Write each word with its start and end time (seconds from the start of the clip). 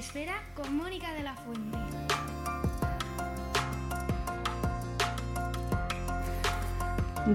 Esfera, 0.00 0.32
con 0.54 0.74
Mónica 0.78 1.12
de 1.12 1.22
la 1.22 1.34
Fuente. 1.34 1.76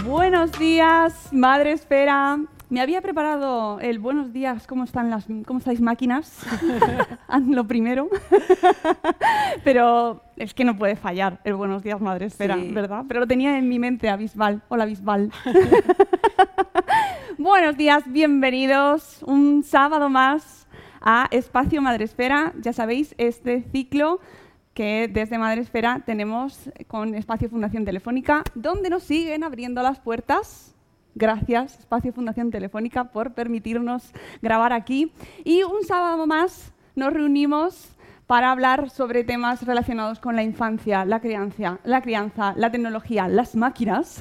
Buenos 0.04 0.52
días, 0.58 1.30
Madre 1.32 1.74
Esfera. 1.74 2.40
Me 2.70 2.82
había 2.82 3.02
preparado 3.02 3.80
el 3.80 4.00
buenos 4.00 4.34
días, 4.34 4.66
¿cómo 4.66 4.84
están 4.84 5.12
las 5.12 5.26
cómo 5.46 5.60
estáis 5.60 5.80
máquinas? 5.80 6.40
Lo 7.48 7.66
primero. 7.68 8.10
Pero 9.64 10.24
es 10.36 10.54
que 10.56 10.66
no 10.66 10.76
puede 10.76 10.96
fallar 10.96 11.40
el 11.44 11.54
buenos 11.54 11.84
días, 11.84 12.02
Madre 12.02 12.26
Esfera, 12.26 12.56
Sí. 12.56 12.72
¿verdad? 12.72 13.04
Pero 13.08 13.20
lo 13.22 13.28
tenía 13.28 13.58
en 13.60 13.70
mi 13.70 13.78
mente 13.78 14.10
a 14.10 14.16
Bisbal. 14.18 14.64
Hola, 14.70 14.86
Bisbal. 14.86 15.32
buenos 17.38 17.78
días, 17.78 18.04
bienvenidos 18.08 19.22
un 19.24 19.64
sábado 19.64 20.10
más 20.10 20.65
a 21.06 21.28
Espacio 21.32 21.82
Madresfera. 21.82 22.54
Ya 22.60 22.74
sabéis, 22.74 23.16
este 23.18 23.62
ciclo 23.72 24.20
que 24.74 25.10
desde 25.10 25.38
Madresfera 25.38 26.04
tenemos 26.06 26.70
con 26.88 27.16
Espacio 27.16 27.50
Fundación 27.50 27.86
Telefónica, 27.86 28.44
donde 28.56 28.90
nos 28.90 29.04
siguen 29.04 29.46
abriendo 29.46 29.82
las 29.82 30.00
puertas. 30.00 30.76
Gracias, 31.14 31.80
Espacio 31.80 32.12
Fundación 32.12 32.52
Telefónica, 32.52 33.06
por 33.06 33.34
permitirnos 33.34 34.12
grabar 34.42 34.74
aquí. 34.74 35.14
Y 35.46 35.64
un 35.64 35.86
sábado 35.86 36.28
más 36.28 36.74
nos 36.94 37.14
reunimos 37.14 37.95
para 38.28 38.52
hablar 38.52 38.90
sobre 38.90 39.24
temas 39.24 39.64
relacionados 39.64 40.20
con 40.20 40.36
la 40.36 40.42
infancia, 40.42 41.06
la 41.06 41.20
crianza, 41.20 41.80
la 41.84 42.02
crianza, 42.02 42.54
la 42.58 42.72
tecnología, 42.72 43.28
las 43.28 43.56
máquinas, 43.56 44.20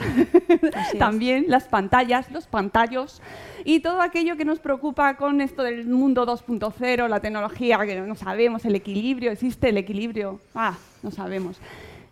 también 0.98 1.46
las 1.48 1.68
pantallas, 1.68 2.30
los 2.30 2.46
pantallos 2.46 3.22
y 3.64 3.80
todo 3.80 4.02
aquello 4.02 4.36
que 4.36 4.44
nos 4.44 4.58
preocupa 4.58 5.16
con 5.16 5.40
esto 5.40 5.62
del 5.62 5.86
mundo 5.86 6.26
2.0, 6.26 7.08
la 7.08 7.20
tecnología, 7.20 7.78
que 7.86 8.00
no 8.00 8.14
sabemos, 8.14 8.64
el 8.66 8.74
equilibrio, 8.74 9.30
existe 9.30 9.70
el 9.70 9.78
equilibrio, 9.78 10.38
ah, 10.54 10.74
no 11.02 11.10
sabemos. 11.10 11.58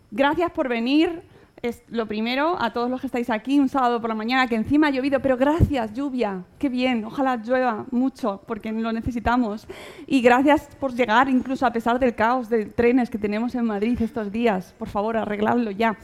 Gracias 0.09 0.51
por 0.51 0.67
venir. 0.69 1.32
Es 1.63 1.81
lo 1.87 2.05
primero, 2.07 2.61
a 2.61 2.73
todos 2.73 2.89
los 2.89 2.99
que 2.99 3.07
estáis 3.07 3.29
aquí, 3.29 3.57
un 3.57 3.69
sábado 3.69 4.01
por 4.01 4.09
la 4.09 4.15
mañana, 4.15 4.47
que 4.47 4.55
encima 4.55 4.87
ha 4.87 4.89
llovido, 4.89 5.21
pero 5.21 5.37
gracias, 5.37 5.93
lluvia, 5.93 6.43
qué 6.59 6.67
bien, 6.67 7.05
ojalá 7.05 7.37
llueva 7.37 7.85
mucho, 7.89 8.41
porque 8.45 8.73
lo 8.73 8.91
necesitamos. 8.91 9.65
Y 10.05 10.21
gracias 10.21 10.67
por 10.77 10.93
llegar, 10.93 11.29
incluso 11.29 11.65
a 11.65 11.71
pesar 11.71 11.99
del 11.99 12.15
caos 12.15 12.49
de 12.49 12.65
trenes 12.65 13.09
que 13.09 13.17
tenemos 13.17 13.55
en 13.55 13.63
Madrid 13.63 13.97
estos 14.01 14.29
días. 14.29 14.75
Por 14.77 14.89
favor, 14.89 15.15
arregladlo 15.15 15.71
ya. 15.71 15.95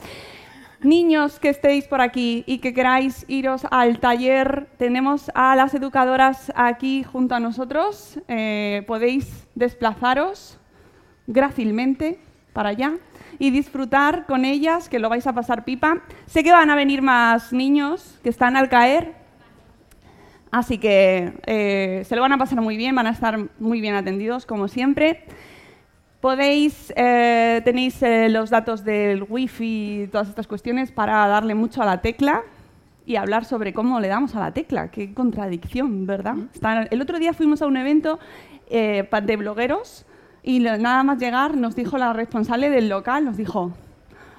Niños 0.80 1.38
que 1.38 1.50
estéis 1.50 1.86
por 1.86 2.00
aquí 2.00 2.42
y 2.46 2.60
que 2.60 2.72
queráis 2.72 3.26
iros 3.28 3.66
al 3.70 4.00
taller, 4.00 4.66
tenemos 4.78 5.30
a 5.34 5.54
las 5.56 5.74
educadoras 5.74 6.50
aquí 6.56 7.02
junto 7.02 7.34
a 7.34 7.38
nosotros. 7.38 8.18
Eh, 8.28 8.82
podéis 8.86 9.46
desplazaros 9.54 10.58
grácilmente 11.26 12.18
para 12.52 12.70
allá 12.70 12.94
y 13.38 13.50
disfrutar 13.50 14.26
con 14.26 14.44
ellas, 14.44 14.88
que 14.88 14.98
lo 14.98 15.08
vais 15.08 15.26
a 15.26 15.32
pasar 15.32 15.64
pipa. 15.64 15.98
Sé 16.26 16.42
que 16.42 16.52
van 16.52 16.70
a 16.70 16.74
venir 16.76 17.00
más 17.02 17.52
niños 17.52 18.18
que 18.22 18.28
están 18.28 18.56
al 18.56 18.68
caer, 18.68 19.14
así 20.50 20.78
que 20.78 21.32
eh, 21.46 22.02
se 22.06 22.16
lo 22.16 22.22
van 22.22 22.32
a 22.32 22.38
pasar 22.38 22.60
muy 22.60 22.76
bien, 22.76 22.94
van 22.94 23.06
a 23.06 23.10
estar 23.10 23.38
muy 23.58 23.80
bien 23.80 23.94
atendidos, 23.94 24.46
como 24.46 24.68
siempre. 24.68 25.24
Podéis, 26.20 26.92
eh, 26.96 27.62
tenéis 27.64 28.02
eh, 28.02 28.28
los 28.28 28.50
datos 28.50 28.84
del 28.84 29.24
wifi 29.26 30.02
y 30.02 30.06
todas 30.08 30.28
estas 30.28 30.46
cuestiones 30.46 30.92
para 30.92 31.26
darle 31.26 31.54
mucho 31.54 31.80
a 31.80 31.86
la 31.86 32.02
tecla 32.02 32.42
y 33.06 33.16
hablar 33.16 33.46
sobre 33.46 33.72
cómo 33.72 33.98
le 34.00 34.08
damos 34.08 34.36
a 34.36 34.40
la 34.40 34.52
tecla. 34.52 34.90
Qué 34.90 35.14
contradicción, 35.14 36.06
¿verdad? 36.06 36.34
Está- 36.52 36.82
el 36.82 37.00
otro 37.00 37.18
día 37.18 37.32
fuimos 37.32 37.62
a 37.62 37.66
un 37.66 37.78
evento 37.78 38.18
de 38.70 39.36
blogueros 39.38 40.04
y 40.42 40.60
lo- 40.60 40.76
nada 40.78 41.02
más 41.02 41.18
llegar 41.18 41.56
nos 41.56 41.74
dijo 41.76 41.98
la 41.98 42.12
responsable 42.12 42.70
del 42.70 42.88
local, 42.88 43.24
nos 43.24 43.36
dijo, 43.36 43.72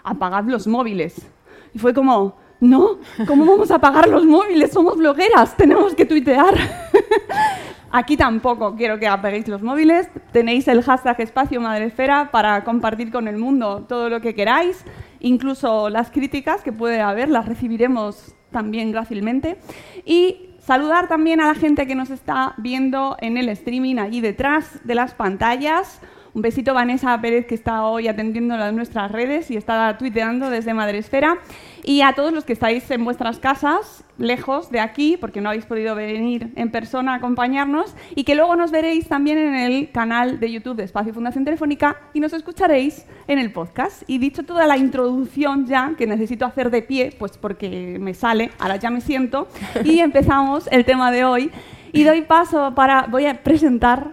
apagad 0.04 0.44
los 0.46 0.68
móviles. 0.68 1.28
Y 1.74 1.80
fue 1.80 1.94
como, 1.94 2.36
no, 2.60 2.98
¿cómo 3.28 3.46
vamos 3.46 3.72
a 3.72 3.76
apagar 3.76 4.08
los 4.10 4.26
móviles? 4.26 4.72
Somos 4.72 4.98
blogueras, 4.98 5.56
tenemos 5.56 5.96
que 5.96 6.06
tuitear. 6.06 6.54
Aquí 7.94 8.16
tampoco 8.16 8.76
quiero 8.76 8.98
que 9.00 9.08
apaguéis 9.08 9.48
los 9.50 9.62
móviles. 9.62 10.10
Tenéis 10.32 10.68
el 10.70 10.82
hashtag 10.82 11.20
espacio 11.22 11.60
madresfera 11.60 12.30
para 12.32 12.64
compartir 12.64 13.12
con 13.12 13.28
el 13.28 13.38
mundo 13.38 13.86
todo 13.88 14.10
lo 14.10 14.22
que 14.22 14.34
queráis, 14.34 14.86
incluso 15.20 15.90
las 15.90 16.10
críticas 16.10 16.62
que 16.62 16.72
puede 16.72 17.02
haber, 17.02 17.30
las 17.30 17.46
recibiremos 17.48 18.34
también 18.50 18.92
grácilmente. 18.94 19.58
Y 20.06 20.51
saludar 20.62 21.08
también 21.08 21.42
a 21.42 21.48
la 21.48 21.56
gente 21.56 21.88
que 21.88 21.96
nos 21.96 22.10
está 22.10 22.54
viendo 22.58 23.18
en 23.20 23.38
el 23.38 23.50
streaming 23.50 23.98
allí 23.98 24.22
detrás 24.22 24.80
de 24.84 24.96
las 24.96 25.14
pantallas. 25.14 26.00
Un 26.34 26.42
besito 26.42 26.72
a 26.72 26.76
Vanessa 26.76 27.20
Pérez 27.20 27.46
que 27.46 27.56
está 27.56 27.84
hoy 27.84 28.08
atendiendo 28.08 28.56
las 28.56 28.74
nuestras 28.74 29.12
redes 29.12 29.52
y 29.52 29.58
está 29.58 29.98
tuiteando 29.98 30.50
desde 30.50 30.74
Madresfera. 30.74 31.40
Y 31.84 32.02
a 32.02 32.14
todos 32.14 32.32
los 32.32 32.46
que 32.46 32.54
estáis 32.54 32.90
en 32.92 33.04
vuestras 33.04 33.40
casas, 33.40 34.04
lejos 34.18 34.70
de 34.70 34.80
aquí, 34.80 35.18
porque 35.20 35.42
no 35.42 35.50
habéis 35.50 35.66
podido 35.66 35.96
venir 35.96 36.52
en 36.56 36.70
persona 36.72 37.14
a 37.14 37.16
acompañarnos, 37.16 37.96
y 38.16 38.24
que 38.24 38.36
luego 38.36 38.56
nos 38.56 38.70
veréis 38.72 39.08
también 39.08 39.38
en 39.40 39.56
el 39.56 39.92
canal 39.92 40.40
de 40.40 40.52
YouTube 40.52 40.76
de 40.76 40.84
Espacio 40.84 41.14
Fundación 41.14 41.44
Telefónica 41.44 41.98
y 42.14 42.20
nos 42.20 42.34
escucharéis 42.34 43.06
en 43.28 43.40
el 43.40 43.52
podcast. 43.52 44.04
Y 44.08 44.20
dicho 44.20 44.44
toda 44.44 44.68
la 44.68 44.78
introducción 44.78 45.66
ya, 45.66 45.94
que 45.98 46.06
necesito 46.08 46.46
hacer 46.46 46.70
de 46.70 46.82
pie, 46.84 47.16
pues 47.18 47.38
porque 47.38 47.98
me 48.00 48.14
sale, 48.14 48.52
ahora 48.60 48.76
ya 48.76 48.90
me 48.92 49.02
siento, 49.02 49.48
y 49.84 50.00
empezamos 50.02 50.68
el 50.72 50.86
tema 50.86 51.12
de 51.12 51.26
hoy. 51.26 51.52
Y 51.94 52.04
doy 52.04 52.22
paso 52.22 52.74
para, 52.76 53.08
voy 53.10 53.26
a 53.26 53.42
presentar 53.44 54.12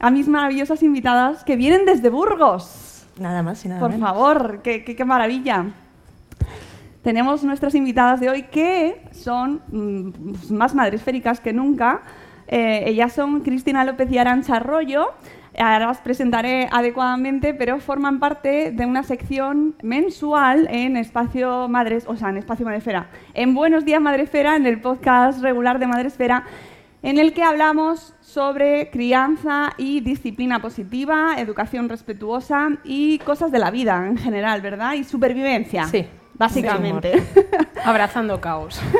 a 0.00 0.10
mis 0.10 0.28
maravillosas 0.28 0.82
invitadas 0.84 1.42
que 1.42 1.56
vienen 1.56 1.84
desde 1.84 2.08
Burgos. 2.10 3.04
Nada 3.18 3.42
más 3.42 3.64
y 3.64 3.68
nada 3.68 3.80
Por 3.80 3.90
menos. 3.90 4.08
favor, 4.08 4.60
qué, 4.62 4.84
qué- 4.84 4.94
qué 4.94 5.04
maravilla. 5.04 5.66
Tenemos 7.08 7.42
nuestras 7.42 7.74
invitadas 7.74 8.20
de 8.20 8.28
hoy 8.28 8.42
que 8.42 9.00
son 9.12 9.62
mm, 9.68 10.52
más 10.52 10.74
madresféricas 10.74 11.40
que 11.40 11.54
nunca. 11.54 12.02
Eh, 12.46 12.82
ellas 12.84 13.14
son 13.14 13.40
Cristina 13.40 13.82
López 13.82 14.12
y 14.12 14.18
Arancha 14.18 14.56
Arroyo. 14.56 15.06
Ahora 15.58 15.86
las 15.86 16.02
presentaré 16.02 16.68
adecuadamente, 16.70 17.54
pero 17.54 17.80
forman 17.80 18.18
parte 18.18 18.72
de 18.72 18.84
una 18.84 19.04
sección 19.04 19.74
mensual 19.82 20.68
en 20.70 20.98
Espacio 20.98 21.66
Madres, 21.66 22.04
o 22.06 22.14
sea, 22.14 22.28
en 22.28 22.36
Espacio 22.36 22.66
Madresfera. 22.66 23.08
En 23.32 23.54
Buenos 23.54 23.86
Días 23.86 24.02
Madresfera, 24.02 24.56
en 24.56 24.66
el 24.66 24.78
podcast 24.78 25.40
regular 25.40 25.78
de 25.78 25.86
Madresfera, 25.86 26.44
en 27.02 27.18
el 27.18 27.32
que 27.32 27.42
hablamos 27.42 28.14
sobre 28.20 28.90
crianza 28.90 29.72
y 29.78 30.00
disciplina 30.00 30.60
positiva, 30.60 31.36
educación 31.38 31.88
respetuosa 31.88 32.68
y 32.84 33.18
cosas 33.20 33.50
de 33.50 33.60
la 33.60 33.70
vida 33.70 34.06
en 34.06 34.18
general, 34.18 34.60
¿verdad? 34.60 34.92
Y 34.92 35.04
supervivencia. 35.04 35.84
Sí. 35.84 36.06
Básicamente. 36.38 37.22
Abrazando 37.84 38.40
caos. 38.40 38.80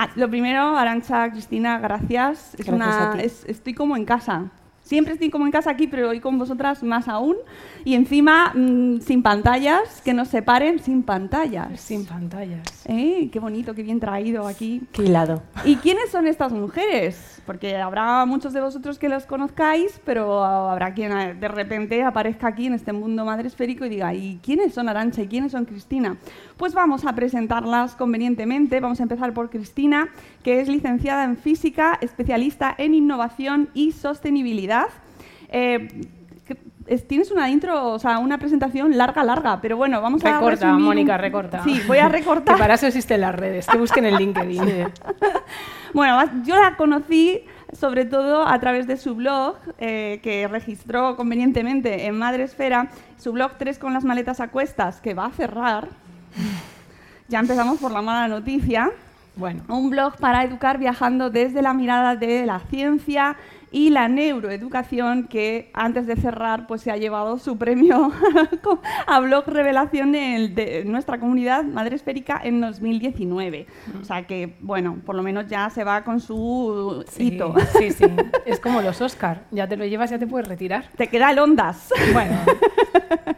Ah, 0.00 0.08
Lo 0.14 0.28
primero, 0.28 0.76
Arancha, 0.76 1.28
Cristina, 1.30 1.78
gracias. 1.78 2.54
Es 2.54 2.66
Gracias 2.66 2.72
una- 2.74 3.10
a 3.10 3.12
ti. 3.14 3.20
es- 3.24 3.44
estoy 3.46 3.74
como 3.74 3.96
en 3.96 4.04
casa. 4.04 4.44
Siempre 4.82 5.12
estoy 5.14 5.28
como 5.28 5.44
en 5.44 5.50
casa 5.52 5.70
aquí, 5.70 5.86
pero 5.88 6.08
hoy 6.10 6.20
con 6.20 6.38
vosotras 6.38 6.82
más 6.84 7.08
aún. 7.08 7.36
Y 7.84 7.94
encima, 7.94 8.52
mm, 8.54 9.00
sin 9.00 9.22
pantallas, 9.22 10.00
que 10.04 10.14
nos 10.14 10.28
separen 10.28 10.78
sin 10.78 11.02
pantallas. 11.02 11.80
Sin 11.80 12.06
pantallas. 12.06 12.62
¡Eh! 12.86 13.28
¡Qué 13.32 13.40
bonito, 13.40 13.74
qué 13.74 13.82
bien 13.82 13.98
traído 13.98 14.46
aquí! 14.46 14.82
Qué 14.92 15.02
hilado. 15.02 15.42
¿Y 15.64 15.76
quiénes 15.76 16.10
son 16.10 16.26
estas 16.28 16.52
mujeres? 16.52 17.37
Porque 17.48 17.78
habrá 17.78 18.26
muchos 18.26 18.52
de 18.52 18.60
vosotros 18.60 18.98
que 18.98 19.08
los 19.08 19.24
conozcáis, 19.24 19.98
pero 20.04 20.44
habrá 20.44 20.92
quien 20.92 21.40
de 21.40 21.48
repente 21.48 22.02
aparezca 22.02 22.48
aquí 22.48 22.66
en 22.66 22.74
este 22.74 22.92
mundo 22.92 23.24
madresférico 23.24 23.86
y 23.86 23.88
diga, 23.88 24.12
¿y 24.12 24.38
quiénes 24.42 24.74
son 24.74 24.86
Arancha 24.86 25.22
y 25.22 25.28
quiénes 25.28 25.52
son 25.52 25.64
Cristina? 25.64 26.18
Pues 26.58 26.74
vamos 26.74 27.06
a 27.06 27.14
presentarlas 27.14 27.96
convenientemente. 27.96 28.80
Vamos 28.80 29.00
a 29.00 29.04
empezar 29.04 29.32
por 29.32 29.48
Cristina, 29.48 30.10
que 30.42 30.60
es 30.60 30.68
licenciada 30.68 31.24
en 31.24 31.38
física, 31.38 31.98
especialista 32.02 32.74
en 32.76 32.94
innovación 32.94 33.70
y 33.72 33.92
sostenibilidad. 33.92 34.88
Eh, 35.48 35.88
es- 36.88 37.06
tienes 37.06 37.30
una 37.30 37.48
intro, 37.50 37.92
o 37.92 37.98
sea, 37.98 38.18
una 38.18 38.38
presentación 38.38 38.96
larga, 38.96 39.22
larga, 39.24 39.60
pero 39.60 39.76
bueno, 39.76 40.00
vamos 40.00 40.24
a 40.24 40.32
Recorta, 40.34 40.50
resumir 40.50 40.74
un- 40.76 40.82
Mónica, 40.84 41.16
recorta. 41.16 41.62
Sí, 41.64 41.80
voy 41.86 41.98
a 41.98 42.08
recortar. 42.18 42.54
Que 42.56 42.60
para 42.60 42.74
eso 42.74 42.86
existen 42.86 43.20
las 43.20 43.34
redes. 43.34 43.66
Que 43.66 43.78
busquen 43.78 44.04
el 44.04 44.16
LinkedIn. 44.16 44.62
Bueno, 45.94 46.16
más- 46.16 46.30
yo 46.44 46.54
la 46.60 46.76
conocí 46.76 47.44
sobre 47.72 48.04
todo 48.04 48.46
a 48.46 48.58
través 48.60 48.86
de 48.86 48.96
su 48.98 49.14
blog, 49.14 49.56
eh, 49.78 50.20
que 50.22 50.46
registró 50.48 51.16
convenientemente 51.16 52.06
en 52.06 52.18
Madresfera, 52.18 52.88
su 53.18 53.32
blog 53.32 53.52
3 53.58 53.78
con 53.78 53.94
las 53.94 54.04
maletas 54.04 54.40
a 54.40 54.48
cuestas, 54.48 55.00
que 55.00 55.14
va 55.14 55.26
a 55.26 55.30
cerrar. 55.30 55.88
Ya 57.28 57.40
empezamos 57.40 57.78
por 57.78 57.90
la 57.90 58.02
mala 58.02 58.28
noticia. 58.28 58.90
Bueno, 59.36 59.62
Un 59.68 59.88
blog 59.90 60.16
para 60.16 60.42
educar 60.44 60.78
viajando 60.78 61.30
desde 61.30 61.62
la 61.62 61.72
mirada 61.72 62.16
de 62.16 62.44
la 62.44 62.58
ciencia 62.70 63.36
y 63.70 63.90
la 63.90 64.08
neuroeducación 64.08 65.28
que 65.28 65.70
antes 65.74 66.06
de 66.06 66.16
cerrar 66.16 66.66
pues 66.66 66.82
se 66.82 66.90
ha 66.90 66.96
llevado 66.96 67.38
su 67.38 67.58
premio 67.58 68.12
a 69.06 69.20
blog 69.20 69.46
revelación 69.46 70.12
de 70.12 70.82
nuestra 70.86 71.18
comunidad 71.18 71.64
madre 71.64 71.96
esférica 71.96 72.40
en 72.42 72.60
2019. 72.60 73.66
O 74.00 74.04
sea 74.04 74.26
que 74.26 74.56
bueno, 74.60 74.98
por 75.04 75.14
lo 75.14 75.22
menos 75.22 75.46
ya 75.46 75.70
se 75.70 75.84
va 75.84 76.04
con 76.04 76.20
su 76.20 77.04
sí, 77.08 77.28
hito. 77.28 77.54
sí, 77.78 77.90
sí. 77.90 78.04
Es 78.46 78.60
como 78.60 78.80
los 78.80 79.00
Oscar. 79.00 79.44
Ya 79.50 79.68
te 79.68 79.76
lo 79.76 79.84
llevas, 79.84 80.10
ya 80.10 80.18
te 80.18 80.26
puedes 80.26 80.48
retirar. 80.48 80.86
Te 80.96 81.08
queda 81.08 81.30
el 81.30 81.38
ondas. 81.38 81.90
Bueno, 82.12 82.36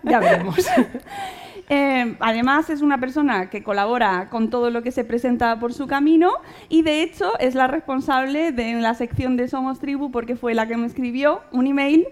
ya 0.02 0.20
veremos. 0.20 0.56
Eh, 1.72 2.16
además, 2.18 2.68
es 2.68 2.82
una 2.82 2.98
persona 2.98 3.48
que 3.48 3.62
colabora 3.62 4.28
con 4.28 4.50
todo 4.50 4.70
lo 4.70 4.82
que 4.82 4.90
se 4.90 5.04
presenta 5.04 5.60
por 5.60 5.72
su 5.72 5.86
camino 5.86 6.32
y, 6.68 6.82
de 6.82 7.04
hecho, 7.04 7.38
es 7.38 7.54
la 7.54 7.68
responsable 7.68 8.50
de 8.50 8.74
la 8.74 8.94
sección 8.94 9.36
de 9.36 9.46
Somos 9.46 9.78
Tribu 9.78 10.10
porque 10.10 10.34
fue 10.34 10.52
la 10.52 10.66
que 10.66 10.76
me 10.76 10.88
escribió 10.88 11.42
un 11.52 11.68
email 11.68 12.08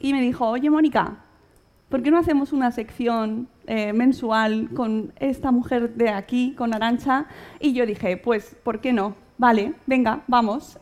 y 0.00 0.12
me 0.12 0.20
dijo, 0.20 0.48
oye, 0.48 0.68
Mónica, 0.68 1.18
¿por 1.88 2.02
qué 2.02 2.10
no 2.10 2.18
hacemos 2.18 2.52
una 2.52 2.72
sección 2.72 3.48
eh, 3.68 3.92
mensual 3.92 4.70
con 4.74 5.12
esta 5.20 5.52
mujer 5.52 5.94
de 5.94 6.08
aquí, 6.08 6.54
con 6.58 6.74
Arancha? 6.74 7.26
Y 7.60 7.74
yo 7.74 7.86
dije, 7.86 8.16
pues, 8.16 8.56
¿por 8.64 8.80
qué 8.80 8.92
no? 8.92 9.14
Vale, 9.38 9.74
venga, 9.86 10.22
vamos. 10.26 10.76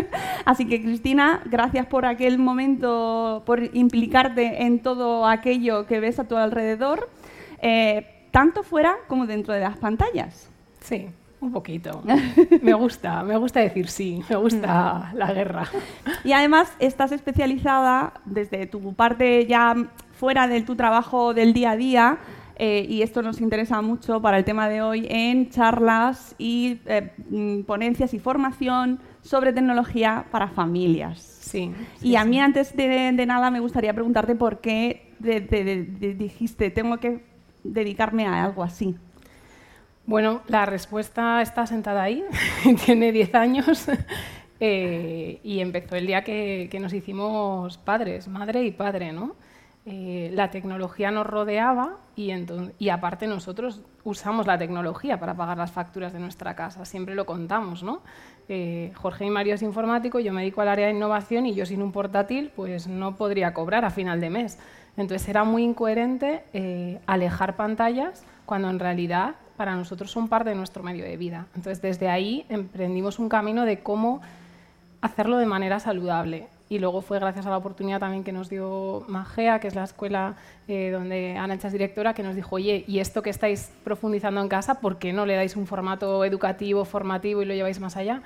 Así 0.44 0.66
que 0.66 0.82
Cristina, 0.82 1.40
gracias 1.46 1.86
por 1.86 2.04
aquel 2.04 2.38
momento, 2.38 3.42
por 3.46 3.74
implicarte 3.74 4.64
en 4.64 4.80
todo 4.80 5.26
aquello 5.26 5.86
que 5.86 6.00
ves 6.00 6.18
a 6.18 6.28
tu 6.28 6.36
alrededor, 6.36 7.08
eh, 7.62 8.26
tanto 8.30 8.62
fuera 8.62 8.96
como 9.08 9.26
dentro 9.26 9.54
de 9.54 9.60
las 9.60 9.78
pantallas. 9.78 10.50
Sí, 10.80 11.06
un 11.40 11.52
poquito. 11.52 12.02
Me 12.62 12.74
gusta, 12.74 13.22
me 13.24 13.36
gusta 13.36 13.60
decir 13.60 13.88
sí. 13.88 14.22
Me 14.28 14.36
gusta 14.36 15.12
la 15.14 15.32
guerra. 15.32 15.64
Y 16.24 16.32
además 16.32 16.72
estás 16.78 17.12
especializada 17.12 18.14
desde 18.24 18.66
tu 18.66 18.94
parte 18.94 19.46
ya 19.46 19.74
fuera 20.12 20.46
de 20.46 20.62
tu 20.62 20.76
trabajo 20.76 21.34
del 21.34 21.52
día 21.52 21.72
a 21.72 21.76
día, 21.76 22.18
eh, 22.56 22.86
y 22.88 23.02
esto 23.02 23.22
nos 23.22 23.40
interesa 23.40 23.82
mucho 23.82 24.22
para 24.22 24.38
el 24.38 24.44
tema 24.44 24.68
de 24.68 24.82
hoy, 24.82 25.06
en 25.10 25.50
charlas 25.50 26.36
y 26.38 26.78
eh, 26.86 27.10
mm, 27.28 27.62
ponencias 27.62 28.14
y 28.14 28.20
formación 28.20 29.00
sobre 29.22 29.52
tecnología 29.52 30.26
para 30.30 30.48
familias. 30.48 31.20
Sí. 31.42 31.72
y 32.00 32.16
a 32.16 32.24
mí 32.24 32.40
antes 32.40 32.74
de, 32.76 33.12
de 33.12 33.26
nada 33.26 33.50
me 33.50 33.60
gustaría 33.60 33.92
preguntarte 33.92 34.34
por 34.36 34.60
qué 34.60 35.12
dijiste, 35.18 36.70
tengo 36.70 36.98
que 36.98 37.31
dedicarme 37.64 38.26
a 38.26 38.44
algo 38.44 38.62
así. 38.62 38.96
Bueno, 40.04 40.42
la 40.48 40.66
respuesta 40.66 41.42
está 41.42 41.66
sentada 41.66 42.02
ahí, 42.02 42.24
tiene 42.84 43.12
10 43.12 43.34
años 43.34 43.86
eh, 44.60 45.40
y 45.44 45.60
empezó 45.60 45.96
el 45.96 46.06
día 46.06 46.24
que, 46.24 46.68
nos 46.80 46.92
hicimos 46.92 47.78
padres, 47.78 48.26
madre 48.28 48.64
y 48.64 48.72
padre, 48.72 49.12
¿no? 49.12 49.36
Eh, 49.84 50.30
la 50.32 50.50
tecnología 50.50 51.10
nos 51.10 51.26
rodeaba 51.26 51.96
y 52.14 52.88
aparte 52.88 53.26
nosotros 53.26 53.80
usamos 54.04 54.46
la 54.46 54.56
tecnología 54.56 55.18
para 55.18 55.34
pagar 55.34 55.58
las 55.58 55.72
facturas 55.72 56.12
de 56.12 56.20
nuestra 56.20 56.54
casa, 56.54 56.84
siempre 56.84 57.14
lo 57.14 57.26
contamos, 57.26 57.82
¿no? 57.82 58.02
Eh, 58.48 58.92
Jorge 58.96 59.26
y 59.26 59.30
Mario 59.30 59.54
es 59.54 59.62
informático, 59.62 60.18
yo 60.20 60.32
me 60.32 60.42
dedico 60.42 60.60
al 60.60 60.68
área 60.68 60.86
de 60.86 60.92
innovación 60.92 61.46
y 61.46 61.54
yo 61.54 61.64
sin 61.64 61.82
un 61.82 61.92
portátil 61.92 62.50
pues 62.54 62.86
no 62.86 63.16
podría 63.16 63.54
cobrar 63.54 63.84
a 63.84 63.90
final 63.90 64.20
de 64.20 64.30
mes. 64.30 64.58
Entonces 64.96 65.28
era 65.28 65.44
muy 65.44 65.62
incoherente 65.62 66.44
eh, 66.52 67.00
alejar 67.06 67.56
pantallas 67.56 68.24
cuando 68.46 68.68
en 68.68 68.78
realidad 68.78 69.36
para 69.56 69.74
nosotros 69.76 70.10
son 70.10 70.28
parte 70.28 70.50
de 70.50 70.56
nuestro 70.56 70.82
medio 70.82 71.04
de 71.04 71.16
vida. 71.16 71.46
Entonces 71.54 71.80
desde 71.80 72.08
ahí 72.08 72.44
emprendimos 72.48 73.18
un 73.18 73.28
camino 73.28 73.64
de 73.64 73.80
cómo 73.80 74.20
hacerlo 75.00 75.36
de 75.38 75.46
manera 75.46 75.80
saludable. 75.80 76.48
Y 76.68 76.78
luego 76.78 77.02
fue 77.02 77.18
gracias 77.18 77.44
a 77.44 77.50
la 77.50 77.58
oportunidad 77.58 78.00
también 78.00 78.24
que 78.24 78.32
nos 78.32 78.48
dio 78.48 79.04
Magea, 79.06 79.60
que 79.60 79.68
es 79.68 79.74
la 79.74 79.84
escuela 79.84 80.36
eh, 80.68 80.90
donde 80.90 81.36
Arancha 81.36 81.66
es 81.66 81.72
directora, 81.74 82.14
que 82.14 82.22
nos 82.22 82.34
dijo, 82.34 82.56
oye, 82.56 82.84
¿y 82.86 83.00
esto 83.00 83.22
que 83.22 83.28
estáis 83.28 83.70
profundizando 83.84 84.40
en 84.40 84.48
casa, 84.48 84.80
por 84.80 84.98
qué 84.98 85.12
no 85.12 85.26
le 85.26 85.34
dais 85.34 85.54
un 85.54 85.66
formato 85.66 86.24
educativo, 86.24 86.86
formativo 86.86 87.42
y 87.42 87.44
lo 87.44 87.52
lleváis 87.52 87.78
más 87.78 87.98
allá? 87.98 88.22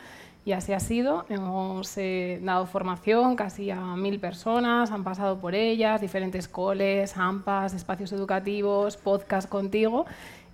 Y 0.47 0.53
así 0.53 0.73
ha 0.73 0.79
sido. 0.79 1.27
Hemos 1.29 1.99
eh, 1.99 2.41
dado 2.41 2.67
formación 2.67 3.35
casi 3.35 3.73
a 3.73 3.81
mil 3.97 4.21
personas, 4.21 4.93
han 4.93 5.03
pasado 5.03 5.41
por 5.41 5.57
ellas, 5.57 6.01
diferentes 6.01 6.47
coles, 6.47 7.17
AMPAs, 7.17 7.75
espacios 7.75 8.13
educativos, 8.13 8.97
podcast 8.97 9.49
contigo. 9.49 10.07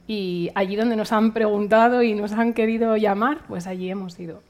Y 0.07 0.51
allí 0.55 0.77
donde 0.77 0.97
nos 0.97 1.13
han 1.13 1.33
preguntado 1.33 2.03
y 2.03 2.15
nos 2.15 2.33
han 2.33 2.55
querido 2.55 2.97
llamar, 2.97 3.41
pues 3.47 3.67
allí 3.67 3.91
hemos 3.91 4.19
ido. 4.19 4.41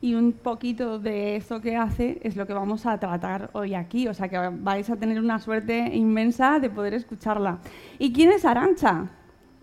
Y 0.00 0.14
un 0.14 0.32
poquito 0.32 0.98
de 0.98 1.36
eso 1.36 1.60
que 1.60 1.76
hace 1.76 2.18
es 2.22 2.34
lo 2.34 2.46
que 2.46 2.54
vamos 2.54 2.86
a 2.86 2.96
tratar 2.96 3.50
hoy 3.52 3.74
aquí, 3.74 4.08
o 4.08 4.14
sea 4.14 4.30
que 4.30 4.38
vais 4.38 4.88
a 4.88 4.96
tener 4.96 5.20
una 5.20 5.38
suerte 5.40 5.90
inmensa 5.94 6.58
de 6.58 6.70
poder 6.70 6.94
escucharla. 6.94 7.58
¿Y 7.98 8.14
quién 8.14 8.32
es 8.32 8.46
Arancha? 8.46 9.10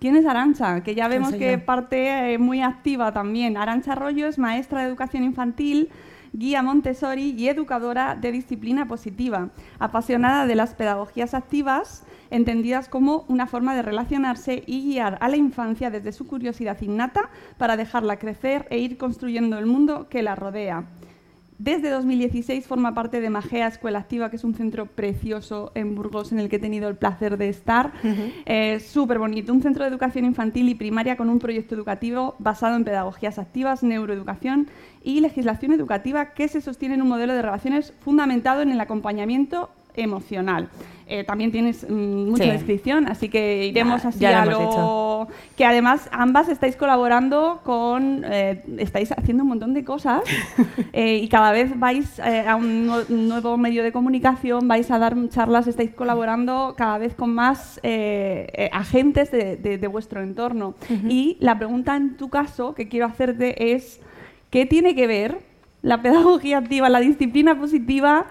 ¿Quién 0.03 0.17
es 0.17 0.25
Arancha? 0.25 0.83
Que 0.83 0.95
ya 0.95 1.07
vemos 1.07 1.31
que 1.31 1.57
parte 1.57 2.33
eh, 2.33 2.38
muy 2.38 2.62
activa 2.62 3.13
también. 3.13 3.55
Arancha 3.55 3.93
Arroyo 3.93 4.27
es 4.27 4.38
maestra 4.38 4.81
de 4.81 4.88
educación 4.88 5.24
infantil, 5.24 5.91
guía 6.33 6.62
Montessori 6.62 7.33
y 7.38 7.48
educadora 7.48 8.17
de 8.19 8.33
disciplina 8.33 8.86
positiva, 8.86 9.51
apasionada 9.79 10.45
de 10.45 10.55
las 10.55 10.74
pedagogías 10.74 11.33
activas, 11.33 12.03
entendidas 12.31 12.89
como 12.89 13.24
una 13.29 13.48
forma 13.48 13.77
de 13.77 13.81
relacionarse 13.81 14.62
y 14.67 14.83
guiar 14.83 15.17
a 15.22 15.29
la 15.29 15.38
infancia 15.38 15.89
desde 15.89 16.12
su 16.12 16.27
curiosidad 16.27 16.81
innata 16.81 17.29
para 17.57 17.77
dejarla 17.77 18.19
crecer 18.19 18.67
e 18.72 18.79
ir 18.79 18.98
construyendo 18.98 19.57
el 19.57 19.67
mundo 19.67 20.10
que 20.10 20.22
la 20.22 20.36
rodea. 20.36 20.83
Desde 21.63 21.89
2016 21.91 22.67
forma 22.67 22.93
parte 22.93 23.22
de 23.22 23.29
Magea 23.29 23.67
Escuela 23.67 24.00
Activa, 24.00 24.29
que 24.29 24.36
es 24.36 24.43
un 24.43 24.53
centro 24.53 24.86
precioso 24.86 25.72
en 25.75 25.96
Burgos 25.96 26.34
en 26.34 26.39
el 26.39 26.50
que 26.50 26.58
he 26.58 26.60
tenido 26.60 26.89
el 26.89 26.98
placer 26.98 27.38
de 27.38 27.48
estar. 27.48 27.93
Eh, 28.46 28.82
Súper 28.82 29.17
bonito, 29.17 29.53
un 29.53 29.62
centro 29.62 29.86
de 29.86 29.89
educación 29.89 30.25
infantil 30.25 30.67
y 30.67 30.75
primaria 30.75 31.15
con 31.15 31.29
un 31.29 31.39
proyecto 31.39 31.74
educativo 31.74 32.36
basado 32.38 32.75
en 32.75 32.84
pedagogías 32.84 33.39
activas, 33.39 33.82
neuroeducación 33.82 34.67
y 35.05 35.22
legislación 35.22 35.72
educativa 35.72 36.34
que 36.34 36.50
se 36.50 36.60
sostiene 36.60 36.96
en 36.96 37.01
un 37.01 37.08
modelo 37.08 37.34
de 37.34 37.41
relaciones 37.41 37.93
fundamentado 38.01 38.62
en 38.62 38.70
el 38.70 38.82
acompañamiento 38.82 39.70
emocional. 39.95 40.69
Eh, 41.05 41.25
también 41.25 41.51
tienes 41.51 41.85
mm, 41.88 42.29
mucha 42.29 42.45
Sí. 42.45 42.50
descripción, 42.50 43.07
así 43.07 43.27
que 43.27 43.65
iremos 43.67 44.03
Ya- 44.03 44.09
así 44.09 44.19
ya 44.19 44.41
a 44.41 44.45
lo 44.45 45.27
que 45.57 45.65
además 45.65 46.07
ambas 46.13 46.47
estáis 46.47 46.77
colaborando 46.77 47.59
con, 47.65 48.23
eh, 48.25 48.63
estáis 48.77 49.12
haciendo 49.12 49.43
un 49.43 49.50
montón 49.50 49.73
de 49.73 49.83
cosas 49.83 50.21
eh, 50.93 51.17
y 51.17 51.27
cada 51.27 51.51
vez 51.51 51.77
vais 51.77 52.19
eh, 52.19 52.45
a 52.47 52.55
un 52.55 52.88
nue- 52.88 53.07
nuevo 53.09 53.57
medio 53.57 53.83
de 53.83 53.91
comunicación, 53.91 54.67
vais 54.67 54.89
a 54.91 54.97
dar 54.97 55.15
charlas, 55.29 55.67
estáis 55.67 55.91
colaborando 55.93 56.73
cada 56.77 56.97
vez 56.97 57.13
con 57.15 57.33
más 57.35 57.79
agentes 58.71 59.29
de, 59.31 59.57
de- 59.57 59.77
de 59.77 59.88
vuestro 59.88 60.21
entorno. 60.21 60.75
Y 61.09 61.38
la 61.39 61.57
pregunta 61.57 61.95
en 61.95 62.15
tu 62.17 62.29
caso 62.29 62.73
que 62.73 62.88
quiero 62.88 63.05
hacerte 63.07 63.73
es, 63.73 64.00
¿qué 64.50 64.65
tiene 64.65 64.95
que 64.95 65.05
ver 65.07 65.39
la 65.81 66.01
pedagogía 66.01 66.59
activa, 66.59 66.88
la 66.89 67.00
disciplina 67.01 67.59
positiva, 67.59 68.25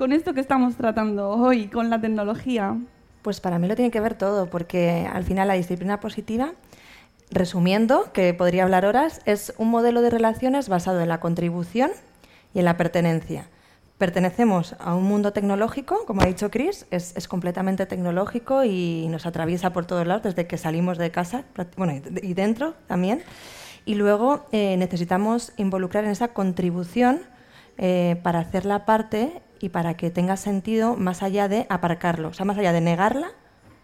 con 0.00 0.14
esto 0.14 0.32
que 0.32 0.40
estamos 0.40 0.76
tratando 0.76 1.28
hoy, 1.28 1.68
con 1.68 1.90
la 1.90 2.00
tecnología? 2.00 2.74
Pues 3.20 3.38
para 3.38 3.58
mí 3.58 3.68
lo 3.68 3.76
tiene 3.76 3.90
que 3.90 4.00
ver 4.00 4.14
todo, 4.14 4.48
porque 4.48 5.06
al 5.12 5.24
final 5.24 5.46
la 5.46 5.52
disciplina 5.52 6.00
positiva, 6.00 6.54
resumiendo, 7.30 8.10
que 8.14 8.32
podría 8.32 8.62
hablar 8.62 8.86
horas, 8.86 9.20
es 9.26 9.52
un 9.58 9.68
modelo 9.68 10.00
de 10.00 10.08
relaciones 10.08 10.70
basado 10.70 11.02
en 11.02 11.08
la 11.10 11.20
contribución 11.20 11.90
y 12.54 12.60
en 12.60 12.64
la 12.64 12.78
pertenencia. 12.78 13.50
Pertenecemos 13.98 14.74
a 14.78 14.94
un 14.94 15.04
mundo 15.04 15.34
tecnológico, 15.34 16.06
como 16.06 16.22
ha 16.22 16.26
dicho 16.26 16.50
Chris, 16.50 16.86
es, 16.90 17.14
es 17.14 17.28
completamente 17.28 17.84
tecnológico 17.84 18.64
y 18.64 19.06
nos 19.10 19.26
atraviesa 19.26 19.74
por 19.74 19.84
todos 19.84 20.06
lados 20.06 20.22
desde 20.22 20.46
que 20.46 20.56
salimos 20.56 20.96
de 20.96 21.10
casa, 21.10 21.44
bueno, 21.76 22.00
y 22.22 22.32
dentro 22.32 22.72
también. 22.86 23.22
Y 23.84 23.96
luego 23.96 24.46
eh, 24.50 24.78
necesitamos 24.78 25.52
involucrar 25.58 26.04
en 26.04 26.12
esa 26.12 26.28
contribución 26.28 27.20
eh, 27.76 28.18
para 28.22 28.38
hacer 28.38 28.64
la 28.64 28.86
parte 28.86 29.42
y 29.60 29.68
para 29.68 29.94
que 29.94 30.10
tenga 30.10 30.36
sentido 30.36 30.96
más 30.96 31.22
allá 31.22 31.48
de 31.48 31.66
aparcarlo, 31.68 32.28
o 32.28 32.32
sea, 32.32 32.46
más 32.46 32.58
allá 32.58 32.72
de 32.72 32.80
negarla 32.80 33.32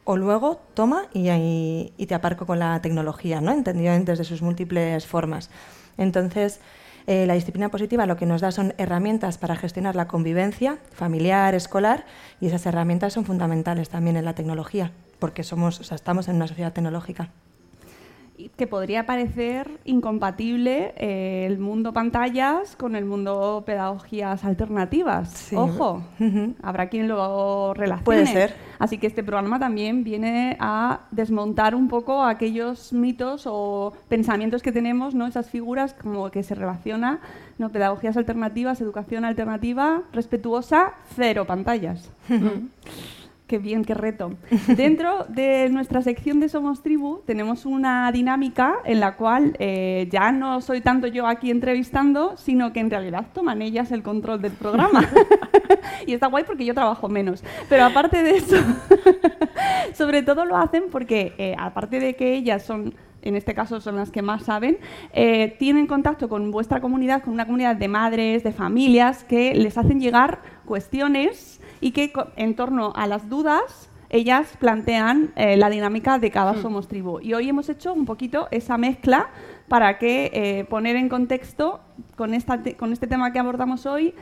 o 0.05 0.17
luego 0.17 0.63
toma 0.75 1.07
y, 1.13 1.93
te 2.07 2.15
aparco 2.15 2.47
con 2.47 2.59
la 2.59 2.81
tecnología, 2.81 3.41
¿no? 3.41 3.53
entendido 3.53 3.93
desde 4.05 4.25
sus 4.25 4.41
múltiples 4.41 5.07
formas. 5.07 5.51
Entonces, 5.99 6.61
eh, 7.07 7.27
la 7.27 7.35
disciplina 7.35 7.69
positiva 7.69 8.07
lo 8.07 8.17
que 8.17 8.27
nos 8.27 8.41
da 8.41 8.53
son 8.53 8.75
herramientas 8.79 9.39
para 9.39 9.57
gestionar 9.57 9.97
la 9.97 10.09
convivencia 10.09 10.79
familiar, 10.93 11.55
escolar, 11.55 12.05
y 12.41 12.47
esas 12.47 12.67
herramientas 12.67 13.13
son 13.13 13.25
fundamentales 13.25 13.89
también 13.89 14.17
en 14.17 14.25
la 14.25 14.35
tecnología, 14.35 14.93
porque 15.19 15.43
somos, 15.43 15.81
o 15.81 15.85
sea, 15.85 15.97
estamos 15.97 16.29
en 16.29 16.37
una 16.37 16.47
sociedad 16.47 16.73
tecnológica 16.73 17.31
que 18.57 18.67
podría 18.67 19.07
parecer 19.07 19.71
incompatible 19.85 20.95
eh, 20.97 21.47
el 21.47 21.59
mundo 21.59 21.93
pantallas 21.93 22.77
con 22.77 22.97
el 22.97 23.05
mundo 23.05 23.63
pedagogías 23.67 24.45
alternativas. 24.45 25.53
Ojo, 25.55 26.03
habrá 26.63 26.89
quien 26.89 27.09
lo 27.09 27.75
relacione. 27.75 28.05
Puede 28.05 28.27
ser. 28.27 28.55
Así 28.79 28.99
que 28.99 29.07
este 29.07 29.23
programa 29.23 29.59
también 29.59 30.05
viene 30.05 30.57
a 30.61 31.01
desmontar 31.11 31.75
un 31.75 31.89
poco 31.89 32.23
aquellos 32.25 32.93
mitos 32.93 33.45
o 33.47 33.93
pensamientos 34.09 34.63
que 34.63 34.73
tenemos, 34.73 35.15
¿no? 35.15 35.27
esas 35.27 35.49
figuras 35.49 35.95
como 35.95 36.31
que 36.31 36.43
se 36.43 36.55
relaciona, 36.55 37.21
¿no? 37.59 37.71
pedagogías 37.71 38.17
alternativas, 38.17 38.81
educación 38.81 39.25
alternativa, 39.25 40.03
respetuosa, 40.13 40.95
cero 41.15 41.47
pantallas. 41.47 42.11
Qué 43.47 43.59
bien, 43.59 43.85
qué 43.85 43.95
reto. 43.95 44.35
Dentro 44.77 45.25
de 45.29 45.69
nuestra 45.69 46.03
sección 46.03 46.41
de 46.41 46.49
Somos 46.49 46.83
Tribu 46.83 47.23
tenemos 47.27 47.65
una 47.65 48.11
dinámica 48.11 48.79
en 48.85 48.99
la 48.99 49.15
cual 49.15 49.55
eh, 49.61 50.09
ya 50.11 50.33
no 50.33 50.61
soy 50.61 50.81
tanto 50.81 51.07
yo 51.07 51.29
aquí 51.29 51.53
entrevistando, 51.53 52.37
sino 52.37 52.73
que 52.73 52.81
en 52.81 52.91
realidad 52.91 53.27
toman 53.33 53.63
ellas 53.63 53.93
el 53.93 54.03
control 54.03 54.43
del 54.43 54.53
programa. 54.53 55.09
y 56.07 56.13
está 56.13 56.27
guay 56.27 56.43
porque 56.43 56.65
yo 56.65 56.75
trabajo 56.75 57.09
menos. 57.09 57.45
Pero 57.69 57.85
aparte 57.85 58.25
de 58.25 58.37
eso, 58.37 58.57
sobre 59.95 60.25
todo 60.25 60.45
lo 60.45 60.57
hacen 60.57 60.85
porque, 60.91 61.33
eh, 61.39 61.55
aparte 61.57 62.01
de 62.01 62.17
que 62.17 62.35
ellas 62.35 62.65
son 62.65 62.95
en 63.23 63.35
este 63.35 63.55
caso 63.55 63.81
son 63.81 63.97
las 63.97 64.13
que 64.13 64.23
más 64.23 64.45
saben, 64.45 64.79
eh, 65.13 65.57
tienen 65.59 65.89
contacto 65.89 66.29
con 66.29 66.53
vuestra 66.53 66.81
comunidad, 66.81 67.25
con 67.25 67.33
una 67.33 67.45
comunidad 67.45 67.75
de 67.75 67.89
madres, 67.89 68.45
de 68.45 68.53
familias, 68.53 69.25
que 69.25 69.53
les 69.53 69.77
hacen 69.77 70.01
llegar 70.01 70.43
cuestiones 70.65 71.61
y 71.87 71.93
que 71.93 72.13
en 72.35 72.57
torno 72.57 72.93
a 72.97 73.07
las 73.07 73.29
dudas 73.29 73.93
ellas 74.11 74.57
plantean 74.59 75.31
eh, 75.37 75.57
la 75.57 75.71
dinámica 75.71 76.19
de 76.19 76.33
cada 76.33 76.55
hmm. 76.55 76.63
Somos 76.63 76.89
Tribu. 76.89 77.21
Y 77.21 77.33
hoy 77.33 77.49
hemos 77.49 77.69
hecho 77.69 77.95
un 77.95 78.07
poquito 78.07 78.49
esa 78.51 78.77
mezcla 78.77 79.29
para 79.69 79.97
que 79.99 80.33
eh, 80.35 80.65
poner 80.65 80.97
en 80.97 81.09
contexto 81.09 81.79
con, 82.17 82.35
esta 82.35 82.61
con 82.77 82.93
este 82.93 83.07
tema 83.07 83.33
que 83.33 83.39
abordamos 83.39 83.87
hoy, 83.87 84.15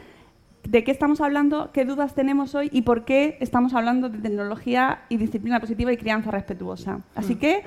de 0.68 0.85
qué 0.85 0.90
estamos 0.90 1.23
hablando, 1.23 1.71
qué 1.73 1.87
dudas 1.87 2.14
tenemos 2.14 2.54
hoy 2.54 2.68
y 2.71 2.83
por 2.83 3.06
qué 3.06 3.38
estamos 3.40 3.73
hablando 3.73 4.11
de 4.11 4.18
tecnología 4.18 5.00
y 5.09 5.16
disciplina 5.16 5.59
positiva 5.59 5.90
y 5.90 5.97
crianza 5.97 6.30
respetuosa. 6.30 7.00
Así 7.14 7.37
hmm. 7.37 7.38
que, 7.38 7.62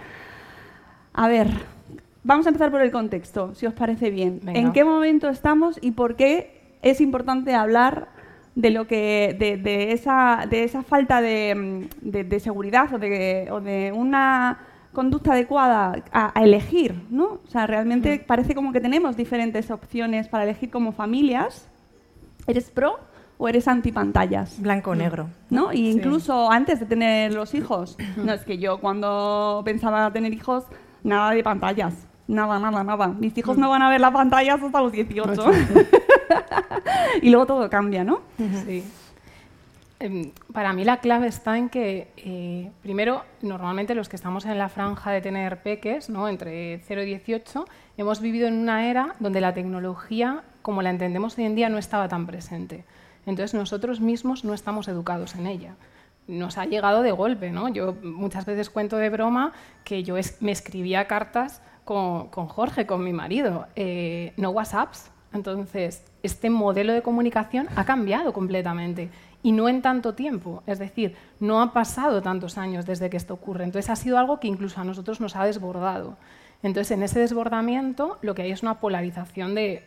a 1.14 1.28
ver, 1.28 1.48
vamos 2.24 2.46
a 2.46 2.50
empezar 2.50 2.70
por 2.70 2.82
el 2.82 2.92
contexto, 2.92 3.56
si 3.56 3.66
os 3.66 3.74
parece 3.74 4.12
bien. 4.12 4.42
¿En 4.46 4.74
qué 4.74 4.84
momento 4.84 5.28
estamos 5.28 5.80
y 5.82 5.90
por 5.92 6.16
qué 6.16 6.78
es 6.84 7.02
importante 7.02 7.56
hablar 7.56 8.17
de 8.58 8.72
lo 8.72 8.88
que 8.88 9.36
de, 9.38 9.92
esa, 9.92 10.48
de 10.50 10.64
esa 10.64 10.82
falta 10.82 11.22
de, 11.22 11.88
de 12.02 12.40
seguridad 12.40 12.92
o 12.92 12.98
de, 12.98 13.50
o 13.52 13.62
de, 13.62 13.92
una 13.96 14.58
conducta 14.94 15.34
adecuada 15.34 16.04
a, 16.12 16.44
elegir, 16.44 17.04
¿no? 17.12 17.40
O 17.46 17.50
sea, 17.50 17.68
realmente 17.68 18.18
parece 18.18 18.56
como 18.56 18.74
que 18.74 18.82
tenemos 18.82 19.16
diferentes 19.16 19.70
opciones 19.70 20.28
para 20.28 20.44
elegir 20.44 20.72
como 20.72 20.92
familias. 20.92 21.68
¿Eres 22.48 22.72
pro 22.72 22.98
o 23.38 23.48
eres 23.48 23.68
anti 23.68 23.92
pantallas? 23.92 24.60
Blanco 24.60 24.90
o 24.90 24.96
negro. 24.96 25.30
¿No? 25.52 25.72
Y 25.72 25.92
incluso 25.92 26.52
antes 26.52 26.80
de 26.80 26.88
tener 26.88 27.36
los 27.36 27.54
hijos. 27.54 27.96
No, 28.18 28.34
es 28.34 28.44
que 28.44 28.58
yo 28.58 28.80
cuando 28.80 29.62
pensaba 29.66 30.12
tener 30.12 30.34
hijos, 30.34 30.64
nada 31.04 31.30
de 31.30 31.44
pantallas. 31.44 32.07
Nada, 32.28 32.60
nada, 32.60 32.84
nada. 32.84 33.08
Mis 33.08 33.38
hijos 33.38 33.58
no 33.58 33.70
van 33.70 33.82
a 33.82 33.90
ver 33.90 34.02
las 34.02 34.12
pantallas 34.12 34.62
hasta 34.62 34.82
los 34.82 34.92
18. 34.92 35.34
y 37.22 37.30
luego 37.30 37.46
todo 37.46 37.70
cambia, 37.70 38.04
¿no? 38.04 38.22
Sí. 38.66 38.84
Em, 40.00 40.32
para 40.54 40.74
mí 40.74 40.84
la 40.84 40.98
clave 40.98 41.28
está 41.28 41.58
en 41.58 41.70
que, 41.70 42.12
eh, 42.18 42.70
primero, 42.84 43.24
normalmente 43.42 43.96
los 43.96 44.10
que 44.10 44.16
estamos 44.16 44.46
en 44.46 44.58
la 44.60 44.70
franja 44.70 45.12
de 45.12 45.22
tener 45.22 45.64
peques, 45.64 46.10
¿no? 46.10 46.28
entre 46.30 46.80
0 46.86 47.02
y 47.02 47.06
18, 47.06 47.66
hemos 47.98 48.22
vivido 48.22 48.48
en 48.48 48.56
una 48.56 48.90
era 48.90 49.16
donde 49.20 49.42
la 49.42 49.56
tecnología, 49.56 50.44
como 50.62 50.84
la 50.84 50.92
entendemos 50.92 51.36
hoy 51.38 51.46
en 51.46 51.56
día, 51.56 51.70
no 51.70 51.80
estaba 51.80 52.08
tan 52.08 52.28
presente. 52.28 52.86
Entonces 53.26 53.56
nosotros 53.56 54.00
mismos 54.00 54.44
no 54.44 54.54
estamos 54.54 54.88
educados 54.88 55.34
en 55.34 55.48
ella. 55.48 55.76
Nos 56.28 56.60
ha 56.60 56.66
llegado 56.66 57.02
de 57.02 57.12
golpe, 57.12 57.52
¿no? 57.52 57.68
Yo 57.70 57.96
muchas 58.04 58.46
veces 58.46 58.70
cuento 58.70 58.98
de 58.98 59.10
broma 59.10 59.54
que 59.84 60.04
yo 60.04 60.16
me 60.42 60.52
escribía 60.52 61.08
cartas 61.08 61.62
con, 61.88 62.48
Jorge, 62.48 62.86
con 62.86 63.04
mi 63.04 63.14
marido, 63.14 63.66
eh, 63.76 64.34
no 64.38 64.52
WhatsApps. 64.52 65.10
Entonces, 65.34 66.04
este 66.22 66.50
modelo 66.50 66.94
de 66.94 67.02
comunicación 67.02 67.68
ha 67.76 67.86
cambiado 67.86 68.34
completamente 68.34 69.10
y 69.42 69.54
no 69.54 69.70
en 69.70 69.82
tanto 69.82 70.14
tiempo. 70.14 70.64
Es 70.68 70.80
decir, 70.80 71.16
no 71.40 71.62
ha 71.62 71.72
pasado 71.72 72.22
tantos 72.22 72.58
años 72.58 72.86
desde 72.86 73.10
que 73.10 73.18
esto 73.18 73.34
ocurre. 73.34 73.64
Entonces, 73.64 73.90
ha 73.90 73.96
sido 73.96 74.18
algo 74.18 74.40
que 74.40 74.48
incluso 74.48 74.82
a 74.82 74.84
nosotros 74.84 75.22
nos 75.22 75.36
ha 75.38 75.46
desbordado. 75.46 76.18
Entonces, 76.62 76.92
en 76.92 77.04
ese 77.04 77.20
desbordamiento, 77.20 78.18
lo 78.22 78.36
que 78.36 78.42
hay 78.42 78.52
es 78.52 78.64
una 78.64 78.80
polarización 78.80 79.56
de 79.56 79.84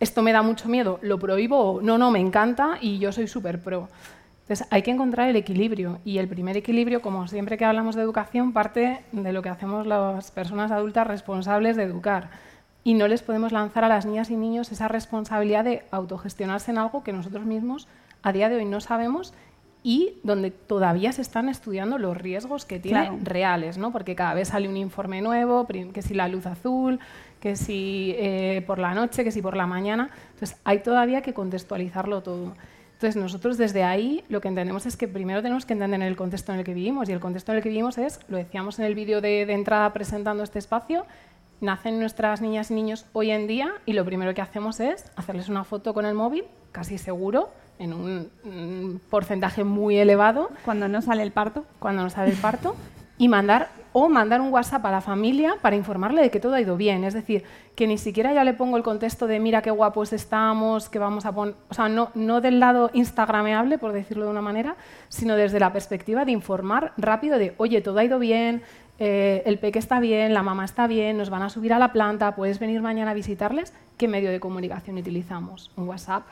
esto 0.00 0.22
me 0.22 0.32
da 0.32 0.42
mucho 0.42 0.68
miedo, 0.68 0.98
lo 1.02 1.18
prohíbo, 1.18 1.80
no, 1.80 1.96
no, 1.96 2.10
me 2.10 2.18
encanta 2.18 2.78
y 2.80 2.98
yo 2.98 3.12
soy 3.12 3.28
súper 3.28 3.60
pro. 3.60 3.88
Entonces, 4.52 4.68
hay 4.70 4.82
que 4.82 4.90
encontrar 4.90 5.30
el 5.30 5.36
equilibrio 5.36 5.98
y 6.04 6.18
el 6.18 6.28
primer 6.28 6.58
equilibrio, 6.58 7.00
como 7.00 7.26
siempre 7.26 7.56
que 7.56 7.64
hablamos 7.64 7.96
de 7.96 8.02
educación, 8.02 8.52
parte 8.52 9.00
de 9.10 9.32
lo 9.32 9.40
que 9.40 9.48
hacemos 9.48 9.86
las 9.86 10.30
personas 10.30 10.70
adultas 10.70 11.06
responsables 11.06 11.74
de 11.74 11.84
educar. 11.84 12.28
Y 12.84 12.92
no 12.92 13.08
les 13.08 13.22
podemos 13.22 13.50
lanzar 13.50 13.82
a 13.84 13.88
las 13.88 14.04
niñas 14.04 14.28
y 14.28 14.36
niños 14.36 14.70
esa 14.70 14.88
responsabilidad 14.88 15.64
de 15.64 15.84
autogestionarse 15.90 16.70
en 16.70 16.76
algo 16.76 17.02
que 17.02 17.14
nosotros 17.14 17.46
mismos 17.46 17.88
a 18.22 18.30
día 18.34 18.50
de 18.50 18.56
hoy 18.56 18.66
no 18.66 18.82
sabemos 18.82 19.32
y 19.82 20.18
donde 20.22 20.50
todavía 20.50 21.12
se 21.12 21.22
están 21.22 21.48
estudiando 21.48 21.96
los 21.96 22.14
riesgos 22.14 22.66
que 22.66 22.78
tiene 22.78 23.20
reales, 23.22 23.78
¿no? 23.78 23.90
porque 23.90 24.14
cada 24.14 24.34
vez 24.34 24.48
sale 24.48 24.68
un 24.68 24.76
informe 24.76 25.22
nuevo, 25.22 25.66
que 25.66 26.02
si 26.02 26.12
la 26.12 26.28
luz 26.28 26.44
azul, 26.44 27.00
que 27.40 27.56
si 27.56 28.14
eh, 28.18 28.62
por 28.66 28.78
la 28.78 28.92
noche, 28.92 29.24
que 29.24 29.30
si 29.30 29.40
por 29.40 29.56
la 29.56 29.66
mañana. 29.66 30.10
Entonces, 30.34 30.58
hay 30.62 30.80
todavía 30.80 31.22
que 31.22 31.32
contextualizarlo 31.32 32.22
todo. 32.22 32.52
Entonces, 33.02 33.20
nosotros 33.20 33.58
desde 33.58 33.82
ahí 33.82 34.22
lo 34.28 34.40
que 34.40 34.46
entendemos 34.46 34.86
es 34.86 34.96
que 34.96 35.08
primero 35.08 35.42
tenemos 35.42 35.66
que 35.66 35.72
entender 35.72 36.00
el 36.02 36.14
contexto 36.14 36.52
en 36.52 36.60
el 36.60 36.64
que 36.64 36.72
vivimos, 36.72 37.08
y 37.08 37.12
el 37.12 37.18
contexto 37.18 37.50
en 37.50 37.56
el 37.56 37.62
que 37.64 37.68
vivimos 37.68 37.98
es, 37.98 38.20
lo 38.28 38.36
decíamos 38.36 38.78
en 38.78 38.84
el 38.84 38.94
vídeo 38.94 39.20
de, 39.20 39.42
entrada 39.42 39.92
presentando 39.92 40.44
este 40.44 40.60
espacio, 40.60 41.04
nacen 41.60 41.98
nuestras 41.98 42.40
niñas 42.40 42.70
y 42.70 42.74
niños 42.74 43.06
hoy 43.12 43.32
en 43.32 43.48
día 43.48 43.72
y 43.86 43.94
lo 43.94 44.04
primero 44.04 44.32
que 44.34 44.40
hacemos 44.40 44.78
es 44.78 45.10
hacerles 45.16 45.48
una 45.48 45.64
foto 45.64 45.94
con 45.94 46.06
el 46.06 46.14
móvil, 46.14 46.44
casi 46.70 46.96
seguro, 46.96 47.50
en 47.80 47.92
un, 47.92 49.00
porcentaje 49.10 49.64
muy 49.64 49.96
elevado. 49.96 50.50
Cuando 50.64 50.86
no 50.86 51.02
sale 51.02 51.24
el 51.24 51.32
parto. 51.32 51.64
Cuando 51.80 52.04
no 52.04 52.10
sale 52.10 52.30
el 52.30 52.36
parto. 52.36 52.76
Y 53.22 53.28
mandar 53.28 53.68
o 53.92 54.08
mandar 54.08 54.40
un 54.40 54.52
WhatsApp 54.52 54.84
a 54.84 54.90
la 54.90 55.00
familia 55.00 55.54
para 55.62 55.76
informarle 55.76 56.22
de 56.22 56.30
que 56.32 56.40
todo 56.40 56.54
ha 56.54 56.60
ido 56.60 56.76
bien. 56.76 57.04
Es 57.04 57.14
decir, 57.14 57.44
que 57.76 57.86
ni 57.86 57.96
siquiera 57.96 58.34
ya 58.34 58.42
le 58.42 58.52
pongo 58.52 58.76
el 58.76 58.82
contexto 58.82 59.28
de 59.28 59.38
mira 59.38 59.62
qué 59.62 59.70
guapos 59.70 60.12
estamos, 60.12 60.88
que 60.88 60.98
vamos 60.98 61.24
a 61.24 61.30
poner. 61.30 61.54
O 61.70 61.74
sea, 61.74 61.88
no, 61.88 62.10
no 62.16 62.40
del 62.40 62.58
lado 62.58 62.90
instagrameable, 62.94 63.78
por 63.78 63.92
decirlo 63.92 64.24
de 64.24 64.30
una 64.32 64.42
manera, 64.42 64.74
sino 65.08 65.36
desde 65.36 65.60
la 65.60 65.72
perspectiva 65.72 66.24
de 66.24 66.32
informar 66.32 66.94
rápido 66.96 67.38
de 67.38 67.54
oye, 67.58 67.80
todo 67.80 68.00
ha 68.00 68.04
ido 68.04 68.18
bien, 68.18 68.62
eh, 68.98 69.44
el 69.46 69.60
peque 69.60 69.78
está 69.78 70.00
bien, 70.00 70.34
la 70.34 70.42
mamá 70.42 70.64
está 70.64 70.88
bien, 70.88 71.16
nos 71.16 71.30
van 71.30 71.42
a 71.42 71.48
subir 71.48 71.72
a 71.72 71.78
la 71.78 71.92
planta, 71.92 72.34
puedes 72.34 72.58
venir 72.58 72.82
mañana 72.82 73.12
a 73.12 73.14
visitarles. 73.14 73.72
¿Qué 73.98 74.08
medio 74.08 74.32
de 74.32 74.40
comunicación 74.40 74.98
utilizamos? 74.98 75.70
Un 75.76 75.86
WhatsApp. 75.86 76.24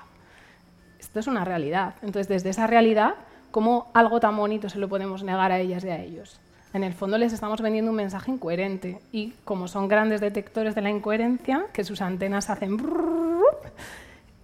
Esto 0.99 1.21
es 1.21 1.29
una 1.29 1.45
realidad. 1.45 1.95
Entonces, 2.03 2.27
desde 2.27 2.51
esa 2.51 2.67
realidad, 2.67 3.15
¿cómo 3.53 3.93
algo 3.95 4.19
tan 4.19 4.37
bonito 4.37 4.69
se 4.69 4.81
lo 4.81 4.89
podemos 4.89 5.23
negar 5.23 5.53
a 5.53 5.61
ellas 5.61 5.85
y 5.85 5.91
a 5.91 6.03
ellos? 6.03 6.41
En 6.73 6.85
el 6.85 6.95
fondo 6.95 7.19
les 7.19 7.33
estamos 7.33 7.61
vendiendo 7.61 7.91
un 7.91 7.97
mensaje 7.97 8.31
incoherente 8.31 8.99
y 9.13 9.33
como 9.45 9.69
son 9.69 9.89
grandes 9.89 10.21
detectores 10.21 10.75
de 10.75 10.83
la 10.83 10.91
incoherencia, 10.91 11.67
que 11.73 11.85
sus 11.85 12.01
antenas 12.01 12.49
hacen 12.51 12.79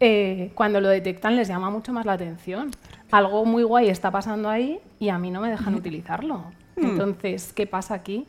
eh, 0.00 0.50
cuando 0.54 0.80
lo 0.80 0.88
detectan 0.88 1.36
les 1.36 1.48
llama 1.48 1.70
mucho 1.70 1.92
más 1.92 2.04
la 2.04 2.12
atención. 2.12 2.70
Algo 3.10 3.44
muy 3.44 3.62
guay 3.62 3.88
está 3.88 4.10
pasando 4.10 4.48
ahí 4.48 4.80
y 4.98 5.08
a 5.08 5.18
mí 5.18 5.30
no 5.30 5.40
me 5.40 5.50
dejan 5.50 5.74
utilizarlo. 5.74 6.44
Entonces, 6.76 7.52
¿qué 7.52 7.66
pasa 7.66 7.94
aquí? 7.94 8.26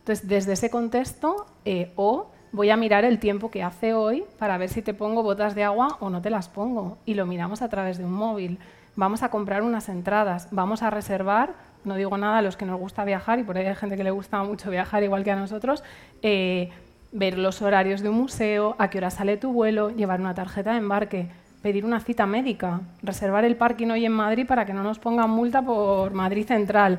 Entonces, 0.00 0.26
desde 0.26 0.54
ese 0.54 0.70
contexto, 0.70 1.46
eh, 1.64 1.92
o 1.94 2.30
voy 2.50 2.70
a 2.70 2.76
mirar 2.76 3.04
el 3.04 3.18
tiempo 3.18 3.50
que 3.50 3.62
hace 3.62 3.94
hoy 3.94 4.24
para 4.38 4.58
ver 4.58 4.70
si 4.70 4.82
te 4.82 4.94
pongo 4.94 5.22
botas 5.22 5.54
de 5.54 5.64
agua 5.64 5.98
o 6.00 6.10
no 6.10 6.22
te 6.22 6.30
las 6.30 6.48
pongo. 6.48 6.98
Y 7.04 7.14
lo 7.14 7.26
miramos 7.26 7.62
a 7.62 7.68
través 7.68 7.98
de 7.98 8.04
un 8.04 8.12
móvil. 8.12 8.58
Vamos 8.96 9.22
a 9.22 9.30
comprar 9.30 9.62
unas 9.62 9.88
entradas, 9.88 10.48
vamos 10.50 10.82
a 10.82 10.90
reservar, 10.90 11.54
no 11.84 11.94
digo 11.96 12.16
nada 12.16 12.38
a 12.38 12.42
los 12.42 12.56
que 12.56 12.66
nos 12.66 12.78
gusta 12.78 13.04
viajar, 13.04 13.38
y 13.38 13.44
por 13.44 13.56
ahí 13.56 13.66
hay 13.66 13.74
gente 13.74 13.96
que 13.96 14.04
le 14.04 14.10
gusta 14.10 14.42
mucho 14.42 14.70
viajar 14.70 15.02
igual 15.02 15.24
que 15.24 15.30
a 15.30 15.36
nosotros, 15.36 15.82
eh, 16.22 16.70
ver 17.12 17.38
los 17.38 17.62
horarios 17.62 18.00
de 18.02 18.08
un 18.08 18.16
museo, 18.16 18.76
a 18.78 18.90
qué 18.90 18.98
hora 18.98 19.10
sale 19.10 19.36
tu 19.36 19.52
vuelo, 19.52 19.90
llevar 19.90 20.20
una 20.20 20.34
tarjeta 20.34 20.72
de 20.72 20.78
embarque, 20.78 21.28
pedir 21.62 21.84
una 21.84 22.00
cita 22.00 22.26
médica, 22.26 22.80
reservar 23.02 23.44
el 23.44 23.56
parking 23.56 23.88
hoy 23.88 24.04
en 24.04 24.12
Madrid 24.12 24.46
para 24.46 24.66
que 24.66 24.72
no 24.72 24.82
nos 24.82 24.98
pongan 24.98 25.30
multa 25.30 25.62
por 25.62 26.12
Madrid 26.12 26.46
Central. 26.46 26.98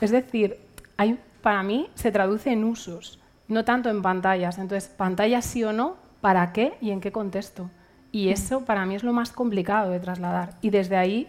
Es 0.00 0.10
decir, 0.10 0.58
hay, 0.96 1.18
para 1.42 1.62
mí 1.62 1.88
se 1.94 2.10
traduce 2.10 2.50
en 2.50 2.64
usos, 2.64 3.20
no 3.48 3.64
tanto 3.64 3.88
en 3.88 4.02
pantallas. 4.02 4.58
Entonces, 4.58 4.88
pantallas 4.88 5.44
sí 5.44 5.64
o 5.64 5.72
no, 5.72 5.96
¿para 6.20 6.52
qué 6.52 6.74
y 6.80 6.90
en 6.90 7.00
qué 7.00 7.12
contexto? 7.12 7.70
Y 8.12 8.30
eso 8.30 8.64
para 8.64 8.86
mí 8.86 8.94
es 8.94 9.04
lo 9.04 9.12
más 9.12 9.32
complicado 9.32 9.90
de 9.90 10.00
trasladar. 10.00 10.54
Y 10.60 10.70
desde 10.70 10.96
ahí 10.96 11.28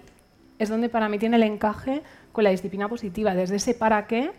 es 0.60 0.70
donde 0.70 0.90
para 0.90 1.10
mí 1.10 1.20
tiene 1.20 1.38
el 1.38 1.44
encaje 1.44 2.02
con 2.38 2.44
la 2.44 2.52
disciplina 2.52 2.88
positiva, 2.88 3.34
desde 3.34 3.56
ese 3.56 3.74
para 3.74 4.06
qué 4.06 4.30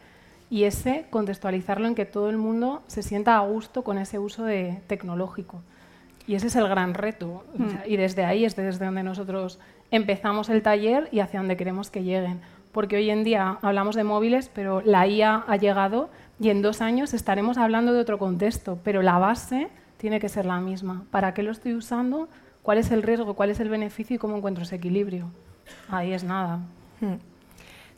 y 0.50 0.62
ese 0.62 1.06
contextualizarlo 1.10 1.88
en 1.88 1.96
que 1.96 2.04
todo 2.04 2.30
el 2.30 2.36
mundo 2.36 2.84
se 2.86 3.02
sienta 3.02 3.36
a 3.36 3.40
gusto 3.40 3.82
con 3.82 3.98
ese 3.98 4.20
uso 4.20 4.44
de 4.44 4.80
tecnológico. 4.86 5.62
Y 6.24 6.36
ese 6.36 6.46
es 6.46 6.54
el 6.54 6.68
gran 6.68 6.94
reto. 6.94 7.42
O 7.58 7.68
sea, 7.68 7.84
y 7.88 7.96
desde 7.96 8.24
ahí 8.24 8.44
es 8.44 8.54
desde 8.54 8.84
donde 8.84 9.02
nosotros 9.02 9.58
empezamos 9.90 10.48
el 10.48 10.62
taller 10.62 11.08
y 11.10 11.18
hacia 11.18 11.40
donde 11.40 11.56
queremos 11.56 11.90
que 11.90 12.04
lleguen. 12.04 12.40
Porque 12.70 12.94
hoy 12.94 13.10
en 13.10 13.24
día 13.24 13.58
hablamos 13.62 13.96
de 13.96 14.04
móviles, 14.04 14.48
pero 14.48 14.80
la 14.80 15.08
IA 15.08 15.42
ha 15.48 15.56
llegado 15.56 16.08
y 16.38 16.50
en 16.50 16.62
dos 16.62 16.80
años 16.80 17.14
estaremos 17.14 17.58
hablando 17.58 17.92
de 17.92 17.98
otro 17.98 18.20
contexto, 18.20 18.78
pero 18.84 19.02
la 19.02 19.18
base 19.18 19.70
tiene 19.96 20.20
que 20.20 20.28
ser 20.28 20.46
la 20.46 20.60
misma. 20.60 21.02
¿Para 21.10 21.34
qué 21.34 21.42
lo 21.42 21.50
estoy 21.50 21.74
usando? 21.74 22.28
¿Cuál 22.62 22.78
es 22.78 22.92
el 22.92 23.02
riesgo? 23.02 23.34
¿Cuál 23.34 23.50
es 23.50 23.58
el 23.58 23.70
beneficio? 23.70 24.14
¿Y 24.14 24.18
cómo 24.20 24.36
encuentro 24.36 24.62
ese 24.62 24.76
equilibrio? 24.76 25.32
Ahí 25.88 26.12
es 26.12 26.22
nada. 26.22 26.60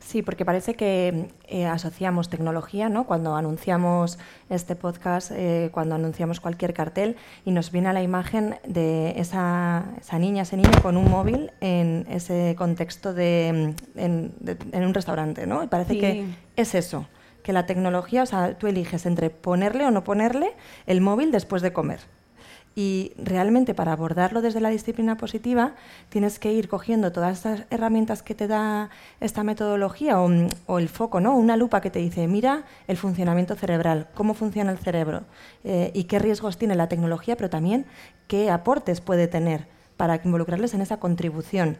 Sí, 0.03 0.23
porque 0.23 0.45
parece 0.45 0.73
que 0.73 1.29
eh, 1.47 1.65
asociamos 1.67 2.27
tecnología, 2.27 2.89
¿no? 2.89 3.05
Cuando 3.05 3.35
anunciamos 3.35 4.17
este 4.49 4.75
podcast, 4.75 5.31
eh, 5.31 5.69
cuando 5.71 5.93
anunciamos 5.95 6.39
cualquier 6.39 6.73
cartel, 6.73 7.15
y 7.45 7.51
nos 7.51 7.71
viene 7.71 7.87
a 7.89 7.93
la 7.93 8.01
imagen 8.01 8.55
de 8.67 9.13
esa, 9.17 9.85
esa 10.01 10.17
niña, 10.17 10.41
ese 10.41 10.57
niño 10.57 10.71
con 10.81 10.97
un 10.97 11.09
móvil 11.09 11.51
en 11.61 12.07
ese 12.09 12.55
contexto 12.57 13.13
de 13.13 13.73
en, 13.95 14.33
de- 14.39 14.57
en 14.71 14.85
un 14.85 14.93
restaurante, 14.93 15.45
¿no? 15.45 15.63
Y 15.63 15.67
parece 15.67 15.93
Sí. 15.93 15.99
que 15.99 16.25
es 16.55 16.73
eso, 16.73 17.05
que 17.43 17.53
la 17.53 17.67
tecnología, 17.67 18.23
o 18.23 18.25
sea, 18.25 18.57
tú 18.57 18.65
eliges 18.67 19.05
entre 19.05 19.29
ponerle 19.29 19.85
o 19.85 19.91
no 19.91 20.03
ponerle 20.03 20.53
el 20.87 20.99
móvil 20.99 21.31
después 21.31 21.61
de 21.61 21.71
comer. 21.73 21.99
Y 22.73 23.11
realmente 23.17 23.73
para 23.73 23.91
abordarlo 23.91 24.41
desde 24.41 24.61
la 24.61 24.69
disciplina 24.69 25.17
positiva 25.17 25.73
tienes 26.09 26.39
que 26.39 26.53
ir 26.53 26.69
cogiendo 26.69 27.11
todas 27.11 27.37
estas 27.37 27.65
herramientas 27.69 28.23
que 28.23 28.33
te 28.33 28.47
da 28.47 28.89
esta 29.19 29.43
metodología 29.43 30.21
o, 30.21 30.79
el 30.79 30.87
foco, 30.87 31.19
¿no? 31.19 31.35
Una 31.35 31.57
lupa 31.57 31.81
que 31.81 31.89
te 31.89 31.99
dice, 31.99 32.27
mira 32.29 32.63
el 32.87 32.95
funcionamiento 32.95 33.55
cerebral, 33.55 34.07
cómo 34.13 34.33
funciona 34.33 34.71
el 34.71 34.77
cerebro 34.77 35.23
eh, 35.65 35.91
y 35.93 36.05
qué 36.05 36.19
riesgos 36.19 36.57
tiene 36.57 36.75
la 36.75 36.87
tecnología, 36.87 37.35
pero 37.35 37.49
también 37.49 37.85
qué 38.27 38.49
aportes 38.49 39.01
puede 39.01 39.27
tener 39.27 39.67
para 39.97 40.21
involucrarles 40.23 40.73
en 40.73 40.79
esa 40.79 40.97
contribución. 40.97 41.77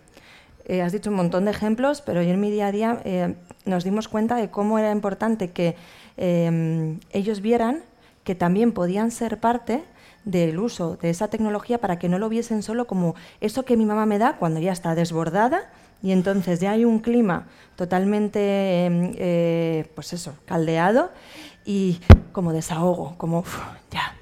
Eh, 0.65 0.81
has 0.81 0.91
dicho 0.91 1.09
un 1.09 1.15
montón 1.15 1.45
de 1.45 1.51
ejemplos, 1.51 2.01
pero 2.01 2.21
yo 2.21 2.31
en 2.31 2.41
mi 2.41 2.51
día 2.51 2.67
a 2.67 2.71
día 2.73 3.01
eh, 3.05 3.35
nos 3.63 3.85
dimos 3.85 4.09
cuenta 4.09 4.35
de 4.35 4.49
cómo 4.49 4.77
era 4.77 4.91
importante 4.91 5.51
que 5.51 5.75
ellos 6.17 7.41
vieran 7.41 7.79
que 8.23 8.35
también 8.35 8.73
podían 8.73 9.09
ser 9.09 9.39
parte 9.39 9.83
del 10.25 10.59
uso 10.59 10.97
de 10.97 11.09
esa 11.09 11.27
tecnología 11.29 11.79
para 11.79 11.97
que 11.99 12.09
no 12.09 12.19
lo 12.19 12.29
viesen 12.29 12.63
solo 12.63 12.85
como 12.85 13.15
eso 13.39 13.65
que 13.65 13.77
mi 13.77 13.85
mamá 13.85 14.05
me 14.05 14.17
da 14.19 14.37
cuando 14.37 14.59
ya 14.59 14.71
está 14.71 14.95
desbordada 14.95 15.71
y 16.03 16.11
entonces 16.11 16.59
ya 16.59 16.71
hay 16.71 16.85
un 16.85 16.99
clima 16.99 17.47
totalmente, 17.75 18.39
eh, 18.41 19.11
eh, 19.17 19.91
pues 19.95 20.13
eso, 20.13 20.35
caldeado 20.45 21.11
y 21.65 21.99
como 22.31 22.53
desahogo, 22.53 23.15
como 23.17 23.39
"Uf, 23.39 23.59
ya, 23.91 24.15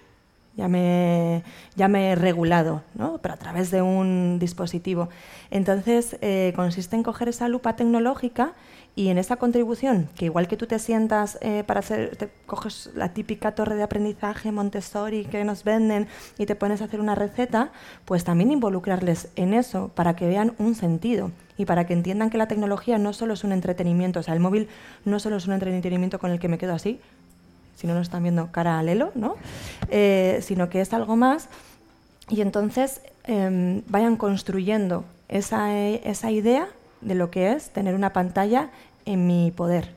ya 0.55 0.67
me, 0.67 1.43
ya 1.75 1.87
me 1.87 2.11
he 2.11 2.15
regulado, 2.15 2.83
¿no? 2.95 3.19
pero 3.21 3.33
a 3.33 3.37
través 3.37 3.71
de 3.71 3.81
un 3.81 4.39
dispositivo. 4.39 5.09
Entonces, 5.51 6.17
eh, 6.21 6.51
consiste 6.55 6.95
en 6.97 7.03
coger 7.03 7.29
esa 7.29 7.47
lupa 7.47 7.75
tecnológica 7.75 8.53
y 8.95 9.09
en 9.09 9.17
esa 9.17 9.37
contribución, 9.37 10.09
que 10.15 10.25
igual 10.25 10.47
que 10.47 10.57
tú 10.57 10.67
te 10.67 10.77
sientas 10.77 11.37
eh, 11.41 11.63
para 11.65 11.79
hacer, 11.79 12.17
te 12.17 12.29
coges 12.45 12.89
la 12.95 13.13
típica 13.13 13.53
torre 13.53 13.75
de 13.75 13.83
aprendizaje 13.83 14.51
Montessori 14.51 15.25
que 15.25 15.43
nos 15.45 15.63
venden 15.63 16.07
y 16.37 16.45
te 16.45 16.55
pones 16.55 16.81
a 16.81 16.85
hacer 16.85 16.99
una 16.99 17.15
receta, 17.15 17.71
pues 18.05 18.23
también 18.23 18.51
involucrarles 18.51 19.29
en 19.35 19.53
eso 19.53 19.91
para 19.95 20.15
que 20.15 20.27
vean 20.27 20.53
un 20.57 20.75
sentido 20.75 21.31
y 21.57 21.65
para 21.65 21.85
que 21.85 21.93
entiendan 21.93 22.29
que 22.29 22.37
la 22.37 22.47
tecnología 22.47 22.97
no 22.97 23.13
solo 23.13 23.35
es 23.35 23.43
un 23.43 23.51
entretenimiento, 23.51 24.19
o 24.19 24.23
sea, 24.23 24.33
el 24.33 24.39
móvil 24.39 24.67
no 25.05 25.19
solo 25.19 25.37
es 25.37 25.47
un 25.47 25.53
entretenimiento 25.53 26.19
con 26.19 26.31
el 26.31 26.39
que 26.39 26.49
me 26.49 26.57
quedo 26.57 26.73
así, 26.73 26.99
si 27.75 27.87
no 27.87 27.93
nos 27.93 28.03
están 28.03 28.23
viendo 28.23 28.51
cara 28.51 28.79
a 28.79 28.83
lelo, 28.83 29.11
¿no? 29.15 29.35
Eh, 29.89 30.39
sino 30.41 30.69
que 30.69 30.81
es 30.81 30.93
algo 30.93 31.15
más 31.15 31.47
y 32.29 32.41
entonces 32.41 33.01
em, 33.23 33.81
vayan 33.87 34.17
construyendo 34.17 35.05
esa, 35.29 35.73
eh, 35.75 36.01
esa 36.03 36.31
idea 36.31 36.67
de 37.01 37.15
lo 37.15 37.31
que 37.31 37.51
es 37.53 37.71
tener 37.71 37.95
una 37.95 38.11
pantalla 38.13 38.69
en 39.05 39.27
mi 39.27 39.51
poder. 39.51 39.95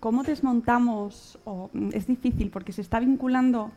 ¿Cómo 0.00 0.22
desmontamos? 0.22 1.38
mm, 1.72 1.90
es 1.92 2.06
difícil 2.06 2.50
porque 2.50 2.72
se 2.72 2.82
está 2.82 3.00
vinculando 3.00 3.70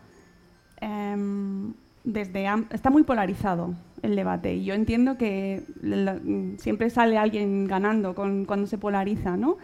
em, 0.80 1.74
desde... 2.04 2.48
está 2.72 2.90
muy 2.90 3.04
polarizado 3.04 3.74
el 4.02 4.16
debate 4.16 4.56
y 4.56 4.64
yo 4.64 4.74
entiendo 4.74 5.18
que 5.18 5.64
mm, 5.84 6.58
siempre 6.58 6.90
sale 6.90 7.18
alguien 7.18 7.68
ganando 7.68 8.14
con- 8.16 8.46
cuando 8.46 8.68
se 8.68 8.78
polariza, 8.78 9.38
¿no? 9.38 9.58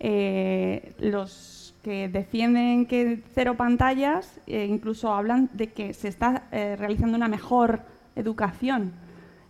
Eh, 0.00 0.94
los 0.98 1.74
que 1.82 2.08
defienden 2.08 2.86
que 2.86 3.22
cero 3.34 3.56
pantallas 3.56 4.40
eh, 4.46 4.66
incluso 4.68 5.12
hablan 5.12 5.50
de 5.52 5.72
que 5.72 5.94
se 5.94 6.08
está 6.08 6.44
eh, 6.50 6.76
realizando 6.76 7.16
una 7.16 7.28
mejor 7.28 7.82
educación 8.16 8.92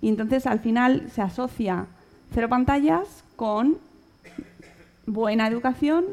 y 0.01 0.09
entonces 0.09 0.47
al 0.47 0.61
final 0.61 1.11
se 1.11 1.23
asocia 1.23 1.87
cero 2.33 2.49
pantallas 2.49 3.25
con 3.37 3.79
buena 5.07 5.47
educación, 5.47 6.05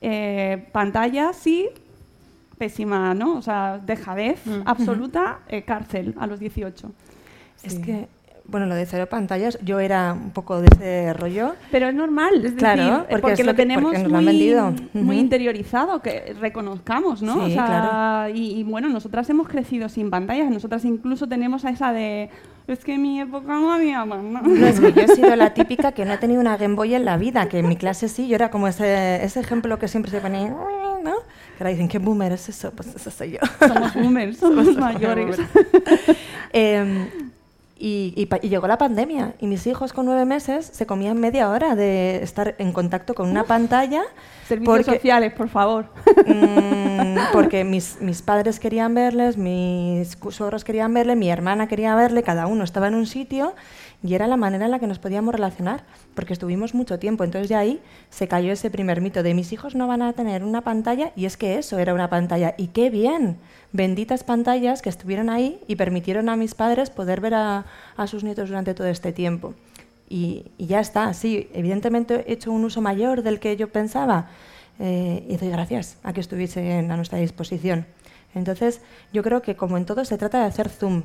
eh, 0.00 0.68
pantalla 0.72 1.32
sí, 1.32 1.68
pésima, 2.56 3.14
¿no? 3.14 3.36
O 3.36 3.42
sea, 3.42 3.78
dejadez 3.78 4.44
Mm. 4.46 4.62
absoluta, 4.64 5.40
eh, 5.48 5.62
cárcel 5.62 6.14
a 6.18 6.26
los 6.26 6.40
18. 6.40 6.90
Es 7.62 7.78
que, 7.78 8.08
bueno, 8.48 8.66
lo 8.66 8.74
de 8.74 8.86
cero 8.86 9.06
pantallas, 9.08 9.58
yo 9.62 9.78
era 9.78 10.12
un 10.14 10.30
poco 10.30 10.60
de 10.60 10.68
ese 10.72 11.12
rollo. 11.12 11.54
Pero 11.70 11.88
es 11.88 11.94
normal, 11.94 12.44
es 12.44 12.52
Claro, 12.52 12.82
decir, 12.82 12.98
porque 13.10 13.20
porque, 13.20 13.32
es 13.42 13.46
lo 13.46 13.52
que- 13.52 13.56
tenemos 13.56 13.84
porque 13.84 13.98
nos 14.02 14.10
lo 14.10 14.18
han 14.18 14.24
muy, 14.24 14.32
vendido. 14.32 14.72
muy 14.94 15.02
Ujú. 15.02 15.12
interiorizado, 15.12 16.00
que 16.00 16.34
reconozcamos, 16.40 17.20
¿no? 17.22 17.34
Sí, 17.34 17.40
O 17.40 17.48
sea, 17.50 17.66
claro. 17.66 18.34
y, 18.34 18.58
y 18.58 18.64
bueno, 18.64 18.88
nosotras 18.88 19.28
hemos 19.30 19.48
crecido 19.48 19.88
sin 19.90 20.10
pantallas, 20.10 20.50
nosotras 20.50 20.84
incluso 20.86 21.28
tenemos 21.28 21.64
a 21.66 21.70
esa 21.70 21.92
de, 21.92 22.30
es 22.66 22.84
que 22.84 22.94
en 22.94 23.02
mi 23.02 23.20
época 23.20 23.52
no 23.52 23.70
había 23.72 24.04
más, 24.06 24.22
¿no? 24.22 24.40
No, 24.40 24.66
es 24.66 24.80
que 24.80 24.92
yo 24.94 25.02
he 25.02 25.08
sido 25.14 25.36
la 25.36 25.52
típica 25.52 25.92
que 25.92 26.04
no 26.06 26.14
he 26.14 26.18
tenido 26.18 26.40
una 26.40 26.56
Game 26.56 26.74
Boy 26.74 26.94
en 26.94 27.04
la 27.04 27.16
vida, 27.18 27.48
que 27.50 27.58
en 27.58 27.68
mi 27.68 27.76
clase 27.76 28.08
sí, 28.08 28.28
yo 28.28 28.34
era 28.34 28.50
como 28.50 28.66
ese, 28.66 29.22
ese 29.24 29.40
ejemplo 29.40 29.78
que 29.78 29.88
siempre 29.88 30.10
se 30.10 30.20
pone, 30.20 30.48
¿no? 30.48 31.14
Que 31.58 31.64
ahora 31.64 31.70
dicen, 31.70 31.88
¿qué 31.88 31.98
boomer 31.98 32.32
es 32.32 32.48
eso? 32.48 32.70
Pues 32.70 32.94
eso 32.94 33.10
soy 33.10 33.32
yo. 33.32 33.38
Somos 33.66 33.92
boomers, 33.94 34.38
somos 34.38 34.74
mayores. 34.78 35.38
Eh, 36.52 37.08
y, 37.78 38.12
y 38.16 38.26
pa- 38.26 38.38
y 38.42 38.48
llegó 38.48 38.66
la 38.66 38.76
pandemia 38.78 39.34
y 39.40 39.46
mis 39.46 39.66
hijos 39.66 39.92
con 39.92 40.06
nueve 40.06 40.24
meses 40.24 40.68
se 40.72 40.84
comían 40.86 41.18
media 41.20 41.48
hora 41.50 41.74
de 41.76 42.22
estar 42.22 42.54
en 42.58 42.72
contacto 42.72 43.14
con 43.14 43.28
una 43.28 43.44
pantalla 43.44 44.02
Servicios 44.48 44.76
porque, 44.78 44.90
sociales, 44.96 45.32
por 45.34 45.48
favor. 45.48 45.86
mm, 46.26 47.16
porque 47.32 47.64
mis, 47.64 48.00
mis 48.00 48.22
padres 48.22 48.58
querían 48.60 48.94
verles, 48.94 49.36
mis 49.36 50.16
suegros 50.30 50.64
querían 50.64 50.92
verle, 50.94 51.16
mi 51.16 51.30
hermana 51.30 51.68
quería 51.68 51.94
verle, 51.94 52.22
cada 52.22 52.46
uno 52.46 52.64
estaba 52.64 52.88
en 52.88 52.94
un 52.94 53.06
sitio 53.06 53.54
y 54.02 54.14
era 54.14 54.26
la 54.26 54.36
manera 54.36 54.64
en 54.66 54.70
la 54.70 54.78
que 54.78 54.86
nos 54.86 54.98
podíamos 55.00 55.34
relacionar, 55.34 55.84
porque 56.14 56.32
estuvimos 56.32 56.72
mucho 56.74 56.98
tiempo. 56.98 57.24
Entonces 57.24 57.48
ya 57.48 57.58
ahí 57.58 57.80
se 58.10 58.28
cayó 58.28 58.52
ese 58.52 58.70
primer 58.70 59.00
mito 59.00 59.22
de 59.22 59.34
mis 59.34 59.52
hijos 59.52 59.74
no 59.74 59.86
van 59.88 60.02
a 60.02 60.12
tener 60.12 60.44
una 60.44 60.60
pantalla 60.62 61.12
y 61.16 61.24
es 61.26 61.36
que 61.36 61.58
eso 61.58 61.78
era 61.78 61.94
una 61.94 62.08
pantalla. 62.08 62.54
Y 62.56 62.68
qué 62.68 62.90
bien, 62.90 63.38
benditas 63.72 64.24
pantallas 64.24 64.82
que 64.82 64.88
estuvieron 64.88 65.30
ahí 65.30 65.60
y 65.66 65.76
permitieron 65.76 66.28
a 66.28 66.36
mis 66.36 66.54
padres 66.54 66.90
poder 66.90 67.20
ver 67.20 67.34
a, 67.34 67.66
a 67.96 68.06
sus 68.06 68.24
nietos 68.24 68.48
durante 68.48 68.74
todo 68.74 68.86
este 68.88 69.12
tiempo. 69.12 69.54
Y, 70.08 70.46
ya 70.58 70.80
está, 70.80 71.12
sí, 71.12 71.50
evidentemente 71.52 72.24
he 72.26 72.32
hecho 72.32 72.50
un 72.50 72.64
uso 72.64 72.80
mayor 72.80 73.22
del 73.22 73.40
que 73.40 73.56
yo 73.56 73.68
pensaba 73.68 74.28
eh, 74.78 75.26
y 75.28 75.36
doy 75.36 75.50
gracias 75.50 75.98
a 76.02 76.12
que 76.12 76.20
estuviesen 76.20 76.90
a 76.90 76.96
nuestra 76.96 77.18
disposición. 77.18 77.86
Entonces, 78.34 78.80
yo 79.12 79.22
creo 79.22 79.42
que 79.42 79.56
como 79.56 79.76
en 79.76 79.84
todo 79.84 80.04
se 80.04 80.16
trata 80.16 80.40
de 80.40 80.46
hacer 80.46 80.68
zoom. 80.68 81.02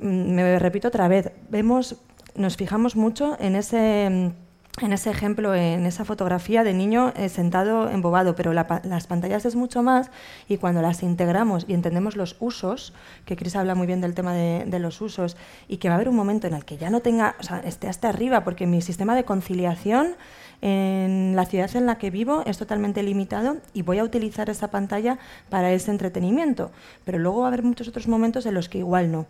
Mm, 0.00 0.34
Me 0.34 0.58
repito 0.58 0.88
otra 0.88 1.06
vez, 1.06 1.30
vemos, 1.48 1.96
nos 2.34 2.56
fijamos 2.56 2.96
mucho 2.96 3.36
en 3.38 3.54
ese, 3.54 4.08
mm, 4.10 4.43
en 4.82 4.92
ese 4.92 5.10
ejemplo, 5.10 5.54
en 5.54 5.86
esa 5.86 6.04
fotografía 6.04 6.64
de 6.64 6.74
niño 6.74 7.12
eh, 7.16 7.28
sentado 7.28 7.88
embobado, 7.88 8.34
pero 8.34 8.52
la 8.52 8.80
las 8.82 9.06
pantallas 9.06 9.44
es 9.46 9.54
mucho 9.54 9.82
más 9.84 10.10
y 10.48 10.56
cuando 10.56 10.82
las 10.82 11.02
integramos 11.04 11.64
y 11.68 11.74
entendemos 11.74 12.16
los 12.16 12.36
usos, 12.40 12.92
que 13.24 13.36
Cris 13.36 13.54
habla 13.54 13.76
muy 13.76 13.86
bien 13.86 14.00
del 14.00 14.14
tema 14.14 14.34
de, 14.34 14.64
de 14.66 14.78
los 14.80 15.00
usos, 15.00 15.36
y 15.68 15.76
que 15.76 15.88
va 15.88 15.94
a 15.94 15.96
haber 15.96 16.08
un 16.08 16.16
momento 16.16 16.48
en 16.48 16.54
el 16.54 16.64
que 16.64 16.76
ya 16.76 16.90
no 16.90 17.00
tenga, 17.00 17.36
o 17.38 17.42
sea, 17.44 17.58
esté 17.60 17.88
hasta 17.88 18.08
arriba, 18.08 18.42
porque 18.42 18.66
mi 18.66 18.82
sistema 18.82 19.14
de 19.14 19.24
conciliación 19.24 20.16
en 20.60 21.36
la 21.36 21.44
ciudad 21.44 21.74
en 21.76 21.86
la 21.86 21.98
que 21.98 22.10
vivo 22.10 22.42
es 22.46 22.58
totalmente 22.58 23.02
limitado 23.02 23.58
y 23.74 23.82
voy 23.82 23.98
a 23.98 24.04
utilizar 24.04 24.48
esa 24.48 24.68
pantalla 24.70 25.18
para 25.50 25.72
ese 25.72 25.90
entretenimiento. 25.90 26.70
Pero 27.04 27.18
luego 27.18 27.40
va 27.40 27.46
a 27.46 27.48
haber 27.48 27.62
muchos 27.62 27.86
otros 27.86 28.08
momentos 28.08 28.46
en 28.46 28.54
los 28.54 28.68
que 28.68 28.78
igual 28.78 29.12
no. 29.12 29.26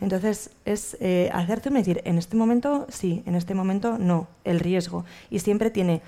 Entonces 0.00 0.50
es 0.64 0.96
eh, 1.00 1.30
zoom 1.62 1.76
y 1.76 1.78
decir, 1.78 2.00
en 2.04 2.18
este 2.18 2.36
momento 2.36 2.86
sí, 2.88 3.22
en 3.26 3.34
este 3.34 3.54
momento 3.54 3.98
no, 3.98 4.28
el 4.44 4.60
riesgo. 4.60 5.04
Y 5.30 5.40
siempre 5.40 5.70
tiene 5.70 6.02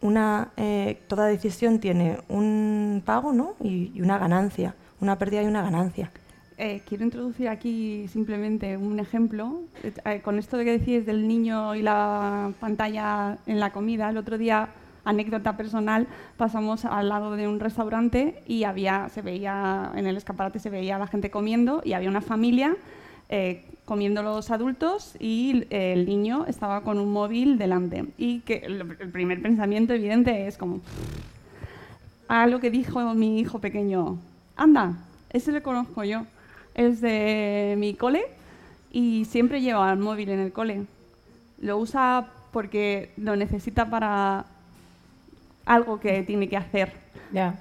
una, 0.00 0.50
eh, 0.56 1.00
toda 1.08 1.26
decisión 1.26 1.78
tiene 1.78 2.18
un 2.28 3.02
pago 3.04 3.32
¿no? 3.32 3.54
y, 3.62 3.92
y 3.94 4.02
una 4.02 4.18
ganancia, 4.18 4.74
una 5.00 5.18
pérdida 5.18 5.42
y 5.42 5.46
una 5.46 5.62
ganancia. 5.62 6.10
Eh, 6.58 6.80
quiero 6.88 7.04
introducir 7.04 7.48
aquí 7.48 8.08
simplemente 8.08 8.76
un 8.78 8.98
ejemplo. 8.98 9.60
Eh, 9.82 9.92
eh, 10.06 10.20
con 10.22 10.38
esto 10.38 10.56
de 10.56 10.64
que 10.64 10.78
decís 10.78 11.04
del 11.04 11.28
niño 11.28 11.74
y 11.74 11.82
la 11.82 12.52
pantalla 12.60 13.38
en 13.46 13.60
la 13.60 13.72
comida, 13.72 14.08
el 14.08 14.16
otro 14.16 14.38
día, 14.38 14.70
anécdota 15.04 15.56
personal, 15.56 16.06
pasamos 16.38 16.86
al 16.86 17.10
lado 17.10 17.36
de 17.36 17.46
un 17.46 17.60
restaurante 17.60 18.42
y 18.46 18.64
había, 18.64 19.10
se 19.10 19.20
veía, 19.20 19.92
en 19.94 20.06
el 20.06 20.16
escaparate 20.16 20.58
se 20.58 20.70
veía 20.70 20.96
a 20.96 20.98
la 20.98 21.06
gente 21.06 21.30
comiendo 21.30 21.82
y 21.84 21.92
había 21.92 22.08
una 22.08 22.22
familia 22.22 22.74
eh, 23.28 23.64
comiendo 23.84 24.22
los 24.22 24.50
adultos 24.50 25.14
y 25.18 25.64
eh, 25.70 25.92
el 25.92 26.06
niño 26.06 26.44
estaba 26.46 26.82
con 26.82 26.98
un 26.98 27.12
móvil 27.12 27.58
delante. 27.58 28.06
Y 28.18 28.40
que 28.40 28.58
el, 28.58 28.80
el 28.80 29.10
primer 29.10 29.40
pensamiento 29.42 29.94
evidente 29.94 30.46
es 30.46 30.58
como, 30.58 30.80
a 32.28 32.46
lo 32.46 32.60
que 32.60 32.70
dijo 32.70 33.14
mi 33.14 33.40
hijo 33.40 33.60
pequeño, 33.60 34.18
anda, 34.56 34.94
ese 35.30 35.52
le 35.52 35.62
conozco 35.62 36.04
yo, 36.04 36.24
es 36.74 37.00
de 37.00 37.74
mi 37.78 37.94
cole 37.94 38.24
y 38.90 39.24
siempre 39.24 39.60
lleva 39.60 39.92
el 39.92 39.98
móvil 39.98 40.30
en 40.30 40.40
el 40.40 40.52
cole. 40.52 40.86
Lo 41.60 41.78
usa 41.78 42.28
porque 42.52 43.12
lo 43.16 43.36
necesita 43.36 43.88
para 43.88 44.46
algo 45.64 46.00
que 46.00 46.22
tiene 46.22 46.48
que 46.48 46.56
hacer. 46.56 46.92
Ya. 47.32 47.58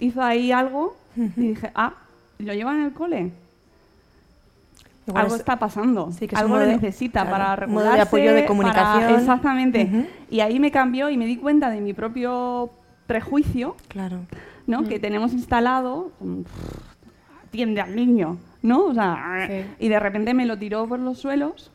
Hizo 0.00 0.22
ahí 0.22 0.52
algo 0.52 0.96
y 1.16 1.48
dije, 1.48 1.70
ah, 1.74 1.94
¿lo 2.38 2.52
lleva 2.52 2.74
en 2.74 2.82
el 2.82 2.92
cole? 2.92 3.32
Igual 5.06 5.22
algo 5.24 5.34
es- 5.34 5.40
está 5.40 5.58
pasando, 5.58 6.10
sí, 6.12 6.26
que 6.26 6.34
es 6.34 6.40
algo 6.40 6.56
lo 6.58 6.66
necesita 6.66 7.22
claro, 7.26 7.30
para 7.30 7.66
modo 7.66 7.84
de 7.84 7.90
regularse, 7.90 8.00
apoyo 8.02 8.24
de 8.32 8.40
para- 8.40 8.46
comunicación. 8.46 9.14
exactamente. 9.20 10.08
Y 10.30 10.40
ahí 10.40 10.58
me 10.60 10.70
cambió 10.70 11.10
y 11.10 11.16
me 11.18 11.26
di 11.26 11.36
cuenta 11.36 11.68
de 11.70 11.80
mi 11.80 11.92
propio 11.92 12.70
prejuicio, 13.06 13.76
Claro. 13.88 14.20
¿no? 14.66 14.84
Que 14.84 14.98
tenemos 14.98 15.32
instalado, 15.34 16.10
mm, 16.20 16.40
atiende 17.46 17.80
al 17.82 17.94
niño, 17.94 18.38
¿no? 18.62 18.86
O 18.86 18.94
sea, 18.94 19.46
Sí. 19.46 19.66
y 19.78 19.88
de 19.88 20.00
repente 20.00 20.32
me 20.34 20.46
lo 20.46 20.58
tiró 20.58 20.86
por 20.88 20.98
los 21.00 21.18
suelos. 21.18 21.70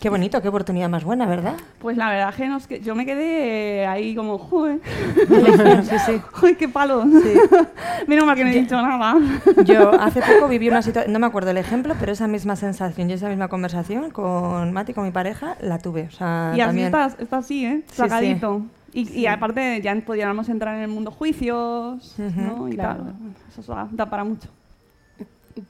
Qué 0.00 0.10
bonito, 0.10 0.42
qué 0.42 0.48
oportunidad 0.48 0.90
más 0.90 1.04
buena, 1.04 1.24
¿verdad? 1.26 1.54
Pues 1.78 1.96
la 1.96 2.10
verdad 2.10 2.34
que 2.34 2.46
nos 2.48 2.68
yo 2.68 2.94
me 2.94 3.06
quedé 3.06 3.80
eh, 3.82 3.86
ahí 3.86 4.14
como, 4.14 4.36
joder, 4.36 4.78
sí, 5.84 5.96
sí. 6.04 6.20
¡Uy, 6.42 6.54
qué 6.54 6.68
palo! 6.68 7.04
Menos 8.06 8.26
mal 8.26 8.36
que 8.36 8.44
no 8.44 8.50
he 8.50 8.60
dicho 8.60 8.76
nada. 8.80 9.16
Yo 9.64 9.98
hace 9.98 10.20
poco 10.20 10.48
viví 10.48 10.68
una 10.68 10.82
situación, 10.82 11.12
no 11.14 11.18
me 11.18 11.26
acuerdo 11.26 11.50
el 11.50 11.56
ejemplo, 11.56 11.94
pero 11.98 12.12
esa 12.12 12.28
misma 12.28 12.56
sensación 12.56 13.08
y 13.08 13.14
esa 13.14 13.28
misma 13.30 13.48
conversación 13.48 14.10
con 14.10 14.70
Mati, 14.72 14.92
con 14.92 15.04
mi 15.04 15.12
pareja, 15.12 15.56
la 15.62 15.78
tuve. 15.78 16.02
O 16.08 16.10
sea, 16.10 16.52
Y 16.54 16.60
así 16.60 16.66
también. 16.68 16.86
está, 16.88 17.06
está 17.22 17.36
así, 17.38 17.64
¿eh? 17.64 17.82
Sí, 17.86 17.96
Sacadito. 17.96 18.62
Y, 18.92 19.10
y 19.20 19.26
aparte 19.26 19.80
ya 19.82 19.94
podríamos 20.04 20.48
entrar 20.50 20.76
en 20.76 20.82
el 20.82 20.88
mundo 20.88 21.10
juicios, 21.10 22.14
¿no? 22.18 22.68
Y 22.68 22.74
claro. 22.74 23.04
tal. 23.04 23.14
Eso 23.58 23.74
da, 23.74 23.88
da 23.90 24.06
para 24.10 24.24
mucho. 24.24 24.48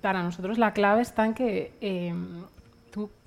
Para 0.01 0.23
nosotros 0.25 0.59
la 0.59 0.73
clave 0.73 1.03
está 1.03 1.25
en 1.25 1.35
que 1.35 1.73
eh, 1.81 2.13
tú- 2.13 2.56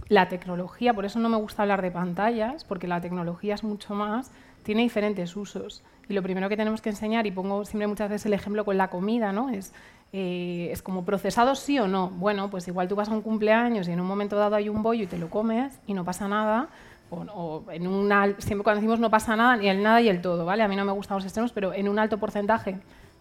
la 0.10 0.28
tecnología, 0.28 0.94
por 0.94 1.06
eso 1.06 1.20
no 1.20 1.30
me 1.30 1.38
gusta 1.38 1.62
hablar 1.62 1.82
de 1.82 1.92
pantallas, 1.92 2.64
porque 2.66 2.88
la 2.88 3.00
tecnología 3.02 3.56
es 3.56 3.64
mucho 3.64 3.94
más, 3.96 4.32
tiene 4.64 4.82
diferentes 4.82 5.36
usos. 5.36 5.84
Y 6.10 6.14
lo 6.14 6.24
primero 6.24 6.50
que 6.50 6.58
tenemos 6.58 6.82
que 6.82 6.90
enseñar, 6.90 7.28
y 7.28 7.32
pongo 7.32 7.64
siempre 7.66 7.88
muchas 7.88 8.10
veces 8.10 8.26
el 8.26 8.34
ejemplo 8.34 8.66
con 8.66 8.78
la 8.78 8.90
comida, 8.90 9.32
¿no? 9.32 9.50
Es, 9.50 9.72
eh, 10.12 10.70
es 10.72 10.82
como 10.82 11.06
procesado 11.06 11.54
sí 11.56 11.78
o 11.80 11.88
no. 11.88 12.10
Bueno, 12.10 12.50
pues 12.50 12.68
igual 12.68 12.88
tú 12.88 12.96
vas 12.96 13.10
a 13.10 13.14
un 13.14 13.22
cumpleaños 13.22 13.88
y 13.88 13.92
en 13.92 14.00
un 14.02 14.08
momento 14.08 14.36
dado 14.36 14.56
hay 14.56 14.68
un 14.70 14.82
bollo 14.82 15.04
y 15.04 15.08
te 15.08 15.20
lo 15.20 15.30
comes 15.30 15.80
y 15.86 15.94
no 15.94 16.04
pasa 16.04 16.28
nada. 16.28 16.70
O, 17.12 17.64
en 17.72 17.88
un 17.88 18.12
al- 18.12 18.36
siempre 18.40 18.64
cuando 18.64 18.82
decimos 18.82 19.00
no 19.00 19.10
pasa 19.10 19.36
nada, 19.36 19.58
ni 19.58 19.68
el 19.68 19.82
nada 19.82 20.02
y 20.02 20.10
el 20.10 20.22
todo, 20.22 20.46
¿vale? 20.46 20.64
A 20.64 20.68
mí 20.68 20.76
no 20.76 20.86
me 20.86 20.92
gustan 20.92 21.18
los 21.18 21.26
extremos, 21.26 21.52
pero 21.52 21.74
en 21.74 21.88
un 21.90 21.98
alto 22.00 22.18
porcentaje 22.20 22.80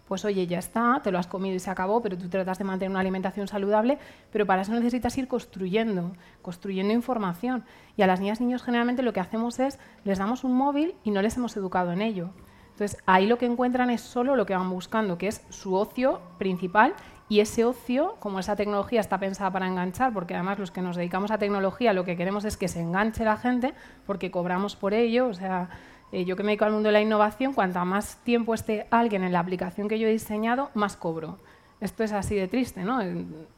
pues 0.09 0.25
oye, 0.25 0.47
ya 0.47 0.57
está, 0.57 0.99
te 1.03 1.11
lo 1.11 1.19
has 1.19 1.27
comido 1.27 1.55
y 1.55 1.59
se 1.59 1.69
acabó, 1.69 2.01
pero 2.01 2.17
tú 2.17 2.27
tratas 2.29 2.57
de 2.57 2.63
mantener 2.63 2.89
una 2.89 2.99
alimentación 2.99 3.47
saludable, 3.47 3.99
pero 4.31 4.47
para 4.47 4.63
eso 4.63 4.73
necesitas 4.73 5.15
ir 5.19 5.27
construyendo, 5.27 6.11
construyendo 6.41 6.91
información. 6.93 7.63
Y 7.95 8.01
a 8.01 8.07
las 8.07 8.19
niñas 8.19 8.41
y 8.41 8.45
niños 8.45 8.63
generalmente 8.63 9.03
lo 9.03 9.13
que 9.13 9.19
hacemos 9.19 9.59
es, 9.59 9.77
les 10.03 10.17
damos 10.17 10.43
un 10.43 10.53
móvil 10.53 10.95
y 11.03 11.11
no 11.11 11.21
les 11.21 11.37
hemos 11.37 11.55
educado 11.55 11.91
en 11.91 12.01
ello. 12.01 12.31
Entonces, 12.71 12.97
ahí 13.05 13.27
lo 13.27 13.37
que 13.37 13.45
encuentran 13.45 13.91
es 13.91 14.01
solo 14.01 14.35
lo 14.35 14.47
que 14.47 14.55
van 14.55 14.71
buscando, 14.71 15.19
que 15.19 15.27
es 15.27 15.43
su 15.49 15.75
ocio 15.75 16.21
principal, 16.39 16.95
y 17.27 17.41
ese 17.41 17.63
ocio, 17.63 18.15
como 18.19 18.39
esa 18.39 18.55
tecnología 18.55 19.01
está 19.01 19.19
pensada 19.19 19.51
para 19.51 19.67
enganchar, 19.67 20.11
porque 20.11 20.33
además 20.33 20.57
los 20.57 20.71
que 20.71 20.81
nos 20.81 20.95
dedicamos 20.95 21.29
a 21.29 21.37
tecnología 21.37 21.93
lo 21.93 22.03
que 22.03 22.17
queremos 22.17 22.45
es 22.45 22.57
que 22.57 22.67
se 22.67 22.81
enganche 22.81 23.23
la 23.23 23.37
gente, 23.37 23.75
porque 24.07 24.31
cobramos 24.31 24.75
por 24.75 24.95
ello, 24.95 25.27
o 25.27 25.33
sea, 25.35 25.69
eh, 26.11 26.25
yo 26.25 26.35
que 26.35 26.43
me 26.43 26.51
dedico 26.51 26.65
al 26.65 26.71
mundo 26.71 26.87
de 26.87 26.93
la 26.93 27.01
innovación, 27.01 27.53
cuanta 27.53 27.85
más 27.85 28.17
tiempo 28.23 28.53
esté 28.53 28.87
alguien 28.89 29.23
en 29.23 29.31
la 29.31 29.39
aplicación 29.39 29.87
que 29.87 29.99
yo 29.99 30.07
he 30.07 30.11
diseñado, 30.11 30.71
más 30.73 30.95
cobro. 30.95 31.37
Esto 31.81 32.03
es 32.03 32.11
así 32.11 32.35
de 32.35 32.47
triste, 32.47 32.83
¿no? 32.83 32.99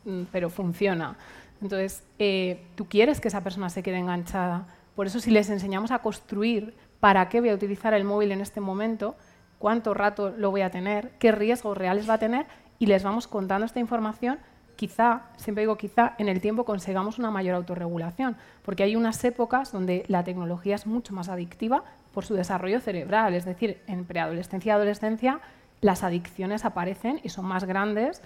Mm, 0.06 0.24
Pero 0.32 0.50
funciona. 0.50 1.18
Entonces, 1.62 2.04
eh, 2.20 2.66
tú 2.76 2.88
quieres 2.88 3.22
que 3.22 3.28
esa 3.28 3.42
persona 3.42 3.70
se 3.70 3.84
quede 3.84 3.98
enganchada. 3.98 4.68
Por 4.96 5.08
eso, 5.08 5.20
si 5.20 5.32
les 5.32 5.50
enseñamos 5.50 5.92
a 5.92 6.00
construir 6.00 6.74
para 7.00 7.30
qué 7.30 7.40
voy 7.40 7.50
a 7.50 7.54
utilizar 7.54 7.94
el 7.94 8.04
móvil 8.04 8.32
en 8.32 8.42
este 8.42 8.60
momento, 8.60 9.16
cuánto 9.58 9.94
rato 9.94 10.32
lo 10.32 10.52
voy 10.52 10.62
a 10.62 10.72
tener, 10.72 11.12
qué 11.20 11.32
riesgos 11.32 11.78
reales 11.78 12.10
va 12.10 12.16
a 12.16 12.20
tener, 12.20 12.48
y 12.80 12.88
les 12.88 13.04
vamos 13.04 13.28
contando 13.28 13.66
esta 13.66 13.80
información, 13.80 14.40
quizá, 14.76 15.28
siempre 15.38 15.64
digo 15.64 15.78
quizá, 15.78 16.16
en 16.18 16.28
el 16.28 16.42
tiempo 16.42 16.66
consigamos 16.66 17.20
una 17.20 17.30
mayor 17.30 17.56
autorregulación, 17.56 18.38
porque 18.64 18.84
hay 18.84 18.96
unas 18.96 19.24
épocas 19.24 19.72
donde 19.72 20.04
la 20.08 20.24
tecnología 20.24 20.76
es 20.76 20.88
mucho 20.88 21.14
más 21.14 21.30
adictiva 21.30 21.84
por 22.14 22.26
su 22.26 22.34
desarrollo 22.34 22.80
cerebral, 22.80 23.34
es 23.34 23.46
decir, 23.46 23.82
en 23.88 24.06
preadolescencia 24.06 24.70
y 24.70 24.74
adolescencia 24.74 25.40
las 25.82 26.04
adicciones 26.04 26.64
aparecen 26.64 27.20
y 27.24 27.30
son 27.30 27.46
más 27.46 27.64
grandes 27.64 28.22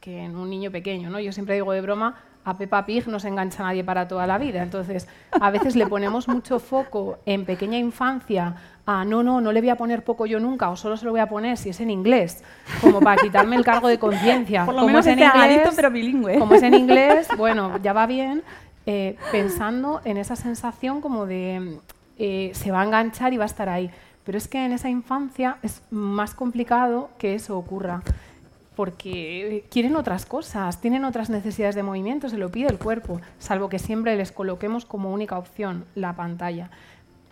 que 0.00 0.22
en 0.22 0.36
un 0.36 0.50
niño 0.50 0.70
pequeño. 0.70 1.10
¿no? 1.10 1.18
Yo 1.18 1.32
siempre 1.32 1.54
digo 1.54 1.72
de 1.72 1.80
broma, 1.80 2.16
a 2.44 2.56
Peppa 2.56 2.86
Pig 2.86 3.08
no 3.08 3.18
se 3.18 3.28
engancha 3.28 3.62
nadie 3.62 3.82
para 3.82 4.06
toda 4.06 4.26
la 4.26 4.38
vida. 4.38 4.62
Entonces, 4.62 5.08
a 5.32 5.50
veces 5.50 5.76
le 5.76 5.86
ponemos 5.86 6.28
mucho 6.28 6.58
foco 6.58 7.18
en 7.26 7.44
pequeña 7.44 7.78
infancia 7.78 8.54
a 8.86 9.04
no, 9.04 9.22
no, 9.22 9.40
no 9.40 9.52
le 9.52 9.60
voy 9.60 9.68
a 9.68 9.76
poner 9.76 10.02
poco 10.02 10.24
yo 10.24 10.40
nunca 10.40 10.70
o 10.70 10.76
solo 10.76 10.96
se 10.96 11.04
lo 11.04 11.10
voy 11.10 11.20
a 11.20 11.28
poner 11.28 11.58
si 11.58 11.68
es 11.68 11.80
en 11.80 11.90
inglés, 11.90 12.42
como 12.80 13.00
para 13.00 13.20
quitarme 13.20 13.56
el 13.56 13.64
cargo 13.64 13.88
de 13.88 13.98
conciencia. 13.98 14.64
Por 14.64 14.74
lo 14.74 14.80
Como 14.80 14.88
menos 14.88 15.06
es 15.06 15.12
en 15.12 15.18
que 15.18 15.24
sea 15.24 15.34
inglés, 15.34 15.58
adicto, 15.58 15.76
pero 15.76 15.90
bilingüe. 15.90 16.38
Como 16.38 16.54
es 16.54 16.62
en 16.62 16.74
inglés, 16.74 17.28
bueno, 17.36 17.78
ya 17.82 17.92
va 17.92 18.06
bien, 18.06 18.42
eh, 18.86 19.16
pensando 19.30 20.00
en 20.04 20.16
esa 20.16 20.36
sensación 20.36 21.02
como 21.02 21.26
de 21.26 21.80
eh, 22.18 22.50
se 22.54 22.70
va 22.70 22.82
a 22.82 22.84
enganchar 22.84 23.32
y 23.32 23.36
va 23.36 23.44
a 23.44 23.46
estar 23.46 23.68
ahí. 23.68 23.90
Pero 24.24 24.36
es 24.38 24.48
que 24.48 24.64
en 24.64 24.72
esa 24.72 24.90
infancia 24.90 25.58
es 25.62 25.82
más 25.90 26.34
complicado 26.34 27.10
que 27.18 27.34
eso 27.34 27.56
ocurra 27.56 28.02
porque 28.78 29.64
quieren 29.72 29.96
otras 29.96 30.24
cosas, 30.24 30.80
tienen 30.80 31.04
otras 31.04 31.30
necesidades 31.30 31.74
de 31.74 31.82
movimiento, 31.82 32.28
se 32.28 32.38
lo 32.38 32.48
pide 32.48 32.68
el 32.68 32.78
cuerpo, 32.78 33.20
salvo 33.40 33.68
que 33.68 33.80
siempre 33.80 34.14
les 34.14 34.30
coloquemos 34.30 34.84
como 34.84 35.12
única 35.12 35.36
opción 35.36 35.84
la 35.96 36.14
pantalla. 36.14 36.70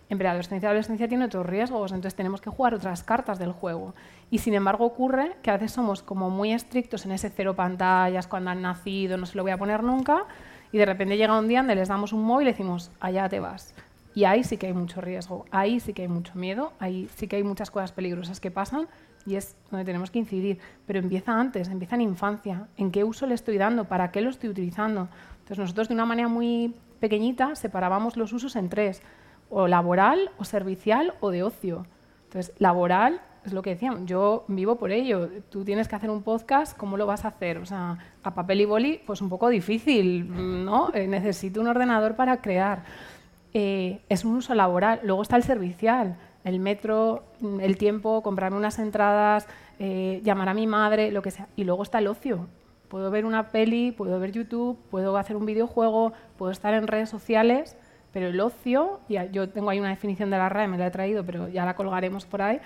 En 0.08 0.18
preadolescencia 0.18 0.66
y 0.66 0.70
adolescencia 0.70 1.06
tiene 1.06 1.26
otros 1.26 1.46
riesgos, 1.46 1.92
entonces 1.92 2.16
tenemos 2.16 2.40
que 2.40 2.50
jugar 2.50 2.74
otras 2.74 3.04
cartas 3.04 3.38
del 3.38 3.52
juego. 3.52 3.94
Y 4.28 4.38
sin 4.38 4.54
embargo 4.54 4.86
ocurre 4.86 5.36
que 5.42 5.52
a 5.52 5.52
veces 5.52 5.70
somos 5.70 6.02
como 6.02 6.30
muy 6.30 6.52
estrictos 6.52 7.06
en 7.06 7.12
ese 7.12 7.30
cero 7.30 7.54
pantallas, 7.54 8.26
cuando 8.26 8.50
han 8.50 8.62
nacido, 8.62 9.16
no 9.16 9.26
se 9.26 9.36
lo 9.36 9.44
voy 9.44 9.52
a 9.52 9.56
poner 9.56 9.84
nunca, 9.84 10.24
y 10.72 10.78
de 10.78 10.86
repente 10.86 11.16
llega 11.16 11.38
un 11.38 11.46
día 11.46 11.60
donde 11.60 11.76
les 11.76 11.86
damos 11.86 12.12
un 12.12 12.24
móvil 12.24 12.48
y 12.48 12.50
decimos, 12.50 12.90
allá 12.98 13.28
te 13.28 13.38
vas. 13.38 13.72
Y 14.16 14.24
ahí 14.24 14.44
sí 14.44 14.56
que 14.56 14.66
hay 14.66 14.72
mucho 14.72 15.02
riesgo, 15.02 15.44
ahí 15.50 15.78
sí 15.78 15.92
que 15.92 16.00
hay 16.00 16.08
mucho 16.08 16.32
miedo, 16.36 16.72
ahí 16.78 17.06
sí 17.16 17.28
que 17.28 17.36
hay 17.36 17.42
muchas 17.44 17.70
cosas 17.70 17.92
peligrosas 17.92 18.40
que 18.40 18.50
pasan 18.50 18.88
y 19.26 19.36
es 19.36 19.56
donde 19.70 19.84
tenemos 19.84 20.10
que 20.10 20.18
incidir. 20.18 20.58
Pero 20.86 21.00
empieza 21.00 21.38
antes, 21.38 21.68
empieza 21.68 21.96
en 21.96 22.00
infancia. 22.00 22.66
¿En 22.78 22.90
qué 22.90 23.04
uso 23.04 23.26
le 23.26 23.34
estoy 23.34 23.58
dando? 23.58 23.84
¿Para 23.84 24.10
qué 24.12 24.22
lo 24.22 24.30
estoy 24.30 24.48
utilizando? 24.48 25.10
Entonces 25.40 25.58
nosotros 25.58 25.88
de 25.88 25.94
una 25.94 26.06
manera 26.06 26.28
muy 26.28 26.74
pequeñita 26.98 27.54
separábamos 27.56 28.16
los 28.16 28.32
usos 28.32 28.56
en 28.56 28.70
tres, 28.70 29.02
o 29.50 29.68
laboral, 29.68 30.30
o 30.38 30.46
servicial, 30.46 31.12
o 31.20 31.30
de 31.30 31.42
ocio. 31.42 31.84
Entonces, 32.24 32.54
laboral 32.58 33.20
es 33.44 33.52
lo 33.52 33.60
que 33.60 33.70
decíamos, 33.70 34.06
yo 34.06 34.46
vivo 34.48 34.76
por 34.76 34.92
ello. 34.92 35.28
Tú 35.50 35.62
tienes 35.62 35.88
que 35.88 35.94
hacer 35.94 36.10
un 36.10 36.22
podcast, 36.22 36.74
¿cómo 36.74 36.96
lo 36.96 37.04
vas 37.04 37.26
a 37.26 37.28
hacer? 37.28 37.58
O 37.58 37.66
sea, 37.66 37.98
a 38.22 38.34
papel 38.34 38.62
y 38.62 38.64
boli, 38.64 39.00
pues 39.06 39.20
un 39.20 39.28
poco 39.28 39.50
difícil, 39.50 40.64
¿no? 40.64 40.90
Eh, 40.94 41.06
necesito 41.06 41.60
un 41.60 41.68
ordenador 41.68 42.16
para 42.16 42.40
crear. 42.40 42.82
Eh, 43.58 44.02
es 44.10 44.26
un 44.26 44.34
uso 44.34 44.54
laboral. 44.54 45.00
Luego 45.02 45.22
está 45.22 45.36
el 45.36 45.42
servicial, 45.42 46.18
el 46.44 46.60
metro, 46.60 47.24
el 47.58 47.78
tiempo, 47.78 48.22
comprarme 48.22 48.58
unas 48.58 48.78
entradas, 48.78 49.48
eh, 49.78 50.20
llamar 50.22 50.50
a 50.50 50.52
mi 50.52 50.66
madre, 50.66 51.10
lo 51.10 51.22
que 51.22 51.30
sea. 51.30 51.48
Y 51.56 51.64
luego 51.64 51.82
está 51.82 52.00
el 52.00 52.06
ocio. 52.06 52.48
Puedo 52.88 53.10
ver 53.10 53.24
una 53.24 53.48
peli, 53.48 53.92
puedo 53.92 54.20
ver 54.20 54.32
YouTube, 54.32 54.78
puedo 54.90 55.16
hacer 55.16 55.36
un 55.36 55.46
videojuego, 55.46 56.12
puedo 56.36 56.52
estar 56.52 56.74
en 56.74 56.86
redes 56.86 57.08
sociales, 57.08 57.78
pero 58.12 58.26
el 58.26 58.38
ocio, 58.40 59.00
y 59.08 59.16
yo 59.32 59.48
tengo 59.48 59.70
ahí 59.70 59.80
una 59.80 59.88
definición 59.88 60.28
de 60.28 60.36
la 60.36 60.50
RAE, 60.50 60.68
me 60.68 60.76
la 60.76 60.88
he 60.88 60.90
traído, 60.90 61.24
pero 61.24 61.48
ya 61.48 61.64
la 61.64 61.76
colgaremos 61.76 62.26
por 62.26 62.42
ahí, 62.42 62.60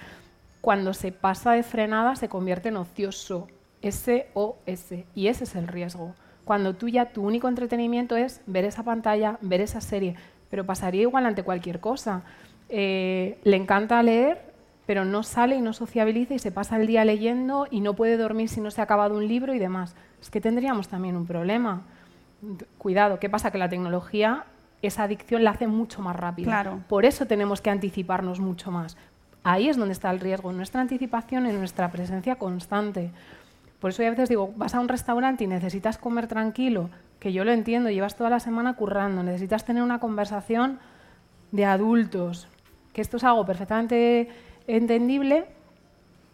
cuando 0.60 0.92
se 0.92 1.12
pasa 1.12 1.52
de 1.52 1.62
frenada 1.62 2.16
se 2.16 2.28
convierte 2.28 2.70
en 2.70 2.78
ocioso, 2.78 3.46
S-O-S, 3.80 5.06
y 5.14 5.28
ese 5.28 5.44
es 5.44 5.54
el 5.54 5.68
riesgo. 5.68 6.16
Cuando 6.44 6.74
tú 6.74 6.88
ya 6.88 7.12
tu 7.12 7.22
único 7.22 7.46
entretenimiento 7.46 8.16
es 8.16 8.40
ver 8.46 8.64
esa 8.64 8.82
pantalla, 8.82 9.38
ver 9.40 9.60
esa 9.60 9.80
serie, 9.80 10.16
pero 10.50 10.66
pasaría 10.66 11.02
igual 11.02 11.26
ante 11.26 11.42
cualquier 11.42 11.80
cosa. 11.80 12.22
Eh, 12.68 13.38
le 13.44 13.56
encanta 13.56 14.02
leer, 14.02 14.50
pero 14.86 15.04
no 15.04 15.22
sale 15.22 15.56
y 15.56 15.60
no 15.60 15.72
sociabiliza 15.72 16.34
y 16.34 16.38
se 16.38 16.50
pasa 16.50 16.76
el 16.76 16.86
día 16.86 17.04
leyendo 17.04 17.66
y 17.70 17.80
no 17.80 17.94
puede 17.94 18.16
dormir 18.16 18.48
si 18.48 18.60
no 18.60 18.70
se 18.70 18.80
ha 18.80 18.84
acabado 18.84 19.16
un 19.16 19.28
libro 19.28 19.54
y 19.54 19.58
demás. 19.58 19.94
Es 20.20 20.30
que 20.30 20.40
tendríamos 20.40 20.88
también 20.88 21.16
un 21.16 21.26
problema. 21.26 21.82
Cuidado, 22.78 23.18
¿qué 23.20 23.28
pasa? 23.30 23.50
Que 23.50 23.58
la 23.58 23.68
tecnología, 23.68 24.44
esa 24.82 25.04
adicción 25.04 25.44
la 25.44 25.50
hace 25.50 25.66
mucho 25.66 26.02
más 26.02 26.16
rápida. 26.16 26.46
Claro. 26.46 26.80
Por 26.88 27.04
eso 27.04 27.26
tenemos 27.26 27.60
que 27.60 27.70
anticiparnos 27.70 28.40
mucho 28.40 28.70
más. 28.70 28.96
Ahí 29.42 29.68
es 29.68 29.76
donde 29.76 29.92
está 29.92 30.10
el 30.10 30.20
riesgo, 30.20 30.50
en 30.50 30.56
nuestra 30.56 30.80
anticipación, 30.80 31.46
en 31.46 31.58
nuestra 31.58 31.90
presencia 31.90 32.36
constante. 32.36 33.10
Por 33.80 33.90
eso 33.90 34.02
yo 34.02 34.08
a 34.08 34.10
veces 34.10 34.28
digo, 34.28 34.52
vas 34.56 34.74
a 34.74 34.80
un 34.80 34.88
restaurante 34.88 35.44
y 35.44 35.46
necesitas 35.46 35.96
comer 35.96 36.26
tranquilo, 36.26 36.90
que 37.20 37.32
yo 37.32 37.44
lo 37.44 37.52
entiendo, 37.52 37.90
llevas 37.90 38.16
toda 38.16 38.30
la 38.30 38.40
semana 38.40 38.74
currando, 38.74 39.22
necesitas 39.22 39.64
tener 39.64 39.82
una 39.82 40.00
conversación 40.00 40.80
de 41.52 41.66
adultos, 41.66 42.48
que 42.92 43.02
esto 43.02 43.18
es 43.18 43.24
algo 43.24 43.44
perfectamente 43.46 44.28
entendible, 44.66 45.46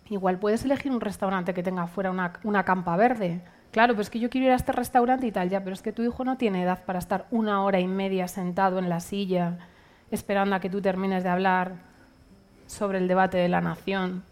igual 0.08 0.38
puedes 0.38 0.64
elegir 0.64 0.92
un 0.92 1.00
restaurante 1.00 1.52
que 1.52 1.62
tenga 1.62 1.86
fuera 1.88 2.10
una, 2.10 2.34
una 2.44 2.64
campa 2.64 2.96
verde. 2.96 3.42
Claro, 3.72 3.92
pero 3.94 4.02
es 4.02 4.10
que 4.10 4.20
yo 4.20 4.30
quiero 4.30 4.46
ir 4.46 4.52
a 4.52 4.56
este 4.56 4.72
restaurante 4.72 5.26
y 5.26 5.32
tal, 5.32 5.50
ya, 5.50 5.62
pero 5.62 5.74
es 5.74 5.82
que 5.82 5.92
tu 5.92 6.02
hijo 6.02 6.24
no 6.24 6.38
tiene 6.38 6.62
edad 6.62 6.84
para 6.84 6.98
estar 6.98 7.26
una 7.30 7.62
hora 7.64 7.80
y 7.80 7.88
media 7.88 8.28
sentado 8.28 8.78
en 8.78 8.88
la 8.88 9.00
silla 9.00 9.58
esperando 10.10 10.54
a 10.54 10.60
que 10.60 10.70
tú 10.70 10.80
termines 10.80 11.24
de 11.24 11.28
hablar 11.28 11.72
sobre 12.66 12.98
el 12.98 13.08
debate 13.08 13.36
de 13.38 13.48
la 13.48 13.60
nación, 13.60 14.22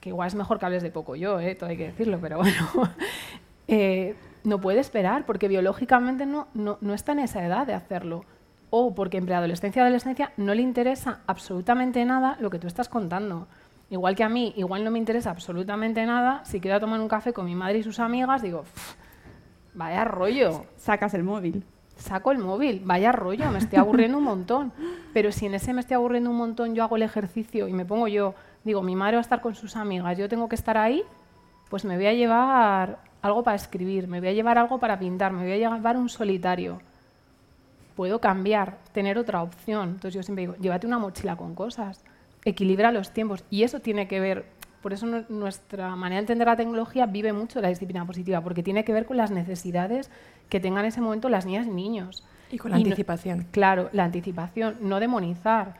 que 0.00 0.08
igual 0.08 0.28
es 0.28 0.34
mejor 0.34 0.58
que 0.58 0.66
hables 0.66 0.82
de 0.82 0.90
poco 0.90 1.16
yo, 1.16 1.38
¿eh? 1.40 1.54
todo 1.54 1.70
hay 1.70 1.76
que 1.76 1.86
decirlo, 1.86 2.18
pero 2.20 2.38
bueno, 2.38 2.68
eh, 3.68 4.14
no 4.44 4.60
puede 4.60 4.80
esperar 4.80 5.24
porque 5.26 5.48
biológicamente 5.48 6.26
no, 6.26 6.48
no, 6.54 6.78
no 6.80 6.94
está 6.94 7.12
en 7.12 7.20
esa 7.20 7.44
edad 7.44 7.66
de 7.66 7.74
hacerlo. 7.74 8.24
O 8.70 8.94
porque 8.94 9.18
en 9.18 9.26
preadolescencia 9.26 9.82
adolescencia 9.82 10.32
no 10.36 10.54
le 10.54 10.62
interesa 10.62 11.20
absolutamente 11.26 12.04
nada 12.04 12.36
lo 12.40 12.48
que 12.50 12.58
tú 12.58 12.66
estás 12.66 12.88
contando. 12.88 13.46
Igual 13.90 14.16
que 14.16 14.24
a 14.24 14.30
mí, 14.30 14.54
igual 14.56 14.82
no 14.84 14.90
me 14.90 14.98
interesa 14.98 15.30
absolutamente 15.30 16.04
nada. 16.06 16.42
Si 16.46 16.60
quiero 16.60 16.80
tomar 16.80 16.98
un 17.00 17.08
café 17.08 17.34
con 17.34 17.44
mi 17.44 17.54
madre 17.54 17.78
y 17.78 17.82
sus 17.82 18.00
amigas, 18.00 18.40
digo, 18.40 18.62
"Pff, 18.62 18.94
vaya 19.74 20.04
rollo 20.04 20.64
Sacas 20.78 21.12
el 21.14 21.22
móvil. 21.22 21.64
saco 21.96 22.32
el 22.32 22.38
móvil, 22.38 22.80
vaya 22.84 23.12
rollo, 23.12 23.50
me 23.50 23.58
estoy 23.58 23.78
aburriendo 23.78 24.18
un 24.18 24.24
montón. 24.24 24.72
Pero 25.12 25.30
si 25.30 25.46
en 25.46 25.54
ese 25.54 25.72
me 25.74 25.80
estoy 25.82 25.94
aburriendo 25.94 26.30
un 26.30 26.36
montón, 26.36 26.74
yo 26.74 26.82
hago 26.82 26.96
el 26.96 27.02
ejercicio 27.02 27.68
y 27.68 27.72
me 27.74 27.84
pongo 27.84 28.08
yo, 28.08 28.34
digo, 28.64 28.82
mi 28.82 28.96
madre 28.96 29.16
va 29.16 29.20
a 29.20 29.22
estar 29.22 29.40
con 29.42 29.54
sus 29.54 29.76
amigas, 29.76 30.16
yo 30.18 30.28
tengo 30.28 30.48
que 30.48 30.56
estar 30.56 30.78
ahí, 30.78 31.04
pues 31.68 31.84
me 31.84 31.96
voy 31.96 32.06
a 32.06 32.12
llevar 32.14 32.98
algo 33.22 33.42
para 33.42 33.56
escribir, 33.56 34.08
me 34.08 34.20
voy 34.20 34.28
a 34.28 34.32
llevar 34.32 34.58
algo 34.58 34.78
para 34.78 34.98
pintar, 34.98 35.32
me 35.32 35.42
voy 35.42 35.52
a 35.52 35.56
llevar 35.56 35.96
un 35.96 36.08
solitario. 36.08 36.80
Puedo 37.96 38.20
cambiar, 38.20 38.78
tener 38.92 39.18
otra 39.18 39.42
opción. 39.42 39.90
Entonces 39.90 40.14
yo 40.14 40.22
siempre 40.22 40.42
digo, 40.42 40.54
llévate 40.56 40.86
una 40.86 40.98
mochila 40.98 41.36
con 41.36 41.54
cosas, 41.54 42.02
equilibra 42.44 42.90
los 42.90 43.10
tiempos. 43.10 43.44
Y 43.50 43.62
eso 43.64 43.80
tiene 43.80 44.08
que 44.08 44.18
ver, 44.18 44.46
por 44.80 44.92
eso 44.92 45.06
nu- 45.06 45.24
nuestra 45.28 45.94
manera 45.94 46.16
de 46.16 46.24
entender 46.24 46.48
la 46.48 46.56
tecnología 46.56 47.06
vive 47.06 47.32
mucho 47.32 47.60
la 47.60 47.68
disciplina 47.68 48.04
positiva, 48.06 48.40
porque 48.40 48.62
tiene 48.62 48.84
que 48.84 48.92
ver 48.92 49.04
con 49.06 49.16
las 49.18 49.30
necesidades 49.30 50.10
que 50.48 50.58
tengan 50.58 50.84
en 50.84 50.88
ese 50.88 51.00
momento 51.00 51.28
las 51.28 51.44
niñas 51.46 51.66
y 51.66 51.70
niños. 51.70 52.24
Y 52.50 52.58
con 52.58 52.70
la 52.70 52.76
anticipación. 52.78 53.46
Claro, 53.50 53.88
la 53.92 54.04
anticipación, 54.04 54.76
no 54.80 54.98
demonizar. 54.98 55.76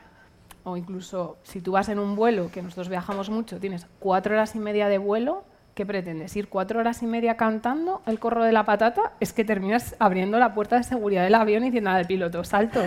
O 0.64 0.76
incluso 0.76 1.38
si 1.42 1.60
tú 1.60 1.72
vas 1.72 1.88
en 1.88 1.98
un 1.98 2.14
vuelo, 2.14 2.50
que 2.52 2.62
nosotros 2.62 2.88
viajamos 2.88 3.30
mucho, 3.30 3.58
tienes 3.58 3.86
cuatro 3.98 4.34
horas 4.34 4.54
y 4.54 4.58
media 4.60 4.86
de 4.88 4.98
vuelo, 4.98 5.44
¿qué 5.74 5.86
pretendes? 5.86 6.36
¿Ir 6.36 6.48
cuatro 6.48 6.80
horas 6.80 7.02
y 7.02 7.06
media 7.06 7.36
cantando 7.36 8.02
el 8.06 8.18
corro 8.18 8.44
de 8.44 8.52
la 8.52 8.64
patata? 8.64 9.12
Es 9.20 9.32
que 9.32 9.44
terminas 9.44 9.96
abriendo 9.98 10.38
la 10.38 10.54
puerta 10.54 10.76
de 10.76 10.82
seguridad 10.82 11.24
del 11.24 11.34
avión 11.34 11.62
y 11.62 11.66
diciendo 11.66 11.90
al 11.90 12.06
piloto, 12.06 12.44
salto. 12.44 12.80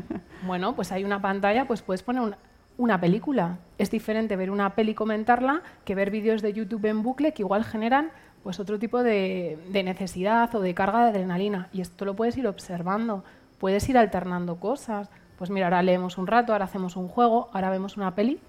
bueno, 0.46 0.74
pues 0.74 0.92
hay 0.92 1.04
una 1.04 1.20
pantalla, 1.20 1.66
pues 1.66 1.82
puedes 1.82 2.02
poner 2.02 2.22
una, 2.22 2.38
una 2.76 3.00
película. 3.00 3.58
Es 3.76 3.90
diferente 3.90 4.36
ver 4.36 4.50
una 4.50 4.74
peli 4.74 4.92
y 4.92 4.94
comentarla 4.94 5.62
que 5.84 5.94
ver 5.94 6.10
vídeos 6.10 6.42
de 6.42 6.52
YouTube 6.52 6.86
en 6.86 7.02
bucle 7.02 7.32
que 7.32 7.42
igual 7.42 7.64
generan 7.64 8.10
pues 8.42 8.60
otro 8.60 8.78
tipo 8.78 9.02
de, 9.02 9.58
de 9.70 9.82
necesidad 9.82 10.54
o 10.54 10.60
de 10.60 10.74
carga 10.74 11.02
de 11.04 11.10
adrenalina. 11.10 11.68
Y 11.72 11.80
esto 11.80 12.04
lo 12.04 12.14
puedes 12.14 12.36
ir 12.36 12.46
observando, 12.46 13.24
puedes 13.58 13.88
ir 13.88 13.98
alternando 13.98 14.56
cosas. 14.56 15.10
Pues 15.36 15.50
mira, 15.50 15.66
ahora 15.66 15.82
leemos 15.82 16.18
un 16.18 16.26
rato, 16.26 16.52
ahora 16.52 16.64
hacemos 16.64 16.96
un 16.96 17.08
juego, 17.08 17.50
ahora 17.52 17.70
vemos 17.70 17.96
una 17.96 18.14
peli. 18.14 18.40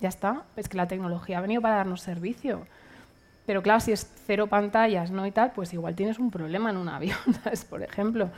Ya 0.00 0.08
está. 0.08 0.42
Es 0.56 0.68
que 0.68 0.76
la 0.76 0.88
tecnología 0.88 1.38
ha 1.38 1.40
venido 1.40 1.62
para 1.62 1.76
darnos 1.76 2.00
servicio. 2.00 2.66
Pero 3.46 3.62
claro, 3.62 3.80
si 3.80 3.92
es 3.92 4.10
cero 4.26 4.46
pantallas 4.46 5.10
¿no? 5.10 5.26
y 5.26 5.30
tal, 5.30 5.52
pues 5.52 5.72
igual 5.74 5.94
tienes 5.94 6.18
un 6.18 6.30
problema 6.30 6.70
en 6.70 6.76
un 6.76 6.88
avión, 6.90 7.18
por 7.68 7.82
ejemplo. 7.82 8.30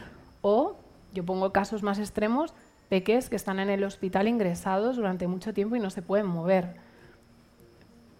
O 0.42 0.76
yo 1.12 1.24
pongo 1.24 1.52
casos 1.52 1.82
más 1.82 1.98
extremos, 1.98 2.54
peques 2.88 3.28
que 3.28 3.36
están 3.36 3.58
en 3.58 3.70
el 3.70 3.84
hospital 3.84 4.28
ingresados 4.28 4.96
durante 4.96 5.26
mucho 5.26 5.54
tiempo 5.54 5.76
y 5.76 5.80
no 5.80 5.90
se 5.90 6.02
pueden 6.02 6.26
mover. 6.26 6.74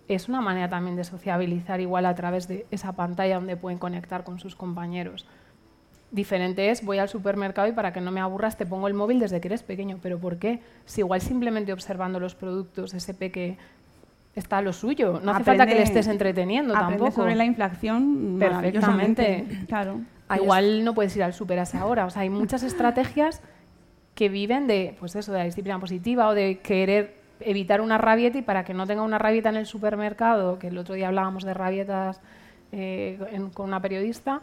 Es 0.09 0.29
una 0.29 0.41
manera 0.41 0.69
también 0.69 0.97
de 0.97 1.03
sociabilizar 1.03 1.81
igual 1.81 2.07
a 2.07 2.15
través 2.15 2.47
de 2.47 2.67
esa 2.71 2.93
pantalla 2.93 3.37
donde 3.37 3.57
pueden 3.57 3.79
conectar 3.79 4.23
con 4.23 4.39
sus 4.39 4.55
compañeros. 4.55 5.27
Diferente 6.13 6.71
es, 6.71 6.85
voy 6.85 6.99
al 6.99 7.09
supermercado 7.09 7.67
y 7.67 7.73
para 7.73 7.93
que 7.93 8.01
no 8.01 8.13
me 8.13 8.21
aburras 8.21 8.57
te 8.57 8.65
pongo 8.65 8.87
el 8.87 8.95
móvil 8.95 9.19
desde 9.19 9.41
que 9.41 9.49
eres 9.49 9.65
pequeño. 9.65 9.99
¿Pero 10.01 10.21
por 10.21 10.39
qué? 10.39 10.63
Si 10.85 11.01
igual 11.01 11.21
simplemente 11.21 11.73
observando 11.73 12.21
los 12.21 12.37
productos, 12.37 12.95
ese 12.95 13.13
peque 13.13 13.59
está 14.37 14.59
a 14.59 14.63
lo 14.63 14.73
suyo. 14.73 15.21
No 15.25 15.33
hace 15.33 15.43
falta 15.45 15.67
que 15.67 15.75
le 15.75 15.83
estés 15.83 16.07
entreteniendo 16.07 16.73
tampoco. 16.75 17.11
sobre 17.11 17.35
la 17.35 17.45
inflación 17.45 18.37
Perfectamente. 18.39 18.81
maravillosamente. 18.81 19.67
Claro. 19.67 20.01
Igual 20.35 20.85
no 20.85 20.95
puedes 20.95 21.17
ir 21.17 21.23
al 21.25 21.33
super 21.33 21.59
a 21.59 21.63
esa 21.63 21.85
hora. 21.87 22.05
O 22.07 22.11
sea, 22.11 22.23
hay 22.23 22.31
muchas 22.31 22.63
estrategias 22.63 23.43
que 24.15 24.29
viven 24.29 24.67
de, 24.67 24.97
pues 25.01 25.17
eso, 25.17 25.33
de 25.33 25.39
la 25.39 25.45
disciplina 25.45 25.79
positiva 25.81 26.29
o 26.29 26.35
de 26.35 26.59
querer 26.61 27.17
evitar 27.41 27.81
una 27.83 27.99
rabieta 27.99 28.39
y 28.39 28.43
para 28.43 28.65
que 28.65 28.73
no 28.73 28.87
tenga 28.87 29.03
una 29.03 29.19
rabieta 29.19 29.49
en 29.51 29.57
el 29.57 29.67
supermercado, 29.67 30.59
que 30.59 30.69
el 30.69 30.79
otro 30.79 30.95
día 30.95 31.09
hablábamos 31.09 31.45
de 31.45 31.53
rabietas 31.53 32.21
eh, 32.73 33.19
en- 33.31 33.51
con 33.51 33.67
una 33.67 33.81
periodista, 33.83 34.41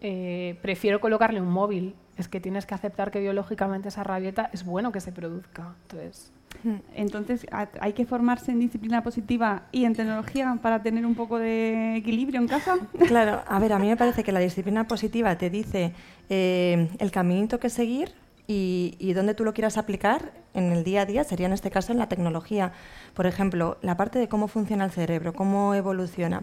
eh, 0.00 0.58
prefiero 0.62 1.00
colocarle 1.00 1.40
un 1.40 1.50
móvil. 1.50 1.94
Es 2.16 2.28
que 2.28 2.40
tienes 2.40 2.66
que 2.66 2.74
aceptar 2.74 3.10
que 3.10 3.20
biológicamente 3.20 3.88
esa 3.88 4.02
rabieta 4.02 4.50
es 4.52 4.64
bueno 4.64 4.90
que 4.90 5.00
se 5.00 5.12
produzca. 5.12 5.74
Entonces, 5.82 6.32
Entonces, 6.94 7.46
ha- 7.50 7.68
hay 7.80 7.92
que 7.92 8.04
formarse 8.06 8.52
en 8.52 8.58
disciplina 8.60 9.02
positiva 9.02 9.62
y 9.72 9.84
en 9.84 9.94
tecnología 9.94 10.58
para 10.62 10.82
tener 10.82 11.04
un 11.06 11.14
poco 11.14 11.38
de 11.38 11.96
equilibrio 11.96 12.40
en 12.40 12.48
casa. 12.48 12.76
Claro, 13.06 13.42
a 13.46 13.58
ver, 13.58 13.72
a 13.72 13.78
mí 13.78 13.88
me 13.88 13.96
parece 13.96 14.22
que 14.24 14.32
la 14.32 14.40
disciplina 14.40 14.86
positiva 14.88 15.36
te 15.36 15.50
dice 15.50 15.92
eh, 16.28 16.88
el 16.98 17.10
caminito 17.10 17.58
que 17.60 17.70
seguir 17.70 18.12
y, 18.48 18.94
y 18.98 19.12
dónde 19.12 19.34
tú 19.34 19.44
lo 19.44 19.52
quieras 19.54 19.76
aplicar 19.76 20.32
en 20.54 20.72
el 20.72 20.84
día 20.84 21.02
a 21.02 21.04
día, 21.06 21.24
sería 21.24 21.46
en 21.46 21.52
este 21.52 21.70
caso 21.70 21.92
en 21.92 21.98
la 21.98 22.08
tecnología. 22.08 22.72
Por 23.14 23.26
ejemplo, 23.26 23.76
la 23.82 23.96
parte 23.96 24.18
de 24.18 24.28
cómo 24.28 24.48
funciona 24.48 24.84
el 24.84 24.90
cerebro, 24.90 25.32
cómo 25.34 25.74
evoluciona. 25.74 26.42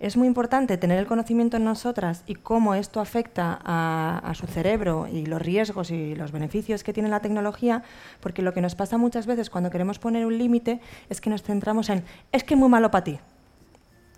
Es 0.00 0.16
muy 0.16 0.26
importante 0.26 0.78
tener 0.78 0.98
el 0.98 1.06
conocimiento 1.06 1.58
en 1.58 1.64
nosotras 1.64 2.24
y 2.26 2.34
cómo 2.34 2.74
esto 2.74 3.00
afecta 3.00 3.60
a, 3.62 4.18
a 4.24 4.34
su 4.34 4.46
cerebro 4.46 5.06
y 5.06 5.26
los 5.26 5.42
riesgos 5.42 5.90
y 5.90 6.14
los 6.14 6.32
beneficios 6.32 6.82
que 6.82 6.94
tiene 6.94 7.10
la 7.10 7.20
tecnología, 7.20 7.82
porque 8.20 8.40
lo 8.40 8.54
que 8.54 8.62
nos 8.62 8.74
pasa 8.74 8.96
muchas 8.96 9.26
veces 9.26 9.50
cuando 9.50 9.68
queremos 9.70 9.98
poner 9.98 10.24
un 10.24 10.38
límite 10.38 10.80
es 11.10 11.20
que 11.20 11.28
nos 11.28 11.42
centramos 11.42 11.90
en, 11.90 12.02
es 12.32 12.44
que 12.44 12.54
es 12.54 12.60
muy 12.60 12.70
malo 12.70 12.90
para 12.90 13.04
ti. 13.04 13.20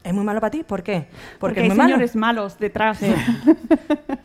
¿Es 0.04 0.12
muy 0.12 0.24
malo 0.24 0.40
para 0.40 0.50
ti? 0.50 0.64
¿Por 0.64 0.82
qué? 0.82 1.06
Porque, 1.38 1.60
es 1.60 1.64
hay 1.64 1.68
muy 1.70 1.78
malo. 1.78 1.90
señores 1.90 2.16
malos 2.16 2.58
detrás. 2.58 3.00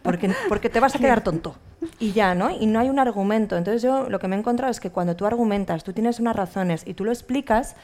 Porque, 0.02 0.32
porque 0.48 0.70
te 0.70 0.80
vas 0.80 0.96
a 0.96 1.00
quedar 1.00 1.22
tonto. 1.22 1.56
Y 2.00 2.14
ya, 2.14 2.34
¿no? 2.34 2.50
Y 2.50 2.66
no 2.66 2.80
hay 2.80 2.90
un 2.90 2.98
argumento. 2.98 3.58
Entonces 3.58 3.82
yo 3.82 4.10
lo 4.10 4.20
que 4.20 4.28
me 4.28 4.36
he 4.36 4.40
encontrado 4.40 4.72
es 4.72 4.80
que 4.80 4.90
cuando 4.90 5.16
tú 5.16 5.26
argumentas, 5.26 5.84
tú 5.84 5.92
tienes 5.92 6.20
unas 6.20 6.36
razones 6.36 6.84
y 6.86 6.94
tú 6.94 7.04
lo 7.04 7.12
explicas, 7.12 7.76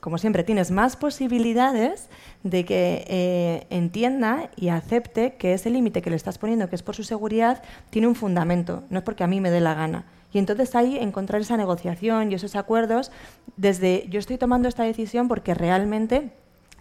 como 0.00 0.18
siempre, 0.18 0.44
tienes 0.44 0.70
más 0.70 0.96
posibilidades 0.96 2.08
de 2.42 2.64
que 2.64 3.04
eh, 3.06 3.66
entienda 3.70 4.50
y 4.56 4.68
acepte 4.68 5.34
que 5.34 5.52
ese 5.52 5.70
límite 5.70 6.00
que 6.00 6.10
le 6.10 6.16
estás 6.16 6.38
poniendo, 6.38 6.68
que 6.68 6.76
es 6.76 6.82
por 6.82 6.96
su 6.96 7.04
seguridad, 7.04 7.62
tiene 7.90 8.08
un 8.08 8.14
fundamento. 8.14 8.82
No 8.88 8.98
es 8.98 9.04
porque 9.04 9.24
a 9.24 9.26
mí 9.26 9.40
me 9.40 9.50
dé 9.50 9.60
la 9.60 9.74
gana. 9.74 10.06
Y 10.32 10.38
entonces 10.38 10.74
ahí 10.74 10.96
encontrar 10.96 11.42
esa 11.42 11.56
negociación 11.56 12.32
y 12.32 12.34
esos 12.34 12.56
acuerdos 12.56 13.10
desde 13.56 14.06
yo 14.08 14.18
estoy 14.18 14.38
tomando 14.38 14.68
esta 14.68 14.84
decisión 14.84 15.28
porque 15.28 15.54
realmente 15.54 16.30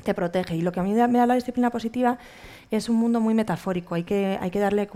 te 0.04 0.14
protege. 0.14 0.56
Y 0.56 0.62
lo 0.62 0.72
que 0.72 0.80
a 0.80 0.84
mí 0.84 0.94
me 0.94 1.18
da 1.18 1.26
la 1.26 1.36
disciplina 1.36 1.72
positiva 1.72 2.20
es 2.72 2.88
un 2.88 2.96
mundo 2.96 3.20
muy 3.20 3.34
metafórico. 3.34 3.96
Hay 3.96 4.04
que, 4.04 4.38
hay 4.40 4.52
que 4.52 4.60
darle 4.60 4.88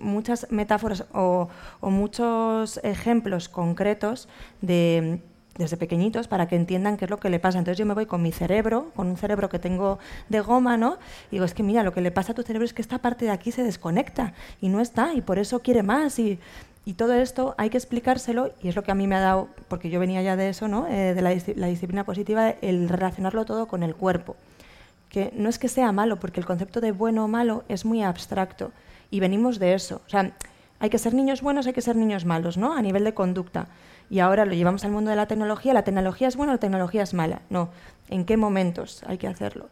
muchas 0.00 0.46
metáforas 0.50 1.06
o 1.12 1.48
muchos 1.80 2.78
ejemplos 2.84 3.48
concretos 3.48 4.28
de 4.60 5.20
desde 5.56 5.76
pequeñitos 5.76 6.28
para 6.28 6.48
que 6.48 6.56
entiendan 6.56 6.96
qué 6.96 7.04
es 7.04 7.10
lo 7.10 7.18
que 7.18 7.30
le 7.30 7.38
pasa. 7.38 7.58
Entonces 7.58 7.78
yo 7.78 7.86
me 7.86 7.94
voy 7.94 8.06
con 8.06 8.22
mi 8.22 8.32
cerebro, 8.32 8.90
con 8.96 9.08
un 9.08 9.16
cerebro 9.16 9.48
que 9.48 9.58
tengo 9.58 9.98
de 10.28 10.40
goma, 10.40 10.76
¿no? 10.76 10.98
Y 11.30 11.36
digo, 11.36 11.44
es 11.44 11.54
que 11.54 11.62
mira, 11.62 11.82
lo 11.82 11.92
que 11.92 12.00
le 12.00 12.10
pasa 12.10 12.32
a 12.32 12.34
tu 12.34 12.42
cerebro 12.42 12.64
es 12.64 12.72
que 12.72 12.82
esta 12.82 12.98
parte 12.98 13.24
de 13.24 13.30
aquí 13.30 13.52
se 13.52 13.62
desconecta 13.62 14.34
y 14.60 14.68
no 14.68 14.80
está 14.80 15.14
y 15.14 15.20
por 15.20 15.38
eso 15.38 15.60
quiere 15.60 15.82
más 15.82 16.18
y, 16.18 16.38
y 16.84 16.94
todo 16.94 17.14
esto 17.14 17.54
hay 17.56 17.70
que 17.70 17.78
explicárselo 17.78 18.52
y 18.62 18.68
es 18.68 18.76
lo 18.76 18.82
que 18.82 18.90
a 18.90 18.94
mí 18.94 19.06
me 19.06 19.14
ha 19.14 19.20
dado, 19.20 19.48
porque 19.68 19.90
yo 19.90 20.00
venía 20.00 20.22
ya 20.22 20.36
de 20.36 20.48
eso, 20.48 20.68
¿no? 20.68 20.86
Eh, 20.88 21.14
de 21.14 21.22
la, 21.22 21.34
la 21.56 21.66
disciplina 21.66 22.04
positiva, 22.04 22.50
el 22.50 22.88
relacionarlo 22.88 23.44
todo 23.44 23.66
con 23.66 23.82
el 23.82 23.94
cuerpo. 23.94 24.36
Que 25.08 25.32
no 25.34 25.48
es 25.48 25.58
que 25.58 25.68
sea 25.68 25.92
malo, 25.92 26.18
porque 26.18 26.40
el 26.40 26.46
concepto 26.46 26.80
de 26.80 26.92
bueno 26.92 27.24
o 27.24 27.28
malo 27.28 27.64
es 27.68 27.84
muy 27.84 28.02
abstracto 28.02 28.72
y 29.10 29.20
venimos 29.20 29.58
de 29.60 29.74
eso. 29.74 30.02
O 30.06 30.10
sea, 30.10 30.32
hay 30.80 30.90
que 30.90 30.98
ser 30.98 31.14
niños 31.14 31.40
buenos, 31.40 31.66
hay 31.66 31.72
que 31.72 31.80
ser 31.80 31.96
niños 31.96 32.24
malos, 32.24 32.58
¿no? 32.58 32.74
A 32.74 32.82
nivel 32.82 33.04
de 33.04 33.14
conducta. 33.14 33.68
Y 34.14 34.20
ahora 34.20 34.44
lo 34.44 34.52
llevamos 34.54 34.84
al 34.84 34.92
mundo 34.92 35.10
de 35.10 35.16
la 35.16 35.26
tecnología. 35.26 35.74
¿La 35.74 35.82
tecnología 35.82 36.28
es 36.28 36.36
buena 36.36 36.52
o 36.52 36.54
la 36.54 36.60
tecnología 36.60 37.02
es 37.02 37.14
mala? 37.14 37.40
No. 37.50 37.70
¿En 38.08 38.24
qué 38.24 38.36
momentos 38.36 39.02
hay 39.08 39.18
que 39.18 39.26
hacerlo? 39.26 39.70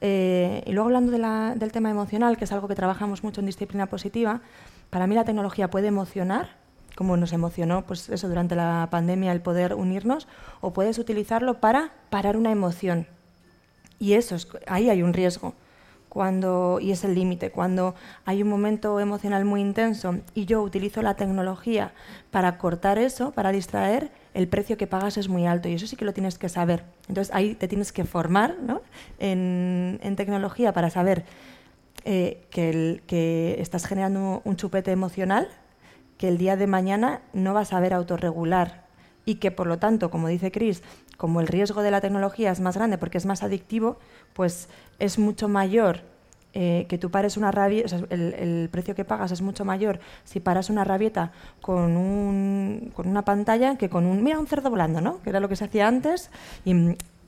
Eh, 0.00 0.64
y 0.66 0.72
luego 0.72 0.88
hablando 0.88 1.12
de 1.12 1.18
la- 1.18 1.54
del 1.54 1.70
tema 1.70 1.88
emocional, 1.88 2.36
que 2.36 2.46
es 2.46 2.50
algo 2.50 2.66
que 2.66 2.74
trabajamos 2.74 3.22
mucho 3.22 3.38
en 3.40 3.46
disciplina 3.46 3.86
positiva, 3.86 4.40
para 4.90 5.06
mí 5.06 5.14
la 5.14 5.22
tecnología 5.22 5.70
puede 5.70 5.86
emocionar, 5.86 6.56
como 6.96 7.16
nos 7.16 7.32
emocionó 7.32 7.86
pues 7.86 8.08
eso 8.08 8.28
durante 8.28 8.56
la 8.56 8.88
pandemia 8.90 9.30
el 9.30 9.40
poder 9.40 9.72
unirnos, 9.74 10.26
o 10.60 10.72
puedes 10.72 10.98
utilizarlo 10.98 11.60
para 11.60 11.92
parar 12.10 12.36
una 12.36 12.50
emoción. 12.50 13.06
Y 14.00 14.14
eso 14.14 14.34
es, 14.34 14.48
ahí 14.66 14.90
hay 14.90 15.04
un 15.04 15.12
riesgo. 15.12 15.54
Cuando, 16.16 16.78
y 16.80 16.92
es 16.92 17.04
el 17.04 17.14
límite, 17.14 17.50
cuando 17.50 17.94
hay 18.24 18.42
un 18.42 18.48
momento 18.48 19.00
emocional 19.00 19.44
muy 19.44 19.60
intenso 19.60 20.14
y 20.32 20.46
yo 20.46 20.62
utilizo 20.62 21.02
la 21.02 21.12
tecnología 21.12 21.92
para 22.30 22.56
cortar 22.56 22.96
eso, 22.96 23.32
para 23.32 23.52
distraer, 23.52 24.10
el 24.32 24.48
precio 24.48 24.78
que 24.78 24.86
pagas 24.86 25.18
es 25.18 25.28
muy 25.28 25.46
alto 25.46 25.68
y 25.68 25.74
eso 25.74 25.86
sí 25.86 25.94
que 25.94 26.06
lo 26.06 26.14
tienes 26.14 26.38
que 26.38 26.48
saber. 26.48 26.84
Entonces 27.06 27.34
ahí 27.34 27.54
te 27.54 27.68
tienes 27.68 27.92
que 27.92 28.06
formar 28.06 28.56
¿no? 28.62 28.80
en, 29.18 30.14
tecnología 30.16 30.72
para 30.72 30.88
saber 30.88 31.26
eh, 32.06 32.46
que, 32.48 33.02
que 33.06 33.56
estás 33.60 33.84
generando 33.84 34.40
un 34.46 34.56
chupete 34.56 34.92
emocional 34.92 35.50
que 36.16 36.28
el 36.28 36.38
día 36.38 36.56
de 36.56 36.66
mañana 36.66 37.20
no 37.34 37.52
vas 37.52 37.68
a 37.68 37.70
saber 37.72 37.92
autorregular 37.92 38.85
y 39.26 39.34
que 39.34 39.50
por 39.50 39.66
lo 39.66 39.78
tanto, 39.78 40.10
como 40.10 40.28
dice 40.28 40.50
Chris, 40.50 40.82
como 41.18 41.42
el 41.42 41.48
riesgo 41.48 41.82
de 41.82 41.90
la 41.90 42.00
tecnología 42.00 42.50
es 42.50 42.60
más 42.60 42.76
grande 42.76 42.96
porque 42.96 43.18
es 43.18 43.26
más 43.26 43.42
adictivo, 43.42 43.98
pues 44.32 44.68
es 44.98 45.18
mucho 45.18 45.48
mayor 45.48 46.00
eh, 46.54 46.86
que 46.88 46.96
tú 46.96 47.10
pares 47.10 47.36
una 47.36 47.50
rabieta, 47.50 47.84
o 47.84 47.88
sea, 47.98 48.06
el, 48.08 48.70
precio 48.70 48.94
que 48.94 49.04
pagas 49.04 49.30
es 49.30 49.42
mucho 49.42 49.66
mayor 49.66 50.00
si 50.24 50.40
paras 50.40 50.70
una 50.70 50.84
rabieta 50.84 51.32
con, 51.60 51.98
un, 51.98 52.92
con 52.94 53.08
una 53.08 53.26
pantalla 53.26 53.76
que 53.76 53.90
con 53.90 54.06
un, 54.06 54.24
mira, 54.24 54.38
un 54.38 54.46
cerdo 54.46 54.70
volando, 54.70 55.02
¿no? 55.02 55.20
Que 55.20 55.28
era 55.28 55.40
lo 55.40 55.50
que 55.50 55.56
se 55.56 55.64
hacía 55.64 55.86
antes 55.86 56.30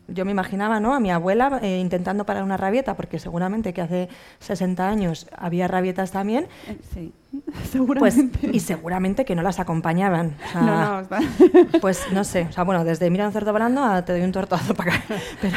yo 0.09 0.25
me 0.25 0.31
imaginaba 0.31 0.81
¿no? 0.81 0.95
a 0.95 1.01
mi 1.01 1.11
abuela 1.11 1.61
eh, 1.63 1.79
intentando 1.79 2.25
parar 2.25 2.43
una 2.43 2.57
rabieta, 2.57 2.97
porque 2.97 3.19
seguramente 3.19 3.73
que 3.75 3.83
hace 3.83 4.09
60 4.41 4.89
años 4.89 5.29
había 5.37 5.69
rabietas 5.69 6.11
también, 6.11 6.47
Eh, 6.67 6.79
Sí, 6.95 7.13
pues, 7.45 7.69
seguramente. 7.71 8.51
y 8.53 8.61
seguramente 8.61 9.25
que 9.27 9.35
no 9.35 9.43
las 9.43 9.61
acompañaban. 9.61 10.35
O 10.49 10.51
sea, 10.53 10.61
no, 10.63 10.77
no, 10.93 11.01
está- 11.01 11.21
Pues 11.81 12.01
no 12.13 12.25
sé, 12.25 12.47
o 12.49 12.53
sea, 12.53 12.65
bueno, 12.65 12.85
desde 12.85 13.11
mira 13.11 13.27
un 13.27 13.33
cerdo 13.33 13.53
volando 13.53 13.85
a 13.85 14.03
te 14.05 14.13
doy 14.13 14.23
un 14.23 14.33
tortazo 14.33 14.75
para 14.75 14.95
acá. 14.95 15.05
Pero, 15.43 15.57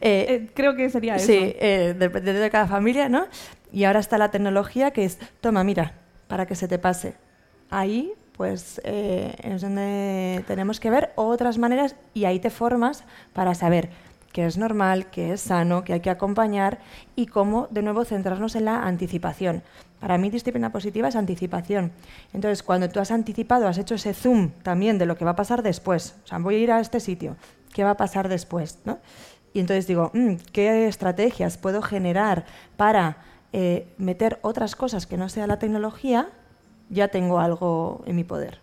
eh, 0.00 0.26
Eh, 0.30 0.50
creo 0.54 0.76
que 0.76 0.88
sería 0.90 1.16
eso. 1.16 1.26
sí, 1.26 1.54
depende 1.98 2.32
de 2.32 2.50
cada 2.50 2.66
familia, 2.68 3.08
¿no? 3.08 3.26
Y 3.72 3.84
ahora 3.84 3.98
está 4.00 4.16
la 4.16 4.30
tecnología 4.30 4.92
que 4.92 5.04
es, 5.04 5.18
toma, 5.40 5.64
mira, 5.64 5.92
para 6.28 6.46
que 6.46 6.54
se 6.54 6.68
te 6.68 6.78
pase. 6.78 7.14
Ahí, 7.70 8.12
pues, 8.38 8.80
eh, 8.84 9.34
es 9.42 9.62
donde 9.62 10.44
tenemos 10.46 10.78
que 10.78 10.90
ver 10.90 11.12
otras 11.16 11.58
maneras 11.58 11.96
y 12.14 12.24
ahí 12.24 12.38
te 12.38 12.50
formas 12.50 13.02
para 13.32 13.52
saber 13.54 13.90
que 14.32 14.46
es 14.46 14.56
normal, 14.56 15.10
que 15.10 15.32
es 15.32 15.40
sano, 15.40 15.82
que 15.82 15.94
hay 15.94 16.00
que 16.00 16.10
acompañar 16.10 16.78
y 17.16 17.26
cómo, 17.26 17.66
de 17.72 17.82
nuevo, 17.82 18.04
centrarnos 18.04 18.54
en 18.54 18.66
la 18.66 18.86
anticipación. 18.86 19.64
Para 19.98 20.18
mí, 20.18 20.30
disciplina 20.30 20.70
positiva 20.70 21.08
es 21.08 21.16
anticipación. 21.16 21.90
Entonces, 22.32 22.62
cuando 22.62 22.88
tú 22.88 23.00
has 23.00 23.10
anticipado, 23.10 23.66
has 23.66 23.78
hecho 23.78 23.96
ese 23.96 24.14
zoom 24.14 24.52
también 24.62 24.98
de 24.98 25.06
lo 25.06 25.16
que 25.16 25.24
va 25.24 25.32
a 25.32 25.36
pasar 25.36 25.64
después. 25.64 26.14
O 26.22 26.26
sea, 26.28 26.38
voy 26.38 26.54
a 26.54 26.58
ir 26.58 26.70
a 26.70 26.78
este 26.78 27.00
sitio, 27.00 27.36
¿qué 27.74 27.82
va 27.82 27.90
a 27.90 27.96
pasar 27.96 28.28
después? 28.28 28.78
Y 29.52 29.58
entonces 29.58 29.88
digo, 29.88 30.12
"Mm, 30.14 30.34
¿qué 30.52 30.86
estrategias 30.86 31.58
puedo 31.58 31.82
generar 31.82 32.44
para 32.76 33.16
eh, 33.52 33.92
meter 33.96 34.38
otras 34.42 34.76
cosas 34.76 35.06
que 35.06 35.16
no 35.16 35.28
sea 35.28 35.46
la 35.46 35.58
tecnología? 35.58 36.28
Ya 36.90 37.08
tengo 37.08 37.38
algo 37.38 38.02
en 38.06 38.16
mi 38.16 38.24
poder. 38.24 38.58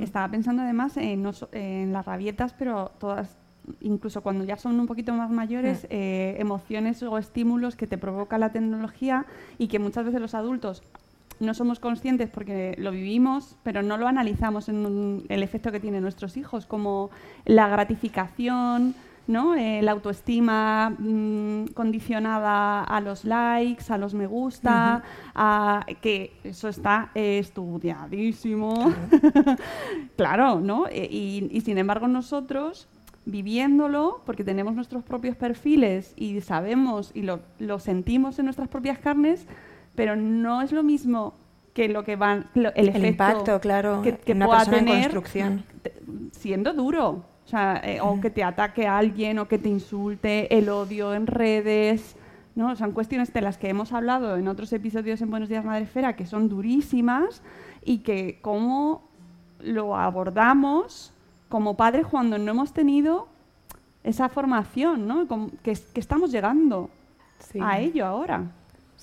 Estaba 0.00 0.28
pensando 0.28 0.62
además 0.62 0.96
en, 0.96 1.28
en 1.52 1.92
las 1.92 2.06
rabietas, 2.06 2.52
pero 2.52 2.92
todas, 2.98 3.36
incluso 3.80 4.22
cuando 4.22 4.44
ya 4.44 4.56
son 4.56 4.78
un 4.78 4.86
poquito 4.86 5.12
más 5.14 5.30
mayores, 5.30 5.86
eh, 5.90 6.36
emociones 6.38 7.02
o 7.02 7.18
estímulos 7.18 7.74
que 7.76 7.86
te 7.86 7.98
provoca 7.98 8.38
la 8.38 8.50
tecnología 8.52 9.26
y 9.58 9.66
que 9.68 9.78
muchas 9.78 10.04
veces 10.04 10.20
los 10.20 10.34
adultos 10.34 10.82
no 11.40 11.54
somos 11.54 11.80
conscientes 11.80 12.28
porque 12.30 12.74
lo 12.78 12.90
vivimos, 12.90 13.56
pero 13.62 13.82
no 13.82 13.96
lo 13.96 14.06
analizamos 14.06 14.68
en 14.68 14.84
un- 14.86 15.24
el 15.28 15.42
efecto 15.42 15.72
que 15.72 15.80
tienen 15.80 16.02
nuestros 16.02 16.36
hijos, 16.36 16.66
como 16.66 17.10
la 17.46 17.66
gratificación, 17.68 18.94
¿no? 19.30 19.54
Eh, 19.54 19.80
la 19.82 19.92
autoestima 19.92 20.90
mm, 20.98 21.66
condicionada 21.74 22.82
a 22.84 23.00
los 23.00 23.24
likes, 23.24 23.84
a 23.92 23.96
los 23.98 24.12
me 24.12 24.26
gusta, 24.26 25.02
a, 25.34 25.86
que 26.02 26.32
eso 26.44 26.68
está 26.68 27.10
eh, 27.14 27.38
estudiadísimo. 27.38 28.92
claro, 30.16 30.60
¿no? 30.70 30.86
E- 30.88 31.08
y, 31.10 31.48
y 31.50 31.60
sin 31.62 31.78
embargo 31.78 32.08
nosotros 32.08 32.88
viviéndolo, 33.26 34.22
porque 34.26 34.44
tenemos 34.44 34.74
nuestros 34.74 35.04
propios 35.04 35.36
perfiles 35.36 36.14
y 36.16 36.40
sabemos 36.40 37.12
y 37.14 37.22
lo, 37.22 37.40
lo 37.58 37.78
sentimos 37.78 38.38
en 38.38 38.46
nuestras 38.46 38.68
propias 38.68 38.98
carnes, 38.98 39.46
pero 39.94 40.16
no 40.16 40.62
es 40.62 40.72
lo 40.72 40.82
mismo 40.82 41.34
que 41.74 41.88
lo 41.88 42.02
que 42.02 42.16
van 42.16 42.46
lo- 42.54 42.70
el, 42.74 42.88
El 42.88 42.88
efecto 42.88 43.06
impacto, 43.06 43.60
claro, 43.60 44.02
que, 44.02 44.16
que 44.16 44.32
en 44.32 44.38
una 44.38 44.46
pueda 44.46 44.58
persona 44.60 44.78
en 44.78 44.84
tener 44.86 45.02
construcción. 45.02 45.64
siendo 46.32 46.72
duro 46.72 47.24
o 47.50 47.56
sea 47.58 47.80
eh, 47.82 47.98
o 48.00 48.20
que 48.20 48.30
te 48.30 48.44
ataque 48.44 48.86
a 48.86 48.96
alguien 48.96 49.40
o 49.40 49.48
que 49.48 49.58
te 49.58 49.68
insulte 49.68 50.56
el 50.56 50.68
odio 50.68 51.14
en 51.14 51.26
redes 51.26 52.14
no 52.54 52.76
son 52.76 52.92
cuestiones 52.92 53.32
de 53.32 53.40
las 53.40 53.58
que 53.58 53.68
hemos 53.68 53.92
hablado 53.92 54.36
en 54.36 54.46
otros 54.46 54.72
episodios 54.72 55.20
en 55.20 55.30
Buenos 55.32 55.48
Días 55.48 55.64
Madrefera 55.64 56.14
que 56.14 56.26
son 56.26 56.48
durísimas 56.48 57.42
y 57.84 57.98
que 57.98 58.38
cómo 58.40 59.02
lo 59.58 59.96
abordamos 59.96 61.12
como 61.48 61.76
padres 61.76 62.06
cuando 62.06 62.38
no 62.38 62.52
hemos 62.52 62.72
tenido 62.72 63.26
esa 64.04 64.28
formación 64.28 65.08
no 65.08 65.26
que, 65.64 65.72
que 65.92 66.00
estamos 66.00 66.30
llegando 66.30 66.88
Sí. 67.40 67.58
a 67.60 67.80
ello 67.80 68.06
ahora 68.06 68.44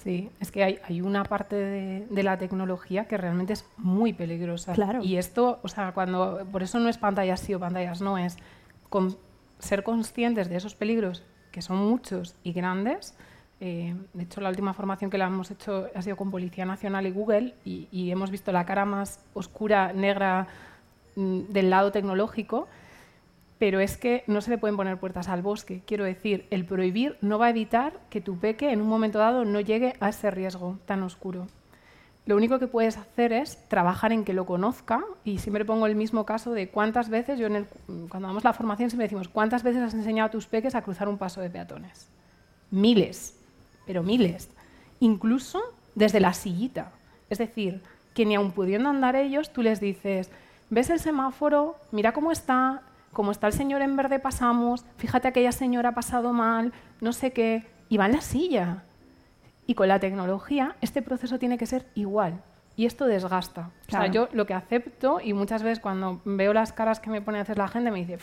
Sí, 0.08 0.30
es 0.39 0.52
que 0.52 0.63
hay, 0.63 0.80
hay 0.86 1.02
una 1.02 1.26
parte 1.26 1.58
de, 1.58 2.08
de 2.10 2.24
la 2.24 2.38
tecnología 2.38 3.06
que 3.10 3.17
realmente 3.17 3.52
es 3.52 3.65
muy 3.76 4.13
peligrosa. 4.13 4.72
Claro. 4.72 5.04
Y 5.04 5.17
esto, 5.17 5.60
o 5.63 5.67
sea, 5.67 5.91
cuando 5.91 6.48
por 6.50 6.63
eso 6.63 6.80
no 6.80 6.88
es 6.88 6.98
pantallas 6.98 7.41
sí 7.41 7.54
o 7.54 7.60
pantallas 7.60 8.00
no, 8.02 8.17
es 8.17 8.38
con- 8.89 9.17
ser 9.60 9.84
conscientes 9.84 10.48
de 10.48 10.56
esos 10.56 10.76
peligros, 10.76 11.24
que 11.52 11.62
son 11.62 11.78
muchos 11.78 12.36
y 12.43 12.54
grandes. 12.54 13.17
Eh, 13.60 13.96
de 14.13 14.24
hecho, 14.24 14.39
la 14.39 14.48
última 14.48 14.74
formación 14.74 15.10
que 15.12 15.17
la 15.17 15.26
hemos 15.28 15.52
hecho 15.52 15.88
ha 15.93 16.02
sido 16.02 16.15
con 16.15 16.32
Policía 16.32 16.63
Nacional 16.65 17.06
y 17.06 17.12
Google 17.12 17.56
y, 17.65 17.89
y 17.91 18.10
hemos 18.12 18.32
visto 18.32 18.54
la 18.54 18.65
cara 18.65 18.86
más 18.86 19.20
oscura, 19.34 19.91
negra 19.91 20.48
mm, 21.17 21.39
del 21.50 21.70
lado 21.70 21.91
tecnológico. 21.91 22.70
Pero 23.60 23.80
es 23.80 23.98
que 23.98 24.24
no 24.28 24.41
se 24.41 24.52
le 24.52 24.58
pueden 24.58 24.78
poner 24.78 24.98
puertas 24.98 25.28
al 25.30 25.41
bosque. 25.41 25.82
Quiero 25.88 26.04
decir, 26.04 26.46
el 26.52 26.65
prohibir 26.65 27.17
no 27.22 27.39
va 27.39 27.48
a 27.48 27.50
evitar 27.50 27.93
que 28.10 28.22
tu 28.22 28.38
peque 28.38 28.72
en 28.72 28.82
un 28.82 28.88
momento 28.88 29.17
dado 29.17 29.46
no 29.46 29.60
llegue 29.60 29.96
a 30.00 30.10
ese 30.10 30.30
riesgo 30.30 30.78
tan 30.86 31.02
oscuro. 31.02 31.48
Lo 32.27 32.36
único 32.36 32.60
que 32.60 32.67
puedes 32.67 32.98
hacer 32.98 33.32
es 33.32 33.58
trabajar 33.69 34.12
en 34.12 34.25
que 34.25 34.34
lo 34.34 34.46
conozca 34.46 35.04
y 35.23 35.40
siempre 35.40 35.63
pongo 35.65 35.88
el 35.88 35.96
mismo 35.96 36.25
caso 36.25 36.52
de 36.52 36.67
cuántas 36.69 37.10
veces, 37.10 37.40
yo 37.40 37.48
en 37.48 37.56
el- 37.56 37.67
cuando 38.10 38.27
damos 38.27 38.44
la 38.44 38.54
formación 38.54 38.90
siempre 38.90 39.06
decimos, 39.06 39.29
¿cuántas 39.29 39.63
veces 39.63 39.82
has 39.82 39.94
enseñado 39.94 40.27
a 40.27 40.32
tus 40.32 40.46
peques 40.46 40.75
a 40.75 40.82
cruzar 40.82 41.08
un 41.08 41.17
paso 41.17 41.40
de 41.40 41.50
peatones? 41.50 42.10
Miles, 42.69 43.40
pero 43.86 44.04
miles. 44.04 44.50
Incluso 45.00 45.62
desde 45.96 46.19
la 46.19 46.34
sillita. 46.34 46.92
Es 47.29 47.38
decir, 47.38 47.82
que 48.13 48.25
ni 48.25 48.36
aun 48.36 48.52
pudiendo 48.52 48.90
andar 48.90 49.15
ellos, 49.15 49.54
tú 49.54 49.62
les 49.63 49.79
dices, 49.79 50.29
¿ves 50.69 50.90
el 50.90 51.00
semáforo? 51.00 51.77
Mira 51.92 52.12
cómo 52.12 52.34
está, 52.34 52.82
como 53.14 53.32
está 53.32 53.48
el 53.48 53.54
señor 53.54 53.82
en 53.82 53.96
verde 53.96 54.20
pasamos, 54.20 54.86
fíjate 54.98 55.28
aquella 55.28 55.52
señora 55.52 55.90
ha 55.90 55.96
pasado 55.96 56.34
mal, 56.34 56.74
no 57.02 57.14
sé 57.14 57.32
qué, 57.32 57.66
y 57.90 57.98
va 57.98 58.06
en 58.06 58.14
la 58.14 58.22
silla. 58.22 58.84
Y 59.66 59.74
con 59.76 59.88
la 59.88 60.00
tecnología 60.00 60.76
este 60.82 61.02
proceso 61.02 61.40
tiene 61.40 61.58
que 61.58 61.66
ser 61.66 61.86
igual. 61.96 62.42
Y 62.76 62.86
esto 62.86 63.08
desgasta. 63.08 63.62
O 63.88 63.90
sea, 63.90 64.00
Claro. 64.02 64.14
yo 64.14 64.30
lo 64.34 64.46
que 64.46 64.54
acepto, 64.54 65.20
y 65.22 65.34
muchas 65.34 65.64
veces 65.64 65.80
cuando 65.80 66.22
veo 66.26 66.54
las 66.54 66.74
caras 66.74 67.00
que 67.00 67.10
me 67.10 67.22
pone 67.22 67.40
a 67.40 67.42
hacer 67.42 67.58
la 67.58 67.68
gente, 67.68 67.90
me 67.90 68.06
dice, 68.06 68.20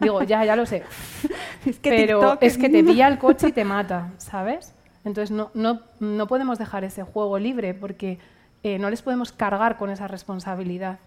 digo, 0.00 0.22
ya, 0.22 0.44
ya 0.44 0.54
lo 0.54 0.66
sé, 0.66 0.82
Es 1.66 1.78
que 1.78 1.90
pero 1.90 2.20
TikTok 2.20 2.42
es 2.42 2.58
que 2.58 2.68
te 2.68 2.84
pilla 2.84 3.08
el 3.08 3.18
coche 3.18 3.48
y 3.48 3.52
te 3.52 3.64
mata, 3.64 4.12
¿sabes? 4.18 4.74
Entonces 5.04 5.30
no, 5.30 5.50
no, 5.54 5.80
no 5.98 6.26
podemos 6.26 6.58
dejar 6.58 6.84
ese 6.84 7.02
juego 7.04 7.38
libre 7.38 7.72
porque 7.72 8.18
eh, 8.62 8.78
no 8.78 8.90
les 8.90 9.00
podemos 9.00 9.32
cargar 9.32 9.78
con 9.78 9.88
esa 9.88 10.06
responsabilidad. 10.08 10.98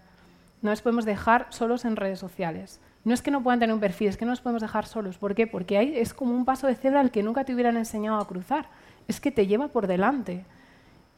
No 0.60 0.70
les 0.70 0.82
podemos 0.82 1.04
dejar 1.04 1.46
solos 1.50 1.84
en 1.84 1.94
redes 1.94 2.18
sociales. 2.18 2.80
No 3.04 3.12
es 3.12 3.20
que 3.20 3.30
no 3.30 3.42
puedan 3.42 3.60
tener 3.60 3.74
un 3.74 3.80
perfil, 3.80 4.08
es 4.08 4.16
que 4.16 4.24
no 4.24 4.32
los 4.32 4.40
podemos 4.40 4.62
dejar 4.62 4.86
solos. 4.86 5.18
¿Por 5.18 5.34
qué? 5.34 5.46
Porque 5.46 5.76
ahí 5.76 5.92
es 5.94 6.14
como 6.14 6.34
un 6.34 6.44
paso 6.44 6.66
de 6.66 6.74
cebra 6.74 7.00
al 7.00 7.10
que 7.10 7.22
nunca 7.22 7.44
te 7.44 7.54
hubieran 7.54 7.76
enseñado 7.76 8.18
a 8.18 8.26
cruzar. 8.26 8.66
Es 9.08 9.20
que 9.20 9.30
te 9.30 9.46
lleva 9.46 9.68
por 9.68 9.86
delante. 9.86 10.44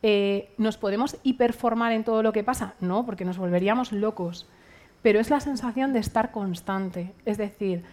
Eh, 0.02 0.50
¿Nos 0.58 0.76
podemos 0.76 1.16
hiperformar 1.22 1.92
en 1.92 2.02
todo 2.02 2.22
lo 2.22 2.32
que 2.32 2.42
pasa? 2.42 2.74
No, 2.80 3.06
porque 3.06 3.24
nos 3.24 3.38
volveríamos 3.38 3.92
locos. 3.92 4.46
Pero 5.02 5.20
es 5.20 5.30
la 5.30 5.38
sensación 5.38 5.92
de 5.92 6.00
estar 6.00 6.32
constante. 6.32 7.12
Es 7.24 7.38
decir, 7.38 7.84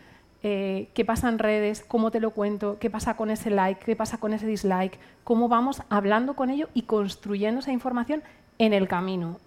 eh, 0.42 0.90
qué 0.94 1.06
pasa 1.06 1.30
en 1.30 1.40
redes, 1.40 1.86
cómo 1.88 2.12
te 2.12 2.20
lo 2.20 2.32
cuento, 2.32 2.78
qué 2.80 2.90
pasa 2.90 3.16
con 3.16 3.30
ese 3.30 3.50
like, 3.50 3.86
qué 3.86 3.96
pasa 3.96 4.18
con 4.18 4.34
ese 4.34 4.46
dislike, 4.46 5.00
cómo 5.24 5.48
vamos 5.48 5.84
hablando 5.90 6.36
con 6.36 6.50
ello 6.50 6.68
y 6.74 6.82
construyendo 6.82 7.62
esa 7.62 7.72
información 7.72 8.24
en 8.58 8.74
el 8.74 8.90
camino. 8.90 9.38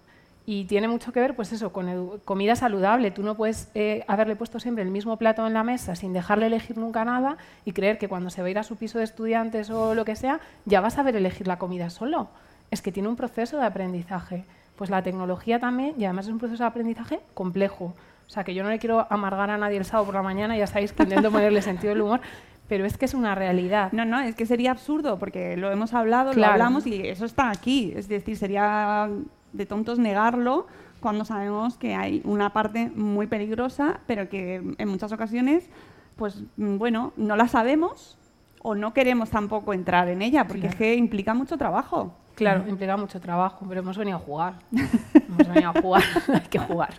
Y 0.49 0.63
tiene 0.63 0.87
mucho 0.87 1.11
que 1.11 1.19
ver, 1.19 1.35
pues 1.35 1.51
eso, 1.51 1.73
con 1.73 2.19
comida 2.23 2.55
saludable. 2.55 3.11
Tú 3.11 3.21
no 3.21 3.35
puedes 3.35 3.69
eh, 3.75 4.05
haberle 4.07 4.37
puesto 4.37 4.61
siempre 4.61 4.81
el 4.81 4.89
mismo 4.89 5.17
plato 5.17 5.45
en 5.45 5.53
la 5.53 5.61
mesa 5.65 5.93
sin 5.97 6.13
dejarle 6.13 6.45
elegir 6.45 6.77
nunca 6.77 7.03
nada 7.03 7.35
y 7.65 7.73
creer 7.73 7.97
que 7.97 8.07
cuando 8.07 8.29
se 8.29 8.41
va 8.41 8.47
a 8.47 8.51
ir 8.51 8.57
a 8.57 8.63
su 8.63 8.77
piso 8.77 8.97
de 8.97 9.03
estudiantes 9.03 9.69
o 9.69 9.93
lo 9.93 10.05
que 10.05 10.15
sea, 10.15 10.39
ya 10.63 10.79
va 10.79 10.87
a 10.87 10.91
saber 10.91 11.17
elegir 11.17 11.47
la 11.47 11.59
comida 11.59 11.89
solo. 11.89 12.29
Es 12.71 12.81
que 12.81 12.93
tiene 12.93 13.09
un 13.09 13.17
proceso 13.17 13.57
de 13.57 13.65
aprendizaje. 13.65 14.45
Pues 14.77 14.89
la 14.89 15.01
tecnología 15.03 15.59
también, 15.59 15.95
y 15.97 16.05
además 16.05 16.27
es 16.27 16.31
un 16.31 16.39
proceso 16.39 16.63
de 16.63 16.67
aprendizaje 16.69 17.19
complejo. 17.33 17.93
O 18.25 18.29
sea, 18.29 18.45
que 18.45 18.53
yo 18.53 18.63
no 18.63 18.69
le 18.69 18.79
quiero 18.79 19.05
amargar 19.09 19.49
a 19.49 19.57
nadie 19.57 19.75
el 19.77 19.83
sábado 19.85 20.05
por 20.05 20.15
la 20.15 20.21
mañana, 20.21 20.55
ya 20.57 20.67
sabéis 20.67 20.93
que 20.93 21.03
intento 21.03 21.29
ponerle 21.29 21.61
sentido 21.61 21.93
del 21.93 22.03
humor, 22.03 22.21
pero 22.69 22.85
es 22.85 22.97
que 22.97 23.03
es 23.03 23.13
una 23.13 23.35
realidad. 23.35 23.91
No, 23.91 24.05
no, 24.05 24.21
es 24.21 24.33
que 24.35 24.45
sería 24.45 24.71
absurdo 24.71 25.19
porque 25.19 25.57
lo 25.57 25.69
hemos 25.73 25.93
hablado, 25.93 26.31
Claro. 26.31 26.47
lo 26.47 26.53
hablamos 26.53 26.87
y 26.87 27.05
eso 27.05 27.25
está 27.25 27.49
aquí. 27.49 27.91
Es 27.97 28.07
decir, 28.07 28.37
sería 28.37 29.09
de 29.53 29.65
tontos 29.65 29.99
negarlo 29.99 30.67
cuando 30.99 31.25
sabemos 31.25 31.77
que 31.77 31.95
hay 31.95 32.21
una 32.25 32.51
parte 32.51 32.91
muy 32.95 33.27
peligrosa, 33.27 33.99
pero 34.07 34.29
que 34.29 34.75
en 34.77 34.87
muchas 34.89 35.11
ocasiones, 35.11 35.69
pues 36.15 36.41
mm, 36.57 36.77
bueno, 36.77 37.13
no 37.17 37.35
la 37.35 37.47
sabemos 37.47 38.17
o 38.61 38.75
no 38.75 38.93
queremos 38.93 39.29
tampoco 39.29 39.73
entrar 39.73 40.07
en 40.09 40.21
ella 40.21 40.47
porque 40.47 40.67
es 40.67 40.75
que 40.75 40.95
implica 40.95 41.33
mucho 41.33 41.57
trabajo. 41.57 42.13
Claro, 42.35 42.67
implica 42.67 42.95
mucho 42.97 43.19
trabajo, 43.19 43.65
pero 43.67 43.81
hemos 43.81 43.97
venido 43.97 44.17
a 44.17 44.19
jugar. 44.19 44.55
hemos 44.71 45.47
venido 45.47 45.69
a 45.69 45.81
jugar, 45.81 46.03
hay 46.33 46.41
que 46.41 46.59
jugar. 46.59 46.93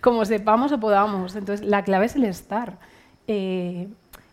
Como 0.00 0.24
sepamos 0.24 0.70
o 0.70 0.78
podamos. 0.78 1.34
Entonces, 1.34 1.66
la 1.66 1.82
clave 1.82 2.06
es 2.06 2.14
el 2.14 2.24
estar 2.24 2.78
eh, 3.26 3.88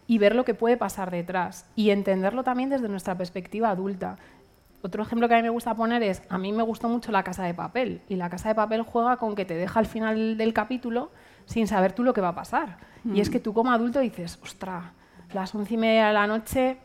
y 0.06 0.18
ver 0.20 0.36
lo 0.36 0.46
que 0.46 0.54
puede 0.54 0.78
pasar 0.78 1.10
detrás 1.10 1.66
y 1.76 1.90
entenderlo 1.90 2.44
también 2.44 2.70
desde 2.70 2.88
nuestra 2.88 3.18
perspectiva 3.18 3.70
adulta. 3.70 4.18
Otro 4.84 5.02
ejemplo 5.02 5.30
que 5.30 5.34
a 5.34 5.38
mí 5.38 5.44
me 5.44 5.50
gusta 5.50 5.74
poner 5.76 6.04
es, 6.04 6.22
a 6.28 6.38
mí 6.38 6.52
me 6.52 6.62
gustó 6.62 6.90
mucho 6.90 7.14
La 7.14 7.24
Casa 7.24 7.44
de 7.44 7.54
Papel 7.54 8.02
y 8.10 8.18
La 8.18 8.30
Casa 8.30 8.50
de 8.50 8.56
Papel 8.56 8.82
juega 8.82 9.16
con 9.16 9.34
que 9.34 9.46
te 9.46 9.56
deja 9.56 9.80
al 9.80 9.86
final 9.86 10.38
del 10.38 10.54
capítulo 10.54 11.10
sin 11.46 11.68
saber 11.68 11.94
tú 11.94 12.04
lo 12.04 12.14
que 12.14 12.20
va 12.20 12.30
a 12.30 12.36
pasar. 12.36 12.78
Y 13.14 13.22
es 13.22 13.30
que 13.30 13.40
tú 13.40 13.54
como 13.54 13.72
adulto 13.72 14.02
dices, 14.02 14.40
ostra, 14.44 14.92
las 15.34 15.56
once 15.56 15.74
y 15.74 15.78
media 15.78 16.08
de 16.08 16.14
la 16.14 16.28
noche, 16.28 16.78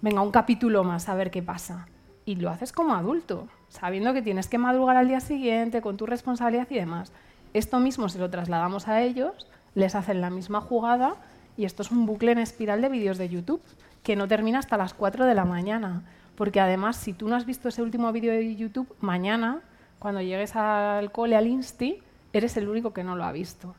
venga, 0.00 0.22
un 0.22 0.30
capítulo 0.30 0.82
más 0.82 1.10
a 1.10 1.14
ver 1.14 1.30
qué 1.30 1.42
pasa. 1.42 1.88
Y 2.24 2.36
lo 2.36 2.48
haces 2.48 2.72
como 2.72 2.94
adulto, 2.94 3.48
sabiendo 3.68 4.14
que 4.14 4.22
tienes 4.22 4.48
que 4.48 4.56
madrugar 4.56 4.96
al 4.96 5.08
día 5.08 5.20
siguiente 5.20 5.82
con 5.82 5.98
tu 5.98 6.06
responsabilidad 6.06 6.66
y 6.70 6.76
demás. 6.76 7.12
Esto 7.52 7.80
mismo 7.80 8.08
se 8.08 8.18
lo 8.18 8.30
trasladamos 8.30 8.88
a 8.88 9.02
ellos, 9.02 9.46
les 9.74 9.94
hacen 9.94 10.22
la 10.22 10.30
misma 10.30 10.62
jugada 10.62 11.16
y 11.56 11.66
esto 11.66 11.82
es 11.82 11.90
un 11.90 12.06
bucle 12.06 12.32
en 12.32 12.38
espiral 12.38 12.80
de 12.80 12.88
vídeos 12.88 13.18
de 13.18 13.28
YouTube 13.28 13.62
que 14.02 14.16
no 14.16 14.26
termina 14.26 14.58
hasta 14.58 14.78
las 14.78 14.94
4 14.94 15.26
de 15.26 15.34
la 15.34 15.44
mañana. 15.44 16.02
Porque 16.36 16.60
además, 16.60 16.96
si 16.96 17.12
tú 17.12 17.28
no 17.28 17.36
has 17.36 17.46
visto 17.46 17.68
ese 17.68 17.82
último 17.82 18.10
vídeo 18.12 18.32
de 18.32 18.56
YouTube, 18.56 18.94
mañana, 19.00 19.60
cuando 19.98 20.20
llegues 20.20 20.56
al 20.56 21.12
cole, 21.12 21.36
al 21.36 21.46
Insti, 21.46 22.02
eres 22.32 22.56
el 22.56 22.68
único 22.68 22.92
que 22.92 23.04
no 23.04 23.16
lo 23.16 23.24
ha 23.24 23.32
visto. 23.32 23.74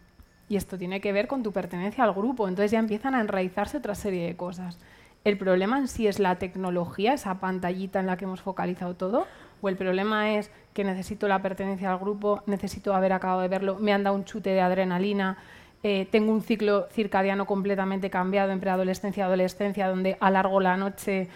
Y 0.49 0.55
esto 0.55 0.77
tiene 0.77 1.01
que 1.01 1.11
ver 1.11 1.27
con 1.27 1.41
tu 1.41 1.51
pertenencia 1.51 2.03
al 2.03 2.13
grupo. 2.13 2.47
Entonces 2.47 2.71
ya 2.71 2.79
empiezan 2.79 3.15
a 3.15 3.21
enraizarse 3.21 3.77
otra 3.77 3.95
serie 3.95 4.25
de 4.27 4.35
cosas. 4.35 4.77
¿El 5.23 5.37
problema 5.37 5.77
en 5.77 5.87
sí 5.87 6.05
es 6.05 6.19
la 6.19 6.35
tecnología, 6.35 7.13
esa 7.13 7.39
pantallita 7.39 7.99
en 7.99 8.07
la 8.07 8.17
que 8.17 8.25
hemos 8.25 8.41
focalizado 8.41 8.93
todo? 8.95 9.25
¿O 9.61 9.69
el 9.69 9.77
problema 9.77 10.33
es 10.33 10.51
que 10.73 10.83
necesito 10.83 11.29
la 11.29 11.41
pertenencia 11.41 11.91
al 11.91 11.97
grupo, 11.97 12.43
necesito 12.45 12.93
haber 12.93 13.13
acabado 13.13 13.39
de 13.39 13.47
verlo, 13.47 13.77
me 13.79 13.93
han 13.93 14.03
dado 14.03 14.17
un 14.17 14.25
chute 14.25 14.49
de 14.49 14.59
adrenalina, 14.59 15.37
eh, 15.81 16.07
tengo 16.11 16.31
un 16.31 16.41
ciclo 16.41 16.87
circadiano 16.91 17.45
completamente 17.45 18.09
cambiado 18.09 18.51
en 18.51 18.59
preadolescencia 18.59 19.21
y 19.21 19.25
adolescencia, 19.25 19.87
donde 19.87 20.17
alargo 20.19 20.59
la 20.59 20.75
noche 20.75 21.29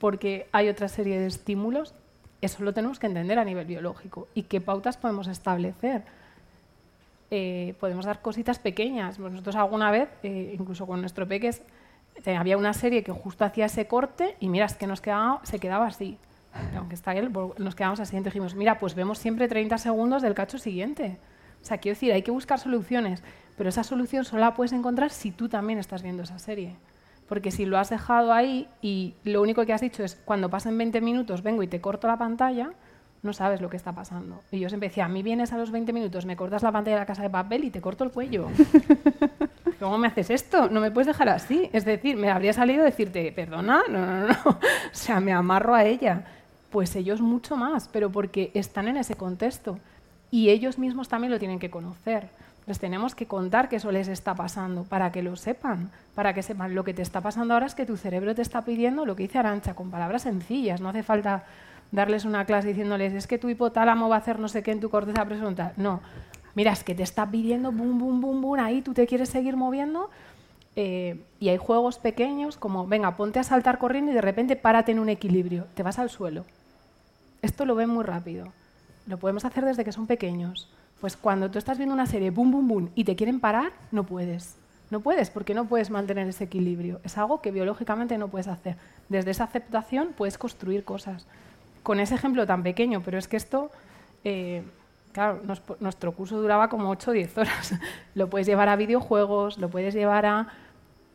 porque 0.00 0.48
hay 0.50 0.68
otra 0.68 0.88
serie 0.88 1.20
de 1.20 1.26
estímulos? 1.26 1.94
Eso 2.40 2.64
lo 2.64 2.74
tenemos 2.74 2.98
que 2.98 3.06
entender 3.06 3.38
a 3.38 3.44
nivel 3.44 3.66
biológico. 3.66 4.26
¿Y 4.34 4.44
qué 4.44 4.60
pautas 4.60 4.96
podemos 4.96 5.28
establecer? 5.28 6.02
eh, 7.30 7.74
podemos 7.78 8.04
dar 8.04 8.20
cositas 8.20 8.58
pequeñas. 8.58 9.18
Nosotros 9.18 9.56
alguna 9.56 9.90
vez, 9.90 10.08
eh, 10.22 10.56
incluso 10.58 10.86
con 10.86 11.00
nuestro 11.00 11.26
peques, 11.26 11.62
eh, 12.24 12.36
había 12.36 12.56
una 12.56 12.72
serie 12.72 13.02
que 13.02 13.12
justo 13.12 13.44
hacía 13.44 13.66
ese 13.66 13.86
corte 13.86 14.36
y 14.40 14.48
mira, 14.48 14.66
es 14.66 14.74
que 14.74 14.86
nos 14.86 15.00
quedaba, 15.00 15.40
se 15.44 15.58
quedaba 15.58 15.86
así. 15.86 16.18
Y 16.72 16.76
aunque 16.76 16.94
está 16.94 17.14
él, 17.14 17.30
nos 17.58 17.74
quedamos 17.74 18.00
así. 18.00 18.16
Entonces 18.16 18.34
dijimos, 18.34 18.54
mira, 18.54 18.78
pues 18.78 18.94
vemos 18.94 19.18
siempre 19.18 19.48
30 19.48 19.78
segundos 19.78 20.22
del 20.22 20.34
cacho 20.34 20.58
siguiente. 20.58 21.18
O 21.62 21.64
sea, 21.64 21.78
quiero 21.78 21.94
decir, 21.94 22.12
hay 22.12 22.22
que 22.22 22.30
buscar 22.30 22.58
soluciones, 22.58 23.22
pero 23.56 23.68
esa 23.68 23.84
solución 23.84 24.24
solo 24.24 24.40
la 24.40 24.54
puedes 24.54 24.72
encontrar 24.72 25.10
si 25.10 25.30
tú 25.30 25.48
también 25.48 25.78
estás 25.78 26.02
viendo 26.02 26.22
esa 26.22 26.38
serie. 26.38 26.74
Porque 27.30 27.52
si 27.52 27.64
lo 27.64 27.78
has 27.78 27.90
dejado 27.90 28.32
ahí 28.32 28.66
y 28.82 29.14
lo 29.22 29.40
único 29.40 29.64
que 29.64 29.72
has 29.72 29.80
dicho 29.80 30.02
es, 30.02 30.16
cuando 30.24 30.50
pasen 30.50 30.76
20 30.76 31.00
minutos 31.00 31.44
vengo 31.44 31.62
y 31.62 31.68
te 31.68 31.80
corto 31.80 32.08
la 32.08 32.18
pantalla, 32.18 32.72
no 33.22 33.32
sabes 33.32 33.60
lo 33.60 33.70
que 33.70 33.76
está 33.76 33.92
pasando. 33.92 34.40
Y 34.50 34.58
yo 34.58 34.68
siempre 34.68 34.88
decía, 34.88 35.04
a 35.04 35.08
mí 35.08 35.22
vienes 35.22 35.52
a 35.52 35.56
los 35.56 35.70
20 35.70 35.92
minutos, 35.92 36.26
me 36.26 36.34
cortas 36.34 36.64
la 36.64 36.72
pantalla 36.72 36.96
de 36.96 37.02
la 37.02 37.06
casa 37.06 37.22
de 37.22 37.30
papel 37.30 37.62
y 37.62 37.70
te 37.70 37.80
corto 37.80 38.02
el 38.02 38.10
cuello. 38.10 38.48
¿Cómo 39.78 39.96
me 39.96 40.08
haces 40.08 40.28
esto? 40.28 40.68
No 40.70 40.80
me 40.80 40.90
puedes 40.90 41.06
dejar 41.06 41.28
así. 41.28 41.70
Es 41.72 41.84
decir, 41.84 42.16
me 42.16 42.32
habría 42.32 42.52
salido 42.52 42.82
decirte, 42.82 43.30
perdona, 43.30 43.82
no, 43.88 44.04
no, 44.04 44.26
no. 44.26 44.34
O 44.44 44.58
sea, 44.90 45.20
me 45.20 45.32
amarro 45.32 45.76
a 45.76 45.84
ella. 45.84 46.24
Pues 46.70 46.96
ellos 46.96 47.20
mucho 47.20 47.56
más, 47.56 47.86
pero 47.86 48.10
porque 48.10 48.50
están 48.54 48.88
en 48.88 48.96
ese 48.96 49.14
contexto. 49.14 49.78
Y 50.32 50.48
ellos 50.48 50.78
mismos 50.78 51.08
también 51.08 51.30
lo 51.30 51.38
tienen 51.38 51.60
que 51.60 51.70
conocer. 51.70 52.28
Les 52.70 52.78
tenemos 52.78 53.16
que 53.16 53.26
contar 53.26 53.68
que 53.68 53.74
eso 53.74 53.90
les 53.90 54.06
está 54.06 54.36
pasando 54.36 54.84
para 54.84 55.10
que 55.10 55.24
lo 55.24 55.34
sepan, 55.34 55.90
para 56.14 56.34
que 56.34 56.44
sepan 56.44 56.72
lo 56.72 56.84
que 56.84 56.94
te 56.94 57.02
está 57.02 57.20
pasando 57.20 57.54
ahora 57.54 57.66
es 57.66 57.74
que 57.74 57.84
tu 57.84 57.96
cerebro 57.96 58.32
te 58.32 58.42
está 58.42 58.62
pidiendo 58.62 59.04
lo 59.04 59.16
que 59.16 59.24
dice 59.24 59.38
Arancha, 59.38 59.74
con 59.74 59.90
palabras 59.90 60.22
sencillas. 60.22 60.80
No 60.80 60.88
hace 60.88 61.02
falta 61.02 61.42
darles 61.90 62.24
una 62.24 62.44
clase 62.44 62.68
diciéndoles 62.68 63.12
es 63.12 63.26
que 63.26 63.38
tu 63.38 63.48
hipotálamo 63.48 64.08
va 64.08 64.14
a 64.14 64.18
hacer 64.20 64.38
no 64.38 64.46
sé 64.46 64.62
qué 64.62 64.70
en 64.70 64.78
tu 64.78 64.88
corteza 64.88 65.24
prefrontal. 65.24 65.72
No, 65.76 66.00
mira, 66.54 66.70
es 66.70 66.84
que 66.84 66.94
te 66.94 67.02
está 67.02 67.28
pidiendo 67.28 67.72
bum, 67.72 67.98
bum, 67.98 68.20
bum, 68.20 68.40
bum, 68.40 68.60
ahí 68.60 68.82
tú 68.82 68.94
te 68.94 69.04
quieres 69.08 69.30
seguir 69.30 69.56
moviendo. 69.56 70.08
Eh, 70.76 71.20
y 71.40 71.48
hay 71.48 71.56
juegos 71.56 71.98
pequeños 71.98 72.56
como, 72.56 72.86
venga, 72.86 73.16
ponte 73.16 73.40
a 73.40 73.42
saltar 73.42 73.78
corriendo 73.78 74.12
y 74.12 74.14
de 74.14 74.20
repente 74.20 74.54
párate 74.54 74.92
en 74.92 75.00
un 75.00 75.08
equilibrio, 75.08 75.66
te 75.74 75.82
vas 75.82 75.98
al 75.98 76.08
suelo. 76.08 76.44
Esto 77.42 77.64
lo 77.64 77.74
ven 77.74 77.90
muy 77.90 78.04
rápido. 78.04 78.52
Lo 79.08 79.18
podemos 79.18 79.44
hacer 79.44 79.64
desde 79.64 79.84
que 79.84 79.90
son 79.90 80.06
pequeños. 80.06 80.70
Pues 81.00 81.16
cuando 81.16 81.50
tú 81.50 81.58
estás 81.58 81.78
viendo 81.78 81.94
una 81.94 82.06
serie, 82.06 82.30
boom, 82.30 82.50
boom, 82.50 82.68
boom, 82.68 82.90
y 82.94 83.04
te 83.04 83.16
quieren 83.16 83.40
parar, 83.40 83.72
no 83.90 84.04
puedes. 84.04 84.56
No 84.90 85.00
puedes, 85.00 85.30
porque 85.30 85.54
no 85.54 85.66
puedes 85.66 85.88
mantener 85.88 86.28
ese 86.28 86.44
equilibrio. 86.44 87.00
Es 87.04 87.16
algo 87.16 87.40
que 87.40 87.52
biológicamente 87.52 88.18
no 88.18 88.28
puedes 88.28 88.48
hacer. 88.48 88.76
Desde 89.08 89.30
esa 89.30 89.44
aceptación 89.44 90.12
puedes 90.16 90.36
construir 90.36 90.84
cosas. 90.84 91.26
Con 91.82 92.00
ese 92.00 92.16
ejemplo 92.16 92.44
tan 92.46 92.62
pequeño, 92.62 93.00
pero 93.04 93.16
es 93.16 93.28
que 93.28 93.36
esto, 93.36 93.70
eh, 94.24 94.62
claro, 95.12 95.40
nuestro 95.78 96.12
curso 96.12 96.40
duraba 96.42 96.68
como 96.68 96.90
8 96.90 97.10
o 97.10 97.14
10 97.14 97.38
horas. 97.38 97.74
lo 98.14 98.28
puedes 98.28 98.46
llevar 98.46 98.68
a 98.68 98.76
videojuegos, 98.76 99.58
lo 99.58 99.70
puedes 99.70 99.94
llevar 99.94 100.26
a 100.26 100.48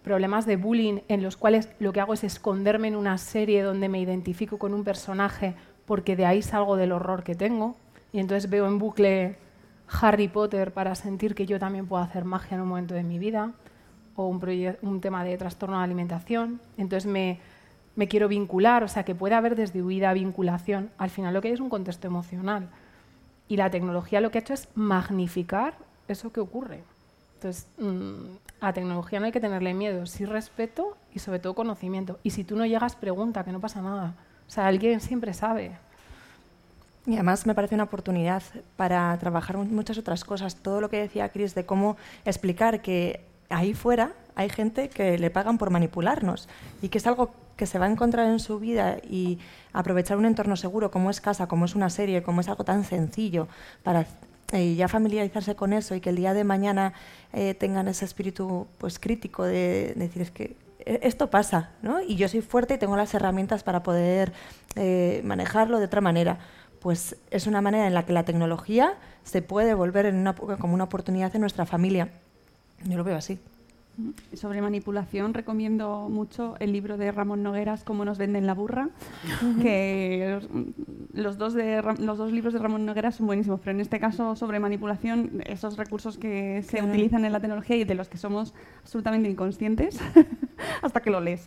problemas 0.03 0.45
de 0.45 0.55
bullying 0.55 0.99
en 1.09 1.21
los 1.21 1.36
cuales 1.36 1.69
lo 1.79 1.91
que 1.91 1.99
hago 1.99 2.13
es 2.13 2.23
esconderme 2.23 2.88
en 2.88 2.95
una 2.95 3.17
serie 3.17 3.61
donde 3.61 3.89
me 3.89 3.99
identifico 3.99 4.57
con 4.57 4.73
un 4.73 4.83
personaje 4.83 5.55
porque 5.86 6.15
de 6.15 6.27
ahí 6.27 6.43
salgo 6.43 6.75
del 6.75 6.91
horror 6.91 7.23
que 7.23 7.33
tengo 7.33 7.75
y 8.13 8.19
entonces 8.19 8.49
veo 8.49 8.67
en 8.67 8.77
bucle 8.77 9.36
Harry 9.88 10.27
Potter 10.27 10.71
para 10.71 10.95
sentir 10.95 11.36
que 11.36 11.45
yo 11.45 11.59
también 11.59 11.88
puedo 11.88 12.01
hacer 12.01 12.25
magia 12.25 12.55
en 12.55 12.61
un 12.61 12.69
momento 12.69 12.93
de 12.93 13.03
mi 13.03 13.19
vida 13.19 13.51
o 14.15 14.27
un, 14.27 15.01
tema 15.01 15.23
de 15.23 15.38
trastorno 15.38 15.77
de 15.77 15.83
alimentación. 15.83 16.59
Entonces 16.77 17.09
me, 17.09 17.39
me 17.95 18.07
quiero 18.07 18.27
vincular, 18.27 18.83
o 18.83 18.88
sea 18.88 19.03
que 19.03 19.15
puede 19.15 19.36
haber 19.36 19.55
desde 19.55 19.83
huida 19.83 20.13
vinculación. 20.13 20.89
Al 20.97 21.09
final 21.09 21.33
lo 21.33 21.41
que 21.41 21.49
hay 21.49 21.53
es 21.53 21.59
un 21.59 21.69
contexto 21.69 22.07
emocional. 22.07 22.69
Y 23.47 23.57
la 23.57 23.69
tecnología 23.69 24.21
lo 24.21 24.31
que 24.31 24.39
ha 24.39 24.41
hecho 24.41 24.53
es 24.53 24.67
magnificar 24.75 25.75
eso 26.07 26.31
que 26.31 26.39
ocurre. 26.39 26.83
Entonces, 27.36 27.67
mm, 27.77 28.38
a 28.61 28.73
tecnología 28.73 29.19
no 29.19 29.25
hay 29.25 29.31
que 29.31 29.39
tenerle 29.39 29.73
miedo, 29.73 30.05
sí 30.05 30.25
respeto 30.25 30.97
y 31.13 31.19
sobre 31.19 31.39
todo 31.39 31.53
conocimiento. 31.53 32.19
Y 32.23 32.31
si 32.31 32.43
tú 32.43 32.55
no 32.55 32.65
llegas, 32.65 32.95
pregunta, 32.95 33.43
que 33.43 33.51
no 33.51 33.59
pasa 33.59 33.81
nada. 33.81 34.15
O 34.47 34.51
sea, 34.51 34.67
alguien 34.67 34.99
siempre 34.99 35.33
sabe. 35.33 35.77
Y 37.06 37.14
además 37.14 37.45
me 37.45 37.53
parece 37.53 37.76
una 37.76 37.84
oportunidad 37.84 38.41
para 38.76 39.16
trabajar 39.20 39.58
muchas 39.58 39.97
otras 39.97 40.24
cosas. 40.24 40.56
Todo 40.56 40.82
lo 40.82 40.89
que 40.89 40.97
decía 40.97 41.30
Chris 41.30 41.53
de 41.53 41.66
cómo 41.66 41.97
explicar 42.26 42.82
que 42.82 43.22
ahí 43.49 43.74
fuera 43.74 44.14
hay 44.36 44.49
gente 44.49 44.89
que 44.89 45.18
le 45.18 45.30
pagan 45.30 45.58
por 45.58 45.70
manipularnos 45.70 46.49
y 46.82 46.89
que 46.89 46.97
es 46.97 47.08
algo 47.08 47.34
que 47.56 47.66
se 47.66 47.80
va 47.80 47.86
a 47.86 47.89
encontrar 47.89 48.28
en 48.28 48.39
su 48.39 48.60
vida 48.60 48.97
y 49.10 49.39
aprovechar 49.72 50.18
un 50.18 50.26
entorno 50.26 50.58
seguro 50.58 50.91
como 50.91 51.10
es 51.10 51.22
casa, 51.22 51.47
como 51.47 51.66
es 51.66 51.74
una 51.74 51.89
serie, 51.89 52.22
como 52.22 52.41
es 52.41 52.49
algo 52.49 52.66
tan 52.66 52.84
sencillo 52.84 53.47
para 53.82 54.06
eh, 54.51 54.76
ya 54.76 54.88
familiarizarse 54.88 55.56
con 55.56 55.74
eso 55.74 55.95
y 55.95 56.01
que 56.01 56.10
el 56.10 56.18
día 56.18 56.34
de 56.34 56.43
mañana 56.43 56.93
eh, 57.34 57.53
tengan 57.53 57.88
ese 57.88 58.06
espíritu 58.06 58.68
pues 58.78 58.99
crítico 58.99 59.43
de, 59.43 59.93
decir 59.95 60.22
es 60.22 60.32
que 60.32 60.58
eh, 60.80 60.99
esto 61.03 61.30
pasa, 61.30 61.72
¿no? 61.82 62.01
Y 62.01 62.16
yo 62.16 62.28
soy 62.28 62.41
fuerte 62.41 62.74
y 62.74 62.78
tengo 62.78 62.97
las 62.97 63.14
herramientas 63.14 63.64
para 63.64 63.84
poder 63.84 64.34
manejarlo 65.24 65.80
de 65.80 65.86
otra 65.86 66.01
manera 66.01 66.38
pues 66.86 67.15
es 67.31 67.47
una 67.47 67.61
manera 67.61 67.88
en 67.88 67.95
la 67.95 68.05
que 68.05 68.13
la 68.13 68.25
tecnología 68.25 68.93
se 69.23 69.41
puede 69.41 69.73
volver 69.73 70.05
en 70.05 70.17
una, 70.17 70.36
como 70.36 70.75
una 70.75 70.83
oportunidad 70.83 71.33
en 71.33 71.41
nuestra 71.41 71.65
familia. 71.65 72.09
Yo 72.83 72.95
lo 72.95 73.03
veo 73.03 73.17
así. 73.17 73.39
Sobre 74.34 74.62
manipulación 74.62 75.34
recomiendo 75.34 76.10
mucho 76.10 76.56
el 76.60 76.74
libro 76.74 76.98
de 76.98 77.12
Ramón 77.12 77.43
Nogueras, 77.43 77.84
Cómo 77.84 78.06
nos 78.06 78.18
venden 78.18 78.46
la 78.46 78.54
burra, 78.54 78.89
que 79.62 80.39
los 81.14 81.38
dos, 81.38 81.54
de, 81.54 81.82
los 82.00 82.18
dos 82.18 82.32
libros 82.32 82.54
de 82.54 82.60
Ramón 82.60 82.86
Nogueras 82.86 83.16
son 83.16 83.28
buenísimos, 83.28 83.60
pero 83.60 83.72
en 83.72 83.82
este 83.82 84.00
caso 84.00 84.36
sobre 84.36 84.60
manipulación, 84.60 85.41
esos 85.46 85.78
recursos 85.78 86.18
que 86.18 86.64
se 86.64 86.84
utilizan 86.84 87.26
en 87.26 87.32
la 87.32 87.39
tecnología 87.39 87.78
y 87.78 87.84
de 87.84 87.96
los 87.96 88.10
que 88.10 88.18
somos 88.18 88.54
absolutamente 88.82 89.30
inconscientes 89.30 89.98
hasta 90.82 91.02
que 91.02 91.10
lo 91.10 91.22
lees. 91.22 91.46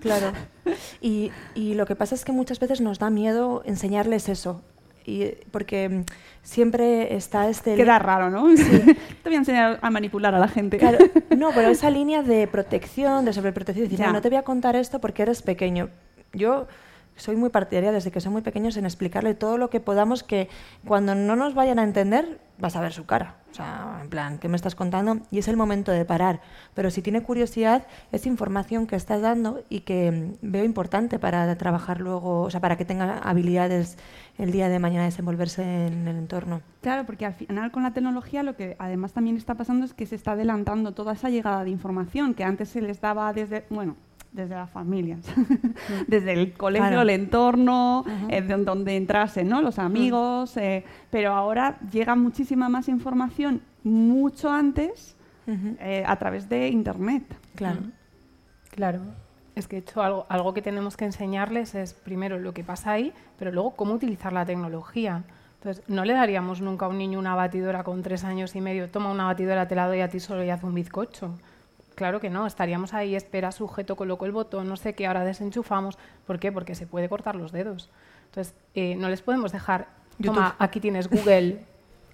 claro. 0.00 0.32
Y, 1.00 1.30
y 1.54 1.74
lo 1.74 1.86
que 1.86 1.96
pasa 1.96 2.14
es 2.14 2.24
que 2.24 2.32
muchas 2.32 2.60
veces 2.60 2.80
nos 2.80 2.98
da 2.98 3.10
miedo 3.10 3.62
enseñarles 3.64 4.28
eso, 4.28 4.62
y 5.04 5.26
porque 5.50 5.88
mm, 5.88 6.04
siempre 6.42 7.14
está 7.14 7.48
este... 7.48 7.74
Queda 7.74 7.98
raro, 7.98 8.30
¿no? 8.30 8.56
Sí. 8.56 8.64
Te 9.22 9.28
voy 9.28 9.34
a 9.34 9.38
enseñar 9.38 9.78
a 9.80 9.90
manipular 9.90 10.34
a 10.34 10.38
la 10.38 10.48
gente. 10.48 10.78
Claro, 10.78 10.98
no, 11.36 11.50
pero 11.54 11.68
esa 11.68 11.90
línea 11.90 12.22
de 12.22 12.46
protección, 12.46 13.24
de 13.24 13.32
sobreprotección, 13.32 13.88
decir, 13.88 14.06
no 14.06 14.20
te 14.20 14.28
voy 14.28 14.38
a 14.38 14.42
contar 14.42 14.76
esto 14.76 15.00
porque 15.00 15.22
eres 15.22 15.42
pequeño. 15.42 15.88
Yo 16.32 16.66
soy 17.16 17.36
muy 17.36 17.50
partidaria 17.50 17.92
desde 17.92 18.10
que 18.10 18.20
son 18.20 18.32
muy 18.32 18.42
pequeños 18.42 18.76
en 18.76 18.84
explicarle 18.84 19.34
todo 19.34 19.58
lo 19.58 19.70
que 19.70 19.80
podamos 19.80 20.22
que 20.22 20.48
cuando 20.86 21.14
no 21.14 21.36
nos 21.36 21.54
vayan 21.54 21.78
a 21.78 21.84
entender 21.84 22.38
vas 22.58 22.76
a 22.76 22.80
ver 22.80 22.92
su 22.92 23.06
cara. 23.06 23.36
O 23.52 23.54
sea, 23.54 23.98
en 24.00 24.08
plan, 24.08 24.38
¿qué 24.38 24.48
me 24.48 24.56
estás 24.56 24.74
contando? 24.74 25.18
Y 25.30 25.38
es 25.38 25.46
el 25.46 25.58
momento 25.58 25.92
de 25.92 26.06
parar. 26.06 26.40
Pero 26.72 26.90
si 26.90 27.02
tiene 27.02 27.22
curiosidad, 27.22 27.86
es 28.10 28.24
información 28.26 28.86
que 28.86 28.96
estás 28.96 29.20
dando 29.20 29.62
y 29.68 29.80
que 29.80 30.10
mm, 30.10 30.50
veo 30.50 30.64
importante 30.64 31.18
para 31.18 31.54
trabajar 31.56 32.00
luego, 32.00 32.42
o 32.42 32.50
sea, 32.50 32.60
para 32.60 32.78
que 32.78 32.86
tenga 32.86 33.18
habilidades 33.18 33.98
el 34.38 34.52
día 34.52 34.70
de 34.70 34.78
mañana 34.78 35.04
desenvolverse 35.04 35.62
en 35.62 36.08
el 36.08 36.16
entorno. 36.16 36.62
Claro, 36.80 37.04
porque 37.04 37.26
al 37.26 37.34
final 37.34 37.70
con 37.70 37.82
la 37.82 37.92
tecnología 37.92 38.42
lo 38.42 38.56
que 38.56 38.74
además 38.78 39.12
también 39.12 39.36
está 39.36 39.54
pasando 39.54 39.84
es 39.84 39.92
que 39.92 40.06
se 40.06 40.14
está 40.14 40.32
adelantando 40.32 40.92
toda 40.92 41.12
esa 41.12 41.28
llegada 41.28 41.62
de 41.62 41.70
información 41.70 42.32
que 42.32 42.44
antes 42.44 42.70
se 42.70 42.80
les 42.80 43.02
daba 43.02 43.32
desde, 43.34 43.66
bueno, 43.68 43.96
desde 44.32 44.54
las 44.54 44.70
familias, 44.70 45.20
desde 46.06 46.32
el 46.32 46.54
colegio, 46.54 47.02
el 47.02 47.10
entorno, 47.10 48.04
eh, 48.28 48.40
donde 48.40 48.96
entrasen 48.96 49.48
¿no? 49.48 49.60
los 49.60 49.78
amigos, 49.78 50.56
eh, 50.56 50.84
pero 51.10 51.34
ahora 51.34 51.78
llega 51.90 52.14
muchísima 52.14 52.68
más 52.68 52.88
información 52.88 53.60
mucho 53.84 54.50
antes 54.50 55.16
eh, 55.46 56.02
a 56.06 56.16
través 56.16 56.48
de 56.48 56.68
Internet. 56.68 57.24
Claro. 57.54 57.80
Claro. 58.70 59.00
Es 59.54 59.68
que 59.68 59.78
hecho 59.78 60.02
algo, 60.02 60.24
algo 60.30 60.54
que 60.54 60.62
tenemos 60.62 60.96
que 60.96 61.04
enseñarles 61.04 61.74
es 61.74 61.92
primero 61.92 62.38
lo 62.38 62.54
que 62.54 62.64
pasa 62.64 62.92
ahí, 62.92 63.12
pero 63.38 63.52
luego 63.52 63.72
cómo 63.72 63.92
utilizar 63.92 64.32
la 64.32 64.46
tecnología. 64.46 65.24
Entonces, 65.56 65.84
no 65.88 66.06
le 66.06 66.14
daríamos 66.14 66.62
nunca 66.62 66.86
a 66.86 66.88
un 66.88 66.96
niño 66.96 67.18
una 67.18 67.34
batidora 67.34 67.84
con 67.84 68.02
tres 68.02 68.24
años 68.24 68.56
y 68.56 68.62
medio, 68.62 68.88
toma 68.88 69.10
una 69.10 69.26
batidora, 69.26 69.68
te 69.68 69.74
la 69.74 69.86
doy 69.86 70.00
a 70.00 70.08
ti 70.08 70.20
solo 70.20 70.42
y 70.42 70.48
haz 70.48 70.64
un 70.64 70.74
bizcocho. 70.74 71.34
Claro 71.94 72.20
que 72.20 72.30
no, 72.30 72.46
estaríamos 72.46 72.94
ahí, 72.94 73.14
espera, 73.14 73.52
sujeto, 73.52 73.96
coloco 73.96 74.26
el 74.26 74.32
botón, 74.32 74.68
no 74.68 74.76
sé 74.76 74.94
qué, 74.94 75.06
ahora 75.06 75.24
desenchufamos. 75.24 75.98
¿Por 76.26 76.38
qué? 76.38 76.52
Porque 76.52 76.74
se 76.74 76.86
puede 76.86 77.08
cortar 77.08 77.36
los 77.36 77.52
dedos. 77.52 77.90
Entonces, 78.26 78.54
eh, 78.74 78.96
no 78.96 79.08
les 79.08 79.20
podemos 79.20 79.52
dejar, 79.52 79.88
toma, 80.22 80.56
aquí 80.58 80.80
tienes 80.80 81.08
Google 81.08 81.60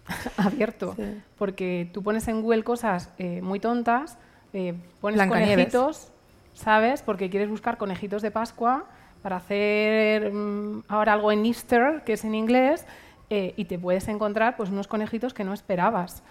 abierto, 0.37 0.97
porque 1.39 1.89
tú 1.93 2.03
pones 2.03 2.27
en 2.27 2.43
Google 2.43 2.65
cosas 2.65 3.11
eh, 3.19 3.41
muy 3.41 3.61
tontas, 3.61 4.19
eh, 4.53 4.75
pones 5.01 5.25
conejitos, 5.29 6.09
¿sabes? 6.55 7.03
Porque 7.03 7.31
quieres 7.31 7.49
buscar 7.49 7.79
conejitos 7.79 8.21
de 8.23 8.33
Pascua 8.33 8.87
para 9.23 9.37
hacer 9.37 10.33
mm, 10.33 10.85
ahora 10.89 11.13
algo 11.13 11.31
en 11.31 11.47
Easter, 11.47 12.03
que 12.05 12.15
es 12.15 12.25
en 12.25 12.35
inglés, 12.35 12.85
y 13.31 13.67
te 13.67 13.79
puedes 13.79 14.09
encontrar 14.09 14.57
pues 14.57 14.71
unos 14.71 14.89
conejitos 14.89 15.35
que 15.35 15.45
no 15.45 15.53
esperabas. 15.53 16.23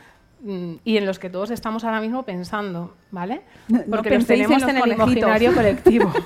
Y 0.44 0.98
en 0.98 1.06
los 1.06 1.18
que 1.18 1.30
todos 1.30 1.50
estamos 1.50 1.84
ahora 1.84 2.00
mismo 2.00 2.24
pensando, 2.24 2.94
¿vale? 3.10 3.42
Porque 3.90 4.12
los 4.12 4.26
tenemos 4.26 4.62
en, 4.64 4.78
el 4.78 4.92
imaginario 4.92 5.54
colectivo. 5.54 6.12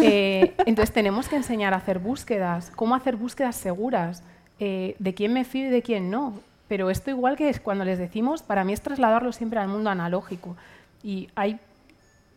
Eh, 0.00 0.54
entonces 0.64 0.94
tenemos 0.94 1.28
que 1.28 1.34
enseñar 1.34 1.74
a 1.74 1.78
hacer 1.78 1.98
búsquedas, 1.98 2.70
cómo 2.76 2.94
hacer 2.94 3.16
búsquedas 3.16 3.56
seguras, 3.56 4.22
eh, 4.60 4.94
de 5.00 5.12
quién 5.12 5.32
me 5.32 5.44
fío 5.44 5.66
y 5.66 5.70
de 5.70 5.82
quién 5.82 6.08
no. 6.08 6.34
Pero 6.68 6.88
esto 6.88 7.10
igual 7.10 7.36
que 7.36 7.48
es 7.48 7.58
cuando 7.60 7.84
les 7.84 7.98
decimos, 7.98 8.42
para 8.42 8.62
mí 8.62 8.72
es 8.72 8.80
trasladarlo 8.80 9.32
siempre 9.32 9.58
al 9.58 9.68
mundo 9.68 9.90
analógico. 9.90 10.56
Y 11.02 11.28
hay, 11.34 11.58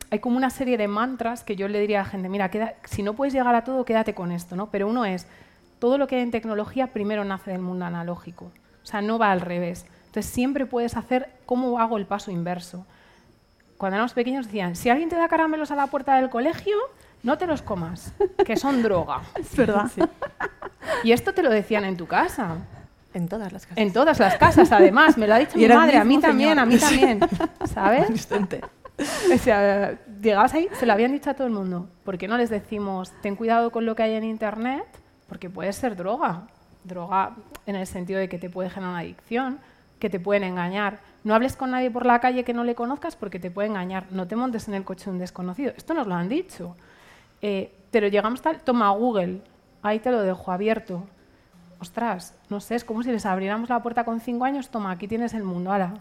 hay 0.09 0.19
como 0.19 0.37
una 0.37 0.49
serie 0.49 0.77
de 0.77 0.87
mantras 0.87 1.43
que 1.43 1.55
yo 1.55 1.67
le 1.67 1.79
diría 1.79 1.99
a 2.01 2.03
la 2.03 2.09
gente, 2.09 2.29
mira, 2.29 2.49
si 2.85 3.03
no 3.03 3.13
puedes 3.13 3.33
llegar 3.33 3.53
a 3.53 3.63
todo, 3.63 3.85
quédate 3.85 4.15
con 4.15 4.31
esto, 4.31 4.55
¿no? 4.55 4.71
Pero 4.71 4.87
uno 4.87 5.05
es, 5.05 5.27
todo 5.79 5.97
lo 5.97 6.07
que 6.07 6.15
hay 6.15 6.21
en 6.23 6.31
tecnología 6.31 6.87
primero 6.87 7.23
nace 7.23 7.51
del 7.51 7.61
mundo 7.61 7.85
analógico. 7.85 8.45
O 8.83 8.85
sea, 8.85 9.01
no 9.01 9.19
va 9.19 9.31
al 9.31 9.41
revés. 9.41 9.85
Entonces 10.11 10.29
siempre 10.29 10.65
puedes 10.65 10.97
hacer 10.97 11.29
cómo 11.45 11.79
hago 11.79 11.95
el 11.95 12.05
paso 12.05 12.31
inverso. 12.31 12.85
Cuando 13.77 13.95
éramos 13.95 14.11
pequeños 14.11 14.45
decían, 14.45 14.75
si 14.75 14.89
alguien 14.89 15.07
te 15.07 15.15
da 15.15 15.29
caramelos 15.29 15.71
a 15.71 15.75
la 15.77 15.87
puerta 15.87 16.17
del 16.17 16.29
colegio, 16.29 16.75
no 17.23 17.37
te 17.37 17.47
los 17.47 17.61
comas, 17.61 18.13
que 18.45 18.57
son 18.57 18.83
droga. 18.83 19.21
Es 19.35 19.55
verdad. 19.55 19.89
Y 21.05 21.13
esto 21.13 21.33
te 21.33 21.41
lo 21.41 21.49
decían 21.49 21.85
en 21.85 21.95
tu 21.95 22.07
casa. 22.07 22.57
En 23.13 23.29
todas 23.29 23.53
las 23.53 23.65
casas. 23.65 23.77
En 23.77 23.93
todas 23.93 24.19
las 24.19 24.35
casas, 24.35 24.69
además. 24.73 25.17
Me 25.17 25.27
lo 25.27 25.35
ha 25.35 25.39
dicho 25.39 25.53
mi 25.57 25.65
madre, 25.65 25.95
a 25.95 26.03
mí 26.03 26.19
también, 26.19 26.59
a 26.59 26.65
mí 26.65 26.77
también. 26.77 27.21
¿Sabes? 27.73 28.27
o 29.33 29.37
sea, 29.37 29.97
llegabas 30.21 30.53
ahí, 30.53 30.67
se 30.77 30.85
lo 30.85 30.91
habían 30.91 31.13
dicho 31.13 31.29
a 31.29 31.35
todo 31.35 31.47
el 31.47 31.53
mundo. 31.53 31.87
¿Por 32.03 32.17
qué 32.17 32.27
no 32.27 32.35
les 32.35 32.49
decimos, 32.49 33.13
ten 33.21 33.37
cuidado 33.37 33.71
con 33.71 33.85
lo 33.85 33.95
que 33.95 34.03
hay 34.03 34.15
en 34.15 34.25
Internet? 34.25 34.83
Porque 35.29 35.49
puede 35.49 35.71
ser 35.71 35.95
droga. 35.95 36.47
Droga 36.83 37.37
en 37.65 37.77
el 37.77 37.87
sentido 37.87 38.19
de 38.19 38.27
que 38.27 38.37
te 38.37 38.49
puede 38.49 38.69
generar 38.69 38.91
una 38.91 38.99
adicción 38.99 39.59
que 40.01 40.09
te 40.09 40.19
pueden 40.19 40.43
engañar. 40.43 40.99
No 41.23 41.35
hables 41.35 41.55
con 41.55 41.71
nadie 41.71 41.91
por 41.91 42.05
la 42.05 42.19
calle 42.19 42.43
que 42.43 42.53
no 42.53 42.63
le 42.65 42.73
conozcas 42.75 43.15
porque 43.15 43.39
te 43.39 43.51
puede 43.51 43.69
engañar. 43.69 44.07
No 44.09 44.27
te 44.27 44.35
montes 44.35 44.67
en 44.67 44.73
el 44.73 44.83
coche 44.83 45.05
de 45.05 45.11
un 45.11 45.19
desconocido. 45.19 45.71
Esto 45.77 45.93
nos 45.93 46.07
lo 46.07 46.15
han 46.15 46.27
dicho. 46.27 46.75
Eh, 47.41 47.71
pero 47.91 48.07
llegamos 48.07 48.41
tal, 48.41 48.61
toma 48.61 48.89
Google, 48.89 49.41
ahí 49.81 49.99
te 49.99 50.11
lo 50.11 50.21
dejo 50.21 50.51
abierto. 50.51 51.03
Ostras, 51.79 52.35
no 52.49 52.59
sé, 52.59 52.75
es 52.75 52.83
como 52.83 53.03
si 53.03 53.11
les 53.11 53.25
abriéramos 53.25 53.69
la 53.69 53.81
puerta 53.81 54.03
con 54.03 54.19
cinco 54.19 54.45
años, 54.45 54.69
toma, 54.69 54.91
aquí 54.91 55.07
tienes 55.07 55.33
el 55.33 55.43
mundo, 55.43 55.71
ala. 55.71 55.93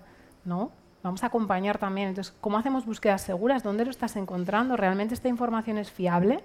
¿No? 0.44 0.72
Vamos 1.02 1.22
a 1.22 1.26
acompañar 1.26 1.78
también. 1.78 2.08
Entonces, 2.08 2.34
¿cómo 2.40 2.56
hacemos 2.56 2.86
búsquedas 2.86 3.20
seguras? 3.20 3.62
¿Dónde 3.62 3.84
lo 3.84 3.90
estás 3.90 4.16
encontrando? 4.16 4.76
¿Realmente 4.76 5.14
esta 5.14 5.28
información 5.28 5.76
es 5.76 5.90
fiable? 5.90 6.42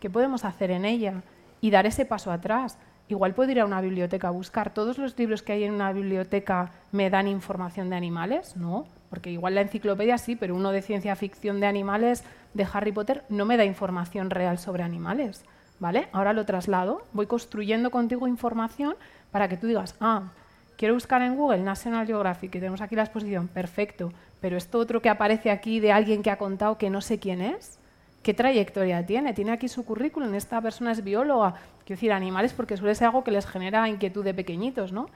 ¿Qué 0.00 0.10
podemos 0.10 0.44
hacer 0.44 0.70
en 0.70 0.84
ella? 0.84 1.22
Y 1.62 1.70
dar 1.70 1.86
ese 1.86 2.04
paso 2.04 2.30
atrás. 2.30 2.78
Igual 3.10 3.34
puedo 3.34 3.50
ir 3.50 3.58
a 3.58 3.64
una 3.64 3.80
biblioteca 3.80 4.28
a 4.28 4.30
buscar. 4.30 4.72
¿Todos 4.72 4.96
los 4.96 5.18
libros 5.18 5.42
que 5.42 5.52
hay 5.52 5.64
en 5.64 5.74
una 5.74 5.92
biblioteca 5.92 6.70
me 6.92 7.10
dan 7.10 7.26
información 7.26 7.90
de 7.90 7.96
animales? 7.96 8.56
No, 8.56 8.86
porque 9.08 9.32
igual 9.32 9.56
la 9.56 9.62
enciclopedia 9.62 10.16
sí, 10.16 10.36
pero 10.36 10.54
uno 10.54 10.70
de 10.70 10.80
ciencia 10.80 11.16
ficción 11.16 11.58
de 11.58 11.66
animales 11.66 12.22
de 12.54 12.68
Harry 12.72 12.92
Potter 12.92 13.24
no 13.28 13.46
me 13.46 13.56
da 13.56 13.64
información 13.64 14.30
real 14.30 14.58
sobre 14.58 14.84
animales. 14.84 15.44
¿Vale? 15.80 16.06
Ahora 16.12 16.32
lo 16.32 16.46
traslado, 16.46 17.02
voy 17.12 17.26
construyendo 17.26 17.90
contigo 17.90 18.28
información 18.28 18.94
para 19.32 19.48
que 19.48 19.56
tú 19.56 19.66
digas, 19.66 19.96
ah, 20.00 20.30
quiero 20.76 20.94
buscar 20.94 21.22
en 21.22 21.34
Google 21.34 21.62
National 21.62 22.06
Geographic, 22.06 22.52
que 22.52 22.60
tenemos 22.60 22.80
aquí 22.80 22.94
la 22.94 23.02
exposición, 23.02 23.48
perfecto, 23.48 24.12
pero 24.40 24.56
esto 24.56 24.78
otro 24.78 25.02
que 25.02 25.08
aparece 25.08 25.50
aquí 25.50 25.80
de 25.80 25.90
alguien 25.90 26.22
que 26.22 26.30
ha 26.30 26.38
contado 26.38 26.78
que 26.78 26.90
no 26.90 27.00
sé 27.00 27.18
quién 27.18 27.40
es, 27.40 27.79
¿qué 28.22 28.34
trayectoria 28.34 29.04
tiene? 29.06 29.34
Tiene 29.34 29.52
aquí 29.52 29.68
su 29.68 29.84
currículum, 29.84 30.34
esta 30.34 30.60
persona 30.60 30.92
es 30.92 31.02
bióloga, 31.02 31.54
Quiero 31.90 31.98
decir, 31.98 32.12
animales 32.12 32.52
porque 32.52 32.76
suele 32.76 32.94
ser 32.94 33.06
algo 33.06 33.24
que 33.24 33.32
les 33.32 33.46
genera 33.48 33.88
inquietud 33.88 34.24
de 34.24 34.32
pequeñitos, 34.32 34.92
¿no? 34.92 35.08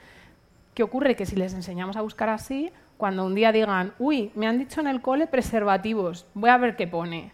¿Qué 0.75 0.83
ocurre? 0.83 1.15
Que 1.15 1.25
si 1.25 1.37
les 1.37 1.55
enseñamos 1.55 1.97
a 1.97 2.03
buscar 2.03 2.29
así, 2.29 2.73
cuando 2.97 3.25
un 3.25 3.37
día 3.37 3.53
digan, 3.53 3.93
uy, 4.01 4.33
me 4.35 4.49
han 4.49 4.59
dicho 4.59 4.81
en 4.81 4.89
el 4.89 5.01
cole 5.01 5.29
preservativos, 5.29 6.27
voy 6.35 6.51
a 6.51 6.57
ver 6.57 6.75
qué 6.75 6.89
pone. 6.89 7.31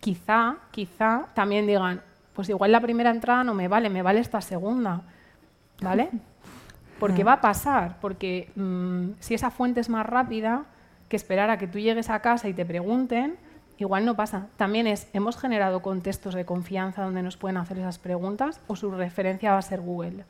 Quizá, 0.00 0.56
quizá 0.72 1.28
también 1.34 1.68
digan, 1.68 2.02
pues 2.34 2.48
igual 2.48 2.72
la 2.72 2.80
primera 2.80 3.10
entrada 3.10 3.44
no 3.44 3.54
me 3.54 3.68
vale, 3.68 3.88
me 3.88 4.02
vale 4.02 4.18
esta 4.18 4.40
segunda. 4.40 5.02
¿Vale? 5.80 6.10
Porque 6.98 7.22
va 7.22 7.34
a 7.34 7.40
pasar, 7.40 8.00
porque 8.00 8.50
mm, 8.56 9.10
si 9.20 9.34
esa 9.34 9.52
fuente 9.52 9.78
es 9.78 9.88
más 9.88 10.04
rápida 10.04 10.64
que 11.08 11.14
esperar 11.14 11.48
a 11.48 11.56
que 11.56 11.68
tú 11.68 11.78
llegues 11.78 12.10
a 12.10 12.18
casa 12.18 12.48
y 12.48 12.54
te 12.54 12.66
pregunten, 12.66 13.36
igual 13.78 14.04
no 14.04 14.14
pasa. 14.16 14.46
También 14.56 14.86
es, 14.86 15.06
¿hemos 15.12 15.36
generado 15.36 15.80
contextos 15.82 16.34
de 16.34 16.44
confianza 16.44 17.02
donde 17.02 17.22
nos 17.22 17.36
pueden 17.36 17.56
hacer 17.56 17.78
esas 17.78 17.98
preguntas 17.98 18.60
o 18.66 18.76
su 18.76 18.90
referencia 18.90 19.52
va 19.52 19.58
a 19.58 19.62
ser 19.62 19.80
Google? 19.80 20.24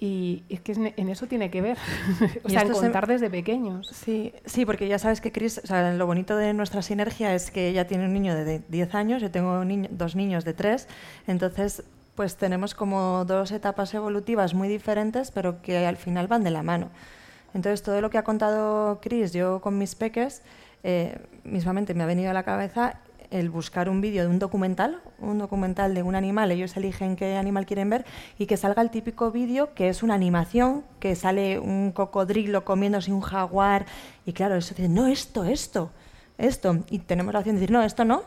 Y 0.00 0.42
es 0.48 0.60
que 0.60 0.72
en 0.96 1.08
eso 1.08 1.26
tiene 1.28 1.50
que 1.50 1.62
ver, 1.62 1.78
o 2.44 2.48
sea, 2.48 2.62
en 2.62 2.66
se- 2.66 2.72
contar 2.74 3.06
desde 3.06 3.30
pequeños. 3.30 3.86
Sí, 3.92 4.34
sí, 4.44 4.66
porque 4.66 4.88
ya 4.88 4.98
sabes 4.98 5.20
que 5.20 5.30
Chris, 5.32 5.60
o 5.62 5.66
sea, 5.66 5.92
lo 5.92 6.04
bonito 6.06 6.36
de 6.36 6.52
nuestra 6.52 6.82
sinergia 6.82 7.32
es 7.34 7.50
que 7.50 7.68
ella 7.68 7.86
tiene 7.86 8.04
un 8.06 8.12
niño 8.12 8.34
de 8.34 8.44
de 8.44 8.62
10 8.68 8.94
años, 8.94 9.22
yo 9.22 9.30
tengo 9.30 9.60
un 9.60 9.68
niño- 9.68 9.88
dos 9.92 10.16
niños 10.16 10.44
de 10.44 10.52
3, 10.52 10.88
entonces 11.28 11.84
pues 12.16 12.36
tenemos 12.36 12.74
como 12.74 13.24
dos 13.24 13.50
etapas 13.52 13.94
evolutivas 13.94 14.52
muy 14.54 14.68
diferentes, 14.68 15.30
pero 15.30 15.62
que 15.62 15.86
al 15.86 15.96
final 15.96 16.26
van 16.28 16.44
de 16.44 16.50
la 16.50 16.62
mano. 16.62 16.90
Entonces 17.54 17.82
todo 17.82 18.00
lo 18.00 18.10
que 18.10 18.18
ha 18.18 18.24
contado 18.24 19.00
Chris, 19.00 19.32
yo 19.32 19.60
con 19.60 19.78
mis 19.78 19.94
peques, 19.94 20.42
eh, 20.84 21.18
mismamente 21.42 21.94
me 21.94 22.04
ha 22.04 22.06
venido 22.06 22.30
a 22.30 22.32
la 22.34 22.44
cabeza 22.44 23.00
el 23.30 23.50
buscar 23.50 23.88
un 23.88 24.00
vídeo 24.00 24.22
de 24.22 24.28
un 24.28 24.38
documental, 24.38 25.00
un 25.18 25.38
documental 25.38 25.92
de 25.94 26.04
un 26.04 26.14
animal, 26.14 26.52
ellos 26.52 26.76
eligen 26.76 27.16
qué 27.16 27.36
animal 27.36 27.66
quieren 27.66 27.90
ver 27.90 28.04
y 28.38 28.46
que 28.46 28.56
salga 28.56 28.80
el 28.80 28.90
típico 28.90 29.32
vídeo 29.32 29.74
que 29.74 29.88
es 29.88 30.04
una 30.04 30.14
animación, 30.14 30.84
que 31.00 31.16
sale 31.16 31.58
un 31.58 31.90
cocodrilo 31.90 32.64
comiéndose 32.64 33.12
un 33.12 33.22
jaguar 33.22 33.86
y 34.24 34.34
claro, 34.34 34.54
eso 34.54 34.74
dice, 34.74 34.88
no, 34.88 35.08
esto, 35.08 35.44
esto, 35.44 35.90
esto, 36.38 36.84
y 36.90 37.00
tenemos 37.00 37.32
la 37.32 37.40
opción 37.40 37.56
de 37.56 37.62
decir, 37.62 37.72
no, 37.72 37.82
esto 37.82 38.04
no, 38.04 38.22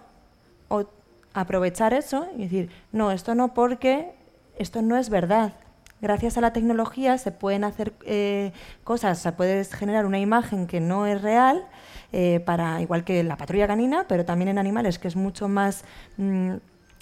o 0.67 0.85
aprovechar 1.33 1.93
eso 1.93 2.27
y 2.35 2.41
decir, 2.41 2.69
no, 2.91 3.11
esto 3.11 3.33
no 3.33 3.53
porque 3.53 4.11
esto 4.57 4.81
no 4.81 4.97
es 4.97 5.09
verdad. 5.09 5.53
Gracias 5.99 6.37
a 6.37 6.41
la 6.41 6.53
tecnología 6.53 7.17
se 7.17 7.31
pueden 7.31 7.63
hacer 7.63 7.93
eh, 8.05 8.51
cosas, 8.83 9.19
se 9.19 9.31
puede 9.31 9.63
generar 9.65 10.05
una 10.05 10.19
imagen 10.19 10.67
que 10.67 10.79
no 10.79 11.07
es 11.07 11.21
real, 11.21 11.65
eh, 12.13 12.41
para 12.45 12.81
igual 12.81 13.03
que 13.03 13.23
la 13.23 13.37
patrulla 13.37 13.67
canina, 13.67 14.05
pero 14.07 14.25
también 14.25 14.49
en 14.49 14.57
animales, 14.57 14.99
que 14.99 15.07
es 15.07 15.15
mucho 15.15 15.47
más 15.47 15.83
mm, 16.17 16.53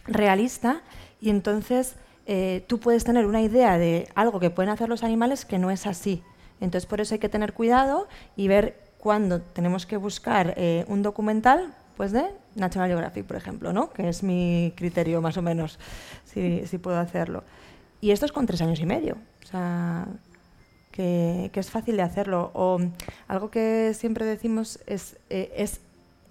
realista. 0.08 0.82
Y 1.22 1.30
entonces 1.30 1.96
eh, 2.26 2.64
tú 2.68 2.80
puedes 2.80 3.04
tener 3.04 3.26
una 3.26 3.42
idea 3.42 3.78
de 3.78 4.08
algo 4.16 4.40
que 4.40 4.50
pueden 4.50 4.72
hacer 4.72 4.90
los 4.90 5.04
animales 5.04 5.46
que 5.46 5.60
no 5.60 5.72
es 5.72 5.86
así. 5.86 6.24
Entonces 6.60 6.86
por 6.88 7.02
eso 7.02 7.16
hay 7.16 7.20
que 7.20 7.30
tener 7.30 7.54
cuidado 7.54 8.08
y 8.36 8.48
ver 8.48 8.80
cuándo 8.98 9.42
tenemos 9.42 9.86
que 9.86 9.98
buscar 9.98 10.54
eh, 10.58 10.86
un 10.88 11.04
documental 11.04 11.74
pues 11.98 12.12
de 12.12 12.26
National 12.56 12.90
Geographic, 12.90 13.26
por 13.26 13.38
ejemplo, 13.38 13.72
¿no? 13.72 13.92
que 13.92 14.10
es 14.10 14.24
mi 14.24 14.74
criterio 14.76 15.22
más 15.22 15.38
o 15.38 15.42
menos, 15.42 15.80
si, 16.26 16.66
si 16.68 16.78
puedo 16.78 17.00
hacerlo. 17.00 17.44
Y 18.02 18.12
esto 18.12 18.26
es 18.26 18.32
con 18.32 18.46
tres 18.46 18.62
años 18.62 18.80
y 18.80 18.86
medio. 18.86 19.18
O 19.44 19.48
sea, 19.48 20.08
que, 20.96 21.52
es 21.54 21.70
fácil 21.70 21.98
de 21.98 22.04
hacerlo. 22.04 22.52
O 22.54 22.80
algo 23.28 23.52
que 23.52 23.94
siempre 23.94 24.26
decimos 24.26 24.80
es, 24.88 25.18
eh, 25.30 25.54
es 25.58 25.82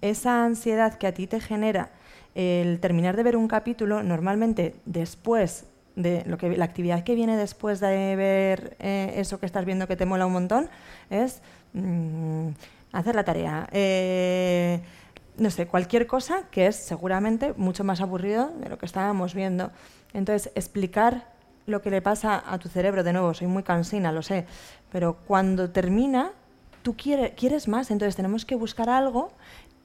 esa 0.01 0.43
ansiedad 0.43 0.97
que 0.97 1.07
a 1.07 1.13
ti 1.13 1.27
te 1.27 1.39
genera 1.39 1.91
el 2.33 2.79
terminar 2.79 3.15
de 3.15 3.23
ver 3.23 3.37
un 3.37 3.47
capítulo, 3.47 4.03
normalmente 4.03 4.75
después 4.85 5.65
de 5.95 6.23
lo 6.25 6.37
que 6.37 6.57
la 6.57 6.65
actividad 6.65 7.05
que 7.05 7.15
viene 7.15 7.37
después 7.37 7.79
de 7.79 8.15
ver 8.17 8.75
eh, 8.79 9.13
eso 9.15 9.39
que 9.39 9.45
estás 9.45 9.63
viendo 9.63 9.87
que 9.87 9.95
te 9.95 10.05
mola 10.05 10.25
un 10.25 10.33
montón, 10.33 10.69
es 11.09 11.41
mm, 11.73 12.49
hacer 12.91 13.15
la 13.15 13.23
tarea. 13.23 13.69
Eh, 13.71 14.81
no 15.37 15.49
sé, 15.49 15.67
cualquier 15.67 16.07
cosa 16.07 16.43
que 16.51 16.67
es 16.67 16.75
seguramente 16.75 17.53
mucho 17.55 17.83
más 17.83 18.01
aburrido 18.01 18.51
de 18.59 18.69
lo 18.69 18.77
que 18.77 18.85
estábamos 18.85 19.33
viendo. 19.33 19.71
Entonces, 20.13 20.51
explicar 20.55 21.34
lo 21.65 21.81
que 21.81 21.89
le 21.89 22.01
pasa 22.01 22.43
a 22.45 22.57
tu 22.59 22.69
cerebro, 22.69 23.03
de 23.03 23.13
nuevo, 23.13 23.33
soy 23.33 23.47
muy 23.47 23.63
cansina, 23.63 24.11
lo 24.11 24.21
sé, 24.21 24.45
pero 24.91 25.17
cuando 25.25 25.69
termina, 25.71 26.31
tú 26.83 26.95
quiere- 26.95 27.33
quieres 27.33 27.67
más, 27.67 27.89
entonces 27.91 28.15
tenemos 28.15 28.45
que 28.45 28.55
buscar 28.55 28.89
algo 28.89 29.31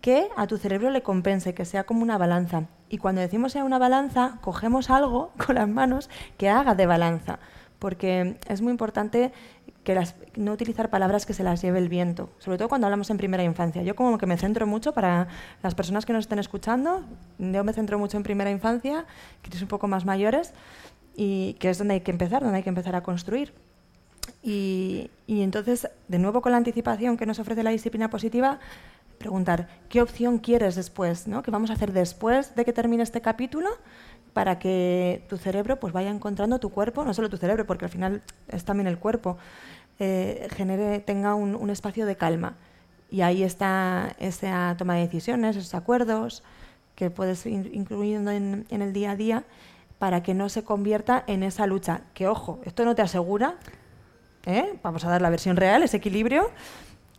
que 0.00 0.28
a 0.36 0.46
tu 0.46 0.56
cerebro 0.56 0.90
le 0.90 1.02
compense, 1.02 1.54
que 1.54 1.64
sea 1.64 1.84
como 1.84 2.02
una 2.02 2.16
balanza. 2.18 2.64
Y 2.88 2.98
cuando 2.98 3.20
decimos 3.20 3.52
sea 3.52 3.64
una 3.64 3.78
balanza, 3.78 4.38
cogemos 4.40 4.90
algo 4.90 5.30
con 5.46 5.54
las 5.56 5.68
manos 5.68 6.08
que 6.38 6.48
haga 6.48 6.74
de 6.74 6.86
balanza, 6.86 7.38
porque 7.78 8.38
es 8.48 8.60
muy 8.62 8.70
importante 8.72 9.32
que 9.84 9.98
no 10.36 10.52
utilizar 10.52 10.90
palabras 10.90 11.24
que 11.24 11.32
se 11.32 11.42
las 11.42 11.62
lleve 11.62 11.78
el 11.78 11.88
viento, 11.88 12.28
sobre 12.38 12.58
todo 12.58 12.68
cuando 12.68 12.86
hablamos 12.86 13.08
en 13.08 13.16
primera 13.16 13.42
infancia. 13.42 13.82
Yo 13.82 13.96
como 13.96 14.18
que 14.18 14.26
me 14.26 14.36
centro 14.36 14.66
mucho 14.66 14.92
para 14.92 15.28
las 15.62 15.74
personas 15.74 16.04
que 16.04 16.12
nos 16.12 16.24
estén 16.24 16.38
escuchando, 16.38 17.02
yo 17.38 17.64
me 17.64 17.72
centro 17.72 17.98
mucho 17.98 18.18
en 18.18 18.22
primera 18.22 18.50
infancia, 18.50 19.06
que 19.40 19.48
es 19.56 19.62
un 19.62 19.68
poco 19.68 19.88
más 19.88 20.04
mayores, 20.04 20.52
y 21.22 21.52
que 21.58 21.68
es 21.68 21.76
donde 21.76 21.92
hay 21.92 22.00
que 22.00 22.12
empezar, 22.12 22.40
donde 22.42 22.56
hay 22.56 22.62
que 22.62 22.70
empezar 22.70 22.96
a 22.96 23.02
construir. 23.02 23.52
Y, 24.42 25.10
y 25.26 25.42
entonces, 25.42 25.86
de 26.08 26.18
nuevo 26.18 26.40
con 26.40 26.52
la 26.52 26.56
anticipación 26.56 27.18
que 27.18 27.26
nos 27.26 27.38
ofrece 27.38 27.62
la 27.62 27.68
disciplina 27.68 28.08
positiva, 28.08 28.58
preguntar, 29.18 29.68
¿qué 29.90 30.00
opción 30.00 30.38
quieres 30.38 30.76
después? 30.76 31.28
¿no? 31.28 31.42
¿Qué 31.42 31.50
vamos 31.50 31.68
a 31.68 31.74
hacer 31.74 31.92
después 31.92 32.54
de 32.54 32.64
que 32.64 32.72
termine 32.72 33.02
este 33.02 33.20
capítulo? 33.20 33.68
Para 34.32 34.58
que 34.58 35.22
tu 35.28 35.36
cerebro 35.36 35.78
pues, 35.78 35.92
vaya 35.92 36.08
encontrando 36.08 36.58
tu 36.58 36.70
cuerpo, 36.70 37.04
no 37.04 37.12
solo 37.12 37.28
tu 37.28 37.36
cerebro, 37.36 37.66
porque 37.66 37.84
al 37.84 37.90
final 37.90 38.22
es 38.48 38.64
también 38.64 38.86
el 38.86 38.96
cuerpo, 38.96 39.36
eh, 39.98 40.48
genere, 40.56 41.00
tenga 41.00 41.34
un, 41.34 41.54
un 41.54 41.68
espacio 41.68 42.06
de 42.06 42.16
calma. 42.16 42.54
Y 43.10 43.20
ahí 43.20 43.42
está 43.42 44.16
esa 44.20 44.74
toma 44.78 44.94
de 44.94 45.02
decisiones, 45.02 45.54
esos 45.54 45.74
acuerdos 45.74 46.42
que 46.94 47.10
puedes 47.10 47.44
ir 47.44 47.72
incluyendo 47.74 48.30
en, 48.30 48.64
en 48.70 48.80
el 48.80 48.94
día 48.94 49.10
a 49.10 49.16
día 49.16 49.44
para 50.00 50.22
que 50.22 50.32
no 50.32 50.48
se 50.48 50.64
convierta 50.64 51.22
en 51.26 51.42
esa 51.42 51.66
lucha. 51.66 52.00
Que 52.14 52.26
ojo, 52.26 52.58
esto 52.64 52.86
no 52.86 52.94
te 52.94 53.02
asegura, 53.02 53.56
¿eh? 54.46 54.80
vamos 54.82 55.04
a 55.04 55.10
dar 55.10 55.20
la 55.20 55.28
versión 55.28 55.58
real, 55.58 55.82
ese 55.82 55.98
equilibrio, 55.98 56.50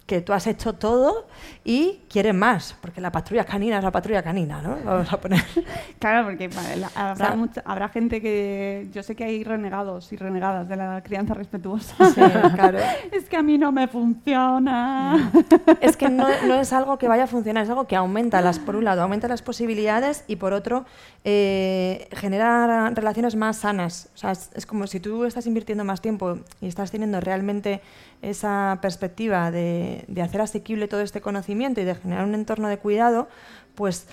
que 0.06 0.20
tú 0.22 0.34
has 0.34 0.46
hecho 0.48 0.74
todo 0.74 1.28
y 1.64 2.02
quieres 2.10 2.34
más, 2.34 2.76
porque 2.82 3.00
la 3.00 3.12
patrulla 3.12 3.46
canina 3.46 3.78
es 3.78 3.84
la 3.84 3.92
patrulla 3.92 4.22
canina, 4.22 4.62
¿no? 4.62 4.76
Vamos 4.84 5.12
a 5.14 5.20
poner. 5.22 5.42
Claro, 6.00 6.26
porque 6.28 6.48
vale, 6.48 6.78
la- 6.78 6.92
habrá, 6.96 7.28
sea- 7.28 7.36
mucha- 7.36 7.62
habrá 7.66 7.88
gente 7.90 8.22
que. 8.22 8.90
Yo 8.92 9.04
sé 9.04 9.16
que 9.16 9.24
hay 9.24 9.44
renegados 9.44 10.12
y 10.12 10.18
renegadas 10.18 10.68
de 10.68 10.76
la 10.76 11.02
crianza 11.04 11.34
respetuosa. 11.36 11.96
Sí, 12.10 12.22
claro. 12.56 12.80
es 13.12 13.30
que 13.30 13.38
a 13.38 13.44
mí 13.44 13.58
no 13.60 13.72
me 13.72 13.88
funciona. 13.88 15.32
Es 15.80 15.96
que 15.98 16.10
no, 16.10 16.28
no 16.48 16.56
es 16.56 16.74
algo 16.74 16.98
que 16.98 17.08
vaya 17.08 17.24
a 17.24 17.28
funcionar, 17.28 17.64
es 17.64 17.70
algo 17.70 17.86
que 17.86 17.96
aumenta 17.96 18.42
las, 18.42 18.60
por 18.60 18.76
un 18.76 18.84
lado, 18.84 19.02
aumenta 19.04 19.28
las 19.28 19.42
posibilidades 19.42 20.24
y 20.28 20.38
por 20.38 20.54
otro, 20.54 20.86
eh, 21.24 22.08
genera 22.14 22.90
relaciones 22.90 23.36
más 23.36 23.58
sanas. 23.58 24.10
O 24.16 24.18
sea, 24.18 24.32
es, 24.32 24.50
es 24.56 24.66
como 24.66 24.88
si 24.88 25.00
tú 25.00 25.26
estás 25.26 25.46
invirtiendo 25.48 25.84
más 25.84 26.02
tiempo 26.02 26.40
y 26.60 26.68
estás 26.68 26.92
teniendo 26.92 27.20
realmente 27.20 27.82
esa 28.22 28.78
perspectiva 28.82 29.50
de, 29.52 30.01
de 30.08 30.22
hacer 30.22 30.42
asequible 30.42 30.88
todo 30.88 31.02
este 31.02 31.22
conocimiento 31.22 31.82
y 31.82 31.86
de 31.86 31.96
generar 31.96 32.26
un 32.26 32.36
entorno 32.36 32.68
de 32.68 32.78
cuidado, 32.78 33.28
pues 33.76 34.08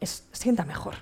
es- 0.00 0.24
sienta 0.32 0.64
mejor. 0.64 0.96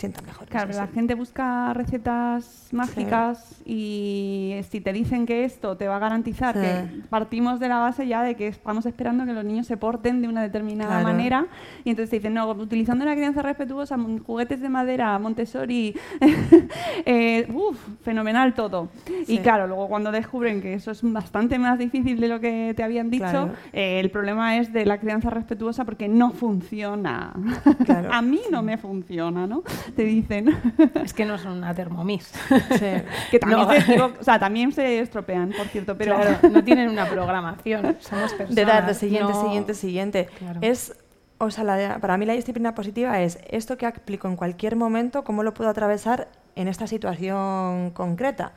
Sienta 0.00 0.22
mejor. 0.22 0.48
Claro, 0.48 0.72
la 0.72 0.86
gente 0.86 1.14
busca 1.14 1.72
recetas 1.74 2.68
mágicas 2.72 3.60
y 3.66 4.56
si 4.70 4.80
te 4.80 4.92
dicen 4.94 5.26
que 5.26 5.44
esto 5.44 5.76
te 5.76 5.86
va 5.88 5.96
a 5.96 5.98
garantizar 5.98 6.54
Sí. 6.54 6.60
que 6.62 7.02
partimos 7.10 7.60
de 7.60 7.68
la 7.68 7.78
base 7.78 8.06
ya 8.06 8.22
de 8.22 8.34
que 8.34 8.48
estamos 8.48 8.86
esperando 8.86 9.26
que 9.26 9.32
los 9.34 9.44
niños 9.44 9.66
se 9.66 9.76
porten 9.76 10.22
de 10.22 10.28
una 10.28 10.42
determinada 10.42 11.00
Claro. 11.00 11.04
manera 11.08 11.46
y 11.84 11.90
entonces 11.90 12.10
te 12.10 12.16
dicen, 12.16 12.32
no, 12.34 12.50
utilizando 12.50 13.04
la 13.04 13.14
crianza 13.14 13.42
respetuosa, 13.42 13.96
juguetes 14.26 14.60
de 14.62 14.68
madera, 14.70 15.18
Montessori, 15.18 15.94
eh, 17.04 17.46
uf, 17.52 17.78
fenomenal 18.02 18.54
todo. 18.54 18.88
Sí. 19.06 19.24
Y 19.34 19.38
claro, 19.38 19.66
luego 19.66 19.88
cuando 19.88 20.10
descubren 20.12 20.60
que 20.62 20.74
eso 20.74 20.90
es 20.92 21.00
bastante 21.02 21.58
más 21.58 21.78
difícil 21.78 22.18
de 22.20 22.28
lo 22.28 22.40
que 22.40 22.72
te 22.76 22.82
habían 22.82 23.10
dicho, 23.10 23.20
Claro. 23.24 23.50
eh, 23.72 24.00
el 24.00 24.10
problema 24.10 24.56
es 24.56 24.72
de 24.72 24.86
la 24.86 24.98
crianza 24.98 25.30
respetuosa 25.30 25.84
porque 25.84 26.08
no 26.08 26.30
funciona. 26.32 27.32
Claro. 27.84 28.08
a 28.12 28.22
mí 28.22 28.40
no 28.50 28.62
me 28.62 28.78
funciona, 28.78 29.46
¿no? 29.46 29.62
Te 29.94 30.04
dicen. 30.04 30.56
Es 31.04 31.12
que 31.14 31.24
no 31.24 31.38
son 31.38 31.58
una 31.58 31.74
termomix. 31.74 32.26
Sí. 32.78 32.86
que 33.30 33.38
también, 33.40 33.60
No. 33.60 33.70
se, 33.80 34.00
o 34.00 34.22
sea, 34.24 34.38
también 34.38 34.72
se 34.72 35.00
estropean, 35.00 35.52
por 35.56 35.66
cierto, 35.68 35.96
pero 35.96 36.16
Claro, 36.16 36.48
no 36.50 36.62
tienen 36.64 36.88
una 36.88 37.06
programación, 37.06 37.96
somos 38.00 38.32
personas. 38.32 38.54
de 38.54 38.64
dar 38.64 38.86
de 38.86 38.94
siguiente, 38.94 39.32
no- 39.32 39.42
siguiente, 39.42 39.74
siguiente. 39.74 40.28
Claro. 40.38 40.60
Es, 40.62 40.94
o 41.38 41.50
sea, 41.50 41.64
la- 41.64 41.98
para 42.00 42.16
mí 42.18 42.26
la 42.26 42.34
disciplina 42.34 42.74
positiva 42.74 43.20
es 43.20 43.38
esto 43.48 43.76
que 43.78 43.86
aplico 43.86 44.28
en 44.28 44.36
cualquier 44.36 44.76
momento, 44.76 45.24
cómo 45.24 45.42
lo 45.42 45.54
puedo 45.54 45.70
atravesar 45.70 46.28
en 46.56 46.68
esta 46.68 46.86
situación 46.86 47.90
concreta. 47.90 48.52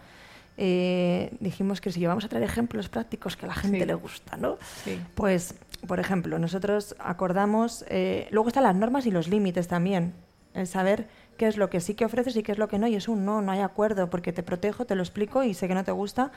Eh, 0.57 1.35
dijimos 1.39 1.81
que 1.81 1.91
si 1.91 1.99
llevamos 1.99 2.25
a 2.25 2.29
traer 2.29 2.43
ejemplos 2.43 2.87
prácticos 2.89 3.35
que 3.35 3.45
a 3.45 3.49
la 3.49 3.55
gente 3.55 3.79
Sí. 3.79 3.85
le 3.85 3.93
gusta, 3.95 4.37
¿no? 4.37 4.57
Sí. 4.83 4.99
Pues, 5.15 5.55
por 5.87 5.99
ejemplo, 5.99 6.37
nosotros 6.37 6.95
acordamos, 6.99 7.83
eh, 7.89 8.27
luego 8.31 8.49
están 8.49 8.63
las 8.63 8.75
normas 8.75 9.05
y 9.07 9.11
los 9.11 9.27
límites 9.27 9.67
también, 9.67 10.13
el 10.53 10.67
saber 10.67 11.07
qué 11.43 11.49
es 11.49 11.57
lo 11.57 11.69
que 11.69 11.81
sí 11.81 11.93
que 11.93 12.05
ofreces 12.05 12.37
y 12.37 12.41
qué 12.41 12.53
es 12.53 12.57
lo 12.57 12.69
que 12.69 12.79
no, 12.79 12.87
y 12.87 12.95
es 12.95 13.09
un 13.09 13.25
no, 13.25 13.41
no 13.41 13.51
hay 13.51 13.59
acuerdo, 13.59 14.09
porque 14.09 14.31
te 14.31 14.43
protejo, 14.43 14.85
te 14.85 14.95
lo 14.95 15.03
explico 15.03 15.43
y 15.43 15.53
sé 15.53 15.67
que 15.67 15.73
no 15.73 15.83
te 15.83 15.91
gusta, 15.91 16.31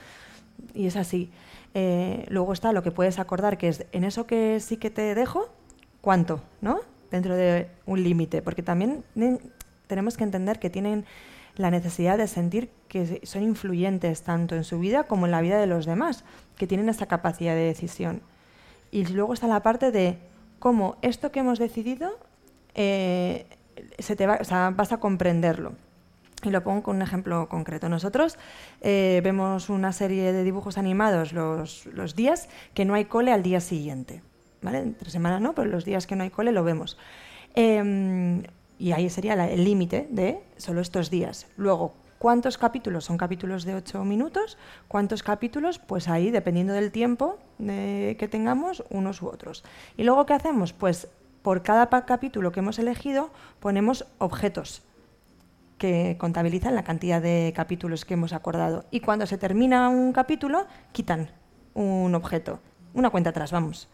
y 0.75 0.89
es 0.89 0.97
así. 0.97 1.31
Eh, 1.75 2.27
luego 2.29 2.53
está 2.53 2.73
lo 2.73 2.83
que 2.83 2.91
puedes 2.91 3.21
acordar, 3.21 3.57
que 3.57 3.69
es 3.69 3.87
en 3.93 4.03
eso 4.03 4.27
que 4.27 4.59
sí 4.59 4.79
que 4.79 4.91
te 4.91 5.15
dejo, 5.15 5.49
¿cuánto? 6.01 6.41
¿No? 6.61 6.81
Dentro 7.13 7.37
de 7.37 7.69
un 7.87 8.03
límite, 8.03 8.43
porque 8.43 8.65
también 8.65 9.05
ne- 9.15 9.39
tenemos 9.87 10.17
que 10.17 10.25
entender 10.25 10.59
que 10.59 10.71
tienen 10.71 11.05
la 11.55 11.71
necesidad 11.71 12.19
de 12.19 12.27
sentir 12.27 12.69
que 12.89 13.21
son 13.25 13.45
influyentes 13.45 14.23
tanto 14.23 14.57
en 14.57 14.65
su 14.65 14.81
vida 14.81 15.05
como 15.05 15.27
en 15.27 15.31
la 15.31 15.41
vida 15.41 15.61
de 15.61 15.69
los 15.69 15.87
demás, 15.87 16.25
que 16.57 16.67
tienen 16.67 16.89
esta 16.89 17.07
capacidad 17.07 17.55
de 17.55 17.61
decisión. 17.63 18.23
Y 18.91 19.07
luego 19.07 19.35
está 19.35 19.47
la 19.47 19.63
parte 19.63 19.93
de 19.93 20.19
cómo 20.59 20.97
esto 21.01 21.31
que 21.31 21.39
hemos 21.39 21.61
decidido 21.61 22.19
eh, 22.75 23.47
se 23.99 24.17
te 24.17 24.27
vas 24.27 24.93
a 24.93 24.97
comprenderlo. 24.99 25.73
Y 26.43 26.51
lo 26.51 26.63
pongo 26.63 26.83
con 26.83 26.97
un 26.97 27.03
ejemplo 27.03 27.49
concreto. 27.49 27.89
Nosotros 27.89 28.39
eh, 28.83 29.21
vemos 29.25 29.71
una 29.71 29.93
serie 29.93 30.33
de 30.33 30.45
dibujos 30.45 30.77
animados 30.77 31.33
los, 31.33 31.87
los 31.87 32.15
días 32.15 32.49
que 32.75 32.85
no 32.85 32.95
hay 32.95 33.07
cole 33.07 33.33
al 33.33 33.43
día 33.43 33.61
siguiente. 33.61 34.23
¿vale? 34.61 34.79
Entre 34.79 35.11
semana 35.11 35.41
no, 35.41 35.55
pero 35.55 35.69
los 35.71 35.85
días 35.85 36.07
que 36.07 36.15
no 36.15 36.25
hay 36.25 36.31
cole 36.31 36.53
lo 36.53 36.63
vemos. 36.63 36.99
Em, 37.55 38.43
y 38.79 38.93
ahí 38.93 39.09
sería 39.09 39.33
el 39.49 39.65
límite 39.65 40.07
de 40.11 40.41
solo 40.59 40.83
estos 40.83 41.09
días. 41.11 41.47
Luego, 41.57 41.95
¿cuántos 42.19 42.59
capítulos? 42.59 43.05
Son 43.07 43.17
capítulos 43.17 43.65
de 43.65 43.75
8 43.75 44.05
minutos. 44.05 44.59
¿Cuántos 44.89 45.23
capítulos? 45.23 45.79
Pues 45.79 46.07
ahí, 46.09 46.31
dependiendo 46.31 46.75
del 46.75 46.93
tiempo 46.93 47.39
de- 47.59 48.17
que 48.19 48.29
tengamos, 48.29 48.85
unos 48.91 49.23
u 49.23 49.29
otros. 49.29 49.65
¿Y 49.97 50.05
luego 50.05 50.27
qué 50.27 50.35
hacemos? 50.35 50.75
Pues 50.75 51.09
por 51.47 51.63
cada 51.63 51.89
capítulo 52.07 52.51
que 52.51 52.59
hemos 52.59 52.81
elegido 52.81 53.31
ponemos 53.61 54.05
objetos 54.19 54.83
que 55.79 56.17
contabilizan 56.19 56.75
la 56.75 56.83
cantidad 56.83 57.23
de 57.23 57.53
capítulos 57.55 58.05
que 58.05 58.15
hemos 58.15 58.33
acordado. 58.33 58.85
Y 58.91 58.99
cuando 58.99 59.27
se 59.27 59.39
termina 59.39 59.89
un 59.89 60.13
capítulo, 60.13 60.67
quitan 60.91 61.31
un 61.73 62.17
objeto, 62.17 62.59
una 62.95 63.11
cuenta 63.11 63.31
atrás, 63.31 63.53
vamos. 63.53 63.89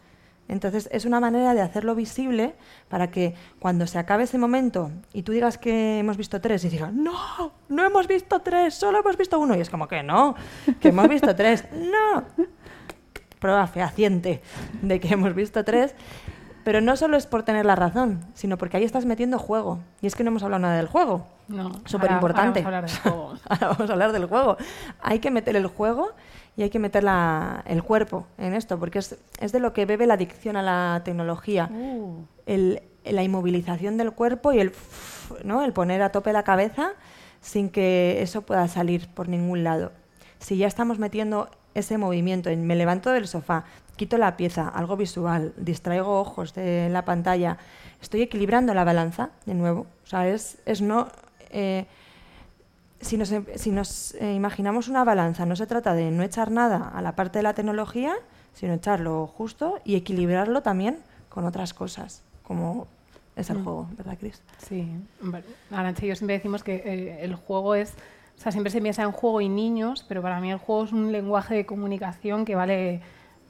Entonces 0.47 0.89
es 0.91 1.05
una 1.05 1.19
manera 1.19 1.53
de 1.53 1.61
hacerlo 1.61 1.93
visible 1.93 2.55
para 2.89 3.11
que 3.11 3.35
cuando 3.59 3.85
se 3.85 3.99
acabe 3.99 4.23
ese 4.23 4.39
momento 4.39 4.89
y 5.13 5.21
tú 5.21 5.31
digas 5.31 5.59
que 5.59 5.99
hemos 5.99 6.17
visto 6.17 6.41
tres 6.41 6.65
y 6.65 6.69
digan, 6.69 7.03
no, 7.03 7.53
no 7.69 7.85
hemos 7.85 8.07
visto 8.07 8.39
tres, 8.39 8.73
solo 8.73 8.97
hemos 8.97 9.15
visto 9.15 9.37
uno. 9.37 9.55
Y 9.55 9.61
es 9.61 9.69
como 9.69 9.87
que 9.87 10.01
no, 10.01 10.33
que 10.79 10.87
hemos 10.87 11.07
visto 11.07 11.35
tres. 11.35 11.65
No. 11.75 12.23
Prueba 13.37 13.67
fehaciente 13.67 14.41
de 14.81 14.99
que 14.99 15.09
hemos 15.09 15.35
visto 15.35 15.63
tres. 15.63 15.93
Pero 16.63 16.79
no 16.81 16.95
solo 16.95 17.17
es 17.17 17.25
por 17.27 17.43
tener 17.43 17.65
la 17.65 17.75
razón, 17.75 18.21
sino 18.33 18.57
porque 18.57 18.77
ahí 18.77 18.83
estás 18.83 19.05
metiendo 19.05 19.37
juego. 19.37 19.79
Y 20.01 20.07
es 20.07 20.15
que 20.15 20.23
no 20.23 20.29
hemos 20.29 20.43
hablado 20.43 20.61
nada 20.61 20.77
del 20.77 20.87
juego. 20.87 21.27
No, 21.49 21.71
Súper 21.85 22.11
importante. 22.11 22.63
ahora 22.63 22.81
vamos 22.81 22.93
a 22.95 23.01
hablar 23.03 23.03
del 23.03 23.11
juego. 23.11 23.39
Ahora 23.49 23.67
vamos 23.67 23.89
a 23.89 23.93
hablar 23.93 24.11
del 24.13 24.25
juego. 24.27 24.57
Hay 25.01 25.19
que 25.19 25.29
meter 25.31 25.55
el 25.57 25.67
juego 25.67 26.11
y 26.55 26.63
hay 26.63 26.69
que 26.69 26.79
meter 26.79 27.03
la- 27.03 27.63
el 27.67 27.83
cuerpo 27.83 28.25
en 28.37 28.53
esto, 28.53 28.79
porque 28.79 28.99
es, 28.99 29.17
es 29.39 29.51
de 29.51 29.59
lo 29.59 29.73
que 29.73 29.85
bebe 29.85 30.07
la 30.07 30.13
adicción 30.13 30.55
a 30.55 30.61
la 30.61 31.01
tecnología. 31.03 31.69
Uh. 31.71 32.23
El- 32.45 32.81
la 33.03 33.21
inmovilización 33.23 33.97
del 33.97 34.13
cuerpo 34.13 34.53
y 34.53 34.59
el, 34.61 34.71
¿no? 35.43 35.65
el 35.65 35.73
poner 35.73 36.01
a 36.01 36.13
tope 36.13 36.31
la 36.31 36.43
cabeza 36.43 36.91
sin 37.41 37.69
que 37.69 38.21
eso 38.21 38.43
pueda 38.43 38.69
salir 38.69 39.09
por 39.09 39.27
ningún 39.27 39.65
lado. 39.65 39.91
Si 40.39 40.55
ya 40.55 40.67
estamos 40.67 40.99
metiendo 40.99 41.49
ese 41.73 41.97
movimiento, 41.97 42.49
en 42.49 42.65
me 42.65 42.75
levanto 42.77 43.09
del 43.09 43.27
sofá, 43.27 43.65
quito 44.03 44.17
la 44.17 44.35
pieza, 44.35 44.67
algo 44.67 44.97
visual, 44.97 45.53
distraigo 45.55 46.19
ojos 46.19 46.53
de 46.53 46.89
la 46.89 47.05
pantalla, 47.05 47.57
estoy 48.01 48.21
equilibrando 48.21 48.73
la 48.73 48.83
balanza 48.83 49.29
de 49.45 49.53
nuevo. 49.53 49.85
O 50.03 50.07
sea, 50.07 50.27
es, 50.27 50.57
es 50.65 50.81
no... 50.81 51.07
eh, 51.51 51.85
si 52.99 53.17
nos, 53.17 53.33
si 53.55 53.71
nos 53.71 54.13
eh, 54.15 54.33
imaginamos 54.33 54.87
una 54.89 55.03
balanza, 55.03 55.45
no 55.45 55.55
se 55.55 55.67
trata 55.67 55.93
de 55.93 56.11
no 56.11 56.23
echar 56.23 56.51
nada 56.51 56.91
a 56.93 57.01
la 57.01 57.13
parte 57.15 57.39
de 57.39 57.43
la 57.43 57.53
tecnología, 57.53 58.13
sino 58.53 58.73
echarlo 58.73 59.27
justo 59.27 59.79
y 59.85 59.95
equilibrarlo 59.95 60.61
también 60.61 60.97
con 61.29 61.45
otras 61.45 61.73
cosas, 61.73 62.21
como 62.43 62.87
es 63.35 63.49
el 63.49 63.57
Mm. 63.59 63.63
juego, 63.63 63.87
¿verdad, 63.97 64.17
Cris? 64.19 64.41
Sí, 64.57 64.87
Vale. 65.21 65.45
Arantxa 65.71 66.05
y 66.05 66.09
yo 66.09 66.15
siempre 66.15 66.35
decimos 66.35 66.63
que 66.63 66.75
eh, 66.75 67.17
el 67.25 67.35
juego 67.35 67.75
es, 67.75 67.93
o 68.37 68.41
sea, 68.41 68.51
siempre 68.51 68.71
se 68.71 68.81
piensa 68.81 69.03
en 69.03 69.11
juego 69.11 69.41
y 69.41 69.49
niños, 69.49 70.05
pero 70.07 70.21
para 70.21 70.39
mí 70.39 70.51
el 70.51 70.57
juego 70.59 70.83
es 70.85 70.91
un 70.93 71.11
lenguaje 71.11 71.55
de 71.55 71.65
comunicación 71.65 72.45
que 72.45 72.55
vale 72.55 73.01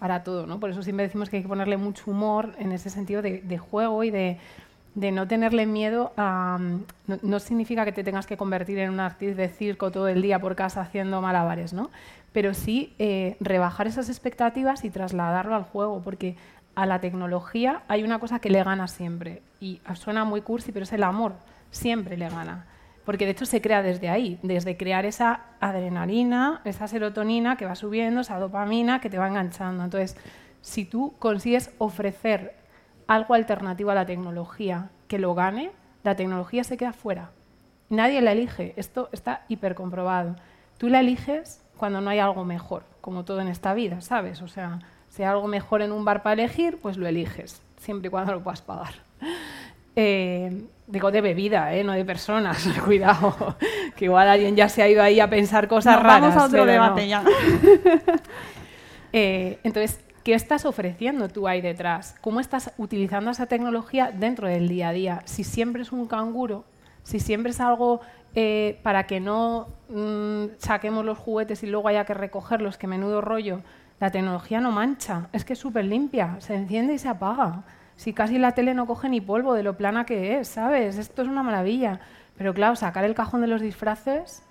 para 0.04 0.22
todo. 0.22 0.60
Por 0.60 0.70
eso 0.70 0.84
siempre 0.84 1.06
decimos 1.06 1.30
que 1.30 1.38
hay 1.38 1.44
que 1.44 1.48
ponerle 1.48 1.78
mucho 1.78 2.12
humor 2.12 2.52
en 2.60 2.74
ese 2.74 2.90
sentido 2.90 3.22
de, 3.22 3.58
juego 3.58 4.04
y 4.04 4.12
de, 4.12 4.38
no 4.96 5.30
tenerle 5.30 5.66
miedo 5.66 6.12
a... 6.18 6.58
mm, 6.60 7.20
No, 7.22 7.40
significa 7.40 7.86
que 7.86 7.94
te 7.94 8.04
tengas 8.04 8.28
que 8.28 8.36
convertir 8.36 8.80
en 8.80 8.90
un 8.90 9.00
artista 9.00 9.42
de 9.42 9.48
circo 9.48 9.92
todo 9.92 10.10
el 10.10 10.22
día 10.22 10.40
por 10.40 10.58
casa 10.58 10.82
haciendo 10.82 11.22
malabares, 11.22 11.72
¿no? 11.72 11.90
Pero 12.34 12.54
sí 12.54 12.94
eh, 13.00 13.38
rebajar 13.40 13.88
esas 13.88 14.10
expectativas 14.10 14.84
y 14.84 14.90
trasladarlo 14.90 15.56
al 15.56 15.64
juego, 15.64 16.02
porque 16.04 16.36
a 16.76 16.86
la 16.86 17.00
tecnología 17.00 17.84
hay 17.88 18.04
una 18.04 18.20
cosa 18.20 18.40
que 18.40 18.50
le 18.50 18.62
gana 18.62 18.90
siempre. 18.90 19.42
Y 19.62 19.80
suena 19.96 20.26
muy 20.26 20.42
cursi, 20.42 20.74
pero 20.74 20.84
es 20.84 20.92
el 20.92 21.04
amor. 21.04 21.32
Siempre 21.72 22.18
le 22.18 22.28
gana. 22.28 22.66
Porque 23.06 23.26
de 23.26 23.32
hecho 23.32 23.46
se 23.46 23.62
crea 23.62 23.82
desde 23.82 24.10
ahí, 24.10 24.40
desde 24.44 24.78
crear 24.78 25.06
esa 25.06 25.42
adrenalina, 25.60 26.62
esa 26.64 26.88
serotonina 26.88 27.58
que 27.58 27.66
va 27.66 27.76
subiendo, 27.76 28.22
esa 28.22 28.40
dopamina 28.40 29.02
que 29.02 29.10
te 29.10 29.18
va 29.18 29.28
enganchando. 29.28 29.84
Entonces, 29.84 30.16
si 30.62 30.86
tú 30.86 31.14
consigues 31.20 31.72
ofrecer 31.78 32.56
algo 33.08 33.34
alternativo 33.34 33.92
a 33.92 33.96
la 33.96 34.06
tecnología 34.06 34.90
que 35.08 35.20
lo 35.20 35.36
gane, 35.36 35.72
la 36.04 36.16
tecnología 36.16 36.64
se 36.64 36.78
queda 36.78 36.94
fuera. 36.94 37.32
Nadie 37.90 38.22
la 38.22 38.32
elige, 38.32 38.74
esto 38.78 39.10
está 39.12 39.44
hipercomprobado. 39.50 40.36
Tú 40.78 40.88
la 40.88 41.02
eliges 41.02 41.62
cuando 41.78 42.02
no 42.02 42.10
hay 42.10 42.20
algo 42.20 42.46
mejor, 42.46 42.84
como 43.02 43.26
todo 43.26 43.42
en 43.42 43.50
esta 43.50 43.74
vida, 43.74 44.02
¿sabes? 44.02 44.42
O 44.42 44.48
sea, 44.48 44.80
si 45.10 45.24
hay 45.24 45.30
algo 45.30 45.48
mejor 45.48 45.82
en 45.82 45.92
un 45.92 46.06
bar 46.06 46.24
para 46.24 46.34
elegir, 46.42 46.80
pues 46.82 46.98
lo 46.98 47.08
eliges, 47.08 47.62
siempre 47.78 48.08
y 48.08 48.12
cuando 48.12 48.34
lo 48.34 48.42
puedas 48.42 48.62
pagar. 48.62 48.94
Eh, 49.96 50.66
digo 50.88 51.12
de 51.12 51.22
bebida, 51.22 51.74
¿eh? 51.74 51.84
no 51.84 51.94
de 51.94 52.06
personas, 52.06 52.68
cuidado, 52.86 53.58
que 53.96 54.06
igual 54.06 54.28
alguien 54.28 54.56
ya 54.56 54.70
se 54.70 54.82
ha 54.82 54.90
ido 54.90 55.02
ahí 55.02 55.20
a 55.20 55.30
pensar 55.30 55.68
cosas 55.68 56.02
raras. 56.02 56.22
Vamos 56.22 56.38
a 56.38 56.46
otro 56.46 56.66
no. 56.66 56.72
debate 56.72 57.08
ya. 57.08 57.24
Eh, 59.16 59.60
entonces, 59.64 60.00
¿qué 60.24 60.34
estás 60.34 60.66
ofreciendo 60.66 61.30
tú 61.30 61.48
ahí 61.48 61.62
detrás? 61.62 62.16
¿Cómo 62.20 62.40
estás 62.40 62.74
utilizando 62.80 63.30
esa 63.30 63.46
tecnología 63.46 64.10
dentro 64.12 64.48
del 64.48 64.68
día 64.68 64.90
a 64.90 64.92
día? 64.92 65.22
Si 65.26 65.44
siempre 65.44 65.84
es 65.84 65.92
un 65.92 66.08
canguro, 66.08 66.66
si 67.04 67.20
siempre 67.20 67.52
es 67.52 67.60
algo 67.60 68.02
eh, 68.34 68.80
para 68.82 69.06
que 69.06 69.20
no 69.20 69.68
mm, 69.90 70.56
saquemos 70.58 71.06
los 71.06 71.20
juguetes 71.20 71.62
y 71.62 71.68
luego 71.68 71.90
haya 71.90 72.06
que 72.06 72.16
recogerlos, 72.16 72.80
que 72.80 72.88
menudo 72.88 73.22
rollo, 73.22 73.62
la 74.00 74.10
tecnología 74.10 74.60
no 74.60 74.72
mancha, 74.72 75.30
es 75.32 75.46
que 75.46 75.54
es 75.54 75.60
súper 75.60 75.86
limpia, 75.86 76.38
se 76.40 76.56
enciende 76.56 76.96
y 76.96 76.98
se 76.98 77.10
apaga. 77.10 77.64
Si 77.96 78.14
casi 78.14 78.38
la 78.40 78.54
tele 78.54 78.74
no 78.74 78.86
coge 78.88 79.10
ni 79.10 79.22
polvo 79.22 79.54
de 79.54 79.64
lo 79.64 79.78
plana 79.78 80.06
que 80.06 80.40
es, 80.40 80.48
¿sabes? 80.48 80.98
Esto 80.98 81.22
es 81.22 81.28
una 81.28 81.44
maravilla. 81.44 82.00
Pero 82.38 82.54
claro, 82.54 82.76
sacar 82.76 83.04
el 83.06 83.14
cajón 83.16 83.42
de 83.42 83.48
los 83.48 83.62
disfraces 83.62 84.44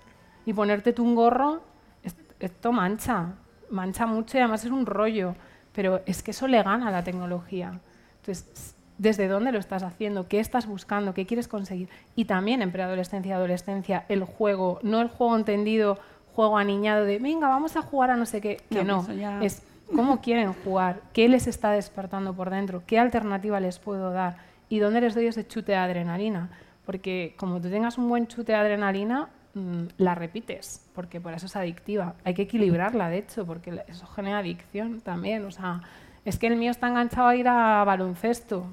y 0.45 0.53
ponerte 0.53 0.93
tú 0.93 1.03
un 1.03 1.15
gorro, 1.15 1.61
es- 2.03 2.15
esto 2.39 2.71
mancha, 2.71 3.33
mancha 3.69 4.05
mucho 4.05 4.37
y 4.37 4.41
además 4.41 4.63
es 4.65 4.71
un 4.71 4.85
rollo. 4.85 5.35
Pero 5.73 6.01
es 6.05 6.23
que 6.23 6.31
eso 6.31 6.47
le 6.47 6.61
gana 6.63 6.87
a 6.87 6.91
la 6.91 7.03
tecnología. 7.03 7.79
Entonces, 8.21 8.75
¿desde 8.97 9.27
dónde 9.27 9.51
lo 9.51 9.59
estás 9.59 9.83
haciendo? 9.83 10.27
¿Qué 10.27 10.39
estás 10.39 10.65
buscando? 10.67 11.13
¿Qué 11.13 11.25
quieres 11.25 11.47
conseguir? 11.47 11.89
Y 12.15 12.25
también 12.25 12.61
en 12.61 12.71
preadolescencia 12.71 13.31
y 13.31 13.33
adolescencia, 13.33 14.05
el 14.07 14.23
juego, 14.23 14.79
no 14.83 15.01
el 15.01 15.09
juego 15.09 15.35
entendido, 15.35 15.97
juego 16.33 16.57
aniñado 16.57 17.03
de, 17.05 17.19
venga, 17.19 17.47
vamos 17.49 17.75
a 17.75 17.81
jugar 17.81 18.11
a 18.11 18.15
no 18.15 18.25
sé 18.25 18.39
qué, 18.39 18.57
que 18.69 18.83
No, 18.83 19.03
no. 19.07 19.13
ya- 19.13 19.43
Es 19.43 19.61
cómo 19.87 20.21
quieren 20.21 20.53
jugar, 20.53 21.01
qué 21.13 21.27
les 21.29 21.47
está 21.47 21.71
despertando 21.71 22.33
por 22.33 22.49
dentro, 22.49 22.83
qué 22.85 22.99
alternativa 22.99 23.59
les 23.59 23.79
puedo 23.79 24.11
dar 24.11 24.37
y 24.69 24.79
dónde 24.79 25.01
les 25.01 25.15
doy 25.15 25.27
ese 25.27 25.47
chute 25.47 25.73
de 25.73 25.77
adrenalina. 25.77 26.49
Porque 26.85 27.35
como 27.37 27.61
tú 27.61 27.69
tengas 27.69 27.97
un 27.97 28.09
buen 28.09 28.27
chute 28.27 28.51
de 28.51 28.57
adrenalina, 28.57 29.29
mm, 29.53 29.83
la 29.97 30.15
repites, 30.15 30.89
porque 30.93 31.21
por 31.21 31.33
eso 31.33 31.45
es 31.45 31.55
adictiva. 31.55 32.15
Hay 32.23 32.33
que 32.33 32.43
equilibrarla, 32.43 33.09
de 33.09 33.19
hecho, 33.19 33.45
porque 33.45 33.83
eso 33.87 34.05
genera 34.07 34.39
adicción 34.39 35.01
también. 35.01 35.45
O 35.45 35.51
sea, 35.51 35.81
es 36.25 36.37
que 36.37 36.47
el 36.47 36.55
mío 36.55 36.71
está 36.71 36.87
enganchado 36.87 37.27
a 37.27 37.35
ir 37.35 37.47
a 37.47 37.83
baloncesto, 37.83 38.65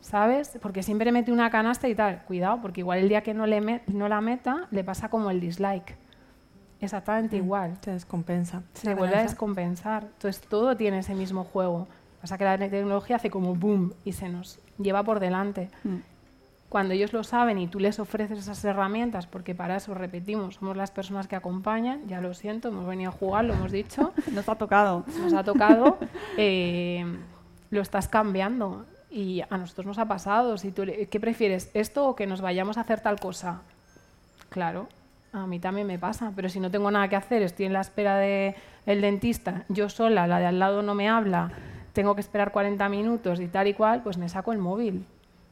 ¿sabes? 0.00 0.58
Porque 0.62 0.82
siempre 0.82 1.12
mete 1.12 1.32
una 1.32 1.50
canasta 1.50 1.88
y 1.88 1.94
tal. 1.94 2.22
Cuidado, 2.24 2.60
porque 2.62 2.80
igual 2.80 3.00
el 3.00 3.08
día 3.08 3.22
que 3.22 3.34
no, 3.34 3.46
le 3.46 3.82
no 3.86 4.08
la 4.08 4.20
meta, 4.20 4.68
le 4.70 4.84
pasa 4.84 5.10
como 5.10 5.30
el 5.30 5.40
dislike. 5.40 5.96
Exactamente 6.80 7.36
igual 7.36 7.76
Se 7.82 7.92
descompensa. 7.92 8.62
se 8.74 8.94
vuelve 8.94 9.16
a 9.16 9.22
descompensar. 9.22 10.04
Entonces 10.04 10.40
todo 10.48 10.76
tiene 10.76 10.98
ese 11.00 11.14
mismo 11.14 11.44
juego. 11.44 11.88
Pasa 12.20 12.38
que 12.38 12.44
la 12.44 12.58
tecnología 12.58 13.16
hace 13.16 13.30
como 13.30 13.54
boom 13.54 13.92
y 14.04 14.12
se 14.12 14.28
nos 14.28 14.58
lleva 14.78 15.02
por 15.02 15.20
delante. 15.20 15.70
Mm. 15.84 15.96
Cuando 16.68 16.92
ellos 16.92 17.12
lo 17.12 17.24
saben 17.24 17.58
y 17.58 17.66
tú 17.66 17.80
les 17.80 17.98
ofreces 17.98 18.38
esas 18.38 18.62
herramientas, 18.64 19.26
porque 19.26 19.54
para 19.54 19.76
eso 19.76 19.94
repetimos, 19.94 20.56
somos 20.56 20.76
las 20.76 20.90
personas 20.90 21.26
que 21.26 21.34
acompañan, 21.34 22.06
ya 22.06 22.20
lo 22.20 22.34
siento, 22.34 22.68
hemos 22.68 22.86
venido 22.86 23.08
a 23.10 23.12
jugar, 23.12 23.46
lo 23.46 23.54
hemos 23.54 23.72
dicho, 23.72 24.12
Nos 24.32 24.48
ha 24.48 24.56
tocado. 24.56 25.04
nos 25.18 25.32
ha 25.32 25.42
tocado, 25.44 25.98
eh, 26.36 27.06
lo 27.70 27.80
estás 27.80 28.08
cambiando. 28.08 28.84
Y 29.10 29.40
a 29.48 29.56
nosotros 29.56 29.86
nos 29.86 29.98
ha 29.98 30.04
pasado. 30.04 30.58
Si 30.58 30.70
tú, 30.70 30.82
¿Qué 31.10 31.18
prefieres? 31.20 31.70
¿Esto 31.72 32.06
o 32.06 32.14
que 32.14 32.26
nos 32.26 32.42
vayamos 32.42 32.76
a 32.76 32.82
hacer 32.82 33.00
tal 33.00 33.18
cosa? 33.18 33.62
Claro, 34.50 34.86
a 35.32 35.46
mí 35.46 35.58
también 35.58 35.86
me 35.86 35.98
pasa, 35.98 36.32
pero 36.34 36.48
si 36.48 36.60
no 36.60 36.70
tengo 36.70 36.90
nada 36.90 37.08
que 37.08 37.16
hacer, 37.16 37.42
estoy 37.42 37.66
en 37.66 37.72
la 37.72 37.80
espera 37.80 38.16
del 38.16 38.54
dentista, 39.00 39.64
yo 39.68 39.88
sola, 39.88 40.26
la 40.26 40.38
de 40.38 40.46
al 40.46 40.58
lado 40.58 40.82
no 40.82 40.94
me 40.94 41.08
habla, 41.08 41.50
tengo 41.92 42.14
que 42.14 42.20
esperar 42.20 42.52
40 42.52 42.88
minutos 42.88 43.40
y 43.40 43.48
tal 43.48 43.66
y 43.66 43.74
cual, 43.74 44.02
pues 44.02 44.18
me 44.18 44.28
saco 44.28 44.52
el 44.52 44.58
móvil. 44.58 45.04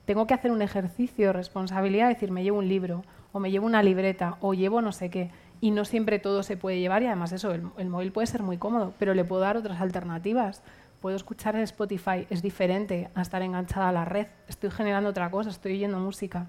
Tengo 0.04 0.26
que 0.26 0.34
hacer 0.34 0.52
un 0.52 0.62
ejercicio 0.62 1.26
de 1.26 1.32
responsabilidad, 1.32 2.08
decir, 2.08 2.30
me 2.30 2.44
llevo 2.44 2.58
un 2.58 2.68
libro, 2.68 3.04
o 3.32 3.40
me 3.40 3.50
llevo 3.50 3.66
una 3.66 3.82
libreta, 3.82 4.36
o 4.40 4.54
llevo 4.54 4.80
no 4.80 4.92
sé 4.92 5.10
qué. 5.10 5.30
Y 5.60 5.72
no 5.72 5.84
siempre 5.84 6.18
todo 6.18 6.42
se 6.42 6.56
puede 6.56 6.78
llevar, 6.78 7.02
y 7.02 7.06
además 7.06 7.32
eso, 7.32 7.52
el, 7.52 7.62
el 7.78 7.88
móvil 7.88 8.12
puede 8.12 8.28
ser 8.28 8.42
muy 8.42 8.58
cómodo, 8.58 8.94
pero 8.98 9.14
le 9.14 9.24
puedo 9.24 9.42
dar 9.42 9.56
otras 9.56 9.80
alternativas. 9.80 10.62
puedo 11.00 11.16
escuchar 11.16 11.56
en 11.56 11.62
Spotify, 11.62 12.26
es 12.30 12.42
diferente 12.42 13.10
a 13.14 13.22
estar 13.22 13.42
enganchada 13.42 13.88
a 13.88 13.92
la 13.92 14.04
red. 14.04 14.28
Estoy 14.48 14.70
generando 14.70 15.10
otra 15.10 15.30
cosa, 15.30 15.50
estoy 15.50 15.72
oyendo 15.72 15.98
música. 15.98 16.46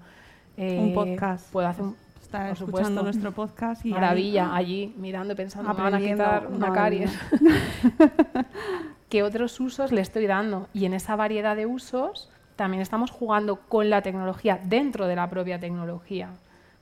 Eh, 0.56 0.78
Un 0.78 0.94
podcast. 0.94 1.50
Puedo 1.52 1.68
hacer 1.68 1.84
un, 1.84 1.96
Está 2.28 2.40
por 2.40 2.52
escuchando 2.52 2.66
supuesto. 2.88 3.02
nuestro 3.04 3.32
podcast 3.32 3.86
y 3.86 3.88
ahí- 3.88 3.94
Maravilla, 3.94 4.54
allí 4.54 4.94
mirando 4.98 5.34
pensando, 5.34 5.72
me 5.72 5.80
van 5.82 5.94
a 5.94 5.98
quitar 5.98 6.46
una 6.48 6.72
caries. 6.74 7.10
¿Qué 9.08 9.22
otros 9.22 9.58
usos 9.60 9.92
le 9.92 10.02
estoy 10.02 10.26
dando? 10.26 10.68
Y 10.74 10.84
en 10.84 10.92
esa 10.92 11.16
variedad 11.16 11.56
de 11.56 11.64
usos 11.66 12.30
también 12.56 12.82
estamos 12.82 13.10
jugando 13.10 13.56
con 13.68 13.88
la 13.88 14.02
tecnología 14.02 14.60
dentro 14.62 15.06
de 15.06 15.16
la 15.16 15.30
propia 15.30 15.58
tecnología, 15.58 16.28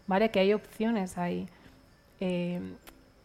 ¿vale? 0.09 0.31
Que 0.33 0.41
hay 0.41 0.53
opciones 0.53 1.17
ahí. 1.19 1.49
Eh, 2.19 2.61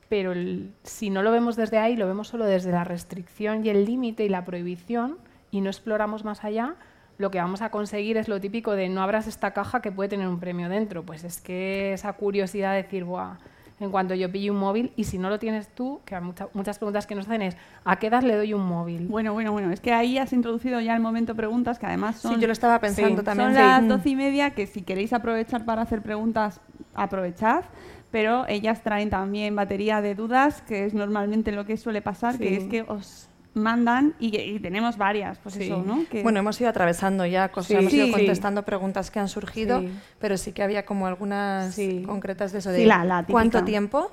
pero 0.07 0.34
el- 0.34 0.74
si 0.84 1.09
no 1.09 1.24
lo 1.24 1.32
vemos 1.32 1.55
desde 1.55 1.80
ahí, 1.80 1.95
lo 1.95 2.05
vemos 2.05 2.28
solo 2.28 2.45
desde 2.45 2.72
la 2.72 2.84
restricción 2.84 3.65
y 3.65 3.69
el 3.69 3.86
límite 3.86 4.26
y 4.26 4.30
la 4.30 4.45
prohibición 4.45 5.17
y 5.49 5.61
no 5.61 5.69
exploramos 5.72 6.24
más 6.24 6.43
allá, 6.43 6.76
lo 7.22 7.32
que 7.32 7.38
vamos 7.39 7.61
a 7.61 7.69
conseguir 7.69 8.17
es 8.17 8.28
lo 8.28 8.41
típico 8.41 8.74
de 8.76 8.89
no 8.89 9.01
abras 9.01 9.28
esta 9.28 9.51
caja 9.51 9.82
que 9.82 9.91
puede 9.91 10.09
tener 10.09 10.28
un 10.28 10.39
premio 10.39 10.67
dentro. 10.67 11.03
Pues 11.03 11.24
es 11.24 11.39
que 11.39 11.93
esa 11.93 12.11
curiosidad 12.13 12.72
de 12.72 12.84
decir, 12.84 13.03
Buah, 13.05 13.36
en 13.80 13.89
cuanto 13.89 14.13
yo 14.13 14.32
pille 14.32 14.51
un 14.51 14.57
móvil, 14.57 14.91
y 14.95 15.05
si 15.05 15.17
no 15.17 15.30
lo 15.30 15.39
tienes 15.39 15.67
tú, 15.69 16.01
que 16.05 16.15
hay 16.15 16.22
mucha- 16.22 16.49
muchas 16.53 16.78
preguntas 16.78 17.07
que 17.07 17.15
nos 17.15 17.26
hacen 17.26 17.41
es, 17.41 17.57
¿a 17.84 17.95
qué 17.97 18.07
edad 18.07 18.22
le 18.22 18.36
doy 18.36 18.53
un 18.53 18.63
móvil? 18.65 19.07
Bueno, 19.07 19.34
bueno, 19.34 19.51
bueno. 19.53 19.72
Es 19.72 19.80
que 19.80 19.91
ahí 19.91 20.17
has 20.19 20.34
introducido 20.34 20.80
ya 20.82 20.93
el 20.95 21.01
momento 21.01 21.34
preguntas, 21.36 21.80
que 21.80 21.88
además 21.88 22.17
son, 22.17 22.36
Sí, 22.36 22.41
yo 22.41 22.47
lo 22.47 22.53
estaba 22.53 22.78
pensando 22.80 23.22
Sí, 23.22 23.26
también. 23.26 23.47
son 23.49 23.55
sí. 23.55 23.61
las 23.61 23.88
doce 23.88 24.09
y 24.09 24.15
media, 24.15 24.51
que 24.51 24.67
si 24.67 24.82
queréis 24.84 25.13
aprovechar 25.13 25.65
para 25.65 25.82
hacer 25.82 26.01
preguntas, 26.01 26.59
aprovechad. 26.93 27.63
Pero 28.11 28.45
ellas 28.49 28.84
traen 28.84 29.09
también 29.09 29.55
batería 29.55 30.01
de 30.01 30.15
dudas, 30.15 30.61
que 30.63 30.86
es 30.86 30.93
normalmente 30.93 31.51
lo 31.53 31.65
que 31.65 31.78
suele 31.78 32.01
pasar, 32.01 32.38
que 32.38 32.57
es 32.57 32.65
que 32.65 32.82
os 32.84 33.30
mandan 33.54 34.14
y, 34.20 34.38
y 34.39 34.60
tenemos 34.60 34.97
varias, 34.97 35.38
pues 35.39 35.56
Sí. 35.56 35.64
eso, 35.64 35.84
¿no? 35.86 36.06
Que- 36.10 36.24
Bueno, 36.24 36.39
hemos 36.39 36.60
ido 36.62 36.70
atravesando 36.70 37.26
ya 37.26 37.49
cosas, 37.49 37.68
Sí, 37.68 37.76
hemos 37.76 37.93
ido 37.93 38.06
sí. 38.08 38.12
contestando 38.14 38.64
preguntas 38.64 39.12
que 39.12 39.20
han 39.20 39.28
surgido, 39.28 39.82
Sí. 39.82 39.89
pero 40.20 40.38
sí 40.38 40.54
que 40.54 40.64
había 40.64 40.86
como 40.86 41.06
algunas 41.08 41.76
Sí. 41.76 42.04
concretas 42.06 42.52
de 42.54 42.60
eso 42.60 42.72
Sí, 42.72 42.82
de 42.82 42.86
la- 42.86 43.26
cuánto 43.30 43.64
tiempo, 43.66 44.10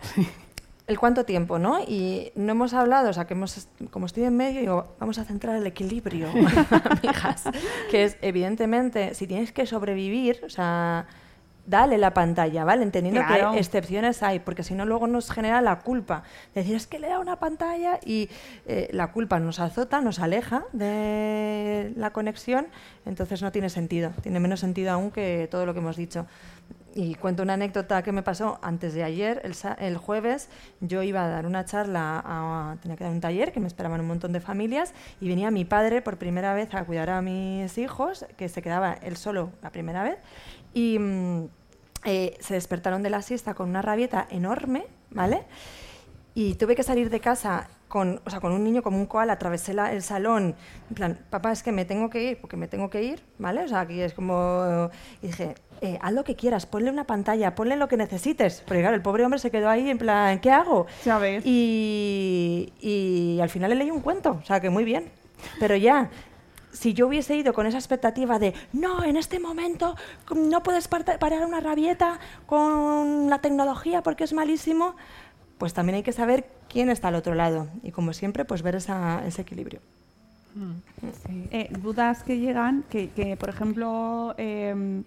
el 0.89 0.99
cuánto 0.99 1.25
tiempo, 1.25 1.59
¿no? 1.59 1.79
Y 1.81 2.33
no 2.35 2.51
hemos 2.53 2.73
hablado, 2.75 3.11
o 3.11 3.13
sea, 3.13 3.27
que 3.27 3.35
hemos, 3.35 3.69
como 3.91 4.07
estoy 4.07 4.25
en 4.25 4.37
medio, 4.37 4.61
digo, 4.61 4.97
vamos 4.99 5.19
a 5.19 5.25
centrar 5.25 5.55
el 5.57 5.67
equilibrio, 5.67 6.29
amigas, 6.91 7.45
que 7.91 8.05
es, 8.05 8.17
evidentemente, 8.23 9.15
si 9.15 9.27
tienes 9.27 9.53
que 9.53 9.67
sobrevivir, 9.67 10.41
o 10.45 10.49
sea, 10.51 11.07
dale 11.69 11.99
la 11.99 12.15
pantalla, 12.15 12.65
¿vale? 12.65 12.83
Entendiendo 12.83 13.21
Claro. 13.27 13.53
que 13.53 13.59
excepciones 13.59 14.23
hay, 14.23 14.39
porque 14.41 14.63
si 14.63 14.75
no 14.75 14.87
luego 14.87 15.07
nos 15.07 15.31
genera 15.31 15.61
la 15.61 15.81
culpa. 15.81 16.23
Decir, 16.55 16.75
es 16.77 16.87
que 16.87 16.99
le 16.99 17.09
da 17.09 17.19
una 17.19 17.37
pantalla 17.37 18.01
y 18.05 18.31
eh, 18.67 18.89
la 18.93 19.13
culpa 19.13 19.39
nos 19.39 19.61
azota, 19.61 20.01
nos 20.01 20.19
aleja 20.19 20.65
de 20.73 21.93
la 21.97 22.11
conexión, 22.13 22.69
entonces 23.05 23.43
no 23.43 23.53
tiene 23.53 23.69
sentido. 23.69 24.13
Tiene 24.23 24.41
menos 24.41 24.61
sentido 24.61 24.93
aún 24.93 25.11
que 25.11 25.47
todo 25.51 25.67
lo 25.67 25.75
que 25.75 25.81
hemos 25.81 25.97
dicho. 25.97 26.27
Y 26.95 27.15
cuento 27.17 27.43
una 27.43 27.53
anécdota 27.53 28.03
que 28.03 28.13
me 28.13 28.23
pasó 28.23 28.59
antes 28.63 28.95
de 28.95 29.05
ayer, 29.05 29.43
el, 29.79 29.97
jueves, 29.99 30.49
yo 30.81 31.03
iba 31.03 31.23
a 31.23 31.29
dar 31.29 31.45
una 31.47 31.65
charla, 31.67 32.23
a- 32.25 32.77
tenía 32.81 32.97
que 32.97 33.05
dar 33.05 33.13
un 33.13 33.21
taller, 33.21 33.53
que 33.53 33.61
me 33.61 33.67
esperaban 33.69 34.01
un 34.01 34.07
montón 34.09 34.33
de 34.33 34.41
familias, 34.41 34.95
y 35.21 35.29
venía 35.29 35.51
mi 35.51 35.65
padre 35.67 36.01
por 36.03 36.17
primera 36.17 36.55
vez 36.55 36.75
a 36.75 36.85
cuidar 36.85 37.11
a 37.11 37.21
mis 37.21 37.77
hijos, 37.77 38.25
que 38.39 38.49
se 38.49 38.63
quedaba 38.63 38.95
él 38.95 39.17
solo 39.19 39.51
la 39.63 39.71
primera 39.71 40.03
vez, 40.03 40.17
y 40.75 40.99
mm, 40.99 41.49
eh, 42.05 42.37
se 42.41 42.55
despertaron 42.55 43.03
de 43.03 43.11
la 43.11 43.23
siesta 43.23 43.55
con 43.55 43.69
una 43.69 43.83
rabieta 43.83 44.27
enorme, 44.31 44.87
¿vale? 45.11 45.43
Y 46.35 46.55
tuve 46.55 46.77
que 46.77 46.83
salir 46.83 47.11
de 47.11 47.21
casa 47.21 47.69
con, 47.89 48.21
o 48.25 48.31
sea, 48.31 48.39
con 48.41 48.53
un 48.53 48.63
niño 48.63 48.83
como 48.83 48.99
un 48.99 49.07
koala, 49.07 49.33
atravesé 49.33 49.73
la- 49.75 49.93
el 49.93 50.03
salón, 50.03 50.55
en 50.91 50.95
plan, 50.95 51.19
papá, 51.31 51.51
es 51.53 51.63
que 51.63 51.73
me 51.73 51.85
tengo 51.85 52.11
que 52.11 52.23
ir, 52.23 52.41
porque 52.41 52.57
me 52.57 52.69
tengo 52.69 52.91
que 52.91 53.03
ir, 53.03 53.23
¿vale? 53.39 53.63
O 53.65 53.69
sea, 53.69 53.81
aquí 53.81 54.01
es 54.01 54.13
como... 54.13 54.91
Y 55.23 55.29
dije, 55.29 55.55
eh, 55.81 55.99
haz 56.03 56.13
lo 56.13 56.23
que 56.23 56.37
quieras, 56.37 56.67
ponle 56.67 56.91
una 56.91 57.05
pantalla, 57.05 57.55
ponle 57.55 57.77
lo 57.77 57.89
que 57.89 57.97
necesites. 57.97 58.63
Porque 58.67 58.81
claro, 58.83 58.95
el 58.95 59.03
pobre 59.03 59.25
hombre 59.25 59.41
se 59.41 59.51
quedó 59.51 59.69
ahí 59.71 59.89
en 59.89 59.97
plan, 59.99 60.39
¿qué 60.39 60.51
hago? 60.53 60.87
Ya 61.05 61.19
ves. 61.19 61.43
Y, 61.47 62.73
y 62.81 63.41
al 63.41 63.49
final 63.49 63.71
le 63.71 63.77
leí 63.77 63.91
un 63.91 64.01
cuento, 64.03 64.39
o 64.43 64.45
sea, 64.45 64.61
que 64.61 64.71
muy 64.71 64.85
bien. 64.85 65.11
Pero 65.59 65.75
ya, 65.77 66.11
si 66.73 66.95
yo 66.95 67.07
hubiese 67.09 67.37
ido 67.37 67.53
con 67.55 67.67
esa 67.67 67.79
expectativa 67.79 68.39
de, 68.39 68.55
no, 68.73 69.03
en 69.05 69.17
este 69.17 69.41
momento 69.41 69.97
no 70.35 70.63
puedes 70.63 70.87
parar 70.89 71.45
una 71.47 71.61
rabieta 71.61 72.19
con 72.47 73.29
la 73.31 73.41
tecnología 73.41 74.03
porque 74.03 74.25
es 74.25 74.33
malísimo, 74.33 74.95
pues 75.59 75.75
también 75.75 75.97
hay 75.97 76.03
que 76.03 76.13
saber 76.13 76.47
quién 76.69 76.89
está 76.91 77.09
al 77.09 77.15
otro 77.17 77.35
lado. 77.35 77.69
Y 77.83 77.91
como 77.91 78.13
siempre, 78.13 78.45
pues 78.45 78.63
ver 78.63 78.77
esa- 78.77 79.27
ese 79.27 79.43
equilibrio. 79.43 79.81
eh, 81.51 81.69
dudas 81.81 82.23
que 82.23 82.39
llegan, 82.39 82.85
que, 82.91 83.11
que, 83.11 83.37
por 83.37 83.49
ejemplo, 83.49 84.35
eh, 84.39 85.03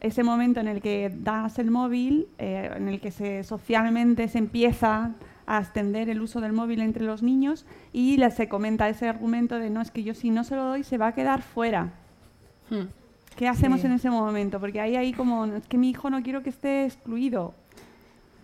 ese 0.00 0.22
momento 0.22 0.60
en 0.60 0.68
el 0.68 0.80
que 0.80 1.10
das 1.14 1.58
el 1.58 1.70
móvil, 1.70 2.28
eh, 2.38 2.70
en 2.76 2.88
el 2.88 3.00
que 3.00 3.10
se, 3.10 3.44
socialmente 3.44 4.28
se 4.28 4.38
empieza 4.38 5.10
a 5.46 5.58
extender 5.58 6.08
el 6.08 6.20
uso 6.22 6.40
del 6.40 6.52
móvil 6.52 6.80
entre 6.80 7.04
los 7.04 7.22
niños 7.22 7.66
y 7.92 8.16
les 8.16 8.34
se 8.34 8.48
comenta 8.48 8.88
ese 8.88 9.08
argumento 9.08 9.58
de 9.58 9.70
no, 9.70 9.80
es 9.80 9.90
que 9.90 10.02
yo 10.02 10.14
si 10.14 10.30
no 10.30 10.44
se 10.44 10.56
lo 10.56 10.64
doy 10.64 10.84
se 10.84 10.98
va 10.98 11.08
a 11.08 11.12
quedar 11.14 11.42
fuera. 11.42 11.90
Hmm. 12.70 12.84
¿Qué 13.36 13.48
hacemos 13.48 13.80
Sí. 13.80 13.86
en 13.86 13.92
ese 13.94 14.10
momento? 14.10 14.60
Porque 14.60 14.80
ahí 14.80 14.96
hay 14.96 15.12
como, 15.12 15.44
es 15.46 15.66
que 15.66 15.76
mi 15.76 15.90
hijo 15.90 16.08
no 16.08 16.22
quiero 16.22 16.42
que 16.42 16.50
esté 16.50 16.84
excluido. 16.84 17.54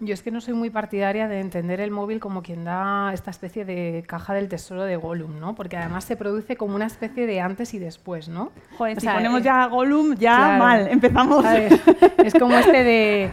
Yo 0.02 0.14
es 0.14 0.22
que 0.22 0.30
no 0.30 0.40
soy 0.40 0.54
muy 0.54 0.70
partidaria 0.70 1.28
de 1.28 1.40
entender 1.40 1.78
el 1.78 1.90
móvil 1.90 2.20
como 2.20 2.42
quien 2.42 2.64
da 2.64 3.12
esta 3.12 3.30
especie 3.30 3.66
de 3.66 4.02
caja 4.06 4.32
del 4.32 4.48
tesoro 4.48 4.84
de 4.84 4.96
Gollum, 4.96 5.38
¿no? 5.38 5.54
Porque 5.54 5.76
además 5.76 6.04
se 6.04 6.16
produce 6.16 6.56
como 6.56 6.74
una 6.74 6.86
especie 6.86 7.26
de 7.26 7.40
antes 7.42 7.74
y 7.74 7.78
después, 7.78 8.28
¿no? 8.30 8.50
Joder, 8.78 8.96
O 8.96 9.00
si 9.00 9.04
sea, 9.04 9.14
ponemos 9.14 9.40
eh, 9.40 9.44
ya 9.44 9.62
a 9.62 9.66
Gollum, 9.66 10.14
ya 10.16 10.36
claro. 10.36 10.58
mal, 10.64 10.88
empezamos. 10.88 11.44
A 11.44 11.52
ver, 11.52 11.80
es 12.24 12.32
como 12.32 12.56
este 12.56 12.82
de 12.82 13.30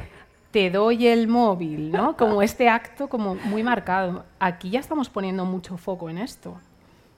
te 0.52 0.70
doy 0.70 1.08
el 1.08 1.28
móvil, 1.28 1.92
¿no? 1.92 2.16
Como 2.18 2.42
este 2.42 2.70
acto 2.70 3.08
como 3.10 3.36
muy 3.36 3.64
marcado. 3.64 4.26
Aquí 4.40 4.70
ya 4.72 4.80
estamos 4.80 5.10
poniendo 5.10 5.46
mucho 5.46 5.78
foco 5.78 6.10
en 6.10 6.18
esto, 6.18 6.58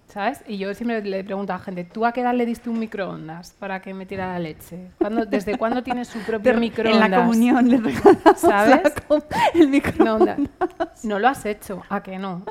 ¿sabes? 0.07 0.43
Y 0.47 0.57
yo 0.57 0.73
siempre 0.73 1.01
le 1.03 1.23
pregunto 1.23 1.53
a 1.53 1.57
la 1.57 1.63
gente, 1.63 1.83
¿tú 1.83 2.05
a 2.05 2.11
qué 2.11 2.21
edad 2.21 2.33
le 2.33 2.45
diste 2.45 2.69
un 2.69 2.79
microondas 2.79 3.53
para 3.59 3.81
que 3.81 3.93
metiera 3.93 4.27
la 4.27 4.39
leche? 4.39 4.89
¿Cuándo- 4.97 5.25
¿Desde 5.25 5.57
cuándo 5.57 5.83
tienes 5.83 6.07
su 6.07 6.19
propio 6.19 6.51
en 6.53 6.59
microondas? 6.59 7.09
la 7.09 7.17
comunión 7.17 7.69
le 7.69 7.77
regalamos 7.77 8.39
¿Sabes? 8.39 8.93
el 9.53 9.67
microondas. 9.69 10.37
No, 10.39 10.45
onda, 10.47 10.91
no 11.03 11.19
lo 11.19 11.27
has 11.27 11.45
hecho, 11.45 11.83
¿a 11.89 12.01
que 12.01 12.17
no? 12.17 12.41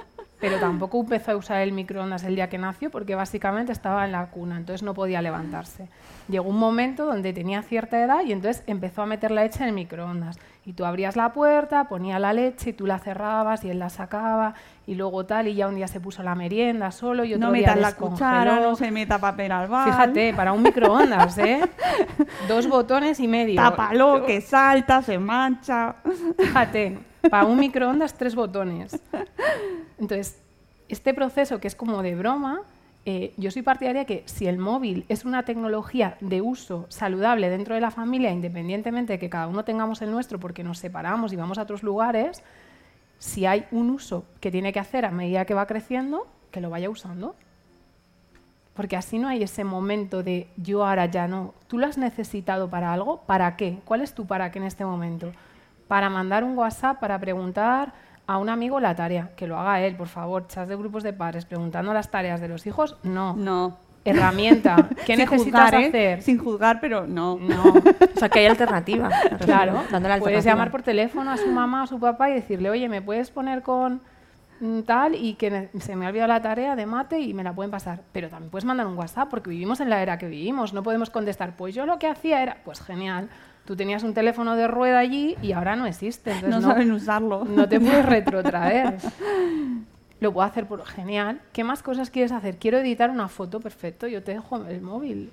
Pero 0.40 0.60
tampoco 0.60 1.00
empezó 1.00 1.32
a 1.32 1.36
usar 1.36 1.62
el 1.62 1.72
microondas 1.72 2.22
el 2.22 2.36
día 2.36 2.48
que 2.48 2.58
nació 2.58 2.90
porque 2.92 3.16
básicamente 3.16 3.72
estaba 3.72 4.04
en 4.04 4.12
la 4.12 4.26
cuna, 4.26 4.56
entonces 4.56 4.84
no 4.84 4.94
podía 4.94 5.20
levantarse. 5.20 5.88
Llegó 6.28 6.48
un 6.48 6.58
momento 6.60 7.06
donde 7.06 7.32
tenía 7.32 7.62
cierta 7.62 8.00
edad 8.00 8.20
y 8.24 8.30
entonces 8.30 8.62
empezó 8.68 9.02
a 9.02 9.06
meter 9.06 9.32
la 9.32 9.42
leche 9.42 9.64
en 9.64 9.70
el 9.70 9.74
microondas. 9.74 10.38
Y 10.68 10.74
tú 10.74 10.84
abrías 10.84 11.16
la 11.16 11.32
puerta, 11.32 11.84
ponía 11.84 12.18
la 12.18 12.34
leche 12.34 12.70
y 12.70 12.72
tú 12.74 12.86
la 12.86 12.98
cerrabas 12.98 13.64
y 13.64 13.70
él 13.70 13.78
la 13.78 13.88
sacaba 13.88 14.52
y 14.86 14.96
luego 14.96 15.24
tal 15.24 15.48
y 15.48 15.54
ya 15.54 15.66
un 15.66 15.76
día 15.76 15.88
se 15.88 15.98
puso 15.98 16.22
la 16.22 16.34
merienda 16.34 16.90
solo 16.90 17.24
y 17.24 17.32
otro 17.32 17.46
No 17.46 17.54
día 17.54 17.74
la 17.74 17.94
cuchara, 17.94 18.60
no 18.60 18.76
se 18.76 18.90
meta 18.90 19.18
papel 19.18 19.50
al 19.50 19.68
bar. 19.68 19.88
Fíjate, 19.88 20.34
para 20.34 20.52
un 20.52 20.62
microondas, 20.62 21.38
¿eh? 21.38 21.62
Dos 22.48 22.68
botones 22.68 23.18
y 23.18 23.26
medio. 23.26 23.56
Tápalo, 23.56 24.26
que 24.26 24.42
salta, 24.42 25.00
se 25.00 25.18
mancha. 25.18 25.94
Fíjate, 26.38 26.98
para 27.30 27.46
un 27.46 27.58
microondas 27.58 28.12
tres 28.12 28.34
botones. 28.34 29.00
Entonces, 29.98 30.38
este 30.90 31.14
proceso 31.14 31.60
que 31.60 31.68
es 31.68 31.74
como 31.74 32.02
de 32.02 32.14
broma, 32.14 32.60
eh, 33.10 33.32
yo 33.38 33.50
soy 33.50 33.62
partidaria 33.62 34.04
que 34.04 34.22
si 34.26 34.48
el 34.48 34.58
móvil 34.58 35.06
es 35.08 35.24
una 35.24 35.42
tecnología 35.42 36.18
de 36.20 36.42
uso 36.42 36.84
saludable 36.90 37.48
dentro 37.48 37.74
de 37.74 37.80
la 37.80 37.90
familia, 37.90 38.30
independientemente 38.32 39.14
de 39.14 39.18
que 39.18 39.30
cada 39.30 39.46
uno 39.46 39.64
tengamos 39.64 40.02
el 40.02 40.10
nuestro 40.10 40.38
porque 40.38 40.62
nos 40.62 40.76
separamos 40.76 41.32
y 41.32 41.36
vamos 41.36 41.56
a 41.56 41.62
otros 41.62 41.82
lugares, 41.82 42.42
si 43.18 43.46
hay 43.46 43.64
un 43.70 43.88
uso 43.88 44.26
que 44.40 44.50
tiene 44.50 44.74
que 44.74 44.78
hacer 44.80 45.06
a 45.06 45.10
medida 45.10 45.46
que 45.46 45.54
va 45.54 45.66
creciendo, 45.66 46.26
que 46.50 46.60
lo 46.60 46.68
vaya 46.68 46.90
usando. 46.90 47.34
Porque 48.74 48.94
así 48.94 49.18
no 49.18 49.28
hay 49.28 49.42
ese 49.42 49.64
momento 49.64 50.22
de 50.22 50.46
yo 50.58 50.84
ahora 50.84 51.06
ya 51.06 51.26
no. 51.28 51.54
¿Tú 51.66 51.78
lo 51.78 51.86
has 51.86 51.96
necesitado 51.96 52.68
para 52.68 52.92
algo? 52.92 53.22
¿Para 53.22 53.56
qué? 53.56 53.78
¿Cuál 53.86 54.02
es 54.02 54.12
tu 54.12 54.26
para 54.26 54.52
qué 54.52 54.58
en 54.58 54.66
este 54.66 54.84
momento? 54.84 55.32
Para 55.88 56.10
mandar 56.10 56.44
un 56.44 56.58
WhatsApp, 56.58 57.00
para 57.00 57.18
preguntar 57.18 57.94
a 58.28 58.36
un 58.36 58.50
amigo 58.50 58.78
la 58.78 58.94
tarea. 58.94 59.30
Que 59.34 59.48
lo 59.48 59.58
haga 59.58 59.80
él, 59.80 59.96
por 59.96 60.06
favor. 60.06 60.46
Chats 60.46 60.68
de 60.68 60.76
grupos 60.76 61.02
de 61.02 61.12
padres 61.12 61.46
preguntando 61.46 61.92
las 61.92 62.10
tareas 62.10 62.40
de 62.40 62.46
los 62.46 62.66
hijos. 62.66 62.96
No. 63.02 63.34
No. 63.34 63.78
Herramienta. 64.04 64.76
¿Qué 65.06 65.16
Sin 65.16 65.24
necesitas 65.24 65.70
juzgar, 65.70 65.74
¿eh? 65.74 65.86
hacer? 65.88 66.22
Sin 66.22 66.38
juzgar, 66.38 66.78
pero 66.80 67.06
no. 67.06 67.38
No. 67.40 67.74
O 68.14 68.18
sea, 68.18 68.28
que 68.28 68.40
hay 68.40 68.46
alternativa. 68.46 69.10
Claro, 69.44 69.80
dando 69.92 70.08
la 70.08 70.18
puedes 70.18 70.44
llamar 70.44 70.72
por 70.72 70.82
teléfono 70.82 71.30
a 71.30 71.36
su 71.36 71.46
mamá 71.52 71.82
o 71.82 71.84
a 71.84 71.86
su 71.86 72.00
papá 72.00 72.30
y 72.30 72.34
decirle, 72.34 72.68
oye, 72.68 72.88
¿me 72.88 73.00
puedes 73.00 73.30
poner 73.30 73.62
con 73.62 74.02
tal 74.86 75.14
y 75.14 75.34
que 75.34 75.68
se 75.78 75.96
me 75.96 76.06
ha 76.06 76.08
olvidado 76.08 76.28
la 76.28 76.42
tarea 76.42 76.74
de 76.76 76.86
mate 76.86 77.20
y 77.20 77.34
me 77.34 77.42
la 77.44 77.52
pueden 77.52 77.70
pasar? 77.70 78.02
Pero 78.12 78.28
también 78.28 78.50
puedes 78.50 78.64
mandar 78.64 78.86
un 78.86 78.96
WhatsApp 78.98 79.28
porque 79.30 79.50
vivimos 79.50 79.80
en 79.80 79.90
la 79.90 80.02
era 80.02 80.18
que 80.18 80.26
vivimos, 80.28 80.72
no 80.74 80.82
podemos 80.82 81.10
contestar, 81.10 81.56
pues 81.56 81.74
yo 81.74 81.86
lo 81.86 81.98
que 81.98 82.06
hacía 82.08 82.42
era, 82.42 82.58
pues 82.64 82.80
genial, 82.80 83.28
tú 83.64 83.76
tenías 83.76 84.02
un 84.02 84.14
teléfono 84.14 84.56
de 84.56 84.66
rueda 84.66 84.98
allí 84.98 85.36
y 85.42 85.52
ahora 85.52 85.76
no 85.76 85.86
existe, 85.86 86.32
entonces 86.32 86.50
No 86.60 86.60
no, 86.66 86.68
saben 86.72 86.90
usarlo. 86.92 87.44
no 87.44 87.68
te 87.68 87.78
puedes 87.80 88.04
retrotraer. 88.06 88.96
lo 90.20 90.32
puedo 90.32 90.46
hacer 90.46 90.66
por 90.66 90.84
genial. 90.84 91.40
¿Qué 91.52 91.64
más 91.64 91.82
cosas 91.82 92.10
quieres 92.10 92.32
hacer? 92.32 92.56
Quiero 92.56 92.78
editar 92.78 93.10
una 93.10 93.28
foto, 93.28 93.60
perfecto, 93.60 94.06
yo 94.08 94.22
te 94.22 94.32
dejo 94.32 94.56
el 94.66 94.80
móvil. 94.80 95.30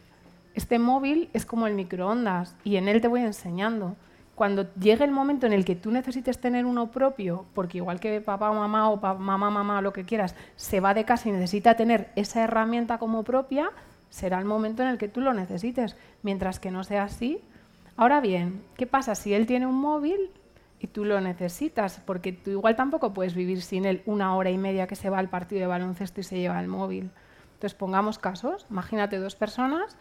Este 0.53 0.80
móvil 0.80 1.30
es 1.34 1.45
como 1.45 1.67
el 1.67 1.73
microondas 1.73 2.55
y 2.63 2.76
en 2.78 2.88
él 2.88 3.01
te 3.01 3.07
voy 3.07 3.21
enseñando. 3.21 3.95
Cuando 4.36 4.74
llegue 4.76 5.06
el 5.06 5.12
momento 5.12 5.46
en 5.46 5.54
el 5.54 5.64
que 5.64 5.76
tú 5.76 5.92
necesites 5.92 6.40
tener 6.40 6.66
uno 6.66 6.92
propio, 6.92 7.46
porque 7.54 7.78
igual 7.78 8.00
que 8.02 8.20
papá 8.20 8.52
o 8.52 8.54
mamá 8.56 8.90
o 8.90 9.00
pa- 9.00 9.14
mamá, 9.14 9.50
mamá, 9.50 9.82
lo 9.82 9.94
que 9.94 10.04
quieras, 10.04 10.36
se 10.58 10.82
va 10.82 10.94
de 10.94 11.06
casa 11.06 11.30
y 11.30 11.32
necesita 11.32 11.76
tener 11.76 12.10
esa 12.18 12.44
herramienta 12.44 12.98
como 12.98 13.24
propia, 13.24 13.70
será 14.10 14.38
el 14.40 14.46
momento 14.46 14.84
en 14.84 14.90
el 14.90 14.98
que 14.98 15.08
tú 15.08 15.22
lo 15.22 15.34
necesites. 15.34 15.96
Mientras 16.22 16.60
que 16.60 16.70
no 16.72 16.84
sea 16.84 17.04
así. 17.04 17.40
Ahora 17.96 18.20
bien, 18.20 18.62
¿qué 18.76 18.86
pasa 18.86 19.16
si 19.16 19.34
él 19.34 19.46
tiene 19.46 19.68
un 19.68 19.80
móvil 19.80 20.30
y 20.82 20.88
tú 20.88 21.06
lo 21.06 21.22
necesitas? 21.22 22.02
Porque 22.06 22.34
tú 22.34 22.52
igual 22.52 22.76
tampoco 22.76 23.14
puedes 23.14 23.36
vivir 23.36 23.62
sin 23.62 23.86
él 23.86 24.02
una 24.06 24.36
hora 24.36 24.50
y 24.50 24.58
media 24.58 24.86
que 24.86 24.98
se 24.98 25.10
va 25.10 25.20
al 25.20 25.30
partido 25.30 25.62
de 25.62 25.68
baloncesto 25.68 26.20
y 26.20 26.24
se 26.24 26.38
lleva 26.40 26.60
el 26.60 26.68
móvil. 26.68 27.10
Entonces 27.54 27.74
pongamos 27.74 28.20
casos, 28.20 28.66
imagínate 28.70 29.18
dos 29.18 29.38
personas, 29.38 29.96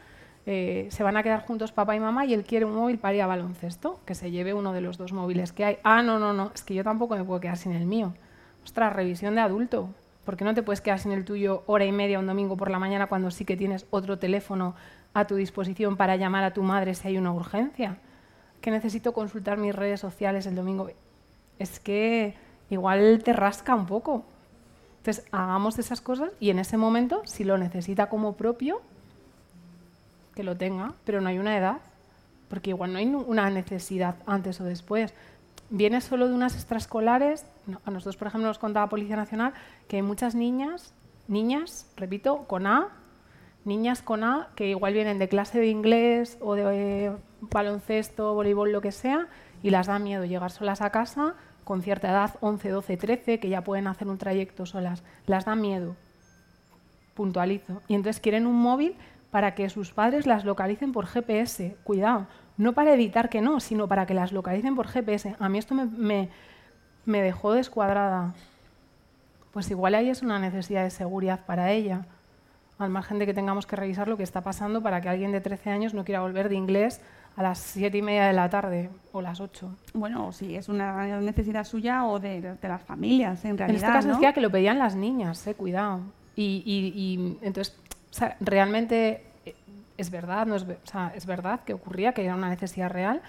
eh, 0.46 0.88
se 0.90 1.02
van 1.02 1.16
a 1.16 1.22
quedar 1.22 1.46
juntos 1.46 1.72
papá 1.72 1.96
y 1.96 2.00
mamá 2.00 2.26
y 2.26 2.34
él 2.34 2.44
quiere 2.44 2.66
un 2.66 2.74
móvil 2.74 2.98
para 2.98 3.14
ir 3.14 3.22
a 3.22 3.26
baloncesto, 3.26 4.00
que 4.04 4.14
se 4.14 4.30
lleve 4.30 4.52
uno 4.52 4.72
de 4.72 4.82
los 4.82 4.98
dos 4.98 5.12
móviles 5.12 5.52
que 5.52 5.64
hay. 5.64 5.78
Ah, 5.82 6.02
no, 6.02 6.18
no, 6.18 6.32
no, 6.32 6.50
es 6.54 6.62
que 6.62 6.74
yo 6.74 6.84
tampoco 6.84 7.16
me 7.16 7.24
puedo 7.24 7.40
quedar 7.40 7.56
sin 7.56 7.72
el 7.72 7.86
mío. 7.86 8.14
Ostras, 8.62 8.92
revisión 8.92 9.34
de 9.34 9.40
adulto. 9.40 9.88
¿Por 10.24 10.36
qué 10.36 10.44
no 10.44 10.54
te 10.54 10.62
puedes 10.62 10.80
quedar 10.80 10.98
sin 10.98 11.12
el 11.12 11.24
tuyo 11.24 11.62
hora 11.66 11.84
y 11.84 11.92
media 11.92 12.18
un 12.18 12.26
domingo 12.26 12.56
por 12.56 12.70
la 12.70 12.78
mañana 12.78 13.06
cuando 13.06 13.30
sí 13.30 13.44
que 13.44 13.56
tienes 13.56 13.86
otro 13.90 14.18
teléfono 14.18 14.74
a 15.12 15.26
tu 15.26 15.36
disposición 15.36 15.96
para 15.96 16.16
llamar 16.16 16.44
a 16.44 16.52
tu 16.52 16.62
madre 16.62 16.94
si 16.94 17.08
hay 17.08 17.18
una 17.18 17.32
urgencia? 17.32 17.98
Que 18.60 18.70
necesito 18.70 19.12
consultar 19.12 19.58
mis 19.58 19.74
redes 19.74 20.00
sociales 20.00 20.46
el 20.46 20.54
domingo. 20.54 20.90
Es 21.58 21.80
que 21.80 22.34
igual 22.70 23.22
te 23.22 23.32
rasca 23.32 23.74
un 23.74 23.86
poco. 23.86 24.24
Entonces, 24.98 25.26
hagamos 25.32 25.78
esas 25.78 26.00
cosas 26.00 26.32
y 26.40 26.50
en 26.50 26.58
ese 26.58 26.78
momento, 26.78 27.22
si 27.24 27.44
lo 27.44 27.58
necesita 27.58 28.08
como 28.08 28.36
propio, 28.36 28.80
que 30.34 30.42
lo 30.42 30.56
tenga, 30.56 30.94
pero 31.04 31.20
no 31.20 31.28
hay 31.28 31.38
una 31.38 31.56
edad, 31.56 31.78
porque 32.48 32.70
igual 32.70 32.92
no 32.92 32.98
hay 32.98 33.06
una 33.06 33.50
necesidad 33.50 34.16
antes 34.26 34.60
o 34.60 34.64
después. 34.64 35.14
Viene 35.70 36.00
solo 36.00 36.28
de 36.28 36.34
unas 36.34 36.54
extraescolares, 36.54 37.46
a 37.84 37.90
nosotros 37.90 38.16
por 38.16 38.28
ejemplo 38.28 38.48
nos 38.48 38.58
contaba 38.58 38.88
Policía 38.88 39.16
Nacional 39.16 39.54
que 39.88 39.96
hay 39.96 40.02
muchas 40.02 40.34
niñas, 40.34 40.92
niñas, 41.26 41.90
repito, 41.96 42.44
con 42.46 42.66
A, 42.66 42.88
niñas 43.64 44.02
con 44.02 44.24
A 44.24 44.48
que 44.56 44.68
igual 44.68 44.92
vienen 44.92 45.18
de 45.18 45.28
clase 45.28 45.58
de 45.58 45.68
inglés 45.68 46.36
o 46.40 46.54
de 46.54 47.06
eh, 47.06 47.12
baloncesto, 47.40 48.34
voleibol, 48.34 48.72
lo 48.72 48.80
que 48.80 48.92
sea, 48.92 49.28
y 49.62 49.70
las 49.70 49.86
da 49.86 49.98
miedo 49.98 50.24
llegar 50.24 50.50
solas 50.50 50.82
a 50.82 50.90
casa 50.90 51.34
con 51.64 51.82
cierta 51.82 52.10
edad, 52.10 52.36
11, 52.40 52.68
12, 52.68 52.96
13, 52.98 53.40
que 53.40 53.48
ya 53.48 53.64
pueden 53.64 53.86
hacer 53.86 54.08
un 54.08 54.18
trayecto 54.18 54.66
solas. 54.66 55.02
Las 55.26 55.46
da 55.46 55.54
miedo 55.54 55.96
puntualizo. 57.14 57.80
Y 57.88 57.94
entonces 57.94 58.20
quieren 58.20 58.46
un 58.46 58.56
móvil 58.56 58.96
para 59.34 59.56
que 59.56 59.68
sus 59.68 59.92
padres 59.92 60.26
las 60.28 60.44
localicen 60.44 60.92
por 60.92 61.06
GPS. 61.06 61.76
Cuidado, 61.82 62.28
no 62.56 62.72
para 62.72 62.94
evitar 62.94 63.28
que 63.28 63.40
no, 63.40 63.58
sino 63.58 63.88
para 63.88 64.06
que 64.06 64.14
las 64.14 64.30
localicen 64.30 64.76
por 64.76 64.86
GPS. 64.86 65.34
A 65.40 65.48
mí 65.48 65.58
esto 65.58 65.74
me, 65.74 65.86
me- 65.86 66.28
me 67.04 67.20
dejó 67.20 67.52
descuadrada. 67.52 68.32
Pues 69.52 69.68
igual 69.72 69.96
ahí 69.96 70.08
es 70.08 70.22
una 70.22 70.38
necesidad 70.38 70.84
de 70.84 70.90
seguridad 70.90 71.40
para 71.46 71.72
ella. 71.72 72.06
Al 72.78 72.90
margen 72.90 73.18
de 73.18 73.26
que 73.26 73.34
tengamos 73.34 73.66
que 73.66 73.74
revisar 73.74 74.06
lo 74.06 74.16
que 74.16 74.22
está 74.22 74.42
pasando 74.42 74.80
para 74.84 75.00
que 75.00 75.08
alguien 75.08 75.32
de 75.32 75.40
13 75.40 75.68
años 75.70 75.94
no 75.94 76.04
quiera 76.04 76.20
volver 76.20 76.48
de 76.48 76.54
inglés 76.54 77.00
a 77.34 77.42
las 77.42 77.58
7 77.58 77.98
y 77.98 78.02
media 78.02 78.26
de 78.28 78.34
la 78.34 78.48
tarde 78.48 78.88
o 79.10 79.20
las 79.20 79.40
8. 79.40 79.68
Bueno, 79.94 80.30
sí, 80.30 80.54
es 80.54 80.68
una 80.68 81.18
necesidad 81.20 81.64
suya 81.64 82.04
o 82.04 82.20
de, 82.20 82.40
de 82.54 82.68
las 82.68 82.82
familias, 82.82 83.44
en 83.44 83.50
En 83.50 83.58
realidad. 83.58 83.82
este 83.82 83.92
caso 83.92 84.06
¿no? 84.08 84.14
decía 84.14 84.32
que 84.32 84.40
lo 84.40 84.50
pedían 84.50 84.78
las 84.78 84.94
niñas, 84.94 85.44
eh, 85.48 85.54
cuidado. 85.56 86.02
Y, 86.36 86.62
y- 86.66 87.00
y 87.00 87.38
entonces, 87.42 87.76
o 88.14 88.16
sea, 88.16 88.36
realmente 88.38 89.24
eh, 89.44 89.54
es 89.98 90.10
verdad, 90.10 90.46
no 90.46 90.54
es, 90.54 90.64
ve- 90.64 90.78
o 90.84 90.86
sea, 90.86 91.12
es 91.16 91.26
verdad 91.26 91.60
que 91.64 91.74
ocurría, 91.74 92.12
que 92.12 92.24
era 92.24 92.36
una 92.36 92.48
necesidad 92.48 92.88
real. 92.90 93.20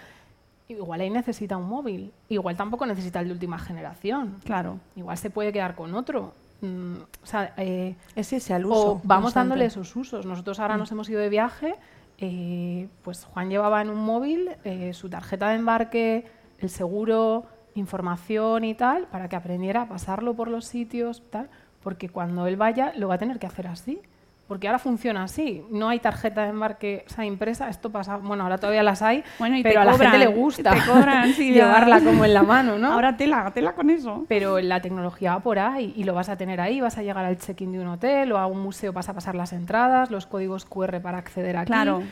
Igual 0.68 1.02
ahí 1.02 1.10
necesita 1.10 1.58
un 1.58 1.68
móvil, 1.68 2.12
igual 2.30 2.56
tampoco 2.56 2.86
necesita 2.86 3.20
el 3.20 3.28
de 3.28 3.34
última 3.34 3.58
generación. 3.58 4.38
Claro. 4.44 4.80
Igual 4.96 5.18
se 5.18 5.32
puede 5.32 5.52
quedar 5.52 5.74
con 5.76 5.96
otro. 5.96 6.34
Mm, 6.62 6.98
o 7.24 7.26
sea, 7.26 7.54
eh, 7.58 7.96
Es 8.16 8.32
irse 8.32 8.54
al 8.54 8.66
uso. 8.68 8.92
o 8.94 9.02
vamos 9.04 9.26
constante. 9.26 9.50
dándole 9.50 9.66
esos 9.66 9.96
usos. 9.96 10.26
Nosotros 10.28 10.60
ahora 10.60 10.78
nos 10.78 10.92
hemos 10.92 11.10
ido 11.10 11.20
de 11.20 11.30
viaje, 11.30 11.76
eh, 12.20 12.88
pues 13.04 13.26
Juan 13.26 13.50
llevaba 13.50 13.82
en 13.82 13.90
un 13.90 13.98
móvil 14.06 14.52
eh, 14.64 14.94
su 14.94 15.10
tarjeta 15.10 15.50
de 15.50 15.56
embarque, 15.56 16.26
el 16.60 16.70
seguro, 16.70 17.46
información 17.76 18.64
y 18.64 18.74
tal, 18.76 19.08
para 19.08 19.30
que 19.30 19.36
aprendiera 19.36 19.82
a 19.84 19.88
pasarlo 19.90 20.34
por 20.36 20.48
los 20.48 20.66
sitios, 20.66 21.22
tal, 21.30 21.50
porque 21.84 22.10
cuando 22.10 22.48
él 22.48 22.56
vaya 22.56 22.94
lo 22.96 23.08
va 23.10 23.16
a 23.16 23.18
tener 23.18 23.38
que 23.40 23.48
hacer 23.48 23.68
así. 23.68 24.00
Porque 24.48 24.68
ahora 24.68 24.78
funciona 24.78 25.24
así, 25.24 25.64
no 25.72 25.90
hay 25.90 26.00
tarjeta 26.00 26.44
de 26.44 26.50
embarque 26.50 27.04
o 27.10 27.10
sea, 27.12 27.26
impresa, 27.26 27.68
esto 27.68 27.90
pasa, 27.92 28.18
bueno, 28.18 28.44
ahora 28.44 28.60
todavía 28.60 28.84
las 28.84 29.02
hay, 29.02 29.24
Bueno, 29.40 29.58
y 29.58 29.64
te 29.64 29.70
pero 29.70 29.82
a 29.82 29.86
la 29.86 29.98
gente 29.98 30.20
le 30.20 30.28
gusta 30.28 30.72
te 30.72 30.82
cobran, 30.86 31.34
sí, 31.34 31.48
ya. 31.54 31.66
llevarla 31.66 32.00
como 32.00 32.26
en 32.26 32.34
la 32.36 32.44
mano, 32.44 32.78
¿no? 32.78 32.94
Ahora 32.94 33.18
tela, 33.18 33.50
tela 33.56 33.74
con 33.74 33.90
eso. 33.90 34.24
Pero 34.28 34.60
la 34.60 34.82
tecnología 34.82 35.34
va 35.34 35.40
por 35.40 35.58
ahí 35.58 35.94
y 35.98 36.04
lo 36.04 36.14
vas 36.14 36.30
a 36.30 36.38
tener 36.38 36.62
ahí, 36.62 36.80
vas 36.80 36.96
a 37.00 37.02
llegar 37.02 37.26
al 37.26 37.40
check-in 37.40 37.72
de 37.72 37.80
un 37.80 37.88
hotel 37.88 38.32
o 38.34 38.38
a 38.38 38.46
un 38.46 38.60
museo, 38.60 38.94
vas 38.94 39.10
a 39.10 39.14
pasar 39.16 39.34
las 39.34 39.52
entradas, 39.52 40.12
los 40.12 40.28
códigos 40.28 40.66
QR 40.66 41.00
para 41.02 41.18
acceder 41.18 41.58
aquí. 41.58 41.66
Claro. 41.68 42.04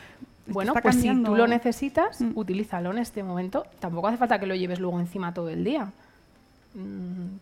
Bueno, 0.46 0.74
pues 0.82 0.96
si 0.96 1.08
tú 1.22 1.36
lo 1.36 1.46
necesitas, 1.46 2.20
Mm. 2.20 2.32
utilízalo 2.34 2.90
en 2.90 2.98
este 2.98 3.22
momento. 3.22 3.64
Tampoco 3.78 4.08
hace 4.08 4.16
falta 4.18 4.40
que 4.40 4.46
lo 4.46 4.56
lleves 4.56 4.80
luego 4.80 4.98
encima 4.98 5.32
todo 5.32 5.48
el 5.50 5.62
día. 5.62 5.86
Mm, 6.74 7.36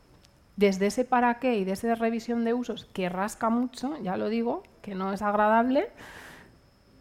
Desde 0.57 0.87
ese 0.87 1.05
para 1.05 1.39
qué 1.39 1.57
y 1.57 1.65
desde 1.65 1.89
esa 1.93 1.95
revisión 2.01 2.45
de 2.45 2.55
usos 2.55 2.85
que 2.93 3.09
rasca 3.09 3.49
mucho, 3.51 3.95
ya 4.03 4.17
lo 4.17 4.29
digo, 4.29 4.63
que 4.83 4.95
no 4.95 5.13
es 5.13 5.23
agradable, 5.23 5.89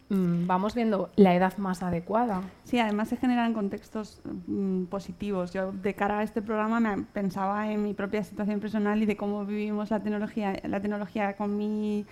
mm, 0.08 0.46
vamos 0.46 0.74
viendo 0.74 1.10
la 1.16 1.34
edad 1.34 1.56
más 1.58 1.82
adecuada. 1.82 2.42
Sí, 2.64 2.78
además 2.78 3.08
se 3.08 3.16
generan 3.16 3.54
contextos 3.54 4.20
mm, 4.46 4.84
positivos. 4.84 5.52
Yo 5.52 5.72
de 5.72 5.94
cara 5.94 6.20
a 6.20 6.22
este 6.22 6.42
programa 6.42 6.80
me 6.80 7.02
pensaba 7.02 7.70
en 7.70 7.82
mi 7.82 7.94
propia 7.94 8.22
situación 8.24 8.60
personal 8.60 9.02
y 9.02 9.06
de 9.06 9.16
cómo 9.16 9.44
vivimos 9.44 9.90
la 9.90 10.00
tecnología, 10.00 10.54
la 10.64 10.80
tecnología 10.80 11.34
con 11.36 11.56
mi, 11.56 12.04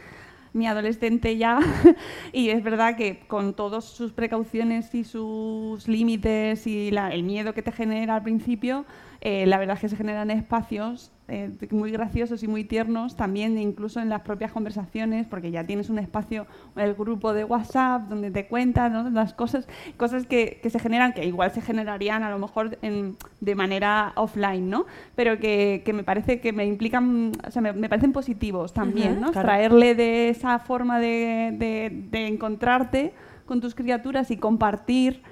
mi 0.52 0.66
adolescente 0.66 1.36
ya. 1.36 1.60
y 2.32 2.50
es 2.50 2.62
verdad 2.62 2.96
que 2.96 3.20
con 3.28 3.54
todas 3.54 3.84
sus 3.84 4.12
precauciones 4.12 4.94
y 4.94 5.04
sus 5.04 5.86
límites 5.88 6.66
y 6.66 6.90
la- 6.90 7.10
el 7.12 7.22
miedo 7.22 7.54
que 7.54 7.62
te 7.62 7.72
genera 7.72 8.16
al 8.16 8.22
principio, 8.22 8.84
eh, 9.22 9.44
la 9.46 9.58
verdad 9.58 9.74
es 9.76 9.80
que 9.82 9.88
se 9.90 9.96
generan 9.96 10.30
espacios 10.30 11.12
eh, 11.28 11.50
muy 11.70 11.90
graciosos 11.92 12.42
y 12.42 12.48
muy 12.48 12.64
tiernos 12.64 13.16
también 13.16 13.58
incluso 13.58 14.00
en 14.00 14.08
las 14.08 14.22
propias 14.22 14.50
conversaciones 14.50 15.26
porque 15.26 15.50
ya 15.50 15.64
tienes 15.64 15.90
un 15.90 15.98
espacio 15.98 16.46
el 16.74 16.94
grupo 16.94 17.32
de 17.34 17.44
WhatsApp 17.44 18.08
donde 18.08 18.30
te 18.30 18.46
cuentan 18.46 18.92
¿no? 18.94 19.10
las 19.10 19.34
cosas 19.34 19.68
cosas 19.98 20.26
que, 20.26 20.58
que 20.62 20.70
se 20.70 20.78
generan 20.80 21.12
que 21.12 21.24
igual 21.26 21.52
se 21.52 21.60
generarían 21.60 22.22
a 22.22 22.30
lo 22.30 22.38
mejor 22.38 22.78
en- 22.82 23.16
de 23.40 23.54
manera 23.54 24.12
offline 24.16 24.68
no 24.70 24.86
pero 25.14 25.38
que, 25.38 25.82
que 25.84 25.92
me 25.92 26.02
parece 26.02 26.40
que 26.40 26.52
me 26.52 26.64
implican 26.64 27.32
o 27.46 27.50
sea 27.50 27.60
me, 27.62 27.72
me 27.74 27.88
parecen 27.88 28.12
positivos 28.12 28.72
también 28.72 29.12
Ujú, 29.12 29.20
no 29.20 29.32
claro. 29.32 29.46
traerle 29.46 29.94
de 29.94 30.30
esa 30.30 30.58
forma 30.58 30.98
de, 30.98 31.54
de- 31.58 32.06
de 32.10 32.26
encontrarte 32.26 33.12
con 33.46 33.60
tus 33.60 33.74
criaturas 33.74 34.30
y 34.30 34.36
compartir 34.36 35.22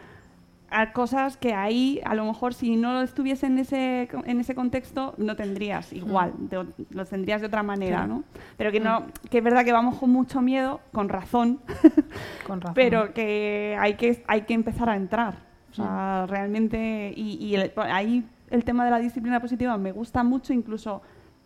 a 0.71 0.93
cosas 0.93 1.37
que 1.37 1.55
ahí 1.55 2.01
a 2.05 2.14
lo 2.14 2.25
mejor 2.27 2.53
si 2.53 2.77
no 2.77 3.01
estuviese 3.03 3.47
en 3.47 3.59
ese 3.59 4.09
en 4.27 4.41
ese 4.41 4.55
contexto 4.55 5.14
no 5.16 5.35
tendrías 5.35 5.93
igual 5.93 6.33
de 6.39 6.66
lo 6.91 7.05
tendrías 7.07 7.41
de 7.41 7.47
otra 7.47 7.62
manera 7.62 7.97
Claro. 7.99 8.14
no 8.16 8.25
pero 8.59 8.71
que 8.71 8.81
no 8.81 9.07
que 9.31 9.39
es 9.39 9.45
verdad 9.45 9.64
que 9.64 9.73
vamos 9.73 9.97
con 9.99 10.11
mucho 10.11 10.43
miedo 10.43 10.81
con 10.93 11.09
razón 11.09 11.61
Con 12.47 12.61
razón. 12.61 12.75
pero 12.75 13.14
que 13.14 13.77
hay 13.81 13.95
que 13.95 14.23
hay 14.27 14.43
que 14.43 14.55
empezar 14.55 14.89
a 14.91 14.97
entrar. 14.97 15.47
O 15.71 15.75
sea 15.75 16.27
realmente 16.29 17.12
y, 17.16 17.37
y 17.45 17.55
el- 17.55 17.73
ahí 17.77 18.25
el 18.51 18.64
tema 18.64 18.85
de 18.85 18.91
la 18.91 18.99
disciplina 18.99 19.41
positiva 19.41 19.77
me 19.79 19.93
gusta 19.93 20.23
mucho 20.25 20.53
incluso 20.53 21.03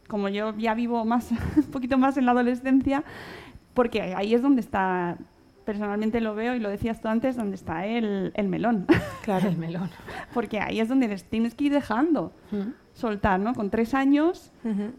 como 0.08 0.28
yo 0.28 0.52
ya 0.58 0.74
vivo 0.74 1.04
más 1.04 1.30
un 1.56 1.62
poquito 1.70 1.96
más 1.98 2.16
en 2.16 2.26
la 2.26 2.32
adolescencia 2.32 3.04
porque 3.74 4.02
ahí 4.02 4.34
es 4.34 4.42
donde 4.42 4.60
está 4.60 5.16
personalmente 5.64 6.20
lo 6.20 6.34
veo 6.34 6.54
y 6.54 6.58
lo 6.60 6.68
decías 6.68 7.00
tú 7.00 7.08
antes 7.08 7.36
donde 7.36 7.54
está 7.56 7.86
el, 7.86 8.32
el 8.34 8.48
melón 8.48 8.86
Claro, 9.22 9.48
el 9.48 9.56
melón. 9.64 9.90
porque 10.34 10.60
ahí 10.60 10.80
es 10.80 10.88
donde 10.88 11.08
les 11.08 11.24
tienes 11.24 11.54
que 11.54 11.64
ir 11.64 11.72
dejando 11.72 12.34
Mm. 12.50 12.70
Soltar 12.94 13.40
no 13.40 13.54
con 13.54 13.70
tres 13.70 13.94
años 13.94 14.52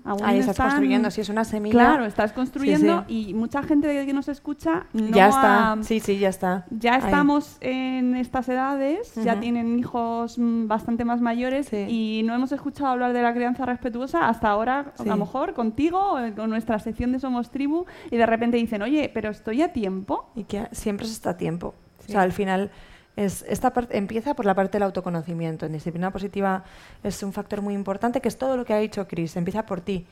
aún 0.03 0.19
Ahí 0.23 0.39
estás 0.39 0.51
están- 0.55 0.69
construyendo, 0.69 1.11
si 1.11 1.21
es 1.21 1.29
una 1.29 1.43
semilla. 1.45 1.73
claro 1.73 2.05
estás 2.05 2.33
construyendo 2.33 3.05
sí. 3.07 3.29
y 3.29 3.33
mucha 3.33 3.61
gente 3.63 4.05
que 4.05 4.13
nos 4.13 4.27
escucha 4.27 4.87
no 4.93 5.09
ya 5.15 5.29
está. 5.29 5.71
ha- 5.73 5.83
Sí, 5.83 5.99
sí, 5.99 6.17
ya 6.17 6.29
está. 6.29 6.65
ya 6.71 6.95
Ahí. 6.95 7.01
estamos 7.05 7.57
en 7.61 8.15
estas 8.15 8.49
edades, 8.49 9.13
ya 9.23 9.39
tienen 9.39 9.77
hijos 9.79 10.37
mm, 10.39 10.67
bastante 10.67 11.05
más 11.05 11.21
mayores 11.21 11.67
Sí. 11.67 11.85
y 11.87 12.23
no 12.25 12.33
hemos 12.33 12.51
escuchado 12.51 12.89
hablar 12.89 13.13
de 13.13 13.21
la 13.21 13.33
crianza 13.33 13.65
respetuosa 13.65 14.27
hasta 14.27 14.49
ahora, 14.49 14.93
a 14.97 15.03
lo 15.03 15.17
mejor 15.17 15.53
contigo, 15.53 16.17
con 16.35 16.49
nuestra 16.49 16.79
sección 16.79 17.11
de 17.11 17.19
Somos 17.19 17.51
Tribu, 17.51 17.85
y 18.11 18.17
de 18.17 18.25
repente 18.25 18.57
dicen, 18.57 18.81
oye, 18.81 19.09
pero 19.13 19.29
estoy 19.29 19.61
a 19.61 19.71
tiempo. 19.71 20.29
Y 20.35 20.43
que 20.45 20.67
siempre 20.71 21.05
se 21.05 21.13
está 21.13 21.31
a 21.31 21.37
tiempo. 21.37 21.75
O 22.07 22.11
sea, 22.11 22.21
al 22.21 22.31
final 22.33 22.69
es, 23.15 23.43
esta 23.47 23.73
parte 23.73 23.97
empieza 23.97 24.33
por 24.33 24.45
la 24.45 24.55
parte 24.55 24.73
del 24.73 24.83
autoconocimiento. 24.83 25.65
En 25.65 25.73
disciplina 25.73 26.11
positiva 26.11 26.63
es 27.03 27.21
un 27.23 27.33
factor 27.33 27.61
muy 27.61 27.73
importante 27.73 28.21
que 28.21 28.27
es 28.27 28.37
todo 28.37 28.57
lo 28.57 28.65
que 28.65 28.73
ha 28.73 28.77
dicho 28.79 29.07
Chris. 29.07 29.35
Empieza 29.35 29.65
por 29.65 29.81
ti. 29.81 30.05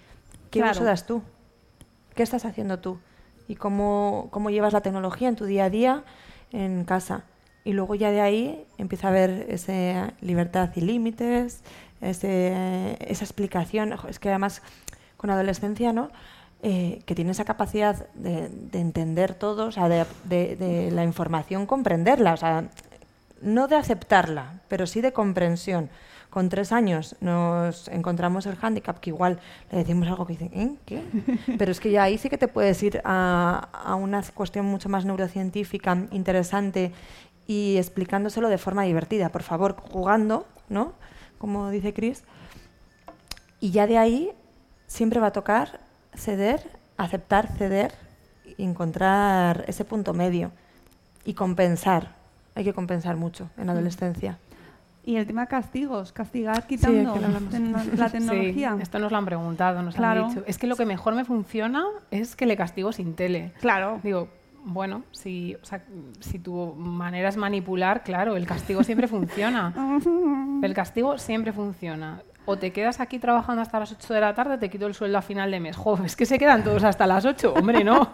¿Qué 0.50 0.60
Claro. 0.60 0.72
uso 0.74 0.84
das 0.84 1.06
tú? 1.06 1.22
¿Qué 2.16 2.24
estás 2.24 2.46
haciendo 2.46 2.80
tú? 2.80 3.00
¿Y 3.48 3.56
cómo, 3.56 4.28
cómo 4.32 4.50
llevas 4.50 4.74
la 4.74 4.82
tecnología 4.82 5.30
en 5.30 5.36
tu 5.36 5.46
día 5.46 5.66
a 5.66 5.70
día 5.70 6.04
en 6.52 6.84
casa? 6.86 7.24
Y 7.64 7.74
luego 7.74 7.96
ya 7.96 8.12
de 8.12 8.22
ahí 8.22 8.66
empieza 8.78 9.08
a 9.08 9.12
haber 9.12 9.46
esa 9.50 10.14
libertad 10.22 10.70
y 10.76 10.82
límites, 10.82 11.62
ese- 12.02 12.98
esa 13.00 13.24
explicación. 13.24 13.94
Es 14.10 14.20
que 14.20 14.30
además 14.30 14.62
con 15.18 15.30
adolescencia, 15.30 15.94
¿no? 15.94 16.10
Eh, 16.64 17.02
que 17.06 17.16
tiene 17.16 17.32
esa 17.32 17.46
capacidad 17.46 18.08
de, 18.14 18.50
de 18.50 18.80
entender 18.80 19.34
todo, 19.34 19.68
o 19.68 19.72
sea, 19.72 19.90
de, 19.90 20.06
de- 20.26 20.56
de 20.56 20.92
la 20.92 21.04
información 21.04 21.66
comprenderla, 21.66 22.34
o 22.34 22.38
sea, 22.38 22.66
no 23.42 23.68
de 23.68 23.76
aceptarla, 23.76 24.62
pero 24.68 24.88
sí 24.88 25.02
de 25.02 25.14
comprensión. 25.14 25.90
Con 26.30 26.48
tres 26.48 26.72
años 26.72 27.18
nos 27.20 27.90
encontramos 27.90 28.46
el 28.46 28.56
hándicap 28.56 29.00
que 29.00 29.10
igual 29.10 29.40
le 29.70 29.80
decimos 29.80 30.08
algo 30.08 30.26
que 30.26 30.34
dicen, 30.34 30.52
¿eh? 30.54 30.76
¿Qué? 30.86 31.04
Pero 31.58 31.74
es 31.74 31.82
que 31.82 31.92
ya 31.92 32.04
ahí 32.04 32.18
sí 32.18 32.30
que 32.30 32.38
te 32.38 32.48
puedes 32.48 32.82
ir 32.84 33.02
a, 33.04 33.68
a 33.74 33.96
una 33.96 34.24
cuestión 34.34 34.66
mucho 34.66 34.88
más 34.88 35.04
neurocientífica, 35.04 36.08
interesante 36.12 36.94
y 37.48 37.76
explicándoselo 37.76 38.48
de 38.48 38.58
forma 38.58 38.84
divertida, 38.84 39.28
por 39.28 39.44
favor, 39.44 39.76
jugando, 39.76 40.48
¿no? 40.70 40.94
Como 41.38 41.70
dice 41.70 41.94
Chris. 41.94 42.24
Y 43.60 43.72
ya 43.72 43.86
de 43.86 43.98
ahí 43.98 44.32
siempre 44.88 45.20
va 45.20 45.28
a 45.28 45.32
tocar 45.34 45.82
ceder, 46.16 46.62
aceptar, 46.96 47.50
ceder 47.58 47.94
y 48.58 48.64
encontrar 48.64 49.66
ese 49.68 49.86
punto 49.86 50.14
medio 50.14 50.52
y 51.26 51.34
compensar. 51.34 52.21
Hay 52.56 52.64
que 52.64 52.74
compensar 52.74 53.16
mucho 53.18 53.50
en 53.58 53.68
la 53.68 53.74
adolescencia. 53.74 54.38
Y 55.04 55.16
el 55.16 55.26
tema 55.26 55.48
castigos, 55.48 56.12
castigar 56.12 56.68
quitando 56.68 57.14
hablamos. 57.14 57.52
tecno- 57.54 57.84
la 57.98 58.10
tecnología. 58.12 58.74
Sí, 58.76 58.84
esto 58.84 59.00
nos 59.00 59.12
lo 59.12 59.18
han 59.18 59.26
preguntado, 59.26 59.82
nos 59.82 59.96
Claro. 59.96 60.26
han 60.26 60.30
dicho. 60.30 60.44
Es 60.46 60.58
que 60.60 60.68
lo 60.68 60.76
que 60.76 60.86
mejor 60.86 61.16
me 61.16 61.26
funciona 61.26 61.86
es 62.12 62.36
que 62.36 62.46
le 62.46 62.56
castigo 62.56 62.92
sin 62.92 63.16
tele. 63.16 63.52
Claro. 63.62 64.00
Digo, 64.04 64.28
bueno, 64.64 65.02
si, 65.12 65.56
o 65.56 65.66
sea, 65.66 65.82
si 66.20 66.38
tu 66.38 66.76
manera 66.78 67.30
es 67.30 67.38
manipular, 67.38 68.04
claro, 68.04 68.36
el 68.36 68.46
castigo 68.46 68.84
siempre 68.84 69.08
funciona. 69.08 69.74
El 70.62 70.74
castigo 70.76 71.18
siempre 71.18 71.52
funciona. 71.52 72.22
O 72.46 72.58
te 72.58 72.72
quedas 72.72 73.00
aquí 73.00 73.18
trabajando 73.18 73.62
hasta 73.64 73.80
las 73.80 73.92
8 73.92 74.14
de 74.14 74.22
la 74.22 74.36
tarde, 74.36 74.58
te 74.60 74.70
quito 74.70 74.86
el 74.86 74.94
sueldo 74.94 75.18
a 75.18 75.22
final 75.24 75.50
de 75.50 75.60
mes. 75.60 75.76
Joder, 75.78 76.06
es 76.06 76.16
que 76.16 76.26
se 76.28 76.38
quedan 76.38 76.64
todos 76.64 76.84
hasta 76.84 77.08
las 77.08 77.26
8. 77.26 77.54
Hombre, 77.56 77.84
no. 77.84 78.10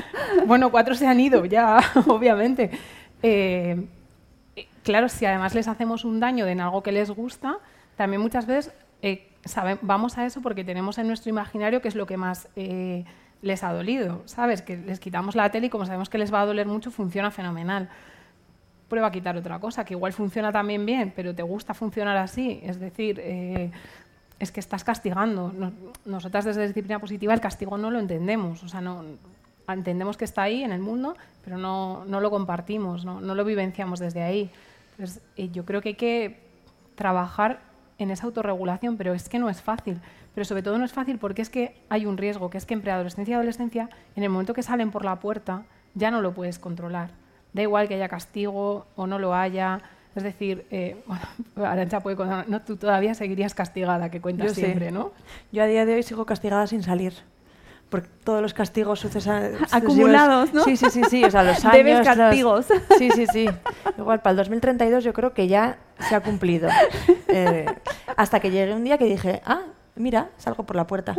bueno, 0.46 0.70
cuatro 0.70 0.94
se 0.94 1.06
han 1.06 1.20
ido 1.20 1.44
ya, 1.44 1.78
obviamente. 2.06 2.70
Eh, 3.22 3.86
eh, 4.56 4.66
claro, 4.82 5.08
si 5.08 5.26
además 5.26 5.54
les 5.54 5.68
hacemos 5.68 6.04
un 6.04 6.20
daño 6.20 6.46
en 6.46 6.60
algo 6.60 6.82
que 6.82 6.92
les 6.92 7.10
gusta, 7.10 7.58
también 7.96 8.20
muchas 8.22 8.46
veces 8.46 8.72
eh, 9.02 9.28
vamos 9.82 10.18
a 10.18 10.26
eso 10.26 10.40
porque 10.42 10.64
tenemos 10.64 10.98
en 10.98 11.06
nuestro 11.06 11.30
imaginario 11.30 11.80
que 11.80 11.88
es 11.88 11.94
lo 11.94 12.06
que 12.06 12.16
más 12.16 12.48
les 12.56 13.64
ha 13.64 13.72
dolido, 13.72 14.22
¿sabes? 14.26 14.60
Que 14.62 14.76
les 14.76 15.00
quitamos 15.00 15.34
la 15.34 15.50
tele 15.50 15.68
y 15.68 15.70
como 15.70 15.86
sabemos 15.86 16.10
que 16.10 16.18
les 16.18 16.32
va 16.32 16.42
a 16.42 16.46
doler 16.46 16.66
mucho, 16.66 16.90
funciona 16.90 17.30
fenomenal. 17.30 17.88
Prueba 18.88 19.06
a 19.08 19.12
quitar 19.12 19.36
otra 19.36 19.58
cosa, 19.60 19.84
que 19.84 19.94
igual 19.94 20.12
funciona 20.12 20.50
también 20.52 20.84
bien, 20.84 21.12
pero 21.14 21.34
te 21.34 21.42
gusta 21.42 21.72
funcionar 21.74 22.16
así. 22.16 22.60
Es 22.62 22.78
decir, 22.80 23.20
es 24.38 24.50
que 24.52 24.60
estás 24.60 24.82
castigando. 24.84 25.52
No- 25.56 25.72
nosotras 26.04 26.44
desde 26.44 26.66
disciplina 26.66 26.98
positiva 26.98 27.32
el 27.32 27.40
castigo 27.40 27.78
no 27.78 27.90
lo 27.90 27.98
entendemos. 27.98 28.62
O 28.64 28.68
sea, 28.68 28.80
no, 28.80 29.04
entendemos 29.72 30.16
que 30.16 30.24
está 30.24 30.42
ahí 30.42 30.62
en 30.62 30.72
el 30.72 30.80
mundo, 30.80 31.16
pero 31.44 31.58
no, 31.58 32.04
no 32.06 32.20
lo 32.20 32.30
compartimos, 32.30 33.04
no, 33.04 33.20
no 33.20 33.34
lo 33.34 33.44
vivenciamos 33.44 33.98
desde 33.98 34.22
ahí. 34.22 34.50
Entonces, 34.92 35.22
eh, 35.36 35.50
yo 35.50 35.64
creo 35.64 35.80
que 35.80 35.90
hay 35.90 35.94
que 35.94 36.40
trabajar 36.94 37.60
en 37.98 38.10
esa 38.10 38.26
autorregulación, 38.26 38.96
pero 38.96 39.14
es 39.14 39.28
que 39.28 39.38
no 39.38 39.48
es 39.48 39.62
fácil. 39.62 40.00
Pero 40.34 40.44
sobre 40.44 40.62
todo 40.62 40.78
no 40.78 40.84
es 40.84 40.92
fácil 40.92 41.18
porque 41.18 41.42
es 41.42 41.50
que 41.50 41.76
hay 41.88 42.06
un 42.06 42.16
riesgo, 42.16 42.50
que 42.50 42.58
es 42.58 42.66
que 42.66 42.74
en 42.74 42.82
preadolescencia 42.82 43.32
y 43.32 43.34
adolescencia, 43.34 43.90
en 44.16 44.22
el 44.22 44.30
momento 44.30 44.54
que 44.54 44.62
salen 44.62 44.90
por 44.90 45.04
la 45.04 45.16
puerta, 45.20 45.64
ya 45.94 46.10
no 46.10 46.20
lo 46.20 46.32
puedes 46.32 46.58
controlar. 46.58 47.10
Da 47.52 47.62
igual 47.62 47.88
que 47.88 47.94
haya 47.94 48.08
castigo 48.08 48.86
o 48.96 49.06
no 49.06 49.18
lo 49.18 49.34
haya. 49.34 49.82
Es 50.14 50.22
decir, 50.22 50.66
eh, 50.70 51.02
bueno, 51.06 51.70
Arantxa 51.70 52.00
puede 52.00 52.16
contar, 52.16 52.48
no, 52.48 52.62
tú 52.62 52.76
todavía 52.76 53.14
seguirías 53.14 53.54
castigada, 53.54 54.10
que 54.10 54.20
cuentas 54.20 54.48
Yo 54.48 54.54
siempre, 54.54 54.90
¿no? 54.90 55.12
Yo 55.52 55.62
a 55.62 55.66
día 55.66 55.84
de 55.84 55.94
hoy 55.94 56.02
sigo 56.02 56.24
castigada 56.26 56.66
sin 56.66 56.82
salir. 56.82 57.14
Por 57.90 58.02
todos 58.02 58.40
los 58.40 58.54
castigos 58.54 59.00
sucesa- 59.00 59.42
sucesivos. 59.58 59.72
Acumulados, 59.74 60.54
¿no? 60.54 60.64
Sí, 60.64 60.76
sí, 60.76 60.86
sí, 60.90 61.02
sí. 61.10 61.24
O 61.24 61.30
sea, 61.30 61.42
los 61.42 61.58
años. 61.64 61.72
Debes 61.76 61.98
los- 61.98 62.06
castigos. 62.06 62.66
Sí, 62.98 63.10
sí, 63.10 63.26
sí. 63.26 63.48
Igual 63.98 64.20
para 64.20 64.30
el 64.32 64.36
2032 64.38 65.04
yo 65.04 65.12
creo 65.12 65.34
que 65.34 65.48
ya 65.48 65.76
se 66.08 66.14
ha 66.14 66.20
cumplido. 66.20 66.68
Eh, 67.28 67.66
hasta 68.16 68.40
que 68.40 68.50
llegué 68.50 68.72
un 68.74 68.84
día 68.84 68.96
que 68.96 69.04
dije, 69.06 69.42
ah, 69.44 69.62
mira, 69.96 70.28
salgo 70.38 70.62
por 70.64 70.76
la 70.76 70.86
puerta. 70.86 71.16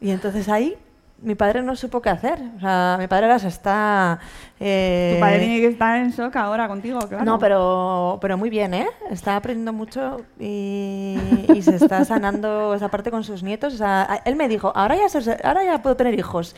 Y 0.00 0.10
entonces 0.10 0.48
ahí 0.48 0.76
mi 1.22 1.34
padre 1.34 1.62
no 1.62 1.74
supo 1.76 2.02
qué 2.02 2.10
hacer. 2.10 2.38
O 2.56 2.60
sea, 2.60 2.96
mi 2.98 3.06
padre 3.06 3.26
ahora 3.26 3.38
se 3.38 3.48
está... 3.48 4.18
eh, 4.60 5.14
Tu 5.16 5.20
padre 5.20 5.38
tiene 5.38 5.60
que 5.60 5.66
estar 5.68 5.96
en 5.98 6.10
shock 6.10 6.36
ahora 6.36 6.68
contigo, 6.68 6.98
claro. 7.08 7.24
no, 7.24 7.38
pero, 7.38 8.18
pero 8.20 8.36
muy 8.36 8.50
bien, 8.50 8.74
¿eh? 8.74 8.86
Está 9.10 9.36
aprendiendo 9.36 9.72
mucho 9.72 10.20
y, 10.38 11.16
y 11.54 11.62
se 11.62 11.76
está 11.76 12.04
sanando 12.04 12.74
esa 12.74 12.88
parte 12.88 13.10
con 13.10 13.24
sus 13.24 13.42
nietos. 13.42 13.74
O 13.74 13.76
sea, 13.78 14.20
él 14.24 14.36
me 14.36 14.48
dijo, 14.48 14.72
ahora 14.76 14.96
ya, 14.96 15.06
ahora 15.44 15.64
ya 15.64 15.80
puedo 15.82 15.96
tener 15.96 16.18
hijos. 16.18 16.54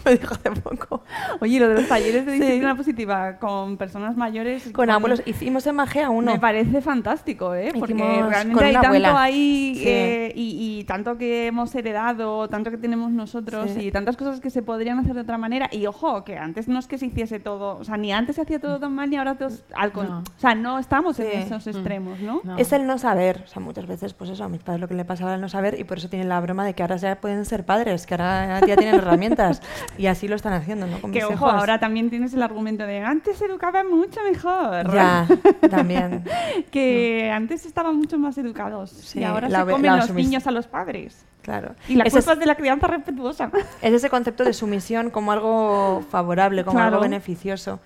me 0.04 0.12
dijo 0.16 0.34
hace 0.34 0.50
poco. 0.60 1.02
Oye, 1.40 1.60
lo 1.60 1.68
de 1.68 1.74
los 1.74 1.88
talleres 1.88 2.26
de 2.26 2.32
Sí. 2.32 2.38
disciplina 2.40 2.74
positiva 2.76 3.38
con 3.38 3.76
personas 3.76 4.16
mayores. 4.16 4.66
y 4.66 4.72
Con 4.72 4.90
abuelos, 4.90 5.22
hicimos 5.26 5.66
en 5.66 5.76
Magea 5.76 6.10
uno. 6.10 6.32
Me 6.32 6.38
parece 6.38 6.80
fantástico, 6.80 7.54
¿eh? 7.54 7.72
Porque 7.78 7.94
realmente 7.94 8.54
con 8.54 8.64
hay 8.64 8.72
tanto 8.72 8.88
abuela. 8.88 9.22
ahí 9.22 9.74
Sí. 9.76 9.84
eh, 9.86 10.32
y, 10.34 10.78
y 10.80 10.84
tanto 10.84 11.16
que 11.18 11.46
hemos 11.48 11.74
heredado, 11.74 12.48
tanto 12.48 12.70
que 12.70 12.76
tenemos 12.76 13.10
nosotros 13.12 13.70
Sí. 13.72 13.86
y 13.86 13.92
tantas 13.92 14.16
cosas 14.16 14.40
que 14.40 14.50
se 14.50 14.62
podrían 14.62 14.98
hacer 14.98 15.14
de 15.14 15.20
otra 15.22 15.38
manera. 15.38 15.68
Y 15.72 15.86
ojo, 15.86 16.24
que 16.24 16.36
antes 16.38 16.68
no 16.68 16.78
es 16.78 16.86
que 16.86 16.98
se 16.98 17.06
hiciese 17.06 17.40
todo, 17.40 17.76
o 17.78 17.84
sea, 17.84 17.96
ni 17.96 18.12
antes 18.12 18.36
se 18.36 18.42
hacía 18.42 18.58
todo 18.60 18.78
tan 18.78 18.94
mal 18.94 19.10
ni 19.10 19.16
ahora 19.16 19.36
todos, 19.36 19.64
al 19.74 19.92
con- 19.92 20.08
No. 20.08 20.18
O 20.20 20.40
sea, 20.40 20.54
no 20.54 20.78
estamos 20.78 21.18
en 21.20 21.38
esos 21.40 21.66
extremos, 21.66 22.20
¿no? 22.20 22.40
No. 22.44 22.56
Es 22.56 22.72
el 22.72 22.86
no 22.86 22.98
saber. 22.98 23.42
O 23.44 23.46
sea, 23.48 23.60
muchas 23.62 23.86
veces, 23.86 24.14
pues 24.14 24.30
eso, 24.30 24.44
a 24.44 24.48
mis 24.48 24.62
padres 24.62 24.80
lo 24.80 24.88
que 24.88 24.94
le 24.94 25.04
pasaba 25.04 25.30
era 25.30 25.34
el 25.36 25.40
no 25.40 25.48
saber 25.48 25.78
y 25.78 25.84
por 25.84 25.98
eso 25.98 26.08
tienen 26.08 26.28
la 26.28 26.40
broma 26.40 26.64
de 26.64 26.74
que 26.74 26.82
ahora 26.82 26.96
ya 26.96 27.20
pueden 27.20 27.44
ser 27.44 27.64
padres, 27.64 28.06
que 28.06 28.14
ahora 28.14 28.60
ya 28.66 28.76
tienen 28.76 28.94
herramientas. 29.00 29.62
Y 29.98 30.06
así 30.06 30.28
lo 30.28 30.36
están 30.36 30.52
haciendo, 30.54 30.86
¿no? 30.86 31.00
Con 31.00 31.12
Que 31.12 31.24
ojo, 31.24 31.34
hijos. 31.34 31.52
ahora 31.52 31.78
también 31.78 32.08
tienes 32.10 32.32
el 32.34 32.42
argumento 32.42 32.86
de 32.86 33.00
antes 33.00 33.36
se 33.38 33.44
educaba 33.46 33.84
mucho 33.84 34.20
mejor. 34.30 34.92
Ya, 34.92 35.26
también. 35.70 36.24
que 36.70 37.30
antes 37.30 37.66
estaban 37.66 37.96
mucho 37.96 38.18
más 38.18 38.36
educados 38.38 38.90
Sí, 38.90 39.20
y 39.20 39.24
ahora 39.24 39.48
la 39.48 39.64
se 39.64 39.70
comen 39.72 39.90
la 39.90 39.96
los 39.98 40.10
niños 40.12 40.46
a 40.46 40.50
los 40.50 40.66
padres. 40.66 41.24
Claro. 41.42 41.74
Y 41.88 41.94
la 41.96 42.04
culpa 42.04 42.18
es- 42.18 42.28
es 42.28 42.38
de 42.38 42.46
la 42.46 42.54
crianza 42.54 42.86
respetuosa. 42.86 43.50
Es 43.82 43.92
ese 43.92 44.10
concepto 44.10 44.44
de 44.44 44.52
sumisión 44.52 45.10
como 45.10 45.32
algo 45.32 46.02
favorable, 46.10 46.64
como 46.64 46.76
Claro. 46.76 46.88
algo 46.96 47.00
beneficioso. 47.02 47.80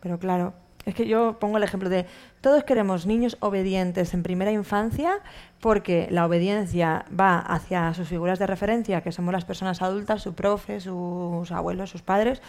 Pero 0.00 0.18
claro, 0.18 0.54
es 0.86 0.94
que 0.94 1.06
yo 1.06 1.38
pongo 1.38 1.58
el 1.58 1.62
ejemplo 1.62 1.88
de 1.88 2.06
todos 2.40 2.64
queremos 2.64 3.06
niños 3.06 3.36
obedientes 3.40 4.14
en 4.14 4.22
primera 4.22 4.50
infancia 4.50 5.20
porque 5.60 6.08
la 6.10 6.24
obediencia 6.24 7.04
va 7.18 7.38
hacia 7.38 7.92
sus 7.92 8.08
figuras 8.08 8.38
de 8.38 8.46
referencia, 8.46 9.02
que 9.02 9.12
somos 9.12 9.32
las 9.32 9.44
personas 9.44 9.82
adultas, 9.82 10.22
su 10.22 10.34
profe, 10.34 10.80
sus 10.80 11.52
abuelos, 11.52 11.90
sus 11.90 12.02
padres. 12.02 12.40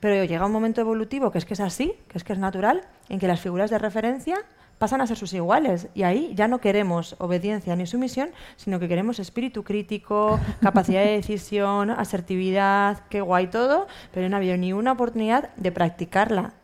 Pero 0.00 0.24
llega 0.24 0.46
un 0.46 0.52
momento 0.52 0.80
evolutivo 0.80 1.30
que 1.30 1.38
es 1.38 1.44
que 1.44 1.54
es 1.54 1.60
así, 1.60 1.94
que 2.08 2.16
es 2.16 2.24
que 2.24 2.32
es 2.32 2.38
natural, 2.38 2.82
en 3.10 3.18
que 3.18 3.28
las 3.28 3.40
figuras 3.40 3.70
de 3.70 3.78
referencia 3.78 4.38
pasan 4.78 5.00
a 5.00 5.06
ser 5.06 5.16
sus 5.16 5.32
iguales 5.32 5.88
y 5.94 6.02
ahí 6.02 6.32
ya 6.34 6.48
no 6.48 6.58
queremos 6.60 7.16
obediencia 7.18 7.76
ni 7.76 7.86
sumisión, 7.86 8.30
sino 8.56 8.78
que 8.78 8.88
queremos 8.88 9.18
espíritu 9.18 9.64
crítico, 9.64 10.40
capacidad 10.62 11.02
de 11.02 11.12
decisión, 11.12 11.90
asertividad, 11.90 13.04
qué 13.10 13.20
guay 13.20 13.48
todo, 13.48 13.86
pero 14.12 14.28
no 14.28 14.36
ha 14.36 14.38
habido 14.38 14.56
ni 14.56 14.72
una 14.72 14.92
oportunidad 14.92 15.50
de 15.56 15.72
practicarla 15.72 16.54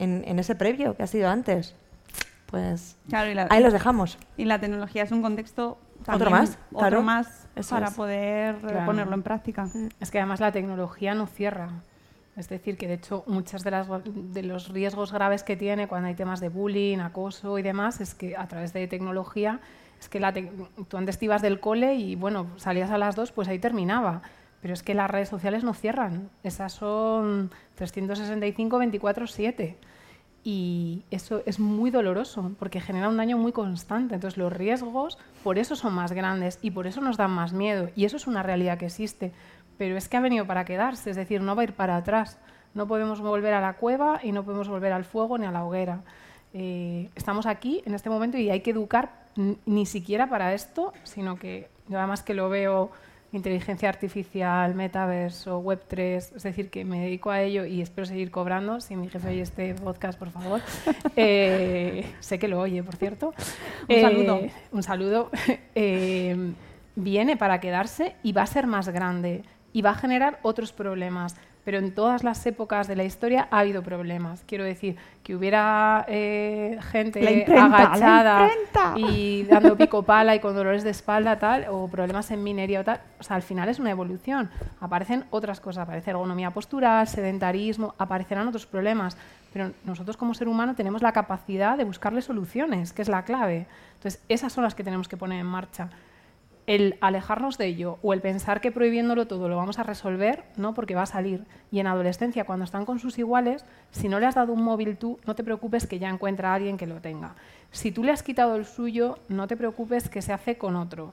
en, 0.00 0.24
en 0.26 0.38
ese 0.40 0.54
previo 0.56 0.96
que 0.96 1.04
ha 1.04 1.06
sido 1.06 1.28
antes. 1.30 1.74
Pues 2.46 2.96
Claro, 3.08 3.30
y 3.30 3.34
la, 3.34 3.46
ahí 3.50 3.62
los 3.62 3.72
dejamos. 3.72 4.18
y 4.36 4.44
la 4.44 4.58
tecnología 4.58 5.04
es 5.04 5.12
un 5.12 5.22
contexto 5.22 5.78
Otro 6.00 6.18
también- 6.18 6.32
más, 6.32 6.58
otro 6.72 6.78
claro. 6.80 7.02
más 7.02 7.46
Eso 7.54 7.76
para 7.76 7.86
es. 7.88 7.94
poder 7.94 8.54
eh, 8.56 8.58
Claro. 8.62 8.86
ponerlo 8.86 9.14
en 9.14 9.22
práctica. 9.22 9.68
Es 10.00 10.10
que 10.10 10.18
además 10.18 10.40
la 10.40 10.50
tecnología 10.50 11.14
no 11.14 11.26
cierra. 11.28 11.68
Es 12.36 12.48
decir, 12.48 12.76
que 12.76 12.88
de 12.88 12.94
hecho 12.94 13.22
muchas 13.26 13.62
de, 13.62 13.70
las, 13.70 13.86
de 14.04 14.42
los 14.42 14.68
riesgos 14.70 15.12
graves 15.12 15.42
que 15.44 15.56
tiene 15.56 15.86
cuando 15.88 16.08
hay 16.08 16.14
temas 16.14 16.40
de 16.40 16.48
bullying, 16.48 16.98
acoso 16.98 17.58
y 17.58 17.62
demás, 17.62 18.00
es 18.00 18.14
que 18.14 18.36
a 18.36 18.48
través 18.48 18.72
de 18.72 18.86
tecnología, 18.88 19.60
es 20.00 20.08
que 20.08 20.18
la 20.20 20.32
tec- 20.32 20.50
tú 20.88 20.96
antes 20.96 21.18
te 21.18 21.26
ibas 21.26 21.42
del 21.42 21.60
cole 21.60 21.94
y 21.96 22.16
bueno, 22.16 22.46
salías 22.56 22.90
a 22.90 22.98
las 22.98 23.14
dos, 23.14 23.30
pues 23.30 23.46
ahí 23.48 23.58
terminaba. 23.58 24.22
Pero 24.60 24.74
es 24.74 24.82
que 24.82 24.94
las 24.94 25.10
redes 25.10 25.28
sociales 25.28 25.64
no 25.64 25.74
cierran. 25.74 26.30
Esas 26.42 26.72
son 26.72 27.50
365, 27.76 28.78
24, 28.78 29.26
7. 29.26 29.78
Y 30.42 31.04
eso 31.10 31.42
es 31.44 31.60
muy 31.60 31.90
doloroso 31.90 32.52
porque 32.58 32.80
genera 32.80 33.08
un 33.08 33.16
daño 33.16 33.38
muy 33.38 33.52
constante. 33.52 34.14
Entonces 34.14 34.38
los 34.38 34.52
riesgos 34.52 35.18
por 35.42 35.58
eso 35.58 35.76
son 35.76 35.94
más 35.94 36.12
grandes 36.12 36.58
y 36.62 36.70
por 36.70 36.86
eso 36.86 37.00
nos 37.00 37.16
dan 37.16 37.30
más 37.30 37.52
miedo. 37.52 37.90
Y 37.94 38.04
eso 38.04 38.16
es 38.16 38.26
una 38.26 38.42
realidad 38.42 38.78
que 38.78 38.86
existe. 38.86 39.32
Pero 39.78 39.96
es 39.96 40.08
que 40.08 40.16
ha 40.16 40.20
venido 40.20 40.46
para 40.46 40.64
quedarse, 40.64 41.10
es 41.10 41.16
decir, 41.16 41.40
no 41.40 41.56
va 41.56 41.62
a 41.62 41.64
ir 41.64 41.72
para 41.72 41.96
atrás. 41.96 42.38
No 42.74 42.86
podemos 42.86 43.20
volver 43.20 43.54
a 43.54 43.60
la 43.60 43.74
cueva 43.74 44.20
y 44.22 44.32
no 44.32 44.44
podemos 44.44 44.68
volver 44.68 44.92
al 44.92 45.04
fuego 45.04 45.38
ni 45.38 45.46
a 45.46 45.50
la 45.50 45.64
hoguera. 45.64 46.02
Eh, 46.52 47.10
estamos 47.14 47.46
aquí 47.46 47.82
en 47.86 47.94
este 47.94 48.10
momento 48.10 48.36
y 48.36 48.50
hay 48.50 48.60
que 48.60 48.72
educar 48.72 49.20
ni 49.64 49.86
siquiera 49.86 50.28
para 50.28 50.52
esto, 50.54 50.92
sino 51.04 51.36
que 51.36 51.70
yo 51.88 51.98
además 51.98 52.22
que 52.22 52.34
lo 52.34 52.48
veo 52.48 52.90
inteligencia 53.32 53.88
artificial, 53.88 54.74
metaverso, 54.74 55.62
web3, 55.62 56.34
es 56.36 56.42
decir, 56.42 56.70
que 56.70 56.84
me 56.84 57.00
dedico 57.00 57.30
a 57.30 57.42
ello 57.42 57.64
y 57.64 57.80
espero 57.80 58.06
seguir 58.06 58.30
cobrando. 58.30 58.80
Si 58.80 58.96
mi 58.96 59.08
jefe 59.08 59.28
oye 59.28 59.42
este 59.42 59.74
podcast, 59.74 60.18
por 60.18 60.30
favor. 60.30 60.60
Eh, 61.16 62.06
sé 62.20 62.38
que 62.38 62.48
lo 62.48 62.60
oye, 62.60 62.82
por 62.82 62.96
cierto. 62.96 63.34
Un 63.88 64.00
saludo. 64.00 64.36
Eh, 64.36 64.52
un 64.72 64.82
saludo. 64.82 65.30
Eh, 65.74 66.52
viene 66.96 67.36
para 67.36 67.60
quedarse 67.60 68.16
y 68.22 68.32
va 68.32 68.42
a 68.42 68.46
ser 68.46 68.66
más 68.66 68.88
grande 68.88 69.44
y 69.72 69.82
va 69.82 69.90
a 69.90 69.94
generar 69.94 70.38
otros 70.42 70.72
problemas. 70.72 71.36
Pero 71.64 71.78
en 71.78 71.94
todas 71.94 72.24
las 72.24 72.44
épocas 72.46 72.88
de 72.88 72.96
la 72.96 73.04
historia 73.04 73.48
ha 73.50 73.60
habido 73.60 73.82
problemas. 73.82 74.42
Quiero 74.46 74.64
decir, 74.64 74.96
que 75.22 75.36
hubiera 75.36 76.04
eh, 76.08 76.78
gente 76.90 77.20
imprenta, 77.20 77.66
agachada 77.66 78.50
y 78.96 79.44
dando 79.44 79.76
pico 79.76 80.02
pala 80.02 80.34
y 80.34 80.40
con 80.40 80.54
dolores 80.54 80.82
de 80.82 80.90
espalda 80.90 81.38
tal, 81.38 81.66
o 81.70 81.88
problemas 81.88 82.30
en 82.30 82.42
minería 82.42 82.80
o 82.80 82.84
tal. 82.84 83.00
O 83.18 83.22
sea, 83.22 83.36
al 83.36 83.42
final 83.42 83.68
es 83.68 83.78
una 83.78 83.90
evolución. 83.90 84.50
Aparecen 84.80 85.24
otras 85.30 85.60
cosas, 85.60 85.82
aparece 85.82 86.10
ergonomía 86.10 86.50
postural, 86.50 87.06
sedentarismo, 87.06 87.94
aparecerán 87.98 88.48
otros 88.48 88.66
problemas. 88.66 89.16
Pero 89.52 89.72
nosotros 89.84 90.16
como 90.16 90.34
ser 90.34 90.48
humano 90.48 90.74
tenemos 90.74 91.02
la 91.02 91.12
capacidad 91.12 91.76
de 91.76 91.84
buscarle 91.84 92.22
soluciones, 92.22 92.92
que 92.92 93.02
es 93.02 93.08
la 93.08 93.24
clave. 93.24 93.66
Entonces, 93.94 94.22
esas 94.28 94.52
son 94.52 94.64
las 94.64 94.74
que 94.74 94.84
tenemos 94.84 95.08
que 95.08 95.16
poner 95.16 95.40
en 95.40 95.46
marcha 95.46 95.90
el 96.70 96.98
alejarnos 97.00 97.58
de 97.58 97.66
ello 97.66 97.98
o 98.00 98.12
el 98.12 98.20
pensar 98.20 98.60
que 98.60 98.70
prohibiéndolo 98.70 99.26
todo 99.26 99.48
lo 99.48 99.56
vamos 99.56 99.80
a 99.80 99.82
resolver, 99.82 100.44
no, 100.56 100.72
porque 100.72 100.94
va 100.94 101.02
a 101.02 101.06
salir. 101.06 101.44
Y 101.72 101.80
en 101.80 101.88
adolescencia, 101.88 102.44
cuando 102.44 102.64
están 102.64 102.84
con 102.86 103.00
sus 103.00 103.18
iguales, 103.18 103.64
si 103.90 104.08
no 104.08 104.20
le 104.20 104.26
has 104.26 104.36
dado 104.36 104.52
un 104.52 104.62
móvil 104.62 104.96
tú, 104.96 105.18
no 105.26 105.34
te 105.34 105.42
preocupes 105.42 105.88
que 105.88 105.98
ya 105.98 106.08
encuentra 106.08 106.52
a 106.52 106.54
alguien 106.54 106.76
que 106.76 106.86
lo 106.86 107.00
tenga. 107.00 107.34
Si 107.72 107.90
tú 107.90 108.04
le 108.04 108.12
has 108.12 108.22
quitado 108.22 108.54
el 108.54 108.66
suyo, 108.66 109.18
no 109.28 109.48
te 109.48 109.56
preocupes 109.56 110.08
que 110.08 110.22
se 110.22 110.32
hace 110.32 110.58
con 110.58 110.76
otro. 110.76 111.12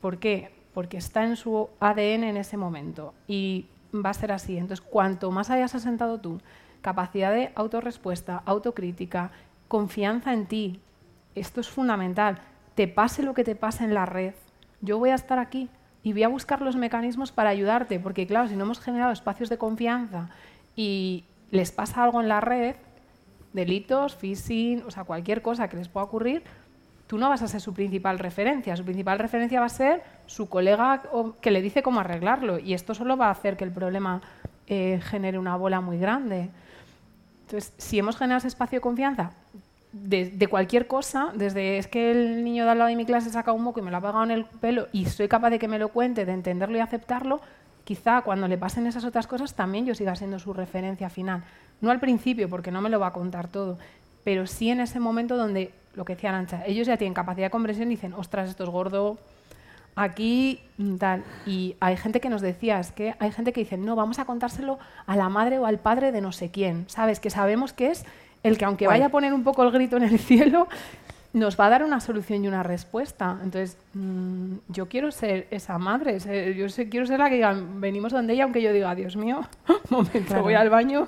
¿Por 0.00 0.18
qué? 0.18 0.50
Porque 0.74 0.96
está 0.96 1.22
en 1.22 1.36
su 1.36 1.68
ADN 1.78 2.24
en 2.24 2.36
ese 2.36 2.56
momento 2.56 3.14
y 3.28 3.66
va 3.94 4.10
a 4.10 4.14
ser 4.14 4.32
así. 4.32 4.58
Entonces, 4.58 4.84
cuanto 4.84 5.30
más 5.30 5.48
hayas 5.50 5.76
asentado 5.76 6.18
tú, 6.18 6.40
capacidad 6.80 7.32
de 7.32 7.52
autorrespuesta, 7.54 8.42
autocrítica, 8.44 9.30
confianza 9.68 10.32
en 10.32 10.46
ti, 10.46 10.80
esto 11.36 11.60
es 11.60 11.68
fundamental. 11.68 12.40
Te 12.74 12.88
pase 12.88 13.22
lo 13.22 13.32
que 13.32 13.44
te 13.44 13.54
pase 13.54 13.84
en 13.84 13.94
la 13.94 14.04
red, 14.04 14.34
yo 14.80 14.98
voy 14.98 15.10
a 15.10 15.14
estar 15.14 15.38
aquí 15.38 15.68
y 16.02 16.12
voy 16.12 16.22
a 16.22 16.28
buscar 16.28 16.62
los 16.62 16.76
mecanismos 16.76 17.32
para 17.32 17.50
ayudarte, 17.50 17.98
porque 17.98 18.26
claro, 18.26 18.48
si 18.48 18.56
no 18.56 18.64
hemos 18.64 18.80
generado 18.80 19.12
espacios 19.12 19.48
de 19.48 19.58
confianza 19.58 20.28
y 20.76 21.24
les 21.50 21.72
pasa 21.72 22.04
algo 22.04 22.20
en 22.20 22.28
la 22.28 22.40
red, 22.40 22.76
delitos, 23.52 24.14
phishing, 24.14 24.82
o 24.86 24.90
sea, 24.90 25.04
cualquier 25.04 25.42
cosa 25.42 25.68
que 25.68 25.76
les 25.76 25.88
pueda 25.88 26.04
ocurrir, 26.04 26.42
tú 27.06 27.18
no 27.18 27.28
vas 27.28 27.42
a 27.42 27.48
ser 27.48 27.60
su 27.60 27.74
principal 27.74 28.18
referencia. 28.18 28.76
Su 28.76 28.84
principal 28.84 29.18
referencia 29.18 29.60
va 29.60 29.66
a 29.66 29.70
ser 29.70 30.02
su 30.26 30.48
colega 30.48 31.02
que 31.40 31.50
le 31.50 31.62
dice 31.62 31.82
cómo 31.82 32.00
arreglarlo. 32.00 32.58
Y 32.58 32.74
esto 32.74 32.94
solo 32.94 33.16
va 33.16 33.26
a 33.26 33.30
hacer 33.30 33.56
que 33.56 33.64
el 33.64 33.72
problema 33.72 34.20
eh, 34.66 35.00
genere 35.02 35.38
una 35.38 35.56
bola 35.56 35.80
muy 35.80 35.98
grande. 35.98 36.50
Entonces, 37.46 37.72
si 37.78 37.98
hemos 37.98 38.16
generado 38.16 38.38
ese 38.38 38.48
espacio 38.48 38.76
de 38.76 38.82
confianza 38.82 39.32
de, 39.92 40.46
cualquier 40.48 40.86
cosa, 40.86 41.32
desde 41.34 41.78
es 41.78 41.88
que 41.88 42.10
el 42.10 42.44
niño 42.44 42.64
de 42.64 42.70
al 42.70 42.78
lado 42.78 42.90
de 42.90 42.96
mi 42.96 43.06
clase 43.06 43.30
saca 43.30 43.52
un 43.52 43.62
moco 43.62 43.80
y 43.80 43.82
me 43.82 43.90
lo 43.90 43.96
ha 43.96 44.00
pegado 44.00 44.24
en 44.24 44.30
el 44.30 44.44
pelo 44.44 44.88
y 44.92 45.06
soy 45.06 45.28
capaz 45.28 45.50
de 45.50 45.58
que 45.58 45.68
me 45.68 45.78
lo 45.78 45.88
cuente, 45.88 46.26
de 46.26 46.32
entenderlo 46.32 46.76
y 46.76 46.80
aceptarlo, 46.80 47.40
quizá 47.84 48.22
cuando 48.22 48.48
le 48.48 48.58
pasen 48.58 48.86
esas 48.86 49.04
otras 49.04 49.26
cosas 49.26 49.54
también 49.54 49.86
yo 49.86 49.94
siga 49.94 50.14
siendo 50.14 50.38
su 50.38 50.52
referencia 50.52 51.08
final. 51.08 51.44
No 51.80 51.90
al 51.90 52.00
principio, 52.00 52.48
porque 52.48 52.70
no 52.70 52.80
me 52.80 52.90
lo 52.90 53.00
va 53.00 53.08
a 53.08 53.12
contar 53.12 53.48
todo, 53.48 53.78
pero 54.24 54.46
sí 54.46 54.70
en 54.70 54.80
ese 54.80 55.00
momento 55.00 55.36
donde, 55.36 55.72
lo 55.94 56.04
que 56.04 56.14
decía 56.14 56.30
Arancha, 56.30 56.64
ellos 56.66 56.86
ya 56.86 56.96
tienen 56.96 57.14
capacidad 57.14 57.46
de 57.46 57.50
comprensión 57.50 57.88
y 57.88 57.94
dicen, 57.94 58.12
ostras, 58.12 58.50
esto 58.50 58.64
es 58.64 58.70
gordo, 58.70 59.16
aquí 59.96 60.60
mm, 60.78 60.96
tal. 60.96 61.24
Y 61.46 61.76
hay 61.80 61.96
gente 61.96 62.20
que 62.20 62.28
nos 62.28 62.40
decía, 62.40 62.78
es 62.78 62.92
que 62.92 63.14
hay 63.18 63.32
gente 63.32 63.52
que 63.52 63.60
dice, 63.60 63.76
no, 63.76 63.96
vamos 63.96 64.18
a 64.18 64.24
contárselo 64.24 64.78
a 65.06 65.16
la 65.16 65.28
madre 65.28 65.58
o 65.58 65.66
al 65.66 65.78
padre 65.78 66.12
de 66.12 66.20
no 66.20 66.32
sé 66.32 66.50
quién, 66.50 66.84
¿sabes? 66.88 67.20
Que 67.20 67.30
sabemos 67.30 67.72
que 67.72 67.90
es 67.90 68.04
el 68.42 68.58
que 68.58 68.64
aunque 68.64 68.86
vaya 68.86 69.06
a 69.06 69.08
poner 69.08 69.32
un 69.32 69.44
poco 69.44 69.62
el 69.62 69.70
grito 69.70 69.96
en 69.96 70.04
el 70.04 70.18
cielo, 70.18 70.68
nos 71.38 71.58
va 71.58 71.66
a 71.66 71.70
dar 71.70 71.84
una 71.84 72.00
solución 72.00 72.44
y 72.44 72.48
una 72.48 72.62
respuesta. 72.62 73.38
Entonces, 73.42 73.78
mm, 73.94 74.54
yo 74.68 74.88
quiero 74.88 75.10
ser 75.10 75.46
esa 75.50 75.78
madre, 75.78 76.20
ser- 76.20 76.54
yo 76.54 76.68
sé- 76.68 76.88
quiero 76.88 77.06
ser 77.06 77.18
la 77.20 77.28
que 77.28 77.36
diga, 77.36 77.56
venimos 77.76 78.12
donde 78.12 78.34
ella, 78.34 78.44
aunque 78.44 78.60
yo 78.62 78.72
diga, 78.72 78.94
Dios 78.94 79.16
mío, 79.16 79.40
momento, 79.90 80.18
Claro. 80.26 80.42
voy 80.42 80.54
al 80.54 80.68
baño, 80.70 81.06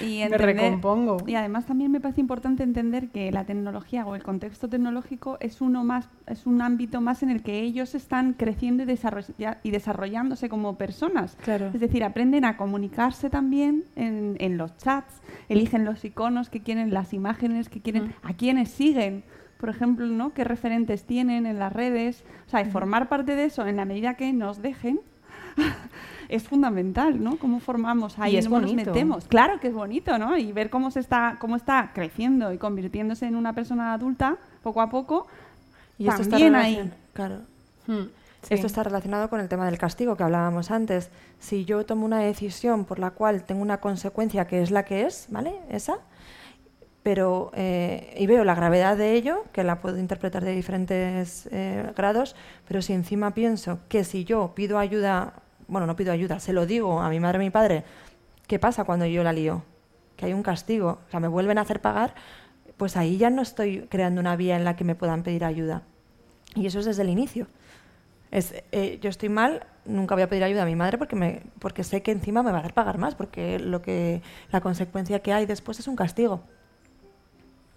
Y, 0.00 0.22
y 0.22 0.28
me 0.28 0.36
recompongo. 0.38 1.18
Y 1.26 1.34
además 1.34 1.66
también 1.66 1.90
me 1.90 2.00
parece 2.00 2.20
importante 2.20 2.62
entender 2.62 3.08
que 3.08 3.30
la 3.32 3.44
tecnología 3.44 4.06
o 4.06 4.14
el 4.14 4.22
contexto 4.22 4.68
tecnológico 4.68 5.36
es 5.40 5.60
uno 5.60 5.82
más, 5.84 6.08
es 6.26 6.46
un 6.46 6.60
ámbito 6.62 7.00
más 7.00 7.22
en 7.22 7.30
el 7.30 7.42
que 7.42 7.60
ellos 7.60 7.94
están 7.94 8.34
creciendo 8.34 8.82
y, 8.82 8.86
desarrolla- 8.86 9.58
y 9.62 9.70
desarrollándose 9.70 10.48
como 10.48 10.76
personas. 10.76 11.36
Claro. 11.42 11.70
Es 11.74 11.80
decir, 11.80 12.04
aprenden 12.04 12.44
a 12.44 12.56
comunicarse 12.56 13.30
también 13.30 13.84
en, 13.96 14.36
en 14.38 14.56
los 14.58 14.76
chats, 14.76 15.20
eligen 15.48 15.84
los 15.84 16.04
iconos 16.04 16.50
que 16.50 16.60
quieren, 16.60 16.92
las 16.92 17.12
imágenes 17.14 17.68
que 17.68 17.80
quieren, 17.80 18.02
Mm. 18.08 18.12
a 18.22 18.34
quienes 18.34 18.70
siguen. 18.70 19.24
Por 19.62 19.68
ejemplo, 19.68 20.06
¿no? 20.06 20.34
¿Qué 20.34 20.42
referentes 20.42 21.04
tienen 21.04 21.46
en 21.46 21.60
las 21.60 21.72
redes? 21.72 22.24
O 22.48 22.50
sea, 22.50 22.64
formar 22.64 23.08
parte 23.08 23.36
de 23.36 23.44
eso 23.44 23.64
en 23.64 23.76
la 23.76 23.84
medida 23.84 24.14
que 24.14 24.32
nos 24.32 24.60
dejen 24.60 25.00
es 26.28 26.42
fundamental, 26.42 27.22
¿no? 27.22 27.38
Cómo 27.38 27.60
formamos 27.60 28.18
ahí, 28.18 28.34
Y 28.34 28.38
es 28.38 28.46
cómo 28.46 28.60
nos 28.60 28.72
bonito. 28.72 28.90
metemos. 28.90 29.26
Claro 29.26 29.60
que 29.60 29.68
es 29.68 29.72
bonito, 29.72 30.18
¿no? 30.18 30.36
Y 30.36 30.50
ver 30.50 30.68
cómo 30.68 30.90
se 30.90 30.98
está, 30.98 31.36
cómo 31.38 31.54
está 31.54 31.92
creciendo 31.94 32.52
y 32.52 32.58
convirtiéndose 32.58 33.24
en 33.26 33.36
una 33.36 33.52
persona 33.52 33.92
adulta 33.92 34.36
poco 34.64 34.80
a 34.80 34.90
poco. 34.90 35.28
Y 35.96 36.08
esto 36.08 36.22
está 36.22 36.38
también 36.38 36.56
ahí. 36.56 36.92
Claro. 37.12 37.42
Mm, 37.86 38.06
sí. 38.42 38.54
Esto 38.54 38.66
está 38.66 38.82
relacionado 38.82 39.30
con 39.30 39.38
el 39.38 39.48
tema 39.48 39.66
del 39.66 39.78
castigo 39.78 40.16
que 40.16 40.24
hablábamos 40.24 40.72
antes. 40.72 41.08
Si 41.38 41.64
yo 41.64 41.86
tomo 41.86 42.04
una 42.04 42.18
decisión 42.18 42.84
por 42.84 42.98
la 42.98 43.12
cual 43.12 43.44
tengo 43.44 43.62
una 43.62 43.76
consecuencia 43.76 44.44
que 44.48 44.60
es 44.60 44.72
la 44.72 44.84
que 44.84 45.06
es, 45.06 45.28
¿vale? 45.30 45.54
Esa, 45.70 45.98
pero 47.02 47.50
eh, 47.54 48.14
y 48.16 48.26
veo 48.26 48.44
la 48.44 48.54
gravedad 48.54 48.96
de 48.96 49.14
ello, 49.14 49.44
que 49.52 49.64
la 49.64 49.80
puedo 49.80 49.98
interpretar 49.98 50.44
de 50.44 50.52
diferentes 50.52 51.48
eh, 51.50 51.92
grados, 51.96 52.36
pero 52.68 52.80
si 52.80 52.92
encima 52.92 53.34
pienso 53.34 53.80
que 53.88 54.04
si 54.04 54.24
yo 54.24 54.52
pido 54.54 54.78
ayuda, 54.78 55.34
bueno, 55.66 55.86
no 55.86 55.96
pido 55.96 56.12
ayuda, 56.12 56.38
se 56.38 56.52
lo 56.52 56.66
digo 56.66 57.00
a 57.00 57.08
mi 57.08 57.18
madre 57.18 57.36
a 57.36 57.40
mi 57.40 57.50
padre, 57.50 57.84
¿qué 58.46 58.58
pasa 58.58 58.84
cuando 58.84 59.06
yo 59.06 59.24
la 59.24 59.32
lío? 59.32 59.64
Que 60.16 60.26
hay 60.26 60.32
un 60.32 60.42
castigo, 60.42 61.00
o 61.06 61.10
sea, 61.10 61.18
me 61.18 61.28
vuelven 61.28 61.58
a 61.58 61.62
hacer 61.62 61.80
pagar, 61.80 62.14
pues 62.76 62.96
ahí 62.96 63.16
ya 63.16 63.30
no 63.30 63.42
estoy 63.42 63.86
creando 63.88 64.20
una 64.20 64.36
vía 64.36 64.56
en 64.56 64.64
la 64.64 64.76
que 64.76 64.84
me 64.84 64.94
puedan 64.94 65.22
pedir 65.24 65.44
ayuda. 65.44 65.82
Y 66.54 66.66
eso 66.66 66.78
es 66.78 66.84
desde 66.84 67.02
el 67.02 67.08
inicio. 67.08 67.46
Es, 68.30 68.54
eh, 68.72 68.98
yo 69.00 69.10
estoy 69.10 69.28
mal, 69.28 69.66
nunca 69.84 70.14
voy 70.14 70.22
a 70.22 70.28
pedir 70.28 70.44
ayuda 70.44 70.62
a 70.62 70.66
mi 70.66 70.76
madre 70.76 70.98
porque, 70.98 71.16
me, 71.16 71.42
porque 71.58 71.84
sé 71.84 72.02
que 72.02 72.12
encima 72.12 72.42
me 72.42 72.50
va 72.50 72.58
a 72.58 72.60
hacer 72.60 72.74
pagar 72.74 72.98
más, 72.98 73.14
porque 73.14 73.58
lo 73.58 73.82
que, 73.82 74.22
la 74.50 74.60
consecuencia 74.60 75.20
que 75.20 75.32
hay 75.32 75.46
después 75.46 75.80
es 75.80 75.88
un 75.88 75.96
castigo. 75.96 76.42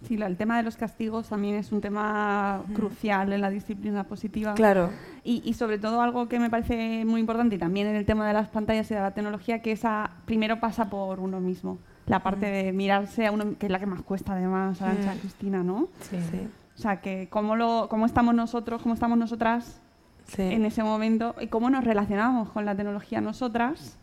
Sí, 0.06 0.14
el 0.14 0.36
tema 0.36 0.56
de 0.56 0.62
los 0.62 0.76
castigos 0.76 1.28
también 1.28 1.56
es 1.56 1.72
un 1.72 1.80
tema 1.80 2.62
crucial 2.74 3.32
en 3.32 3.40
la 3.40 3.50
disciplina 3.50 4.04
positiva. 4.04 4.54
Claro, 4.54 4.90
Y, 5.24 5.42
y 5.44 5.54
sobre 5.54 5.78
todo 5.78 6.00
algo 6.00 6.28
que 6.28 6.38
me 6.38 6.48
parece 6.48 7.04
muy 7.04 7.20
importante 7.20 7.56
y 7.56 7.58
también 7.58 7.88
en 7.88 7.96
el 7.96 8.06
tema 8.06 8.26
de 8.26 8.32
las 8.32 8.48
pantallas 8.48 8.90
y 8.90 8.94
de 8.94 9.00
la 9.00 9.10
tecnología, 9.12 9.60
que 9.62 9.72
esa 9.72 10.10
primero 10.24 10.60
pasa 10.60 10.88
por 10.88 11.18
uno 11.20 11.40
mismo. 11.40 11.78
La 12.06 12.22
parte 12.22 12.46
de 12.46 12.72
mirarse 12.72 13.26
a 13.26 13.32
uno, 13.32 13.56
que 13.58 13.66
es 13.66 13.72
la 13.72 13.80
que 13.80 13.86
más 13.86 14.02
cuesta 14.02 14.34
además, 14.34 14.80
Arancha, 14.80 15.14
Mm. 15.14 15.18
Cristina, 15.18 15.62
¿no? 15.64 15.88
Sí. 16.02 16.16
sí, 16.30 16.48
O 16.76 16.78
sea, 16.78 17.00
que 17.00 17.26
cómo, 17.28 17.56
lo, 17.56 17.88
cómo 17.90 18.06
estamos 18.06 18.32
nosotros, 18.34 18.82
cómo 18.82 18.94
estamos 18.94 19.18
nosotras 19.18 19.80
sí. 20.28 20.42
en 20.42 20.64
ese 20.64 20.84
momento 20.84 21.34
y 21.40 21.48
cómo 21.48 21.68
nos 21.68 21.82
relacionamos 21.82 22.50
con 22.50 22.64
la 22.64 22.76
tecnología 22.76 23.20
nosotras. 23.20 23.98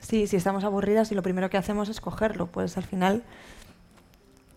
Sí, 0.00 0.26
si 0.26 0.36
estamos 0.36 0.64
aburridas 0.64 1.12
y 1.12 1.14
lo 1.14 1.22
primero 1.22 1.50
que 1.50 1.58
hacemos 1.58 1.90
es 1.90 2.00
cogerlo, 2.00 2.46
pues 2.46 2.76
al 2.78 2.84
final 2.84 3.22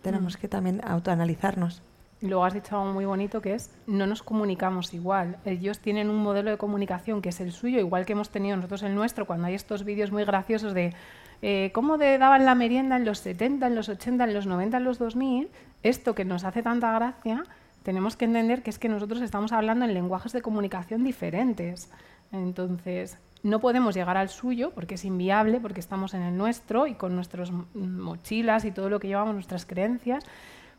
tenemos 0.06 0.36
que 0.36 0.48
también 0.48 0.80
autoanalizarnos. 0.84 1.82
Y 2.22 2.28
luego 2.28 2.44
has 2.46 2.54
dicho 2.54 2.78
algo 2.80 2.94
muy 2.94 3.04
bonito 3.04 3.42
que 3.42 3.54
es 3.54 3.70
no 3.86 4.06
nos 4.06 4.22
comunicamos 4.22 4.94
igual. 4.94 5.36
Ellos 5.44 5.80
tienen 5.80 6.08
un 6.08 6.16
modelo 6.22 6.50
de 6.50 6.56
comunicación 6.56 7.20
que 7.20 7.28
es 7.28 7.40
el 7.40 7.52
suyo, 7.52 7.78
igual 7.78 8.06
que 8.06 8.12
hemos 8.14 8.30
tenido 8.30 8.56
nosotros 8.56 8.82
el 8.84 8.94
nuestro, 8.94 9.26
cuando 9.26 9.48
hay 9.48 9.54
estos 9.54 9.84
vídeos 9.84 10.10
muy 10.12 10.24
graciosos 10.24 10.72
de 10.72 10.94
eh, 11.42 11.70
cómo 11.74 11.98
de- 11.98 12.16
daban 12.16 12.46
la 12.46 12.54
merienda 12.54 12.96
en 12.96 13.04
los 13.04 13.18
70, 13.18 13.66
en 13.66 13.74
los 13.74 13.90
80, 13.90 14.24
en 14.24 14.32
los 14.32 14.46
90, 14.46 14.78
en 14.78 14.84
los 14.84 14.98
2000, 14.98 15.50
esto 15.82 16.14
que 16.14 16.24
nos 16.24 16.44
hace 16.44 16.62
tanta 16.62 16.90
gracia, 16.92 17.44
tenemos 17.82 18.16
que 18.16 18.24
entender 18.24 18.62
que 18.62 18.70
es 18.70 18.78
que 18.78 18.88
nosotros 18.88 19.20
estamos 19.20 19.52
hablando 19.52 19.84
en 19.84 19.92
lenguajes 19.92 20.32
de 20.32 20.40
comunicación 20.40 21.04
diferentes. 21.04 21.90
Entonces, 22.32 23.18
no 23.46 23.60
podemos 23.60 23.94
llegar 23.94 24.16
al 24.16 24.28
suyo 24.28 24.72
porque 24.74 24.94
es 24.94 25.04
inviable, 25.04 25.60
porque 25.60 25.80
estamos 25.80 26.14
en 26.14 26.22
el 26.22 26.36
nuestro 26.36 26.86
y 26.86 26.94
con 26.94 27.14
nuestras 27.14 27.50
mochilas 27.74 28.64
y 28.64 28.72
todo 28.72 28.90
lo 28.90 28.98
que 29.00 29.08
llevamos, 29.08 29.34
nuestras 29.34 29.64
creencias, 29.66 30.24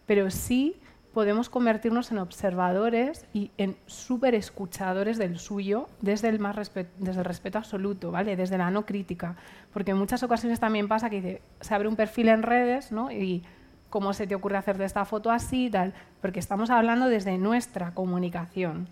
pero 0.06 0.30
sí 0.30 0.76
podemos 1.14 1.50
convertirnos 1.50 2.12
en 2.12 2.20
observadores 2.20 3.26
y 3.34 3.50
en 3.58 3.76
súper 3.88 4.36
escuchadores 4.36 5.18
del 5.18 5.40
suyo 5.40 5.88
desde 6.02 6.30
el, 6.30 6.40
más 6.40 6.56
respe- 6.56 6.90
desde 7.00 7.20
el 7.20 7.26
respeto 7.26 7.58
absoluto, 7.58 8.12
¿vale? 8.12 8.36
desde 8.36 8.58
la 8.58 8.70
no 8.70 8.86
crítica. 8.86 9.36
Porque 9.74 9.92
en 9.92 9.98
muchas 9.98 10.22
ocasiones 10.22 10.60
también 10.60 10.88
pasa 10.88 11.10
que 11.10 11.42
se 11.62 11.74
abre 11.74 11.88
un 11.88 11.96
perfil 11.96 12.30
en 12.30 12.44
redes 12.44 12.92
¿no? 12.92 13.12
y 13.12 13.44
cómo 13.90 14.14
se 14.14 14.28
te 14.28 14.36
ocurre 14.36 14.58
hacerte 14.58 14.84
esta 14.84 15.06
foto 15.06 15.32
así 15.32 15.68
y 15.68 15.70
tal, 15.72 15.94
porque 16.22 16.40
estamos 16.40 16.70
hablando 16.70 17.08
desde 17.08 17.38
nuestra 17.38 17.94
comunicación. 17.96 18.88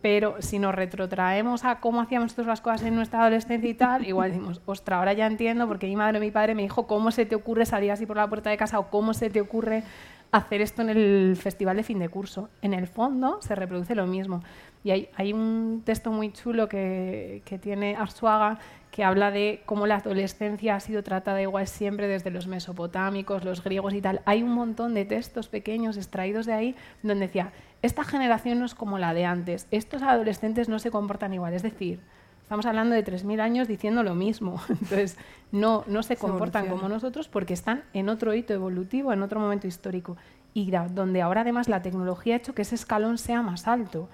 Pero 0.00 0.36
si 0.40 0.58
nos 0.58 0.74
retrotraemos 0.74 1.64
a 1.64 1.80
cómo 1.80 2.00
hacíamos 2.00 2.26
nosotros 2.26 2.46
las 2.46 2.60
cosas 2.60 2.82
en 2.82 2.94
nuestra 2.94 3.20
adolescencia 3.20 3.68
y 3.68 3.74
tal, 3.74 4.06
igual 4.06 4.30
decimos, 4.30 4.60
ostras, 4.64 4.98
ahora 4.98 5.12
ya 5.12 5.26
entiendo 5.26 5.66
porque 5.66 5.86
mi 5.86 5.96
madre 5.96 6.18
o 6.18 6.20
mi 6.20 6.30
padre 6.30 6.54
me 6.54 6.62
dijo 6.62 6.86
cómo 6.86 7.10
se 7.10 7.26
te 7.26 7.34
ocurre 7.34 7.66
salir 7.66 7.90
así 7.90 8.06
por 8.06 8.16
la 8.16 8.28
puerta 8.28 8.50
de 8.50 8.56
casa 8.56 8.78
o 8.78 8.90
cómo 8.90 9.12
se 9.12 9.28
te 9.28 9.40
ocurre 9.40 9.82
hacer 10.30 10.60
esto 10.60 10.82
en 10.82 10.90
el 10.90 11.36
festival 11.36 11.76
de 11.76 11.82
fin 11.82 11.98
de 11.98 12.08
curso. 12.08 12.48
En 12.62 12.74
el 12.74 12.86
fondo 12.86 13.40
se 13.40 13.54
reproduce 13.54 13.94
lo 13.94 14.06
mismo. 14.06 14.42
Y 14.84 14.90
hay, 14.90 15.08
hay 15.16 15.32
un 15.32 15.82
texto 15.84 16.12
muy 16.12 16.32
chulo 16.32 16.68
que, 16.68 17.42
que 17.44 17.58
tiene 17.58 17.96
Arzuaga 17.96 18.58
que 18.90 19.04
habla 19.04 19.30
de 19.30 19.62
cómo 19.66 19.86
la 19.86 19.96
adolescencia 19.96 20.74
ha 20.74 20.80
sido 20.80 21.02
tratada 21.02 21.40
igual 21.42 21.66
siempre 21.66 22.08
desde 22.08 22.30
los 22.30 22.46
mesopotámicos, 22.46 23.44
los 23.44 23.62
griegos 23.62 23.94
y 23.94 24.00
tal. 24.00 24.22
Hay 24.24 24.42
un 24.42 24.50
montón 24.50 24.94
de 24.94 25.04
textos 25.04 25.48
pequeños 25.48 25.96
extraídos 25.96 26.46
de 26.46 26.52
ahí 26.52 26.76
donde 27.02 27.26
decía, 27.26 27.52
esta 27.82 28.04
generación 28.04 28.58
no 28.58 28.66
es 28.66 28.74
como 28.74 28.98
la 28.98 29.14
de 29.14 29.24
antes, 29.24 29.66
estos 29.70 30.02
adolescentes 30.02 30.68
no 30.68 30.78
se 30.78 30.90
comportan 30.90 31.32
igual. 31.34 31.54
Es 31.54 31.62
decir, 31.62 32.00
estamos 32.42 32.66
hablando 32.66 32.94
de 32.94 33.04
3.000 33.04 33.40
años 33.40 33.68
diciendo 33.68 34.02
lo 34.02 34.14
mismo. 34.14 34.60
Entonces, 34.68 35.16
no, 35.52 35.84
no 35.86 36.02
se 36.02 36.16
comportan 36.16 36.66
como 36.66 36.88
nosotros 36.88 37.28
porque 37.28 37.54
están 37.54 37.84
en 37.92 38.08
otro 38.08 38.34
hito 38.34 38.52
evolutivo, 38.54 39.12
en 39.12 39.22
otro 39.22 39.40
momento 39.40 39.66
histórico. 39.66 40.16
Y 40.54 40.70
donde 40.70 41.22
ahora 41.22 41.42
además 41.42 41.68
la 41.68 41.82
tecnología 41.82 42.34
ha 42.34 42.38
hecho 42.38 42.54
que 42.54 42.62
ese 42.62 42.74
escalón 42.74 43.18
sea 43.18 43.42
más 43.42 43.68
alto. 43.68 44.08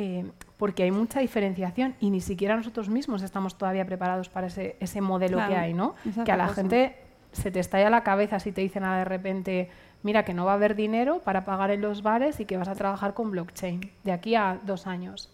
Eh, 0.00 0.24
porque 0.56 0.84
hay 0.84 0.92
mucha 0.92 1.20
diferenciación 1.20 1.96
y 1.98 2.10
ni 2.10 2.20
siquiera 2.20 2.56
nosotros 2.56 2.88
mismos 2.88 3.22
estamos 3.22 3.58
todavía 3.58 3.84
preparados 3.84 4.28
para 4.28 4.46
ese, 4.46 4.76
ese 4.78 5.00
modelo 5.00 5.38
Claro, 5.38 5.52
que 5.52 5.58
hay, 5.58 5.74
¿no? 5.74 5.96
Que 6.24 6.30
a 6.30 6.36
la 6.36 6.44
cosa. 6.44 6.54
gente 6.62 6.96
se 7.32 7.50
te 7.50 7.60
estalla 7.60 7.90
la 7.90 8.02
cabeza 8.02 8.38
si 8.40 8.52
te 8.52 8.60
dicen 8.60 8.84
de 8.84 9.04
repente, 9.04 9.70
mira 10.02 10.24
que 10.24 10.34
no 10.34 10.44
va 10.44 10.52
a 10.52 10.54
haber 10.54 10.74
dinero 10.74 11.20
para 11.24 11.44
pagar 11.44 11.70
en 11.70 11.80
los 11.80 12.02
bares 12.02 12.40
y 12.40 12.44
que 12.44 12.56
vas 12.56 12.68
a 12.68 12.74
trabajar 12.74 13.14
con 13.14 13.30
blockchain 13.30 13.90
de 14.04 14.12
aquí 14.12 14.34
a 14.34 14.58
dos 14.64 14.86
años. 14.86 15.30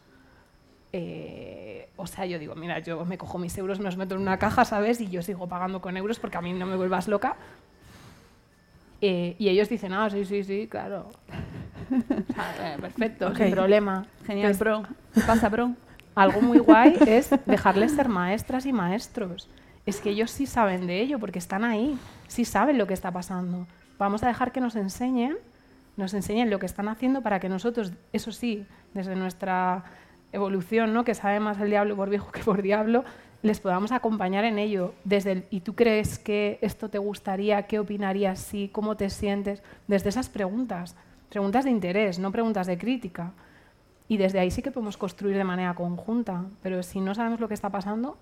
Eh, 0.93 1.89
o 1.97 2.07
sea, 2.07 2.25
yo 2.27 2.39
digo, 2.39 2.55
mira, 2.55 2.79
yo 2.79 3.05
me 3.05 3.19
cojo 3.19 3.39
mis 3.39 3.57
euros, 3.59 3.79
me 3.79 3.85
los 3.87 3.97
meto 3.97 4.15
en 4.15 4.21
una 4.21 4.39
caja, 4.39 4.65
¿sabes? 4.65 5.01
Y 5.01 5.09
yo 5.09 5.23
sigo 5.23 5.49
pagando 5.49 5.81
con 5.81 5.97
euros 5.97 6.19
porque 6.21 6.37
a 6.37 6.41
mí 6.41 6.53
no 6.53 6.67
me 6.67 6.77
vuelvas 6.77 7.09
loca. 7.09 7.37
Eh, 9.01 9.35
y 9.39 9.49
ellos 9.49 9.69
dicen, 9.69 9.93
ah, 9.93 10.09
sí, 10.09 10.25
sí, 10.25 10.45
sí, 10.45 10.69
claro. 10.71 11.11
Eh, 11.91 12.77
perfecto, 12.81 13.29
Ok. 13.29 13.37
sin 13.37 13.51
problema. 13.51 14.07
Genial, 14.25 14.53
Entonces, 14.53 14.59
bro. 14.59 14.83
¿Qué 15.15 15.21
pasa, 15.23 15.49
bro? 15.49 15.73
algo 16.15 16.41
muy 16.41 16.59
guay 16.61 16.97
es 17.07 17.31
dejarles 17.45 17.93
ser 17.93 18.09
maestras 18.09 18.65
y 18.67 18.73
maestros. 18.73 19.51
Es 19.85 20.01
que 20.01 20.11
ellos 20.11 20.31
sí 20.31 20.47
saben 20.47 20.87
de 20.87 21.01
ello 21.01 21.19
porque 21.19 21.39
están 21.41 21.65
ahí, 21.65 21.99
sí 22.29 22.45
saben 22.45 22.79
lo 22.79 22.87
que 22.87 22.95
está 22.95 23.11
pasando. 23.11 23.67
Vamos 23.99 24.23
a 24.23 24.29
dejar 24.29 24.53
que 24.53 24.61
nos 24.61 24.77
enseñen, 24.77 25.37
nos 25.97 26.15
enseñen 26.15 26.51
lo 26.51 26.59
que 26.59 26.67
están 26.67 26.89
haciendo 26.89 27.23
para 27.23 27.41
que 27.41 27.49
nosotros, 27.49 27.93
eso 28.13 28.33
sí, 28.33 28.67
desde 28.93 29.15
nuestra 29.15 29.85
evolución, 30.33 30.93
¿no? 30.93 31.05
que 31.05 31.15
sabe 31.15 31.41
más 31.41 31.61
el 31.61 31.71
diablo 31.71 31.97
por 31.97 32.11
viejo 32.11 32.33
que 32.33 32.43
por 32.43 32.63
diablo, 32.63 33.05
les 33.43 33.61
podamos 33.61 33.93
acompañar 33.93 34.45
en 34.45 34.59
ello. 34.59 34.95
Desde 35.05 35.33
el, 35.33 35.45
¿Y 35.51 35.61
tú 35.61 35.75
crees 35.75 36.19
que 36.19 36.59
esto 36.63 36.89
te 36.89 36.99
gustaría? 36.99 37.63
¿Qué 37.65 37.79
opinarías? 37.79 38.41
Sí, 38.41 38.71
¿Cómo 38.73 38.97
te 38.97 39.11
sientes? 39.11 39.63
Desde 39.87 40.09
esas 40.09 40.29
preguntas. 40.29 40.97
Preguntas 41.29 41.65
de 41.65 41.71
interés, 41.71 42.19
no 42.19 42.33
preguntas 42.33 42.67
de 42.67 42.79
crítica. 42.79 43.33
Y 44.09 44.17
desde 44.17 44.41
ahí 44.41 44.51
sí 44.51 44.63
que 44.63 44.71
podemos 44.71 44.97
construir 44.97 45.37
de 45.37 45.45
manera 45.45 45.75
conjunta, 45.75 46.45
pero 46.63 46.83
si 46.83 47.01
no 47.01 47.15
sabemos 47.15 47.41
lo 47.41 47.49
que 47.49 47.55
está 47.55 47.71
pasando, 47.71 48.17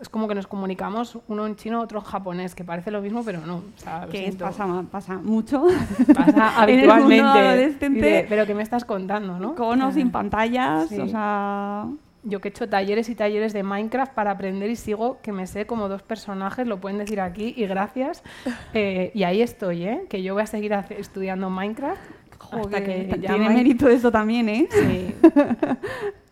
es 0.00 0.08
como 0.08 0.28
que 0.28 0.34
nos 0.34 0.46
comunicamos 0.46 1.18
uno 1.28 1.46
en 1.46 1.56
chino, 1.56 1.80
otro 1.80 1.98
en 2.00 2.04
japonés, 2.04 2.54
que 2.54 2.64
parece 2.64 2.90
lo 2.90 3.00
mismo, 3.00 3.22
pero 3.24 3.40
no. 3.46 3.56
O 3.56 3.62
sea, 3.76 4.06
Que 4.10 4.32
pasa, 4.38 4.84
pasa 4.90 5.14
mucho. 5.18 5.64
Pasa 6.14 6.64
en 6.68 6.80
el 6.80 6.86
mundo 6.86 7.24
habitualmente. 7.28 7.88
Dice, 7.90 8.26
pero 8.28 8.46
¿qué 8.46 8.54
me 8.54 8.62
estás 8.62 8.84
contando, 8.84 9.38
no? 9.38 9.54
con 9.54 9.80
o 9.82 9.92
sin 9.92 10.08
Ah. 10.08 10.12
pantallas, 10.12 10.88
Sí. 10.88 11.00
o 11.00 11.08
sea... 11.08 11.86
Yo 12.24 12.40
que 12.40 12.48
he 12.48 12.50
hecho 12.50 12.68
talleres 12.68 13.08
y 13.08 13.14
talleres 13.14 13.52
de 13.52 13.62
Minecraft 13.62 14.12
para 14.12 14.32
aprender 14.32 14.68
y 14.68 14.76
sigo 14.76 15.18
que 15.22 15.30
me 15.32 15.46
sé 15.46 15.66
como 15.66 15.88
dos 15.88 16.02
personajes, 16.02 16.66
lo 16.66 16.78
pueden 16.80 16.98
decir 16.98 17.20
aquí, 17.20 17.54
y 17.56 17.66
gracias. 17.66 18.22
Eh, 18.74 19.12
y 19.14 19.22
ahí 19.22 19.40
estoy, 19.40 19.84
¿eh? 19.84 20.02
Que 20.10 20.22
yo 20.22 20.34
voy 20.34 20.42
a 20.42 20.46
seguir 20.46 20.72
estudiando 20.90 21.48
Minecraft 21.48 22.00
joder, 22.38 22.84
que 22.84 23.18
ya 23.20 23.34
tiene 23.34 23.48
mérito 23.50 23.88
eso 23.88 24.10
también, 24.10 24.48
¿eh? 24.48 24.68
Sí. 24.70 25.14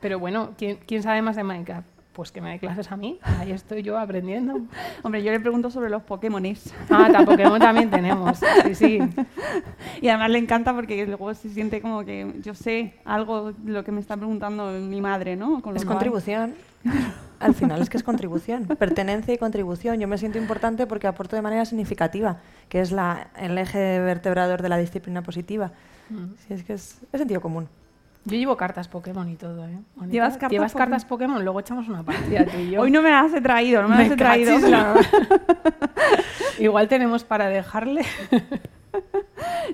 Pero 0.01 0.18
bueno, 0.18 0.51
¿quién, 0.59 0.78
quién 0.86 1.02
sabe 1.02 1.22
más 1.22 1.36
de 1.36 1.44
Minecraft? 1.44 1.86
Pues 2.16 2.32
que 2.32 2.40
me 2.40 2.48
dé 2.51 2.59
clases 2.59 2.90
a 2.90 2.97
mí. 2.97 3.18
Ahí 3.22 3.52
estoy 3.52 3.82
yo 3.82 3.98
aprendiendo. 3.98 4.59
Hombre, 5.02 5.22
yo 5.22 5.30
le 5.32 5.38
pregunto 5.38 5.70
sobre 5.70 5.90
los 5.90 6.02
Pokémones. 6.02 6.72
Ah, 6.88 7.10
ta- 7.12 7.26
Pokémon 7.26 7.60
también 7.60 7.90
tenemos. 7.90 8.38
Sí, 8.64 8.74
sí. 8.74 8.98
Y 10.01 10.09
además 10.09 10.30
le 10.30 10.38
encanta 10.38 10.74
porque 10.74 11.05
luego 11.06 11.32
se 11.34 11.51
siente 11.51 11.80
como 11.82 12.05
que 12.06 12.34
yo 12.43 12.55
sé 12.55 12.94
algo 13.05 13.52
de 13.52 13.70
lo 13.72 13.84
que 13.84 13.93
me 13.93 14.01
está 14.01 14.16
preguntando 14.16 14.70
mi 14.72 15.01
madre, 15.02 15.36
¿no? 15.36 15.60
Con 15.60 15.76
Es 15.76 15.84
cual- 15.84 15.97
contribución. 15.97 16.55
Al 17.38 17.55
final 17.55 17.82
es 17.82 17.90
que 17.90 17.98
es 17.98 18.02
contribución, 18.02 18.64
pertenencia 18.66 19.34
y 19.34 19.36
contribución. 19.36 20.01
Yo 20.01 20.09
me 20.09 20.16
siento 20.16 20.38
importante 20.38 20.86
porque 20.86 21.06
aporto 21.06 21.36
de 21.36 21.43
manera 21.43 21.66
significativa, 21.66 22.38
que 22.70 22.80
es 22.80 22.93
la, 22.93 23.28
el 23.36 23.59
eje 23.59 24.01
vertebrador 24.01 24.62
de 24.62 24.70
la 24.70 24.78
disciplina 24.78 25.20
positiva. 25.22 25.72
Sí, 26.09 26.55
es 26.55 26.64
que 26.64 26.72
es, 26.72 26.98
es 27.12 27.18
sentido 27.18 27.43
común. 27.43 27.68
Yo 28.26 28.36
llevo 28.36 28.56
cartas 28.56 28.88
Pokémon 28.88 29.28
y 29.28 29.36
todo, 29.36 29.66
¿eh? 29.66 29.78
Bonita. 29.94 30.12
¿Llevas 30.12 30.32
cartas 30.34 30.50
¿Llevas 30.50 30.72
Pokémon? 30.72 30.90
cartas 30.90 31.04
Pokémon? 31.08 31.44
Luego 31.44 31.60
echamos 31.60 31.88
una 31.88 32.02
partida 32.02 32.44
tú 32.44 32.58
y 32.58 32.70
yo. 32.72 32.80
Hoy 32.82 32.90
no 32.90 33.00
me 33.00 33.10
las 33.10 33.32
he 33.32 33.40
traído, 33.40 33.82
no 33.82 33.88
me, 33.88 33.98
las 33.98 34.10
he 34.10 34.16
traído. 34.16 34.58
la- 34.68 34.94
Igual 36.58 36.88
tenemos 36.88 37.24
para 37.24 37.46
dejarle. 37.48 38.02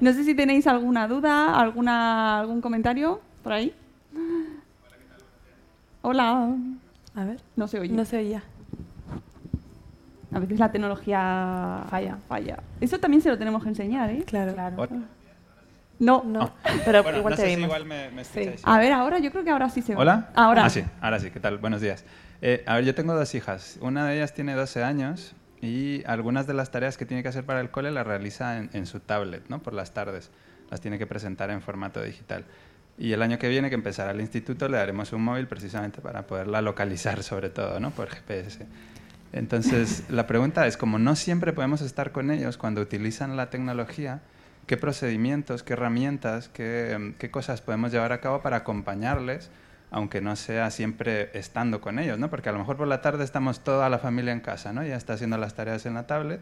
No 0.00 0.12
sé 0.12 0.24
si 0.24 0.34
tenéis 0.34 0.66
alguna 0.66 1.06
duda, 1.06 1.54
alguna, 1.58 2.40
algún 2.40 2.60
comentario 2.60 3.20
por 3.44 3.52
ahí. 3.52 3.72
Hola. 6.02 6.54
A 7.14 7.24
ver, 7.24 7.40
No 7.56 7.68
se 7.68 7.78
oye. 7.78 7.92
no 7.94 8.04
se 8.04 8.16
oía. 8.16 8.42
A 10.34 10.38
veces 10.40 10.58
la 10.58 10.72
tecnología 10.72 11.84
Falla. 11.88 12.16
falla. 12.28 12.58
Eso 12.80 12.98
también 12.98 13.22
se 13.22 13.28
lo 13.28 13.38
tenemos 13.38 13.62
que 13.62 13.68
enseñar, 13.68 14.10
¿eh? 14.10 14.24
Claro. 14.26 14.54
Claro. 14.54 14.88
No. 16.02 16.22
No, 16.24 16.52
pero 16.84 17.02
Bueno, 17.02 17.18
igual 17.18 17.32
no 17.32 17.36
te 17.36 17.42
sé 17.42 17.48
si 17.48 17.54
oímos. 17.54 17.66
igual 17.68 17.84
me, 17.86 18.10
me 18.10 18.22
escucháis. 18.22 18.60
A 18.64 18.78
ver, 18.78 18.92
ahora 18.92 19.18
yo 19.20 19.30
creo 19.30 19.44
que 19.44 19.50
ahora 19.50 19.70
sí 19.70 19.82
se 19.82 19.92
oye. 19.92 20.02
¿Hola? 20.02 20.30
Ahora. 20.34 20.64
Ah, 20.64 20.70
sí, 20.70 20.84
ahora 21.00 21.18
sí. 21.20 21.30
¿Qué 21.30 21.40
tal? 21.40 21.58
Buenos 21.58 21.80
días. 21.80 22.04
Eh, 22.40 22.64
a 22.66 22.74
ver, 22.76 22.84
yo 22.84 22.94
tengo 22.94 23.14
dos 23.14 23.34
hijas. 23.34 23.78
Una 23.80 24.06
de 24.06 24.16
ellas 24.16 24.34
tiene 24.34 24.54
12 24.54 24.82
años 24.82 25.34
y 25.60 26.02
algunas 26.06 26.46
de 26.48 26.54
las 26.54 26.70
tareas 26.72 26.96
que 26.98 27.06
tiene 27.06 27.22
que 27.22 27.28
hacer 27.28 27.44
para 27.44 27.60
el 27.60 27.70
cole 27.70 27.90
las 27.92 28.04
realiza 28.06 28.58
en, 28.58 28.68
en 28.72 28.86
su 28.86 28.98
tablet, 29.00 29.44
¿no? 29.48 29.60
Por 29.62 29.74
las 29.74 29.94
tardes. 29.94 30.30
Las 30.70 30.80
tiene 30.80 30.98
que 30.98 31.06
presentar 31.06 31.50
en 31.50 31.62
formato 31.62 32.02
digital. 32.02 32.44
Y 32.98 33.12
el 33.12 33.22
año 33.22 33.38
que 33.38 33.48
viene, 33.48 33.68
que 33.68 33.74
empezará 33.76 34.10
el 34.10 34.20
instituto, 34.20 34.68
le 34.68 34.76
daremos 34.78 35.12
un 35.12 35.22
móvil 35.22 35.46
precisamente 35.46 36.00
para 36.00 36.26
poderla 36.26 36.60
localizar, 36.62 37.22
sobre 37.22 37.48
todo, 37.48 37.78
¿no? 37.80 37.90
Por 37.92 38.08
GPS. 38.08 38.66
Entonces, 39.32 40.04
la 40.10 40.26
pregunta 40.26 40.66
es, 40.66 40.76
como 40.76 40.98
no 40.98 41.16
siempre 41.16 41.52
podemos 41.52 41.80
estar 41.80 42.12
con 42.12 42.30
ellos 42.30 42.58
cuando 42.58 42.80
utilizan 42.80 43.36
la 43.36 43.48
tecnología, 43.50 44.20
¿qué 44.66 44.76
procedimientos, 44.76 45.62
qué 45.62 45.74
herramientas, 45.74 46.48
qué, 46.48 46.92
em, 46.92 47.14
qué 47.14 47.30
cosas 47.30 47.60
podemos 47.60 47.92
llevar 47.92 48.12
a 48.12 48.20
cabo 48.20 48.42
para 48.42 48.58
acompañarles, 48.58 49.50
aunque 49.90 50.20
no 50.20 50.36
sea 50.36 50.70
siempre 50.70 51.30
estando 51.38 51.80
con 51.80 51.98
ellos? 51.98 52.18
¿no? 52.18 52.30
Porque 52.30 52.48
a 52.48 52.52
lo 52.52 52.58
mejor 52.58 52.76
por 52.76 52.88
la 52.88 53.00
tarde 53.00 53.24
estamos 53.24 53.60
toda 53.60 53.88
la 53.88 53.98
familia 53.98 54.32
en 54.32 54.40
casa, 54.40 54.72
¿no? 54.72 54.84
ya 54.84 54.96
está 54.96 55.14
haciendo 55.14 55.38
las 55.38 55.54
tareas 55.54 55.86
en 55.86 55.94
la 55.94 56.06
tablet, 56.06 56.40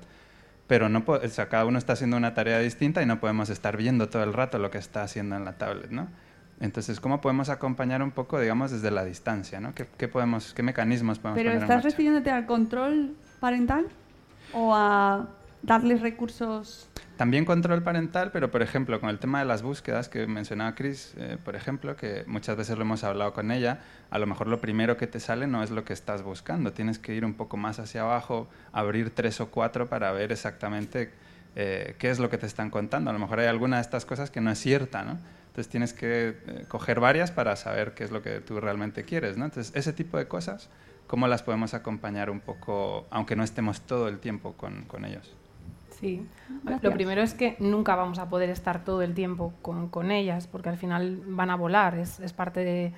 pero 0.67 0.89
no 0.89 1.03
o 1.07 1.29
sea, 1.29 1.49
cada 1.49 1.65
uno 1.65 1.79
está 1.79 1.95
haciendo 1.95 2.17
una 2.17 2.33
tarea 2.35 2.61
distinta 2.61 3.03
y 3.03 3.07
no 3.07 3.19
podemos 3.19 3.51
estar 3.51 3.77
viendo 3.77 4.09
todo 4.09 4.23
el 4.23 4.33
rato 4.33 4.59
lo 4.59 4.71
que 4.71 4.79
está 4.79 5.03
haciendo 5.03 5.35
en 5.35 5.45
la 5.45 5.55
tablet. 5.55 5.91
¿no? 5.91 6.07
Entonces, 6.61 7.01
¿cómo 7.01 7.21
podemos 7.21 7.49
acompañar 7.49 8.03
un 8.03 8.13
poco, 8.13 8.39
digamos, 8.39 8.71
desde 8.71 8.91
la 8.91 9.05
distancia? 9.05 9.59
¿no? 9.59 9.75
¿Qué, 9.75 9.89
qué 9.99 10.07
podemos, 10.07 10.55
¿Qué 10.55 10.63
mecanismos 10.63 11.19
podemos 11.19 11.39
¿Pero 11.39 11.51
poner 11.51 11.63
estás 11.63 11.83
refiriéndote 11.83 12.31
al 12.31 12.47
control 12.47 13.17
parental 13.41 13.87
o 14.53 14.75
a 14.75 15.27
darles 15.63 16.01
recursos? 16.01 16.89
También 17.17 17.45
control 17.45 17.83
parental, 17.83 18.31
pero 18.33 18.51
por 18.51 18.63
ejemplo, 18.63 18.99
con 18.99 19.11
el 19.11 19.19
tema 19.19 19.41
de 19.41 19.45
las 19.45 19.63
búsquedas 19.63 20.09
que 20.09 20.27
mencionaba 20.27 20.75
Chris, 20.75 21.13
eh, 21.19 21.37
por 21.45 21.55
ejemplo, 21.55 21.97
que 21.97 22.25
muchas 22.27 22.57
veces 22.57 22.79
lo 22.79 22.83
hemos 22.83 23.05
hablado 23.05 23.35
con 23.35 23.51
ella, 23.51 23.81
a 24.11 24.19
lo 24.19 24.27
mejor 24.27 24.47
lo 24.47 24.61
primero 24.61 24.97
que 24.97 25.07
te 25.07 25.21
sale 25.21 25.47
no 25.47 25.63
es 25.63 25.71
lo 25.71 25.85
que 25.85 25.93
estás 25.93 26.23
buscando. 26.23 26.73
Tienes 26.73 26.99
que 26.99 27.15
ir 27.15 27.25
un 27.27 27.35
poco 27.35 27.59
más 27.59 27.79
hacia 27.79 28.03
abajo, 28.03 28.49
abrir 28.73 29.11
tres 29.11 29.41
o 29.41 29.51
cuatro 29.51 29.89
para 29.89 30.13
ver 30.13 30.33
exactamente 30.33 31.11
eh, 31.57 31.95
qué 31.99 32.11
es 32.11 32.19
lo 32.19 32.31
que 32.31 32.39
te 32.39 32.47
están 32.47 32.71
contando. 32.71 33.11
A 33.11 33.13
lo 33.13 33.19
mejor 33.19 33.41
hay 33.41 33.49
alguna 33.49 33.77
de 33.77 33.83
estas 33.83 34.07
cosas 34.07 34.31
que 34.31 34.41
no 34.41 34.51
es 34.51 34.59
cierta, 34.59 35.03
¿no? 35.03 35.19
Entonces 35.49 35.69
tienes 35.69 35.93
que 35.93 36.29
eh, 36.47 36.65
coger 36.69 37.01
varias 37.01 37.33
para 37.33 37.55
saber 37.57 37.93
qué 37.93 38.05
es 38.05 38.13
lo 38.13 38.23
que 38.23 38.41
tú 38.41 38.61
realmente 38.61 39.05
quieres, 39.05 39.37
¿no? 39.37 39.45
Entonces 39.45 39.75
ese 39.77 39.93
tipo 39.93 40.17
de 40.17 40.27
cosas, 40.27 40.71
¿cómo 41.07 41.29
las 41.29 41.43
podemos 41.43 41.75
acompañar 41.75 42.31
un 42.31 42.41
poco, 42.41 43.07
aunque 43.11 43.37
no 43.37 43.43
estemos 43.43 43.83
todo 43.83 44.09
el 44.09 44.21
tiempo 44.21 44.55
con, 44.55 44.85
con 44.85 45.05
ellos? 45.05 45.35
Sí. 46.01 46.27
Gracias. 46.65 46.83
Lo 46.83 46.93
primero 46.93 47.23
es 47.23 47.35
que 47.35 47.57
nunca 47.59 47.95
vamos 47.95 48.19
a 48.19 48.29
poder 48.29 48.51
estar 48.51 48.85
todo 48.85 49.03
el 49.03 49.15
tiempo 49.15 49.53
con, 49.63 49.89
con 49.89 50.11
ellas, 50.11 50.47
porque 50.47 50.69
al 50.69 50.77
final 50.77 51.23
van 51.27 51.51
a 51.51 51.57
volar, 51.57 51.97
es, 51.97 52.21
es 52.21 52.33
parte 52.33 52.61
de... 52.61 52.93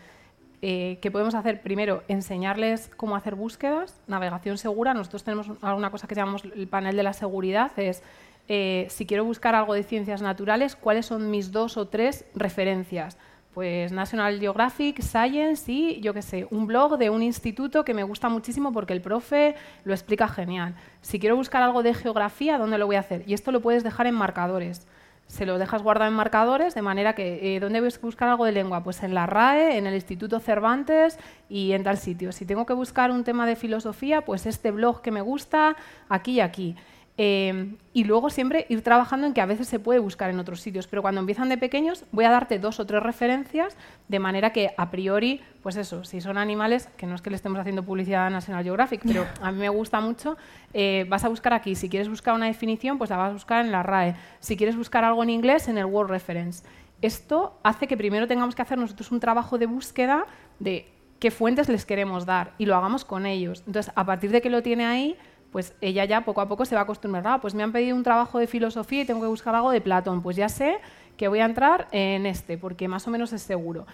Eh, 0.64 0.98
¿Qué 1.02 1.10
podemos 1.10 1.34
hacer? 1.34 1.60
Primero, 1.60 2.04
enseñarles 2.06 2.88
cómo 2.96 3.16
hacer 3.16 3.34
búsquedas, 3.34 4.00
navegación 4.06 4.58
segura. 4.58 4.94
Nosotros 4.94 5.24
tenemos 5.24 5.50
alguna 5.60 5.90
cosa 5.90 6.06
que 6.06 6.14
llamamos 6.14 6.44
el 6.44 6.68
panel 6.68 6.94
de 6.94 7.02
la 7.02 7.12
seguridad, 7.12 7.72
es 7.76 8.04
eh, 8.48 8.86
si 8.90 9.06
quiero 9.06 9.24
buscar 9.24 9.54
algo 9.54 9.74
de 9.74 9.82
ciencias 9.82 10.22
naturales, 10.22 10.76
¿cuáles 10.76 11.06
son 11.06 11.30
mis 11.30 11.52
dos 11.52 11.76
o 11.76 11.88
tres 11.88 12.24
referencias? 12.34 13.16
Pues 13.54 13.92
National 13.92 14.40
Geographic, 14.40 15.02
Science 15.02 15.70
y, 15.70 16.00
yo 16.00 16.14
qué 16.14 16.22
sé, 16.22 16.46
un 16.50 16.66
blog 16.66 16.96
de 16.96 17.10
un 17.10 17.22
instituto 17.22 17.84
que 17.84 17.92
me 17.92 18.02
gusta 18.02 18.30
muchísimo 18.30 18.72
porque 18.72 18.94
el 18.94 19.02
profe 19.02 19.56
lo 19.84 19.92
explica 19.92 20.26
genial. 20.26 20.74
Si 21.02 21.18
quiero 21.18 21.36
buscar 21.36 21.62
algo 21.62 21.82
de 21.82 21.92
geografía, 21.92 22.56
¿dónde 22.56 22.78
lo 22.78 22.86
voy 22.86 22.96
a 22.96 23.00
hacer? 23.00 23.24
Y 23.26 23.34
esto 23.34 23.52
lo 23.52 23.60
puedes 23.60 23.84
dejar 23.84 24.06
en 24.06 24.14
marcadores. 24.14 24.86
Se 25.26 25.44
lo 25.44 25.58
dejas 25.58 25.82
guardado 25.82 26.10
en 26.10 26.16
marcadores, 26.16 26.74
de 26.74 26.80
manera 26.80 27.14
que, 27.14 27.56
eh, 27.56 27.60
¿dónde 27.60 27.80
voy 27.80 27.90
a 27.90 27.98
buscar 28.00 28.28
algo 28.30 28.46
de 28.46 28.52
lengua? 28.52 28.82
Pues 28.82 29.02
en 29.02 29.14
la 29.14 29.26
RAE, 29.26 29.76
en 29.76 29.86
el 29.86 29.94
Instituto 29.94 30.40
Cervantes 30.40 31.18
y 31.50 31.72
en 31.72 31.84
tal 31.84 31.98
sitio. 31.98 32.32
Si 32.32 32.46
tengo 32.46 32.64
que 32.64 32.72
buscar 32.72 33.10
un 33.10 33.22
tema 33.22 33.46
de 33.46 33.56
filosofía, 33.56 34.22
pues 34.22 34.46
este 34.46 34.70
blog 34.70 35.02
que 35.02 35.10
me 35.10 35.20
gusta, 35.20 35.76
aquí 36.08 36.32
y 36.32 36.40
aquí. 36.40 36.76
Eh, 37.18 37.76
y 37.92 38.04
luego 38.04 38.30
siempre 38.30 38.64
ir 38.70 38.82
trabajando 38.82 39.26
en 39.26 39.34
que 39.34 39.42
a 39.42 39.46
veces 39.46 39.68
se 39.68 39.78
puede 39.78 39.98
buscar 39.98 40.30
en 40.30 40.38
otros 40.38 40.62
sitios, 40.62 40.86
pero 40.86 41.02
cuando 41.02 41.20
empiezan 41.20 41.50
de 41.50 41.58
pequeños 41.58 42.06
voy 42.10 42.24
a 42.24 42.30
darte 42.30 42.58
dos 42.58 42.80
o 42.80 42.86
tres 42.86 43.02
referencias 43.02 43.76
de 44.08 44.18
manera 44.18 44.50
que 44.50 44.70
a 44.78 44.90
priori, 44.90 45.42
pues 45.62 45.76
eso, 45.76 46.04
si 46.04 46.22
son 46.22 46.38
animales, 46.38 46.88
que 46.96 47.06
no 47.06 47.14
es 47.14 47.20
que 47.20 47.28
le 47.28 47.36
estemos 47.36 47.60
haciendo 47.60 47.82
publicidad 47.82 48.26
a 48.26 48.30
National 48.30 48.64
Geographic, 48.64 49.02
pero 49.06 49.26
a 49.42 49.52
mí 49.52 49.58
me 49.58 49.68
gusta 49.68 50.00
mucho, 50.00 50.38
eh, 50.72 51.04
vas 51.08 51.24
a 51.24 51.28
buscar 51.28 51.52
aquí. 51.52 51.74
Si 51.74 51.90
quieres 51.90 52.08
buscar 52.08 52.34
una 52.34 52.46
definición, 52.46 52.96
pues 52.96 53.10
la 53.10 53.18
vas 53.18 53.30
a 53.30 53.32
buscar 53.34 53.64
en 53.64 53.72
la 53.72 53.82
RAE. 53.82 54.16
Si 54.40 54.56
quieres 54.56 54.76
buscar 54.76 55.04
algo 55.04 55.22
en 55.22 55.30
inglés, 55.30 55.68
en 55.68 55.76
el 55.76 55.84
Word 55.84 56.08
Reference. 56.08 56.64
Esto 57.02 57.58
hace 57.62 57.86
que 57.86 57.96
primero 57.96 58.26
tengamos 58.26 58.54
que 58.54 58.62
hacer 58.62 58.78
nosotros 58.78 59.10
un 59.12 59.20
trabajo 59.20 59.58
de 59.58 59.66
búsqueda 59.66 60.24
de 60.60 60.88
qué 61.18 61.30
fuentes 61.30 61.68
les 61.68 61.84
queremos 61.84 62.26
dar 62.26 62.52
y 62.58 62.66
lo 62.66 62.74
hagamos 62.74 63.04
con 63.04 63.26
ellos. 63.26 63.62
Entonces, 63.66 63.92
a 63.94 64.06
partir 64.06 64.30
de 64.30 64.40
que 64.40 64.50
lo 64.50 64.62
tiene 64.62 64.86
ahí, 64.86 65.16
pues 65.52 65.74
ella 65.82 66.06
ya 66.06 66.22
poco 66.22 66.40
a 66.40 66.48
poco 66.48 66.64
se 66.64 66.74
va 66.74 66.80
a 66.80 66.84
acostumbrar. 66.84 67.26
Ah, 67.26 67.40
pues 67.40 67.54
me 67.54 67.62
han 67.62 67.72
pedido 67.72 67.94
un 67.94 68.02
trabajo 68.02 68.38
de 68.38 68.46
filosofía 68.46 69.02
y 69.02 69.04
tengo 69.04 69.20
que 69.20 69.26
buscar 69.26 69.54
algo 69.54 69.70
de 69.70 69.82
Platón. 69.82 70.22
Pues 70.22 70.34
ya 70.34 70.48
sé 70.48 70.78
que 71.18 71.28
voy 71.28 71.40
a 71.40 71.44
entrar 71.44 71.88
en 71.92 72.24
este, 72.24 72.56
porque 72.56 72.88
más 72.88 73.06
o 73.06 73.10
menos 73.10 73.32
es 73.34 73.42
seguro. 73.42 73.86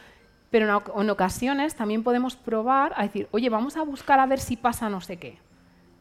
Pero 0.50 0.82
en, 0.96 1.10
ocasiones 1.10 1.74
también 1.74 2.04
podemos 2.04 2.36
probar 2.36 2.92
a 2.96 3.02
decir, 3.02 3.28
oye, 3.32 3.50
vamos 3.50 3.76
a 3.76 3.82
buscar 3.82 4.20
a 4.20 4.26
ver 4.26 4.38
si 4.38 4.56
pasa 4.56 4.88
no 4.88 5.00
sé 5.00 5.18
qué. 5.18 5.38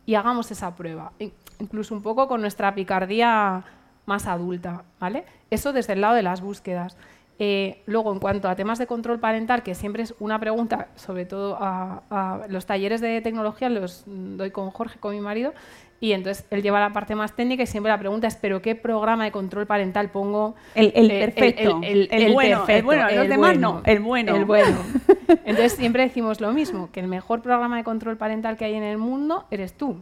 Y 0.05 0.13
hagamos 0.13 0.51
esa 0.51 0.75
prueba. 0.75 1.11
Incluso 1.59 1.95
un 1.95 2.03
poco 2.03 2.27
con 2.27 2.39
nuestra 2.39 2.73
picardía 2.75 3.65
más 4.05 4.27
adulta. 4.27 4.83
¿vale? 4.99 5.25
Eso 5.49 5.73
desde 5.73 5.93
el 5.93 6.01
lado 6.01 6.13
de 6.13 6.23
las 6.23 6.39
búsquedas. 6.39 6.95
Eh, 7.39 7.83
luego, 7.85 8.11
en 8.11 8.19
cuanto 8.19 8.49
a 8.49 8.55
temas 8.55 8.79
de 8.79 8.87
control 8.87 9.19
parental, 9.19 9.61
que 9.61 9.75
siempre 9.75 10.03
es 10.03 10.15
una 10.19 10.39
pregunta, 10.39 10.87
sobre 10.95 11.25
todo 11.25 11.57
a, 11.59 12.45
los 12.49 12.65
talleres 12.65 12.99
de 12.99 13.21
tecnología, 13.21 13.69
los 13.69 14.03
doy 14.07 14.49
con 14.49 14.71
Jorge, 14.71 14.99
con 14.99 15.13
mi 15.13 15.21
marido, 15.21 15.53
y 15.99 16.13
entonces 16.13 16.45
él 16.49 16.61
lleva 16.61 16.79
la 16.79 16.93
parte 16.93 17.15
más 17.15 17.35
técnica 17.35 17.63
y 17.63 17.67
siempre 17.67 17.91
la 17.91 17.99
pregunta 17.99 18.27
es, 18.27 18.35
¿pero 18.35 18.61
qué 18.61 18.75
programa 18.75 19.25
de 19.25 19.31
control 19.31 19.65
parental 19.67 20.09
pongo? 20.09 20.55
El, 20.75 20.91
perfecto, 21.07 21.79
el, 21.83 22.33
bueno, 22.33 22.65
el 22.67 22.83
bueno, 22.83 23.09
los 23.11 23.27
demás 23.27 23.57
no, 23.57 23.81
el 23.85 23.99
bueno. 23.99 24.35
El 24.35 24.45
bueno. 24.45 24.77
Entonces 25.45 25.73
siempre 25.73 26.03
decimos 26.03 26.41
lo 26.41 26.51
mismo, 26.53 26.91
que 26.91 26.99
el 26.99 27.07
mejor 27.07 27.41
programa 27.41 27.77
de 27.77 27.83
control 27.83 28.17
parental 28.17 28.57
que 28.57 28.65
hay 28.65 28.75
en 28.75 28.83
el 28.83 28.97
mundo 28.97 29.45
eres 29.51 29.73
tú. 29.73 29.97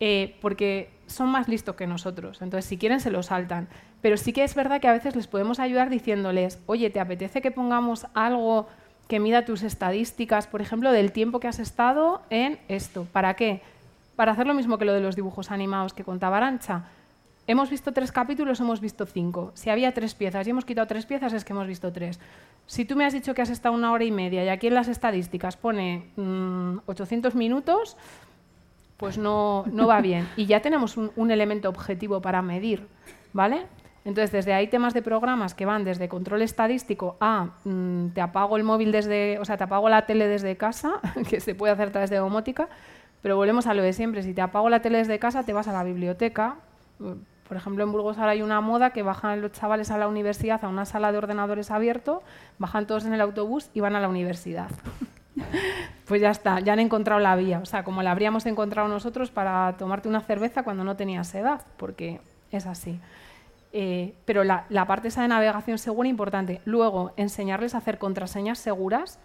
Eh, 0.00 0.36
porque 0.40 0.90
son 1.08 1.28
más 1.28 1.48
listos 1.48 1.74
que 1.74 1.86
nosotros. 1.86 2.40
Entonces, 2.42 2.68
si 2.68 2.78
quieren, 2.78 3.00
se 3.00 3.10
lo 3.10 3.22
saltan. 3.22 3.68
Pero 4.00 4.16
sí 4.16 4.32
que 4.32 4.44
es 4.44 4.54
verdad 4.54 4.80
que 4.80 4.88
a 4.88 4.92
veces 4.92 5.16
les 5.16 5.26
podemos 5.26 5.58
ayudar 5.58 5.90
diciéndoles, 5.90 6.60
oye, 6.66 6.90
¿te 6.90 7.00
apetece 7.00 7.42
que 7.42 7.50
pongamos 7.50 8.06
algo 8.14 8.68
que 9.08 9.18
mida 9.18 9.44
tus 9.44 9.62
estadísticas, 9.62 10.46
por 10.46 10.62
ejemplo, 10.62 10.92
del 10.92 11.12
tiempo 11.12 11.40
que 11.40 11.48
has 11.48 11.58
estado 11.58 12.22
en 12.30 12.58
esto? 12.68 13.06
¿Para 13.10 13.34
qué? 13.34 13.62
Para 14.14 14.32
hacer 14.32 14.46
lo 14.46 14.54
mismo 14.54 14.78
que 14.78 14.84
lo 14.84 14.92
de 14.92 15.00
los 15.00 15.16
dibujos 15.16 15.50
animados 15.50 15.92
que 15.92 16.04
contaba 16.04 16.36
Arancha. 16.36 16.84
Hemos 17.46 17.70
visto 17.70 17.92
tres 17.92 18.12
capítulos, 18.12 18.60
hemos 18.60 18.80
visto 18.82 19.06
cinco. 19.06 19.52
Si 19.54 19.70
había 19.70 19.94
tres 19.94 20.14
piezas 20.14 20.46
y 20.46 20.50
hemos 20.50 20.66
quitado 20.66 20.86
tres 20.86 21.06
piezas, 21.06 21.32
es 21.32 21.46
que 21.46 21.54
hemos 21.54 21.66
visto 21.66 21.90
tres. 21.90 22.20
Si 22.66 22.84
tú 22.84 22.94
me 22.94 23.06
has 23.06 23.14
dicho 23.14 23.32
que 23.32 23.40
has 23.40 23.48
estado 23.48 23.74
una 23.74 23.90
hora 23.90 24.04
y 24.04 24.10
media 24.10 24.44
y 24.44 24.50
aquí 24.50 24.66
en 24.66 24.74
las 24.74 24.88
estadísticas 24.88 25.56
pone 25.56 26.10
800 26.84 27.34
mm, 27.34 27.38
minutos, 27.38 27.96
pues 28.98 29.16
no, 29.16 29.64
no 29.72 29.86
va 29.86 30.00
bien. 30.00 30.28
Y 30.36 30.46
ya 30.46 30.60
tenemos 30.60 30.96
un, 30.96 31.30
elemento 31.30 31.68
objetivo 31.68 32.20
para 32.20 32.42
medir, 32.42 32.86
¿vale? 33.32 33.66
Entonces, 34.04 34.32
desde 34.32 34.52
ahí 34.52 34.66
temas 34.66 34.92
de 34.92 35.02
programas 35.02 35.54
que 35.54 35.66
van 35.66 35.84
desde 35.84 36.08
control 36.08 36.42
estadístico 36.42 37.16
a 37.20 37.50
mm, 37.64 38.08
te 38.08 38.20
apago 38.20 38.56
el 38.56 38.64
móvil 38.64 38.90
desde, 38.90 39.38
o 39.38 39.44
sea, 39.44 39.56
te 39.56 39.64
apago 39.64 39.88
la 39.88 40.06
tele 40.06 40.26
desde 40.26 40.56
casa, 40.56 41.00
que 41.30 41.40
se 41.40 41.54
puede 41.54 41.72
hacer 41.72 41.88
a 41.88 41.92
través 41.92 42.10
de 42.10 42.16
domótica, 42.16 42.68
pero 43.22 43.36
volvemos 43.36 43.68
a 43.68 43.74
lo 43.74 43.82
de 43.82 43.92
siempre. 43.92 44.22
Si 44.22 44.34
te 44.34 44.40
apago 44.40 44.68
la 44.68 44.82
tele 44.82 44.98
desde 44.98 45.18
casa, 45.20 45.44
te 45.44 45.52
vas 45.52 45.68
a 45.68 45.72
la 45.72 45.84
biblioteca. 45.84 46.56
Por 46.98 47.56
ejemplo, 47.56 47.84
en 47.84 47.92
Burgos 47.92 48.18
ahora 48.18 48.32
hay 48.32 48.42
una 48.42 48.60
moda 48.60 48.90
que 48.90 49.04
bajan 49.04 49.40
los 49.40 49.52
chavales 49.52 49.92
a 49.92 49.98
la 49.98 50.08
universidad 50.08 50.64
a 50.64 50.68
una 50.68 50.84
sala 50.84 51.12
de 51.12 51.18
ordenadores 51.18 51.70
abierto, 51.70 52.22
bajan 52.58 52.86
todos 52.88 53.04
en 53.04 53.14
el 53.14 53.20
autobús 53.20 53.70
y 53.74 53.80
van 53.80 53.94
a 53.94 54.00
la 54.00 54.08
universidad. 54.08 54.70
pues 56.06 56.20
ya 56.20 56.30
está, 56.30 56.60
ya 56.60 56.72
han 56.72 56.80
encontrado 56.80 57.20
la 57.20 57.36
vía. 57.36 57.60
O 57.60 57.66
sea, 57.66 57.84
como 57.84 58.02
la 58.02 58.10
habríamos 58.12 58.46
encontrado 58.46 58.88
nosotros 58.88 59.30
para 59.30 59.76
tomarte 59.76 60.08
una 60.08 60.20
cerveza 60.20 60.62
cuando 60.62 60.84
no 60.84 60.96
tenías 60.96 61.34
edad, 61.34 61.62
porque 61.76 62.20
es 62.50 62.66
así. 62.66 63.00
Eh, 63.72 64.14
pero 64.24 64.44
la, 64.44 64.66
parte 64.86 65.08
esa 65.08 65.22
de 65.22 65.28
navegación 65.28 65.78
segura 65.78 66.08
importante. 66.08 66.60
Luego, 66.64 67.12
enseñarles 67.16 67.74
a 67.74 67.78
hacer 67.78 67.98
contraseñas 67.98 68.58
seguras, 68.58 69.18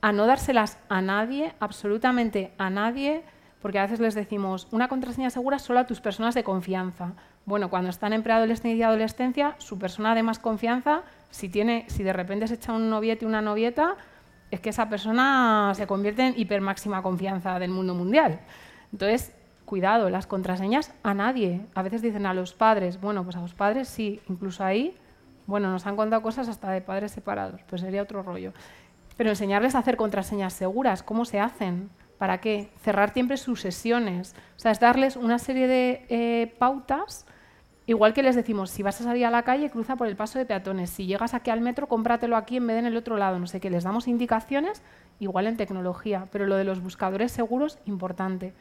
a 0.00 0.12
no 0.12 0.26
dárselas 0.26 0.78
a 0.88 1.02
nadie, 1.02 1.54
absolutamente 1.60 2.52
a 2.56 2.70
nadie, 2.70 3.22
porque 3.60 3.78
a 3.78 3.82
veces 3.82 4.00
les 4.00 4.14
decimos 4.14 4.68
una 4.70 4.88
contraseña 4.88 5.30
segura 5.30 5.58
solo 5.58 5.80
a 5.80 5.86
tus 5.86 6.00
personas 6.00 6.34
de 6.34 6.44
confianza. 6.44 7.12
Bueno, 7.44 7.70
cuando 7.70 7.90
están 7.90 8.12
en 8.12 8.22
preadolescencia 8.22 8.74
y 8.76 8.82
adolescencia, 8.82 9.56
su 9.58 9.78
persona 9.78 10.14
de 10.14 10.22
más 10.22 10.38
confianza, 10.38 11.02
si, 11.30 11.48
tiene, 11.48 11.84
si 11.88 12.02
de 12.02 12.12
repente 12.12 12.46
se 12.46 12.54
echa 12.54 12.72
un 12.72 12.88
noviete 12.88 13.26
una 13.26 13.42
novieta, 13.42 13.96
es 14.50 14.60
que 14.60 14.70
esa 14.70 14.88
persona 14.88 15.72
se 15.74 15.86
convierte 15.86 16.26
en 16.26 16.34
hipermáxima 16.38 17.02
confianza 17.02 17.58
del 17.58 17.70
mundo 17.70 17.94
mundial. 17.94 18.40
Entonces, 18.92 19.32
cuidado, 19.64 20.08
las 20.08 20.26
contraseñas 20.26 20.94
a 21.02 21.14
nadie. 21.14 21.60
A 21.74 21.82
veces 21.82 22.00
dicen 22.00 22.26
a 22.26 22.34
los 22.34 22.54
padres, 22.54 23.00
bueno, 23.00 23.24
pues 23.24 23.36
a 23.36 23.40
los 23.40 23.54
padres 23.54 23.88
sí, 23.88 24.20
incluso 24.28 24.64
ahí, 24.64 24.96
bueno, 25.46 25.70
nos 25.70 25.86
han 25.86 25.96
contado 25.96 26.22
cosas 26.22 26.48
hasta 26.48 26.70
de 26.70 26.80
padres 26.80 27.12
separados, 27.12 27.60
pues 27.68 27.82
sería 27.82 28.02
otro 28.02 28.22
rollo. 28.22 28.52
Pero 29.16 29.30
enseñarles 29.30 29.74
a 29.74 29.78
hacer 29.78 29.96
contraseñas 29.96 30.52
seguras, 30.52 31.02
¿cómo 31.02 31.24
se 31.24 31.40
hacen? 31.40 31.90
¿Para 32.18 32.38
qué? 32.38 32.70
Cerrar 32.82 33.12
siempre 33.12 33.36
sus 33.36 33.60
sesiones. 33.60 34.34
O 34.56 34.60
sea, 34.60 34.72
es 34.72 34.80
darles 34.80 35.16
una 35.16 35.38
serie 35.38 35.68
de 35.68 36.06
eh, 36.08 36.54
pautas 36.58 37.26
Igual 37.88 38.12
que 38.12 38.22
les 38.22 38.36
decimos, 38.36 38.70
si 38.70 38.82
vas 38.82 39.00
a 39.00 39.04
salir 39.04 39.24
a 39.24 39.30
la 39.30 39.44
calle, 39.44 39.70
cruza 39.70 39.96
por 39.96 40.08
el 40.08 40.14
paso 40.14 40.38
de 40.38 40.44
peatones. 40.44 40.90
Si 40.90 41.06
llegas 41.06 41.32
aquí 41.32 41.48
al 41.48 41.62
metro, 41.62 41.86
cómpratelo 41.86 42.36
aquí 42.36 42.58
en 42.58 42.66
vez 42.66 42.74
de 42.74 42.80
en 42.80 42.86
el 42.86 42.98
otro 42.98 43.16
lado. 43.16 43.38
No 43.38 43.46
sé 43.46 43.60
qué, 43.60 43.70
les 43.70 43.82
damos 43.82 44.08
indicaciones, 44.08 44.82
igual 45.20 45.46
en 45.46 45.56
tecnología, 45.56 46.26
pero 46.30 46.44
lo 46.44 46.56
de 46.56 46.64
los 46.64 46.82
buscadores 46.82 47.32
seguros, 47.32 47.78
importante. 47.86 48.52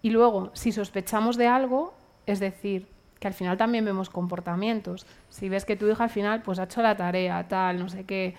Y 0.00 0.08
luego, 0.08 0.50
si 0.54 0.72
sospechamos 0.72 1.36
de 1.36 1.48
algo, 1.48 1.92
es 2.24 2.40
decir, 2.40 2.88
que 3.18 3.28
al 3.28 3.34
final 3.34 3.58
también 3.58 3.84
vemos 3.84 4.08
comportamientos. 4.08 5.06
Si 5.28 5.50
ves 5.50 5.66
que 5.66 5.76
tu 5.76 5.86
hija 5.86 6.04
al 6.04 6.10
final 6.10 6.40
pues 6.40 6.58
ha 6.60 6.64
hecho 6.64 6.80
la 6.80 6.96
tarea, 6.96 7.46
tal, 7.46 7.78
no 7.78 7.90
sé 7.90 8.04
qué, 8.04 8.36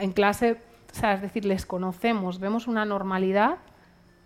en 0.00 0.12
clase, 0.12 0.58
o 0.92 0.94
sea, 0.94 1.14
es 1.14 1.22
decir, 1.22 1.46
les 1.46 1.64
conocemos, 1.64 2.40
vemos 2.40 2.66
una 2.66 2.84
normalidad, 2.84 3.56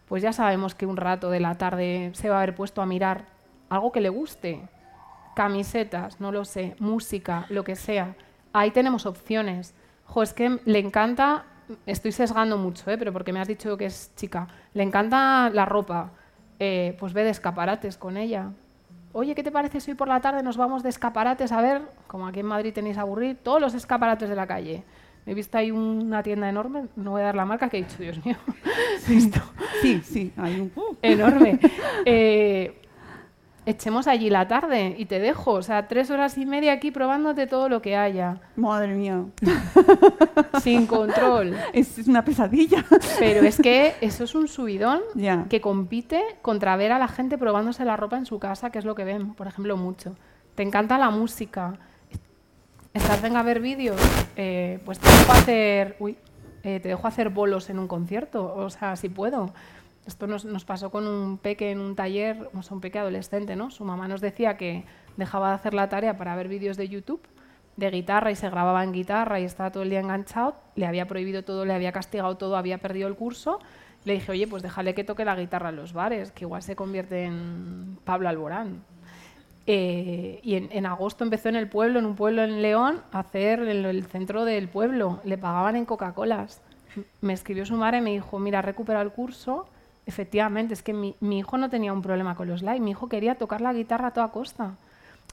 pues 0.08 0.24
ya 0.24 0.32
sabemos 0.32 0.74
que 0.74 0.86
un 0.86 0.96
rato 0.96 1.30
de 1.30 1.38
la 1.38 1.54
tarde 1.54 2.10
se 2.14 2.28
va 2.28 2.38
a 2.38 2.42
haber 2.42 2.56
puesto 2.56 2.82
a 2.82 2.86
mirar 2.86 3.26
algo 3.68 3.92
que 3.92 4.00
le 4.00 4.08
guste, 4.08 4.68
camisetas, 5.38 6.20
no 6.20 6.32
lo 6.32 6.44
sé, 6.44 6.74
música, 6.80 7.46
lo 7.48 7.62
que 7.62 7.76
sea. 7.76 8.16
Ahí 8.52 8.72
tenemos 8.72 9.06
opciones. 9.06 9.72
Jo, 10.04 10.24
es 10.24 10.32
que 10.34 10.58
le 10.64 10.80
encanta, 10.80 11.44
estoy 11.86 12.10
sesgando 12.10 12.58
mucho, 12.58 12.90
¿eh? 12.90 12.98
pero 12.98 13.12
porque 13.12 13.32
me 13.32 13.38
has 13.38 13.46
dicho 13.46 13.76
que 13.76 13.86
es 13.86 14.10
chica, 14.16 14.48
le 14.74 14.82
encanta 14.82 15.48
la 15.54 15.64
ropa, 15.64 16.10
eh, 16.58 16.96
pues 16.98 17.12
ve 17.12 17.22
de 17.22 17.30
escaparates 17.30 17.96
con 17.96 18.16
ella. 18.16 18.50
Oye, 19.12 19.36
¿qué 19.36 19.44
te 19.44 19.52
parece 19.52 19.78
si 19.78 19.92
hoy 19.92 19.96
por 19.96 20.08
la 20.08 20.20
tarde 20.20 20.42
nos 20.42 20.56
vamos 20.56 20.82
de 20.82 20.88
escaparates 20.88 21.52
a 21.52 21.60
ver, 21.62 21.82
como 22.08 22.26
aquí 22.26 22.40
en 22.40 22.46
Madrid 22.46 22.72
tenéis 22.72 22.98
a 22.98 23.02
aburrir, 23.02 23.36
todos 23.36 23.60
los 23.60 23.74
escaparates 23.74 24.28
de 24.28 24.34
la 24.34 24.48
calle? 24.48 24.82
He 25.24 25.34
visto 25.34 25.56
ahí 25.56 25.70
una 25.70 26.24
tienda 26.24 26.48
enorme, 26.48 26.88
no 26.96 27.12
voy 27.12 27.20
a 27.20 27.26
dar 27.26 27.36
la 27.36 27.44
marca, 27.44 27.68
que 27.68 27.78
he 27.78 27.82
dicho, 27.84 27.98
Dios 27.98 28.24
mío. 28.24 28.36
Sí, 29.80 30.00
sí, 30.02 30.32
hay 30.36 30.60
un... 30.60 30.72
Enorme. 31.00 31.60
Eh, 32.04 32.82
echemos 33.68 34.06
allí 34.06 34.30
la 34.30 34.48
tarde 34.48 34.94
y 34.96 35.04
te 35.04 35.18
dejo. 35.18 35.52
O 35.52 35.62
sea, 35.62 35.88
tres 35.88 36.10
horas 36.10 36.38
y 36.38 36.46
media 36.46 36.72
aquí 36.72 36.90
probándote 36.90 37.46
todo 37.46 37.68
lo 37.68 37.82
que 37.82 37.96
haya. 37.96 38.40
Madre 38.56 38.94
mía. 38.94 39.26
Sin 40.62 40.86
control. 40.86 41.54
Es, 41.72 41.98
una 42.08 42.24
pesadilla. 42.24 42.84
Pero 43.18 43.46
es 43.46 43.58
que 43.58 43.94
eso 44.00 44.24
es 44.24 44.34
un 44.34 44.48
subidón 44.48 45.02
que 45.50 45.60
compite 45.60 46.22
contra 46.40 46.76
ver 46.76 46.92
a 46.92 46.98
la 46.98 47.08
gente 47.08 47.36
probándose 47.36 47.84
la 47.84 47.96
ropa 47.96 48.16
en 48.16 48.24
su 48.24 48.38
casa, 48.38 48.70
que 48.70 48.78
es 48.78 48.86
lo 48.86 48.94
que 48.94 49.04
ven, 49.04 49.34
por 49.34 49.46
ejemplo, 49.46 49.76
mucho. 49.76 50.16
Te 50.54 50.62
encanta 50.62 50.96
la 50.98 51.10
música. 51.10 51.74
Estás 52.94 53.20
venga 53.20 53.40
a 53.40 53.42
ver 53.42 53.60
vídeos, 53.60 54.00
eh, 54.34 54.80
pues 54.84 54.98
te 54.98 55.08
dejo 55.08 55.32
hacer, 55.32 55.96
uy, 56.00 56.16
eh, 56.64 56.80
te 56.80 56.88
dejo 56.88 57.06
hacer 57.06 57.28
bolos 57.28 57.70
en 57.70 57.78
un 57.78 57.86
concierto, 57.86 58.52
o 58.56 58.70
sea, 58.70 58.96
si 58.96 59.08
puedo. 59.08 59.52
Esto 60.08 60.26
nos, 60.26 60.64
pasó 60.64 60.90
con 60.90 61.06
un 61.06 61.36
peque 61.36 61.70
en 61.70 61.80
un 61.80 61.94
taller, 61.94 62.48
o 62.54 62.62
sea, 62.62 62.74
un 62.74 62.80
peque 62.80 62.98
adolescente, 62.98 63.56
¿no? 63.56 63.70
Su 63.70 63.84
mamá 63.84 64.08
nos 64.08 64.22
decía 64.22 64.56
que 64.56 64.84
dejaba 65.18 65.50
de 65.50 65.54
hacer 65.56 65.74
la 65.74 65.90
tarea 65.90 66.16
para 66.16 66.34
ver 66.34 66.48
vídeos 66.48 66.78
de 66.78 66.88
YouTube 66.88 67.20
de 67.76 67.90
guitarra 67.90 68.30
y 68.30 68.34
se 68.34 68.48
grababa 68.48 68.82
en 68.82 68.92
guitarra 68.92 69.38
y 69.38 69.44
estaba 69.44 69.70
todo 69.70 69.82
el 69.82 69.90
día 69.90 70.00
enganchado, 70.00 70.56
le 70.76 70.86
había 70.86 71.06
prohibido 71.06 71.44
todo, 71.44 71.66
le 71.66 71.74
había 71.74 71.92
castigado 71.92 72.38
todo, 72.38 72.56
había 72.56 72.78
perdido 72.78 73.06
el 73.06 73.16
curso. 73.16 73.60
Le 74.06 74.14
dije, 74.14 74.32
oye, 74.32 74.48
pues 74.48 74.62
déjale 74.62 74.94
que 74.94 75.04
toque 75.04 75.26
la 75.26 75.36
guitarra 75.36 75.68
en 75.68 75.76
los 75.76 75.92
bares, 75.92 76.32
que 76.32 76.46
igual 76.46 76.62
se 76.62 76.74
convierte 76.74 77.24
en 77.24 77.98
Pablo 78.06 78.30
Alborán. 78.30 78.82
Eh, 79.66 80.40
y 80.42 80.54
en, 80.54 80.70
en 80.72 80.86
agosto 80.86 81.22
empezó 81.22 81.50
en 81.50 81.56
el 81.56 81.68
pueblo, 81.68 81.98
en 81.98 82.06
un 82.06 82.16
pueblo 82.16 82.42
en 82.42 82.62
León, 82.62 83.02
a 83.12 83.18
hacer 83.18 83.60
el, 83.60 83.84
el 83.84 84.06
centro 84.06 84.46
del 84.46 84.68
pueblo. 84.68 85.20
Le 85.24 85.36
pagaban 85.36 85.76
en 85.76 85.84
Coca-Colas. 85.84 86.62
Me 87.20 87.34
escribió 87.34 87.66
su 87.66 87.76
madre 87.76 87.98
y 87.98 88.00
me 88.00 88.10
dijo, 88.12 88.38
mira, 88.38 88.62
recupera 88.62 89.02
el 89.02 89.10
curso. 89.10 89.68
Efectivamente, 90.08 90.72
es 90.74 90.82
que 90.82 90.92
mi, 90.94 91.14
mi 91.20 91.38
hijo 91.38 91.58
no 91.58 91.68
tenía 91.68 91.92
un 91.92 92.00
problema 92.02 92.34
con 92.34 92.48
los 92.48 92.62
likes, 92.62 92.80
mi 92.82 92.92
hijo 92.92 93.08
quería 93.08 93.34
tocar 93.36 93.60
la 93.60 93.72
guitarra 93.74 94.08
a 94.08 94.10
toda 94.12 94.28
costa. 94.28 94.72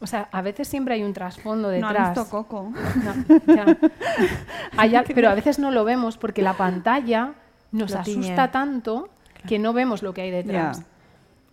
O 0.02 0.07
sea, 0.07 0.27
a 0.34 0.41
veces 0.41 0.68
siempre 0.68 0.95
hay 0.95 1.03
un 1.03 1.14
trasfondo 1.14 1.69
No 1.69 1.88
detrás. 1.88 2.10
visto 2.10 2.30
Coco. 2.30 2.73
No, 2.73 3.56
ya. 3.56 3.77
Hay 4.77 4.93
al- 4.93 5.06
pero 5.15 5.30
a 5.30 5.34
veces 5.35 5.57
no 5.57 5.72
lo 5.72 5.85
vemos 5.85 6.18
porque 6.18 6.41
la 6.41 6.53
pantalla 6.57 7.31
nos 7.72 7.91
Lo 7.91 8.02
tiñe. 8.02 8.26
asusta 8.26 8.52
tanto 8.52 9.07
que 9.47 9.57
no 9.57 9.72
vemos 9.72 10.03
lo 10.03 10.14
que 10.14 10.22
hay 10.23 10.31
detrás. 10.31 10.84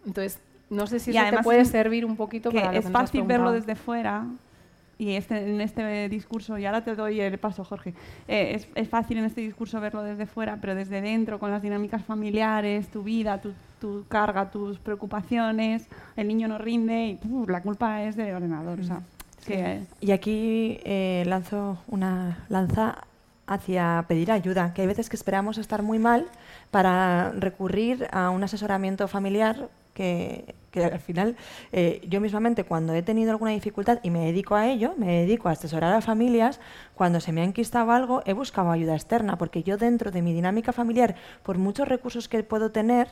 Entonces, 0.04 0.40
no 0.70 0.88
sé 0.88 0.98
si 0.98 1.12
Y 1.12 1.16
eso 1.18 1.36
te 1.36 1.42
puede 1.44 1.60
es- 1.60 1.68
servir 1.70 2.04
un 2.04 2.16
poquito 2.16 2.50
que 2.50 2.58
para 2.58 2.72
lo 2.72 2.78
es 2.78 2.84
que 2.84 2.88
has 2.88 2.92
fácil 2.92 3.22
verlo 3.22 3.52
desde 3.52 3.76
fuera 3.76 4.24
y 5.02 5.16
este, 5.16 5.50
en 5.50 5.60
este 5.60 6.08
discurso, 6.08 6.58
y 6.58 6.64
ahora 6.64 6.84
te 6.84 6.94
doy 6.94 7.20
el 7.20 7.36
paso, 7.38 7.64
Jorge, 7.64 7.92
eh, 8.28 8.52
es, 8.54 8.68
es 8.76 8.88
fácil 8.88 9.18
en 9.18 9.24
este 9.24 9.40
discurso 9.40 9.80
verlo 9.80 10.04
desde 10.04 10.26
fuera, 10.26 10.58
pero 10.60 10.76
desde 10.76 11.00
dentro, 11.00 11.40
con 11.40 11.50
las 11.50 11.60
dinámicas 11.60 12.04
familiares, 12.04 12.86
tu 12.88 13.02
vida, 13.02 13.40
tu, 13.40 13.52
tu 13.80 14.04
carga, 14.06 14.48
tus 14.52 14.78
preocupaciones, 14.78 15.88
el 16.16 16.28
niño 16.28 16.46
no 16.46 16.58
rinde 16.58 17.06
y 17.06 17.18
la 17.48 17.62
culpa 17.62 18.04
es 18.04 18.14
del 18.14 18.36
ordenador. 18.36 18.78
O 18.78 18.84
sea, 18.84 19.02
es 19.40 19.46
que, 19.46 19.82
Y 20.00 20.12
aquí 20.12 20.78
eh, 20.84 21.24
lanzo 21.26 21.78
una 21.88 22.44
lanza 22.48 22.98
hacia 23.48 24.04
pedir 24.06 24.30
ayuda, 24.30 24.72
que 24.72 24.82
hay 24.82 24.86
veces 24.86 25.08
que 25.08 25.16
esperamos 25.16 25.58
estar 25.58 25.82
muy 25.82 25.98
mal 25.98 26.26
para 26.70 27.32
recurrir 27.32 28.06
a 28.12 28.30
un 28.30 28.44
asesoramiento 28.44 29.08
familiar 29.08 29.68
que, 29.94 30.54
que 30.72 30.84
al 30.84 30.98
final 30.98 31.36
eh, 31.70 32.00
yo 32.08 32.20
mismamente 32.20 32.64
cuando 32.64 32.94
he 32.94 33.02
tenido 33.02 33.30
alguna 33.30 33.52
dificultad 33.52 34.00
y 34.02 34.10
me 34.10 34.24
dedico 34.24 34.56
a 34.56 34.66
ello, 34.66 34.94
me 34.96 35.20
dedico 35.20 35.48
a 35.48 35.52
asesorar 35.52 35.94
a 35.94 36.00
familias, 36.00 36.58
cuando 36.96 37.20
se 37.20 37.30
me 37.30 37.42
ha 37.42 37.44
enquistado 37.44 37.92
algo 37.92 38.22
he 38.26 38.32
buscado 38.32 38.72
ayuda 38.72 38.94
externa, 38.94 39.36
porque 39.36 39.62
yo 39.62 39.76
dentro 39.76 40.10
de 40.10 40.22
mi 40.22 40.32
dinámica 40.32 40.72
familiar, 40.72 41.14
por 41.44 41.58
muchos 41.58 41.86
recursos 41.86 42.28
que 42.28 42.42
puedo 42.42 42.72
tener, 42.72 43.08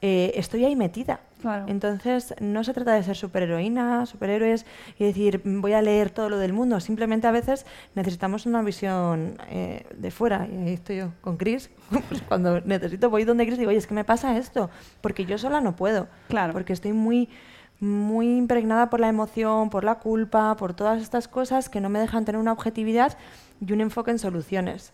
eh, 0.00 0.32
estoy 0.36 0.64
ahí 0.64 0.76
metida. 0.76 1.20
Claro. 1.40 1.66
Entonces, 1.68 2.34
no 2.40 2.64
se 2.64 2.74
trata 2.74 2.94
de 2.94 3.02
ser 3.02 3.16
superheroína, 3.16 4.06
superhéroes 4.06 4.66
y 4.98 5.04
decir, 5.04 5.40
"Mm, 5.44 5.60
voy 5.60 5.72
a 5.72 5.82
leer 5.82 6.10
todo 6.10 6.28
lo 6.28 6.38
del 6.38 6.52
mundo. 6.52 6.80
Simplemente 6.80 7.26
a 7.26 7.30
veces 7.30 7.64
necesitamos 7.94 8.46
una 8.46 8.62
visión 8.62 9.38
eh, 9.48 9.86
de 9.96 10.10
fuera. 10.10 10.48
Y 10.50 10.56
ahí 10.56 10.74
estoy 10.74 10.96
yo 10.98 11.12
con 11.20 11.36
Chris. 11.36 11.70
Pues 12.08 12.22
cuando 12.22 12.60
necesito, 12.60 13.08
voy 13.10 13.24
donde 13.24 13.44
Chris 13.44 13.56
y 13.56 13.60
digo, 13.60 13.70
oye, 13.70 13.78
es 13.78 13.86
que 13.86 13.94
me 13.94 14.04
pasa 14.04 14.36
esto. 14.36 14.70
Porque 15.00 15.24
yo 15.24 15.38
sola 15.38 15.60
no 15.60 15.76
puedo. 15.76 16.08
Claro. 16.28 16.52
Porque 16.52 16.72
estoy 16.72 16.92
muy 16.92 17.28
muy 17.80 18.36
impregnada 18.36 18.90
por 18.90 18.98
la 18.98 19.08
emoción, 19.08 19.70
por 19.70 19.84
la 19.84 19.96
culpa, 20.00 20.56
por 20.56 20.74
todas 20.74 21.00
estas 21.00 21.28
cosas 21.28 21.68
que 21.68 21.80
no 21.80 21.88
me 21.88 22.00
dejan 22.00 22.24
tener 22.24 22.40
una 22.40 22.50
objetividad 22.52 23.16
y 23.64 23.72
un 23.72 23.80
enfoque 23.80 24.10
en 24.10 24.18
soluciones. 24.18 24.92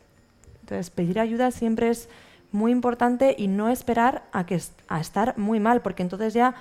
Entonces, 0.60 0.90
pedir 0.90 1.18
ayuda 1.18 1.50
siempre 1.50 1.88
es 1.88 2.10
muy 2.54 2.70
importante 2.70 3.34
y 3.36 3.48
no 3.48 3.68
esperar 3.68 4.22
a, 4.32 4.46
que, 4.46 4.60
a 4.88 5.00
estar 5.00 5.36
muy 5.36 5.58
mal, 5.58 5.82
porque 5.82 6.02
entonces 6.04 6.32
ya 6.34 6.54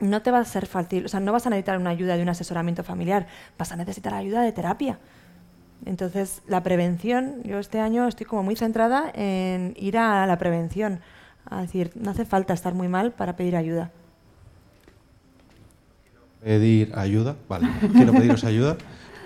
no 0.00 0.22
te 0.22 0.30
va 0.30 0.38
a 0.38 0.44
ser 0.46 0.64
fácil, 0.66 1.04
o 1.04 1.08
sea, 1.08 1.20
no 1.20 1.32
vas 1.32 1.46
a 1.46 1.50
necesitar 1.50 1.76
una 1.76 1.90
ayuda 1.90 2.16
de 2.16 2.22
un 2.22 2.30
asesoramiento 2.30 2.82
familiar, 2.82 3.26
vas 3.58 3.70
a 3.72 3.76
necesitar 3.76 4.14
ayuda 4.14 4.40
de 4.42 4.52
terapia. 4.52 4.98
Entonces, 5.84 6.40
la 6.48 6.62
prevención, 6.62 7.42
yo 7.44 7.58
este 7.58 7.78
año 7.78 8.08
estoy 8.08 8.24
como 8.24 8.42
muy 8.42 8.56
centrada 8.56 9.12
en 9.14 9.74
ir 9.76 9.98
a 9.98 10.26
la 10.26 10.38
prevención, 10.38 11.00
a 11.44 11.60
decir, 11.60 11.90
no 11.94 12.10
hace 12.12 12.24
falta 12.24 12.54
estar 12.54 12.72
muy 12.72 12.88
mal 12.88 13.12
para 13.12 13.36
pedir 13.36 13.54
ayuda. 13.54 13.90
Pedir 16.42 16.92
ayuda, 16.96 17.36
vale, 17.48 17.66
quiero 17.94 18.12
pediros 18.12 18.44
ayuda 18.44 18.76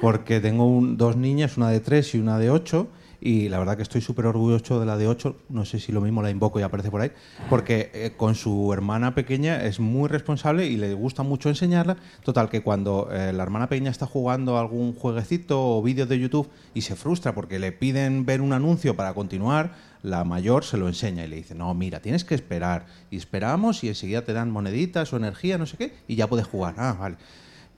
porque 0.01 0.41
tengo 0.41 0.67
un- 0.67 0.97
dos 0.97 1.17
niñas, 1.17 1.57
una 1.57 1.71
de 1.71 1.79
tres 1.81 2.15
y 2.15 2.19
una 2.19 2.39
de 2.39 2.51
ocho, 2.51 2.89
y 3.27 3.49
la 3.49 3.59
verdad 3.59 3.77
que 3.77 3.83
estoy 3.83 4.01
súper 4.01 4.27
orgulloso 4.27 4.79
de 4.79 4.87
la 4.87 4.97
de 4.97 5.09
ocho, 5.09 5.35
no 5.49 5.65
sé 5.65 5.81
si 5.81 5.91
lo 5.91 6.01
mismo 6.01 6.23
la 6.23 6.31
invoco 6.31 6.61
y 6.61 6.63
aparece 6.63 6.93
por 6.93 7.01
ahí, 7.01 7.11
porque 7.51 7.91
eh, 7.93 8.13
con 8.17 8.37
su 8.37 8.73
hermana 8.73 9.17
pequeña 9.17 9.65
es 9.65 9.81
muy 9.81 10.09
responsable 10.09 10.67
y 10.67 10.77
le 10.77 10.95
gusta 10.95 11.25
mucho 11.25 11.49
enseñarla, 11.49 11.97
total 12.23 12.49
que 12.49 12.63
cuando 12.63 13.09
eh, 13.11 13.33
la 13.33 13.43
hermana 13.43 13.69
pequeña 13.69 13.91
está 13.91 14.07
jugando 14.07 14.59
algún 14.59 14.95
jueguecito 14.95 15.61
o 15.61 15.83
vídeo 15.83 16.07
de 16.07 16.21
YouTube 16.21 16.49
y 16.73 16.83
se 16.83 16.95
frustra 16.95 17.35
porque 17.35 17.59
le 17.59 17.73
piden 17.73 18.25
ver 18.27 18.41
un 18.41 18.53
anuncio 18.53 18.95
para 18.95 19.13
continuar, 19.13 19.73
la 20.05 20.23
mayor 20.23 20.65
se 20.65 20.77
lo 20.77 20.87
enseña 20.87 21.25
y 21.25 21.29
le 21.29 21.35
dice, 21.35 21.57
no, 21.57 21.75
mira, 21.75 21.99
tienes 21.99 22.25
que 22.25 22.37
esperar. 22.37 22.87
Y 23.11 23.17
esperamos 23.17 23.83
y 23.83 23.89
enseguida 23.89 24.23
te 24.23 24.35
dan 24.35 24.53
moneditas 24.53 25.13
o 25.13 25.17
energía, 25.17 25.59
no 25.59 25.67
sé 25.67 25.77
qué, 25.77 25.95
y 26.07 26.15
ya 26.15 26.29
puedes 26.29 26.47
jugar. 26.47 26.77
Ah, 26.79 26.97
vale. 26.97 27.17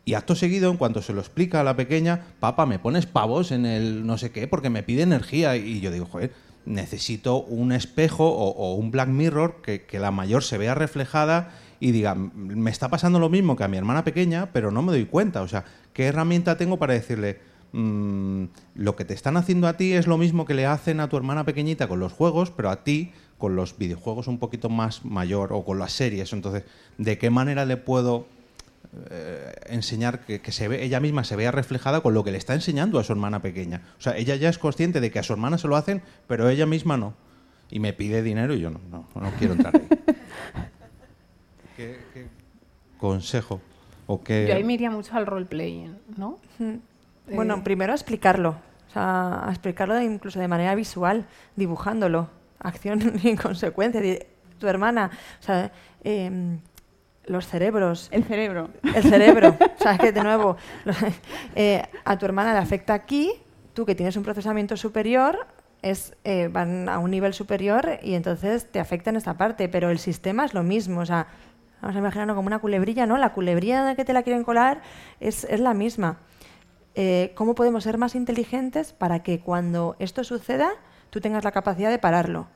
Y 0.09 0.15
acto 0.15 0.35
seguido, 0.35 0.71
en 0.71 0.79
cuanto 0.79 1.03
se 1.03 1.13
lo 1.13 1.21
explica 1.21 1.61
a 1.61 1.65
la 1.65 1.77
pequeña, 1.77 2.23
papá, 2.41 2.65
me 2.65 2.79
pones 2.79 3.05
pavos 3.05 3.53
en 3.53 3.67
el 3.67 4.07
no 4.07 4.17
sé 4.17 4.31
qué 4.31 4.49
porque 4.49 4.71
me 4.71 4.83
pide 4.83 5.03
energía. 5.03 5.55
Y 5.55 5.81
yo 5.81 5.91
digo, 5.91 6.07
joder, 6.07 6.33
necesito 6.65 7.43
un 7.43 7.73
espejo 7.73 8.27
o, 8.27 8.75
un 8.77 8.91
Black 8.91 9.11
Mirror 9.11 9.61
que, 9.61 9.85
la 10.01 10.11
mayor 10.11 10.43
se 10.43 10.57
vea 10.57 10.75
reflejada 10.75 11.51
y 11.79 11.91
diga, 11.91 12.13
"M- 12.13 12.31
me 12.35 12.71
está 12.71 12.89
pasando 12.89 13.19
lo 13.19 13.29
mismo 13.29 13.55
que 13.55 13.65
a 13.65 13.69
mi 13.69 13.77
hermana 13.77 14.03
pequeña, 14.03 14.51
pero 14.51 14.71
no 14.71 14.81
me 14.81 14.93
doy 14.93 15.05
cuenta. 15.05 15.43
O 15.43 15.49
sea, 15.49 15.67
¿qué 15.93 16.07
herramienta 16.07 16.57
tengo 16.57 16.79
para 16.79 16.95
decirle, 16.95 17.41
"Mm, 17.73 18.45
lo 18.77 18.97
que 18.97 19.05
te 19.05 19.13
están 19.13 19.37
haciendo 19.37 19.69
a 19.69 19.77
ti 19.77 19.93
es 19.93 20.07
lo 20.07 20.17
mismo 20.17 20.47
que 20.47 20.55
le 20.55 20.65
hacen 20.65 21.01
a 21.01 21.11
tu 21.11 21.19
hermana 21.19 21.45
pequeñita 21.45 21.87
con 21.87 22.01
los 22.01 22.15
juegos, 22.15 22.51
pero 22.51 22.71
a 22.71 22.83
ti 22.83 23.13
con 23.37 23.57
los 23.57 23.77
videojuegos 23.77 24.27
un 24.27 24.39
poquito 24.39 24.71
más 24.71 25.05
mayor 25.05 25.53
o 25.53 25.67
con 25.67 25.79
las 25.79 25.93
series? 25.93 26.33
Entonces, 26.33 26.65
¿de 26.97 27.19
qué 27.19 27.29
manera 27.29 27.67
le 27.67 27.77
puedo 27.77 28.38
eh, 29.11 29.53
enseñar 29.67 30.21
que, 30.21 30.41
que 30.41 30.53
se 30.53 30.69
ve, 30.69 30.83
ella 30.85 31.01
misma 31.01 31.25
se 31.25 31.37
vea 31.37 31.51
reflejada 31.51 32.01
con 32.01 32.15
lo 32.15 32.25
que 32.25 32.33
le 32.33 32.39
está 32.39 32.55
enseñando 32.55 32.99
a 32.99 33.05
su 33.05 33.13
hermana 33.13 33.41
pequeña. 33.43 33.83
O 33.99 34.01
sea, 34.01 34.17
ella 34.17 34.35
ya 34.37 34.49
es 34.49 34.59
consciente 34.59 35.01
de 35.01 35.11
que 35.11 35.19
a 35.19 35.23
su 35.23 35.33
hermana 35.33 35.59
se 35.59 35.69
lo 35.69 35.77
hacen, 35.77 36.03
pero 36.27 36.49
ella 36.49 36.67
misma 36.67 36.97
no. 36.97 37.15
Y 37.71 37.81
me 37.81 37.93
pide 37.93 38.23
dinero 38.23 38.55
y 38.55 38.61
yo 38.61 38.71
no, 38.71 38.81
no, 38.91 39.07
no 39.15 39.31
quiero 39.39 39.53
entrar 39.55 39.77
ahí. 39.77 39.87
¿Qué, 41.77 41.99
qué 42.13 42.27
consejo? 42.99 43.61
O 44.07 44.23
qué... 44.23 44.47
Yo 44.49 44.55
ahí 44.55 44.65
me 44.65 44.75
iría 44.75 44.91
mucho 44.91 45.15
al 45.17 45.27
role-playing, 45.27 45.97
¿no? 46.17 46.39
Bueno, 47.31 47.57
Eh, 47.57 47.61
primero 47.63 47.93
a 47.93 47.95
explicarlo, 47.95 48.57
o 48.89 48.93
sea, 48.93 49.47
a 49.47 49.51
explicarlo 49.51 49.95
de- 49.95 50.05
incluso 50.05 50.41
de 50.41 50.49
manera 50.49 50.75
visual, 50.75 51.27
dibujándolo, 51.57 52.31
acción 52.59 53.19
y 53.23 53.37
consecuencia. 53.37 54.01
Tu 54.59 54.67
hermana, 54.67 55.11
o 55.39 55.43
sea, 55.43 55.71
em, 56.03 56.59
los 57.29 57.47
cerebros, 57.47 58.09
el 58.11 58.25
cerebro. 58.25 58.71
el 58.95 59.03
cerebro, 59.03 59.57
o 59.79 59.83
sea, 59.83 59.99
que 59.99 60.13
de 60.13 60.23
nuevo, 60.23 60.57
eh, 61.55 61.83
a 62.05 62.19
tu 62.19 62.27
hermana 62.27 62.53
le 62.53 62.59
afecta 62.59 62.95
aquí, 62.95 63.33
tú 63.75 63.87
que 63.87 63.95
tienes 63.95 64.17
un 64.17 64.23
procesamiento 64.23 64.77
superior, 64.77 65.47
es, 65.83 66.17
eh, 66.25 66.49
van 66.51 66.89
a 66.89 66.99
un 66.99 67.11
nivel 67.11 67.35
superior 67.35 67.99
y 68.03 68.15
entonces 68.15 68.71
te 68.71 68.81
afecta 68.81 69.11
en 69.11 69.17
esta 69.17 69.35
parte, 69.37 69.69
pero 69.69 69.91
el 69.91 69.99
sistema 69.99 70.45
es 70.45 70.55
lo 70.55 70.63
mismo, 70.63 71.01
o 71.01 71.07
sea, 71.07 71.29
vamos 71.81 71.97
a 71.97 71.99
imaginarlo 72.01 72.35
como 72.35 72.49
una 72.49 72.59
culebrilla, 72.59 73.07
¿no? 73.07 73.17
La 73.17 73.33
culebrilla 73.33 73.95
que 73.95 74.05
te 74.05 74.13
la 74.13 74.23
quieren 74.23 74.45
colar 74.45 74.83
es, 75.21 75.45
es 75.45 75.61
la 75.61 75.75
misma. 75.75 76.19
Eh, 76.95 77.33
¿Cómo 77.37 77.55
podemos 77.55 77.85
ser 77.85 77.97
más 77.99 78.15
inteligentes 78.15 78.93
para 78.93 79.23
que 79.23 79.41
cuando 79.41 79.95
esto 80.01 80.25
suceda 80.25 80.71
tú 81.11 81.21
tengas 81.21 81.45
la 81.45 81.53
capacidad 81.53 81.91
de 81.91 81.99
pararlo? 81.99 82.49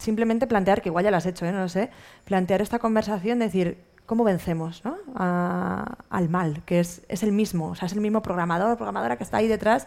Simplemente 0.00 0.46
plantear, 0.46 0.82
que 0.82 0.88
igual 0.88 1.04
ya 1.04 1.10
lo 1.10 1.18
has 1.18 1.26
hecho, 1.26 1.46
¿eh? 1.46 1.52
no 1.52 1.60
lo 1.60 1.68
sé, 1.68 1.90
plantear 2.24 2.62
esta 2.62 2.78
conversación, 2.78 3.38
decir, 3.38 3.78
¿cómo 4.06 4.24
vencemos 4.24 4.82
¿no? 4.84 4.96
al 5.14 6.28
mal? 6.28 6.62
Que 6.64 6.80
es, 6.80 7.02
es 7.08 7.22
el 7.22 7.32
mismo, 7.32 7.68
o 7.68 7.74
sea, 7.74 7.86
es 7.86 7.92
el 7.92 8.00
mismo 8.00 8.22
programador, 8.22 8.76
programadora 8.76 9.16
que 9.16 9.24
está 9.24 9.36
ahí 9.36 9.46
detrás 9.46 9.86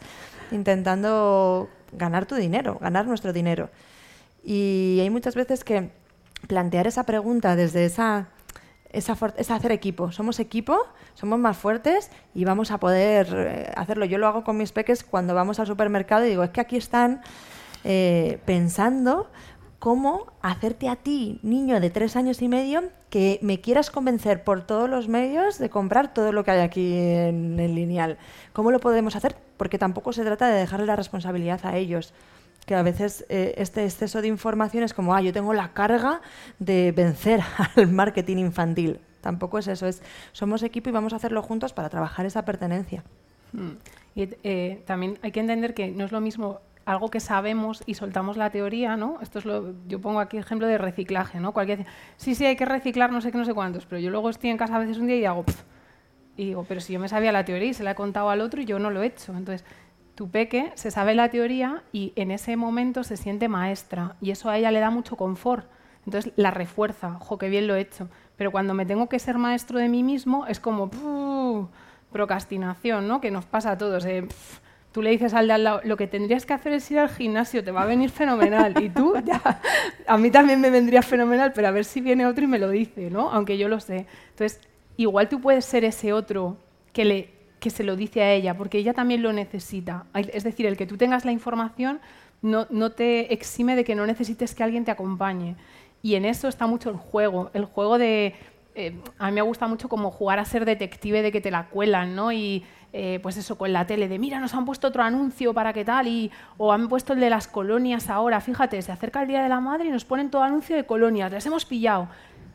intentando 0.52 1.68
ganar 1.92 2.26
tu 2.26 2.36
dinero, 2.36 2.78
ganar 2.80 3.08
nuestro 3.08 3.34
dinero. 3.34 3.70
Y 4.44 5.00
hay 5.02 5.10
muchas 5.10 5.36
veces 5.36 5.64
que 5.64 5.90
plantear 6.48 6.88
esa 6.88 7.06
pregunta 7.06 7.56
desde 7.56 7.86
esa, 7.86 8.28
esa 8.92 9.18
es 9.38 9.52
hacer 9.52 9.72
equipo. 9.72 10.12
Somos 10.12 10.40
equipo, 10.40 10.78
somos 11.16 11.40
más 11.40 11.58
fuertes 11.58 12.12
y 12.36 12.46
vamos 12.46 12.72
a 12.72 12.78
poder 12.78 13.28
eh, 13.36 13.72
hacerlo. 13.76 14.06
Yo 14.06 14.20
lo 14.20 14.28
hago 14.28 14.44
con 14.44 14.58
mis 14.58 14.72
peques 14.72 15.04
cuando 15.04 15.34
vamos 15.34 15.60
al 15.60 15.68
supermercado 15.68 16.26
y 16.26 16.30
digo, 16.30 16.44
es 16.44 16.52
que 16.52 16.62
aquí 16.62 16.78
están 16.78 17.22
eh, 17.84 18.40
pensando 18.46 19.30
cómo 19.84 20.28
hacerte 20.42 20.88
a 20.88 20.96
ti, 20.96 21.42
niño 21.44 21.82
de 21.82 21.90
tres 21.90 22.16
años 22.16 22.42
y 22.42 22.48
medio, 22.48 22.84
que 23.10 23.38
me 23.42 23.60
quieras 23.60 23.92
convencer 23.92 24.46
por 24.46 24.66
todos 24.66 24.90
los 24.90 25.10
medios 25.10 25.60
de 25.60 25.70
comprar 25.70 26.14
todo 26.14 26.32
lo 26.32 26.46
que 26.46 26.52
hay 26.52 26.62
aquí 26.62 26.94
en 26.98 27.60
el 27.60 27.76
lineal. 27.76 28.18
¿Cómo 28.54 28.72
lo 28.72 28.80
podemos 28.80 29.18
hacer? 29.18 29.36
Porque 29.58 29.78
tampoco 29.78 30.14
se 30.14 30.24
trata 30.24 30.48
de 30.48 30.58
dejarle 30.58 30.86
la 30.86 30.96
responsabilidad 30.96 31.60
a 31.66 31.76
ellos. 31.76 32.14
Que 32.66 32.76
a 32.76 32.82
veces 32.82 33.26
eh, 33.28 33.56
este 33.58 33.84
exceso 33.84 34.22
de 34.22 34.30
información 34.30 34.86
es 34.86 34.94
como, 34.94 35.14
ah, 35.16 35.22
yo 35.22 35.34
tengo 35.34 35.54
la 35.54 35.74
carga 35.74 36.22
de 36.60 36.94
vencer 36.94 37.42
al 37.76 37.90
marketing 37.90 38.38
infantil. 38.38 39.02
Tampoco 39.20 39.58
es 39.58 39.68
eso, 39.68 39.86
es 39.86 40.02
somos 40.32 40.64
equipo 40.64 40.88
y 40.88 40.94
vamos 40.94 41.12
a 41.12 41.18
hacerlo 41.18 41.42
juntos 41.42 41.74
para 41.74 41.90
trabajar 41.90 42.26
esa 42.26 42.46
pertenencia. 42.46 43.04
Mm. 43.52 43.72
Y 44.16 44.30
eh, 44.44 44.82
también 44.86 45.20
hay 45.24 45.34
que 45.34 45.42
entender 45.42 45.74
que 45.74 45.92
no 45.92 46.06
es 46.06 46.14
lo 46.14 46.22
mismo 46.22 46.62
algo 46.86 47.10
que 47.10 47.20
sabemos 47.20 47.82
y 47.86 47.94
soltamos 47.94 48.38
la 48.38 48.50
teoría, 48.50 48.98
¿no? 48.98 49.20
Esto 49.22 49.40
es 49.40 49.46
lo, 49.46 49.74
yo 49.88 50.02
pongo 50.02 50.20
aquí 50.20 50.38
ejemplo 50.38 50.68
de 50.68 50.78
reciclaje, 50.78 51.40
¿no? 51.40 51.54
Cualquier 51.54 51.86
sí, 52.18 52.36
sí, 52.36 52.46
hay 52.46 52.56
que 52.56 52.66
reciclar 52.66 53.12
no 53.12 53.22
sé 53.22 53.32
qué, 53.32 53.38
no 53.38 53.46
sé 53.46 53.54
cuántos, 53.54 53.86
pero 53.86 54.00
yo 54.00 54.10
luego 54.10 54.30
estoy 54.30 54.50
en 54.50 54.58
casa 54.58 54.76
a 54.76 54.80
veces 54.80 54.98
un 54.98 55.08
día 55.08 55.16
y 55.18 55.26
hago, 55.26 55.44
"Pf", 55.44 55.64
y 56.36 56.46
digo, 56.48 56.66
pero 56.68 56.82
si 56.82 56.94
yo 56.94 57.00
me 57.00 57.08
sabía 57.10 57.32
la 57.32 57.46
teoría 57.46 57.70
y 57.70 57.74
se 57.74 57.84
la 57.84 57.92
he 57.92 57.96
contado 57.96 58.30
al 58.30 58.42
otro 58.42 58.62
y 58.62 58.66
yo 58.66 58.80
no 58.80 58.90
lo 58.90 59.02
he 59.04 59.06
hecho. 59.08 59.32
Entonces, 59.34 59.64
tu 60.16 60.30
peque 60.30 60.72
se 60.76 60.92
sabe 60.92 61.16
la 61.16 61.30
teoría 61.30 61.84
y 61.92 62.14
en 62.16 62.32
ese 62.32 62.56
momento 62.58 63.04
se 63.04 63.18
siente 63.18 63.48
maestra 63.48 64.16
y 64.22 64.32
eso 64.32 64.50
a 64.50 64.58
ella 64.58 64.72
le 64.72 64.80
da 64.80 64.90
mucho 64.90 65.16
confort. 65.16 65.68
Entonces 66.06 66.34
la 66.36 66.52
refuerza, 66.52 67.18
ojo, 67.22 67.38
qué 67.38 67.50
bien 67.50 67.66
lo 67.68 67.76
he 67.76 67.82
hecho. 67.82 68.10
Pero 68.36 68.52
cuando 68.52 68.74
me 68.74 68.86
tengo 68.86 69.08
que 69.08 69.20
ser 69.20 69.38
maestro 69.38 69.80
de 69.80 69.88
mí 69.90 70.04
mismo 70.04 70.46
es 70.48 70.60
como 70.60 70.90
procrastinación, 72.12 73.08
¿no? 73.08 73.22
Que 73.22 73.32
nos 73.32 73.46
pasa 73.46 73.72
a 73.72 73.78
todos. 73.78 74.06
eh, 74.06 74.28
tú 74.94 75.02
le 75.02 75.10
dices 75.10 75.34
al 75.34 75.48
de 75.48 75.54
al 75.54 75.64
lado, 75.64 75.82
lo 75.84 75.98
que 75.98 76.08
tendrías 76.08 76.46
que 76.46 76.54
hacer 76.54 76.72
es 76.74 76.90
ir 76.92 77.00
al 77.00 77.10
gimnasio, 77.10 77.64
te 77.64 77.72
va 77.72 77.82
a 77.82 77.86
venir 77.86 78.12
fenomenal. 78.12 78.74
Y 78.82 78.90
tú, 78.90 79.16
ya, 79.26 79.60
a 80.08 80.18
mí 80.18 80.30
también 80.32 80.62
me 80.62 80.70
vendría 80.70 81.02
fenomenal, 81.02 81.52
pero 81.54 81.68
a 81.68 81.72
ver 81.72 81.84
si 81.84 82.00
viene 82.00 82.26
otro 82.26 82.44
y 82.46 82.48
me 82.48 82.60
lo 82.60 82.70
dice, 82.70 83.10
¿no? 83.10 83.32
Aunque 83.32 83.58
yo 83.58 83.68
lo 83.68 83.80
sé. 83.80 84.06
Entonces, 84.30 84.62
igual 84.96 85.28
tú 85.28 85.42
puedes 85.42 85.66
ser 85.66 85.84
ese 85.84 86.14
otro 86.14 86.58
que, 86.94 87.06
le, 87.06 87.30
que 87.60 87.72
se 87.72 87.84
lo 87.84 87.96
dice 87.96 88.22
a 88.22 88.32
ella, 88.32 88.56
porque 88.56 88.78
ella 88.78 88.94
también 88.94 89.24
lo 89.24 89.34
necesita. 89.34 90.06
Es 90.14 90.44
decir, 90.44 90.68
el 90.68 90.78
que 90.78 90.86
tú 90.86 90.96
tengas 90.96 91.26
la 91.26 91.32
información 91.32 92.00
no, 92.44 92.68
no 92.70 92.92
te 92.92 93.34
exime 93.34 93.76
de 93.76 93.84
que 93.84 93.96
no 93.96 94.06
necesites 94.06 94.54
que 94.54 94.64
alguien 94.64 94.86
te 94.86 94.92
acompañe. 94.92 95.56
Y 96.04 96.16
en 96.16 96.26
eso 96.26 96.48
está 96.48 96.68
mucho 96.68 96.92
el 96.92 96.98
juego, 96.98 97.50
el 97.54 97.66
juego 97.66 97.98
de... 97.98 98.36
eh, 98.76 98.94
a 99.18 99.28
mí 99.28 99.32
me 99.32 99.42
gusta 99.42 99.66
mucho 99.68 99.90
como 99.90 100.12
jugar 100.12 100.38
a 100.38 100.46
ser 100.46 100.66
detective 100.66 101.22
de 101.24 101.32
que 101.32 101.42
te 101.42 101.50
la 101.50 101.70
cuelan, 101.70 102.16
¿no? 102.16 102.32
Eh, 102.96 103.20
pues 103.24 103.38
eso, 103.38 103.58
con 103.58 103.74
la 103.74 103.88
tele, 103.88 104.08
de 104.08 104.20
mira, 104.20 104.40
nos 104.40 104.54
han 104.54 104.66
puesto 104.66 104.88
otro 104.88 105.02
anuncio 105.02 105.52
para 105.52 105.74
qué 105.74 105.84
tal, 105.84 106.08
y, 106.08 106.32
o 106.58 106.72
han 106.72 106.88
puesto 106.88 107.14
el 107.14 107.20
de 107.20 107.32
las 107.32 107.48
colonias 107.48 108.08
ahora, 108.12 108.40
fíjate, 108.40 108.80
se 108.84 108.92
acerca 108.92 109.24
el 109.24 109.28
Día 109.28 109.42
de 109.42 109.50
la 109.50 109.60
Madre 109.60 109.88
y 109.88 109.92
nos 109.92 110.06
ponen 110.06 110.30
todo 110.30 110.44
anuncio 110.44 110.76
de 110.76 110.86
colonias, 110.86 111.32
les 111.32 111.44
hemos 111.48 111.66
pillado. 111.66 112.08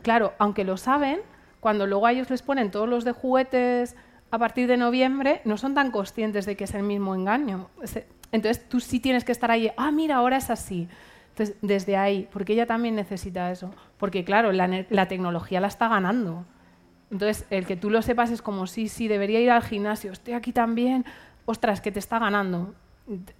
Claro, 0.02 0.34
aunque 0.38 0.62
lo 0.62 0.76
saben, 0.76 1.18
cuando 1.58 1.88
luego 1.88 2.06
a 2.06 2.12
ellos 2.12 2.30
les 2.30 2.42
ponen 2.42 2.70
todos 2.70 2.88
los 2.88 3.04
de 3.04 3.10
juguetes 3.10 3.96
a 4.30 4.38
partir 4.38 4.68
de 4.68 4.76
noviembre, 4.76 5.40
no 5.44 5.56
son 5.56 5.74
tan 5.74 5.90
conscientes 5.90 6.46
de 6.46 6.56
que 6.56 6.64
es 6.64 6.74
el 6.74 6.84
mismo 6.84 7.16
engaño. 7.16 7.68
Entonces 8.30 8.68
tú 8.68 8.78
sí 8.78 9.00
tienes 9.00 9.24
que 9.24 9.32
estar 9.32 9.50
ahí, 9.50 9.72
ah, 9.76 9.90
mira, 9.90 10.16
ahora 10.16 10.36
es 10.36 10.50
así. 10.50 10.86
Entonces, 11.30 11.56
desde 11.62 11.96
ahí, 11.96 12.28
porque 12.32 12.52
ella 12.52 12.66
también 12.66 12.94
necesita 12.94 13.50
eso. 13.50 13.72
Porque 13.96 14.24
claro, 14.24 14.52
la 14.52 15.08
tecnología 15.08 15.60
la 15.60 15.68
está 15.68 15.88
ganando. 15.88 16.44
Entonces, 17.10 17.46
el 17.50 17.66
que 17.66 17.76
tú 17.76 17.90
lo 17.90 18.02
sepas 18.02 18.30
es 18.30 18.42
como, 18.42 18.66
sí, 18.66 18.88
sí, 18.88 19.08
debería 19.08 19.40
ir 19.40 19.50
al 19.50 19.62
gimnasio, 19.62 20.12
estoy 20.12 20.34
aquí 20.34 20.52
también, 20.52 21.04
ostras, 21.46 21.80
que 21.80 21.90
te 21.90 21.98
está 21.98 22.18
ganando. 22.18 22.74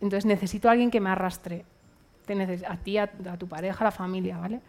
Entonces, 0.00 0.24
necesito 0.24 0.68
a 0.68 0.72
alguien 0.72 0.90
que 0.90 1.00
me 1.00 1.10
arrastre. 1.10 1.64
Te 2.24 2.64
a 2.66 2.76
ti, 2.76 2.98
a, 2.98 3.10
a 3.30 3.36
tu 3.36 3.48
pareja, 3.48 3.80
a 3.80 3.84
la 3.84 3.90
familia, 3.90 4.38
¿vale? 4.38 4.60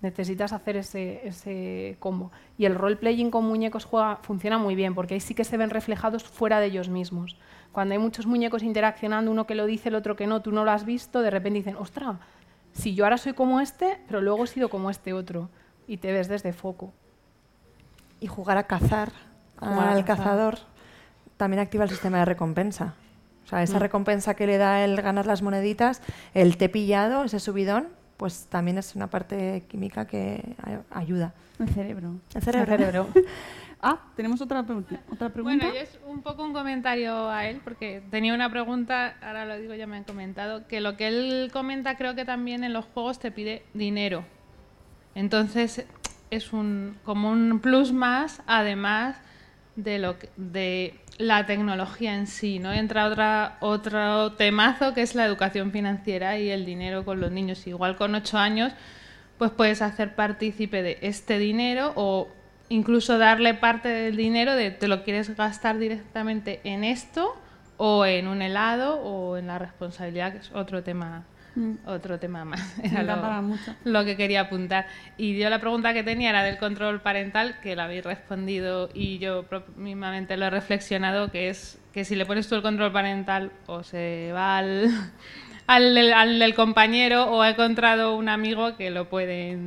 Necesitas 0.00 0.52
hacer 0.52 0.76
ese, 0.76 1.26
ese 1.26 1.96
combo. 1.98 2.30
Y 2.56 2.64
el 2.64 2.74
role-playing 2.74 3.30
con 3.30 3.44
muñecos 3.44 3.84
juega, 3.84 4.16
funciona 4.22 4.58
muy 4.58 4.74
bien, 4.74 4.94
porque 4.94 5.14
ahí 5.14 5.20
sí 5.20 5.34
que 5.34 5.44
se 5.44 5.56
ven 5.56 5.70
reflejados 5.70 6.22
fuera 6.24 6.60
de 6.60 6.66
ellos 6.66 6.88
mismos. 6.88 7.36
Cuando 7.72 7.94
hay 7.94 7.98
muchos 7.98 8.26
muñecos 8.26 8.62
interaccionando, 8.62 9.30
uno 9.30 9.46
que 9.46 9.56
lo 9.56 9.66
dice, 9.66 9.88
el 9.88 9.96
otro 9.96 10.14
que 10.16 10.26
no, 10.26 10.42
tú 10.42 10.52
no 10.52 10.64
lo 10.64 10.70
has 10.70 10.84
visto, 10.84 11.22
de 11.22 11.30
repente 11.30 11.58
dicen, 11.58 11.76
ostras, 11.76 12.16
si 12.72 12.94
yo 12.94 13.04
ahora 13.04 13.18
soy 13.18 13.32
como 13.32 13.60
este, 13.60 13.98
pero 14.06 14.20
luego 14.20 14.44
he 14.44 14.46
sido 14.46 14.68
como 14.68 14.90
este 14.90 15.12
otro. 15.12 15.48
Y 15.88 15.96
te 15.96 16.12
ves 16.12 16.28
desde 16.28 16.52
foco. 16.52 16.92
Y 18.20 18.26
jugar 18.26 18.58
a 18.58 18.64
cazar 18.64 19.10
Jugar 19.58 19.88
a 19.88 19.92
al 19.92 20.04
cazar. 20.04 20.16
cazador 20.24 20.58
también 21.36 21.60
activa 21.60 21.84
el 21.84 21.90
sistema 21.90 22.18
de 22.18 22.24
recompensa. 22.24 22.94
O 23.44 23.48
sea, 23.48 23.62
esa 23.62 23.78
Mm. 23.78 23.80
recompensa 23.82 24.34
que 24.34 24.46
le 24.46 24.58
da 24.58 24.84
el 24.84 25.00
ganar 25.00 25.24
las 25.26 25.40
moneditas, 25.42 26.02
el 26.34 26.56
té 26.56 26.68
pillado, 26.68 27.24
ese 27.24 27.38
subidón, 27.40 27.88
pues 28.16 28.46
también 28.50 28.76
es 28.78 28.94
una 28.96 29.06
parte 29.06 29.64
química 29.68 30.06
que 30.06 30.56
ayuda. 30.90 31.32
El 31.60 31.68
cerebro. 31.68 32.16
El 32.34 32.42
cerebro. 32.42 32.72
El 32.74 32.78
cerebro. 32.78 33.06
ah, 33.82 34.00
tenemos 34.16 34.40
otra, 34.40 34.64
pregunta- 34.64 35.00
otra 35.12 35.28
pregunta. 35.30 35.64
Bueno, 35.66 35.74
yo 35.78 35.80
es 35.80 35.98
un 36.06 36.22
poco 36.22 36.42
un 36.44 36.52
comentario 36.52 37.30
a 37.30 37.46
él, 37.46 37.60
porque 37.64 38.02
tenía 38.10 38.34
una 38.34 38.50
pregunta, 38.50 39.14
ahora 39.22 39.44
lo 39.44 39.56
digo, 39.58 39.74
ya 39.74 39.86
me 39.86 39.96
han 39.96 40.04
comentado, 40.04 40.66
que 40.66 40.80
lo 40.80 40.96
que 40.96 41.06
él 41.08 41.50
comenta 41.52 41.96
creo 41.96 42.14
que 42.16 42.24
también 42.24 42.64
en 42.64 42.72
los 42.72 42.84
juegos 42.86 43.18
te 43.20 43.30
pide 43.30 43.62
dinero. 43.74 44.24
Entonces 45.14 45.84
es 46.30 46.52
un 46.52 46.96
como 47.04 47.30
un 47.30 47.60
plus 47.60 47.92
más, 47.92 48.42
además 48.46 49.16
de 49.76 49.98
lo 49.98 50.18
que- 50.18 50.30
de 50.36 50.98
la 51.18 51.46
tecnología 51.46 52.14
en 52.14 52.26
sí, 52.26 52.58
¿no? 52.58 52.72
Entra 52.72 53.06
otra 53.06 53.56
otro 53.60 54.32
temazo 54.32 54.94
que 54.94 55.02
es 55.02 55.14
la 55.14 55.24
educación 55.24 55.72
financiera 55.72 56.38
y 56.38 56.50
el 56.50 56.64
dinero 56.64 57.04
con 57.04 57.20
los 57.20 57.30
niños. 57.30 57.66
Igual 57.66 57.96
con 57.96 58.14
ocho 58.14 58.38
años, 58.38 58.72
pues 59.38 59.50
puedes 59.50 59.82
hacer 59.82 60.14
partícipe 60.14 60.82
de 60.82 60.98
este 61.02 61.38
dinero 61.38 61.92
o 61.96 62.28
incluso 62.68 63.18
darle 63.18 63.54
parte 63.54 63.88
del 63.88 64.16
dinero 64.16 64.54
de 64.54 64.70
te 64.70 64.88
lo 64.88 65.04
quieres 65.04 65.34
gastar 65.36 65.78
directamente 65.78 66.60
en 66.64 66.84
esto 66.84 67.34
o 67.76 68.04
en 68.04 68.26
un 68.26 68.42
helado 68.42 69.00
o 69.00 69.36
en 69.36 69.46
la 69.46 69.58
responsabilidad, 69.58 70.32
que 70.32 70.38
es 70.38 70.52
otro 70.52 70.82
tema 70.82 71.24
Mm. 71.58 71.74
otro 71.86 72.20
tema 72.20 72.44
más. 72.44 72.78
Era 72.82 73.02
lo, 73.02 73.42
mucho. 73.42 73.74
lo 73.84 74.04
que 74.04 74.16
quería 74.16 74.42
apuntar. 74.42 74.86
Y 75.16 75.36
yo 75.36 75.50
la 75.50 75.58
pregunta 75.58 75.92
que 75.92 76.04
tenía 76.04 76.30
era 76.30 76.44
del 76.44 76.56
control 76.56 77.00
parental, 77.00 77.58
que 77.60 77.74
la 77.74 77.84
habéis 77.84 78.04
respondido 78.04 78.88
y 78.94 79.18
yo 79.18 79.44
mismamente 79.76 80.36
lo 80.36 80.46
he 80.46 80.50
reflexionado, 80.50 81.32
que 81.32 81.48
es 81.48 81.80
que 81.92 82.04
si 82.04 82.14
le 82.14 82.26
pones 82.26 82.48
tú 82.48 82.54
el 82.54 82.62
control 82.62 82.92
parental 82.92 83.50
o 83.66 83.82
se 83.82 84.30
va 84.32 84.58
al, 84.58 84.88
al, 85.66 86.12
al 86.12 86.38
del 86.38 86.54
compañero 86.54 87.24
o 87.24 87.42
ha 87.42 87.50
encontrado 87.50 88.16
un 88.16 88.28
amigo 88.28 88.76
que 88.76 88.90
lo 88.90 89.08
puede, 89.08 89.58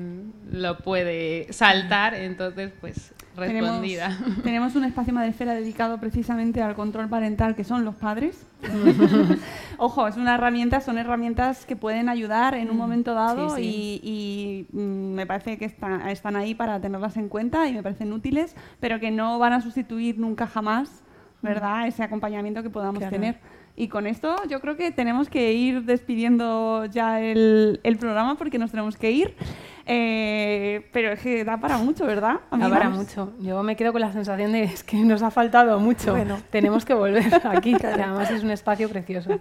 lo 0.49 0.77
puede 0.77 1.51
saltar, 1.51 2.13
entonces 2.13 2.71
pues 2.79 3.13
respondida. 3.35 4.09
Tenemos, 4.17 4.43
tenemos 4.43 4.75
un 4.75 4.83
espacio 4.83 5.13
Madresfera 5.13 5.53
dedicado 5.53 5.99
precisamente 5.99 6.61
al 6.61 6.75
control 6.75 7.07
parental, 7.09 7.55
que 7.55 7.63
son 7.63 7.85
los 7.85 7.95
padres. 7.95 8.45
Ojo, 9.77 10.07
es 10.07 10.17
una 10.17 10.35
herramienta, 10.35 10.81
son 10.81 10.97
herramientas 10.97 11.65
que 11.65 11.75
pueden 11.75 12.09
ayudar 12.09 12.53
en 12.55 12.69
un 12.69 12.77
momento 12.77 13.13
dado 13.13 13.55
Sí, 13.55 13.99
y, 14.03 14.67
y, 14.71 14.77
mm, 14.77 15.13
me 15.13 15.25
parece 15.25 15.57
que 15.57 15.65
está- 15.65 16.11
están 16.11 16.35
ahí 16.35 16.53
para 16.55 16.79
tenerlas 16.79 17.17
en 17.17 17.29
cuenta 17.29 17.67
y 17.67 17.73
me 17.73 17.81
parecen 17.83 18.13
útiles, 18.13 18.55
pero 18.79 18.99
que 18.99 19.11
no 19.11 19.39
van 19.39 19.53
a 19.53 19.61
sustituir 19.61 20.19
nunca 20.19 20.45
jamás, 20.47 21.01
¿verdad? 21.41 21.87
Ese 21.87 22.03
acompañamiento 22.03 22.61
que 22.63 22.69
podamos 22.69 22.99
Claro. 22.99 23.11
tener. 23.15 23.39
Y 23.75 23.87
con 23.87 24.05
esto 24.05 24.35
yo 24.49 24.59
creo 24.59 24.75
que 24.75 24.91
tenemos 24.91 25.29
que 25.29 25.53
ir 25.53 25.83
despidiendo 25.85 26.85
ya 26.85 27.21
el, 27.21 27.79
el 27.83 27.97
programa 27.97 28.35
porque 28.35 28.59
nos 28.59 28.69
tenemos 28.71 28.97
que 28.97 29.11
ir. 29.11 29.33
Eh, 29.93 30.87
pero 30.93 31.11
es 31.11 31.19
que 31.19 31.43
da 31.43 31.57
para 31.59 31.77
mucho, 31.77 32.05
¿verdad? 32.05 32.35
Da 32.49 32.55
amigos? 32.55 32.71
para 32.71 32.89
mucho. 32.89 33.33
Yo 33.39 33.61
me 33.63 33.75
quedo 33.75 33.91
con 33.91 34.01
la 34.01 34.11
sensación 34.11 34.53
de 34.53 34.63
es 34.63 34.83
que 34.83 34.97
nos 34.97 35.21
ha 35.21 35.31
faltado 35.31 35.79
mucho. 35.79 36.11
Bueno. 36.11 36.37
Tenemos 36.49 36.85
que 36.85 36.93
volver 36.93 37.41
aquí, 37.45 37.75
que 37.75 37.87
además 37.87 38.31
es 38.31 38.43
un 38.43 38.51
espacio 38.51 38.89
precioso. 38.89 39.31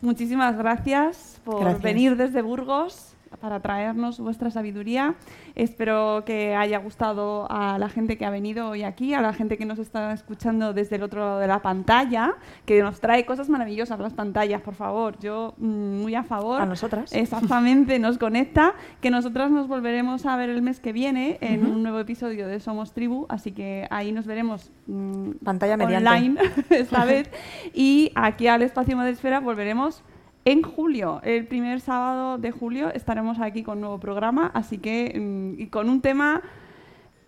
Muchísimas 0.00 0.56
gracias 0.56 1.40
por 1.44 1.60
Gracias. 1.60 1.82
venir 1.82 2.16
desde 2.16 2.42
Burgos 2.42 3.15
para 3.36 3.60
traernos 3.60 4.20
vuestra 4.20 4.50
sabiduría. 4.50 5.14
Espero 5.54 6.24
que 6.24 6.54
haya 6.54 6.78
gustado 6.78 7.46
a 7.50 7.78
la 7.78 7.88
gente 7.88 8.16
que 8.16 8.24
ha 8.24 8.30
venido 8.30 8.68
hoy 8.68 8.82
aquí, 8.82 9.14
a 9.14 9.20
la 9.20 9.32
gente 9.32 9.56
que 9.56 9.64
nos 9.66 9.78
está 9.78 10.12
escuchando 10.12 10.72
desde 10.72 10.96
el 10.96 11.02
otro 11.02 11.20
lado 11.20 11.38
de 11.38 11.46
la 11.46 11.60
pantalla, 11.60 12.34
que 12.64 12.82
nos 12.82 13.00
trae 13.00 13.24
cosas 13.26 13.48
maravillosas 13.48 13.98
las 13.98 14.14
pantallas, 14.14 14.60
por 14.62 14.74
favor. 14.74 15.18
Yo 15.18 15.54
mm, 15.58 16.02
muy 16.02 16.14
a 16.14 16.22
favor. 16.22 16.60
A 16.60 16.66
nosotras. 16.66 17.12
Exactamente, 17.12 17.98
nos 18.00 18.18
conecta, 18.18 18.74
que 19.00 19.10
nosotras 19.10 19.50
nos 19.50 19.68
volveremos 19.68 20.26
a 20.26 20.36
ver 20.36 20.50
el 20.50 20.62
mes 20.62 20.80
que 20.80 20.92
viene 20.92 21.38
en 21.40 21.66
un 21.66 21.82
nuevo 21.82 21.98
episodio 22.00 22.48
de 22.48 22.60
Somos 22.60 22.92
Tribu, 22.92 23.26
así 23.28 23.52
que 23.52 23.86
ahí 23.90 24.12
nos 24.12 24.26
veremos 24.26 24.70
mm, 24.86 25.32
Pantalla 25.44 25.76
mediante. 25.76 26.08
online 26.08 26.40
esta 26.70 27.04
vez. 27.04 27.30
Y 27.74 28.12
aquí 28.14 28.46
al 28.48 28.62
Espacio 28.62 28.96
Madresfera 28.96 29.40
volveremos 29.40 30.02
en 30.46 30.62
julio. 30.62 31.20
El 31.24 31.46
primer 31.46 31.80
sábado 31.80 32.38
de 32.38 32.50
julio 32.52 32.88
estaremos 32.94 33.38
aquí 33.40 33.62
con 33.62 33.78
un 33.78 33.80
nuevo 33.82 34.00
programa, 34.00 34.50
así 34.54 34.78
que 34.78 35.12
mm, 35.14 35.60
y 35.60 35.66
con 35.66 35.90
un 35.90 36.00
tema. 36.00 36.40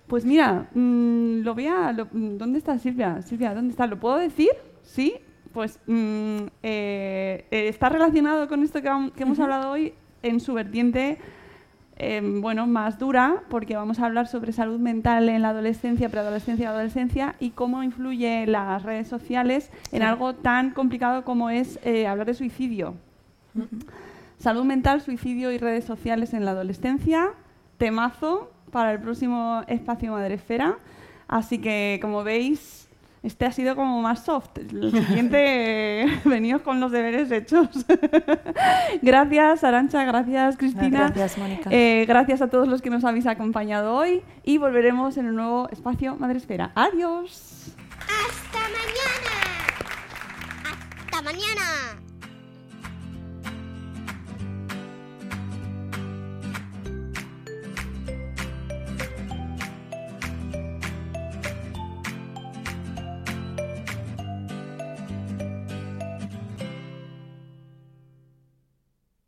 Pues 0.07 0.25
mira, 0.25 0.69
mm, 0.73 1.41
lo 1.43 1.53
voy 1.55 1.67
a. 1.67 1.93
lo- 1.93 2.07
mm, 2.11 2.39
¿Dónde 2.39 2.59
está 2.59 2.79
Silvia? 2.79 3.21
Silvia, 3.23 3.55
¿dónde 3.55 3.73
está? 3.73 3.87
¿Lo 3.87 3.99
puedo 4.01 4.17
decir? 4.17 4.51
Sí. 4.83 5.15
Pues 5.53 5.81
eh, 5.89 6.47
eh, 6.63 7.45
está 7.51 7.89
relacionado 7.89 8.49
con 8.49 8.63
esto 8.63 8.81
que, 8.81 8.89
hemos 9.23 9.41
hablado 9.41 9.71
hoy 9.73 9.95
en 10.23 10.41
su 10.41 10.55
vertiente 10.55 11.19
eh, 11.97 12.21
bueno, 12.41 12.67
más 12.69 12.99
dura, 12.99 13.43
porque 13.49 13.75
vamos 13.75 13.99
a 13.99 14.07
hablar 14.07 14.29
sobre 14.29 14.53
salud 14.53 14.79
mental 14.79 15.29
en 15.29 15.43
la 15.43 15.49
adolescencia, 15.49 16.11
preadolescencia 16.11 16.65
y 16.65 16.67
adolescencia 16.67 17.35
y 17.41 17.51
cómo 17.51 17.83
influye 17.83 18.47
las 18.47 18.85
redes 18.85 19.09
sociales 19.09 19.73
en 19.91 20.03
algo 20.03 20.35
tan 20.37 20.71
complicado 20.71 21.25
como 21.25 21.51
es 21.51 21.81
eh, 21.83 22.07
hablar 22.07 22.27
de 22.27 22.35
suicidio. 22.35 22.95
Salud 24.39 24.65
mental, 24.65 25.01
suicidio 25.01 25.51
y 25.51 25.59
redes 25.59 25.85
sociales 25.85 26.33
en 26.33 26.45
la 26.45 26.53
adolescencia, 26.53 27.31
temazo 27.77 28.53
para 28.71 28.93
el 28.93 29.01
próximo 29.01 29.63
espacio 29.67 30.13
Madresfera. 30.13 30.79
Así 31.27 31.59
que, 31.59 31.99
como 32.01 32.25
veis, 32.25 32.89
Este 33.23 33.47
ha 33.47 33.53
sido 33.53 33.75
como 33.75 34.01
más 34.01 34.25
soft. 34.25 34.59
El 34.59 34.93
siguiente, 34.93 36.07
venidos 36.25 36.63
con 36.63 36.79
los 36.79 36.93
deberes 36.93 37.31
hechos. 37.33 37.69
gracias, 39.03 39.65
Arancha, 39.65 40.05
gracias, 40.05 40.57
Cristina. 40.57 41.11
Gracias, 41.15 41.37
Mónica. 41.37 41.69
Eh, 41.73 42.05
gracias 42.07 42.41
a 42.43 42.49
todos 42.49 42.69
los 42.69 42.81
que 42.81 42.91
nos 42.91 43.05
habéis 43.05 43.27
acompañado 43.27 43.95
hoy 43.95 44.23
y 44.45 44.59
volveremos 44.59 45.17
en 45.17 45.27
un 45.27 45.37
nuevo 45.37 45.69
espacio 45.71 46.17
Madresfera. 46.17 46.71
Adiós. 46.77 47.75
¡Hasta 48.01 48.61
mañana! 48.61 49.37
¡Hasta 51.11 51.23
mañana! 51.23 52.08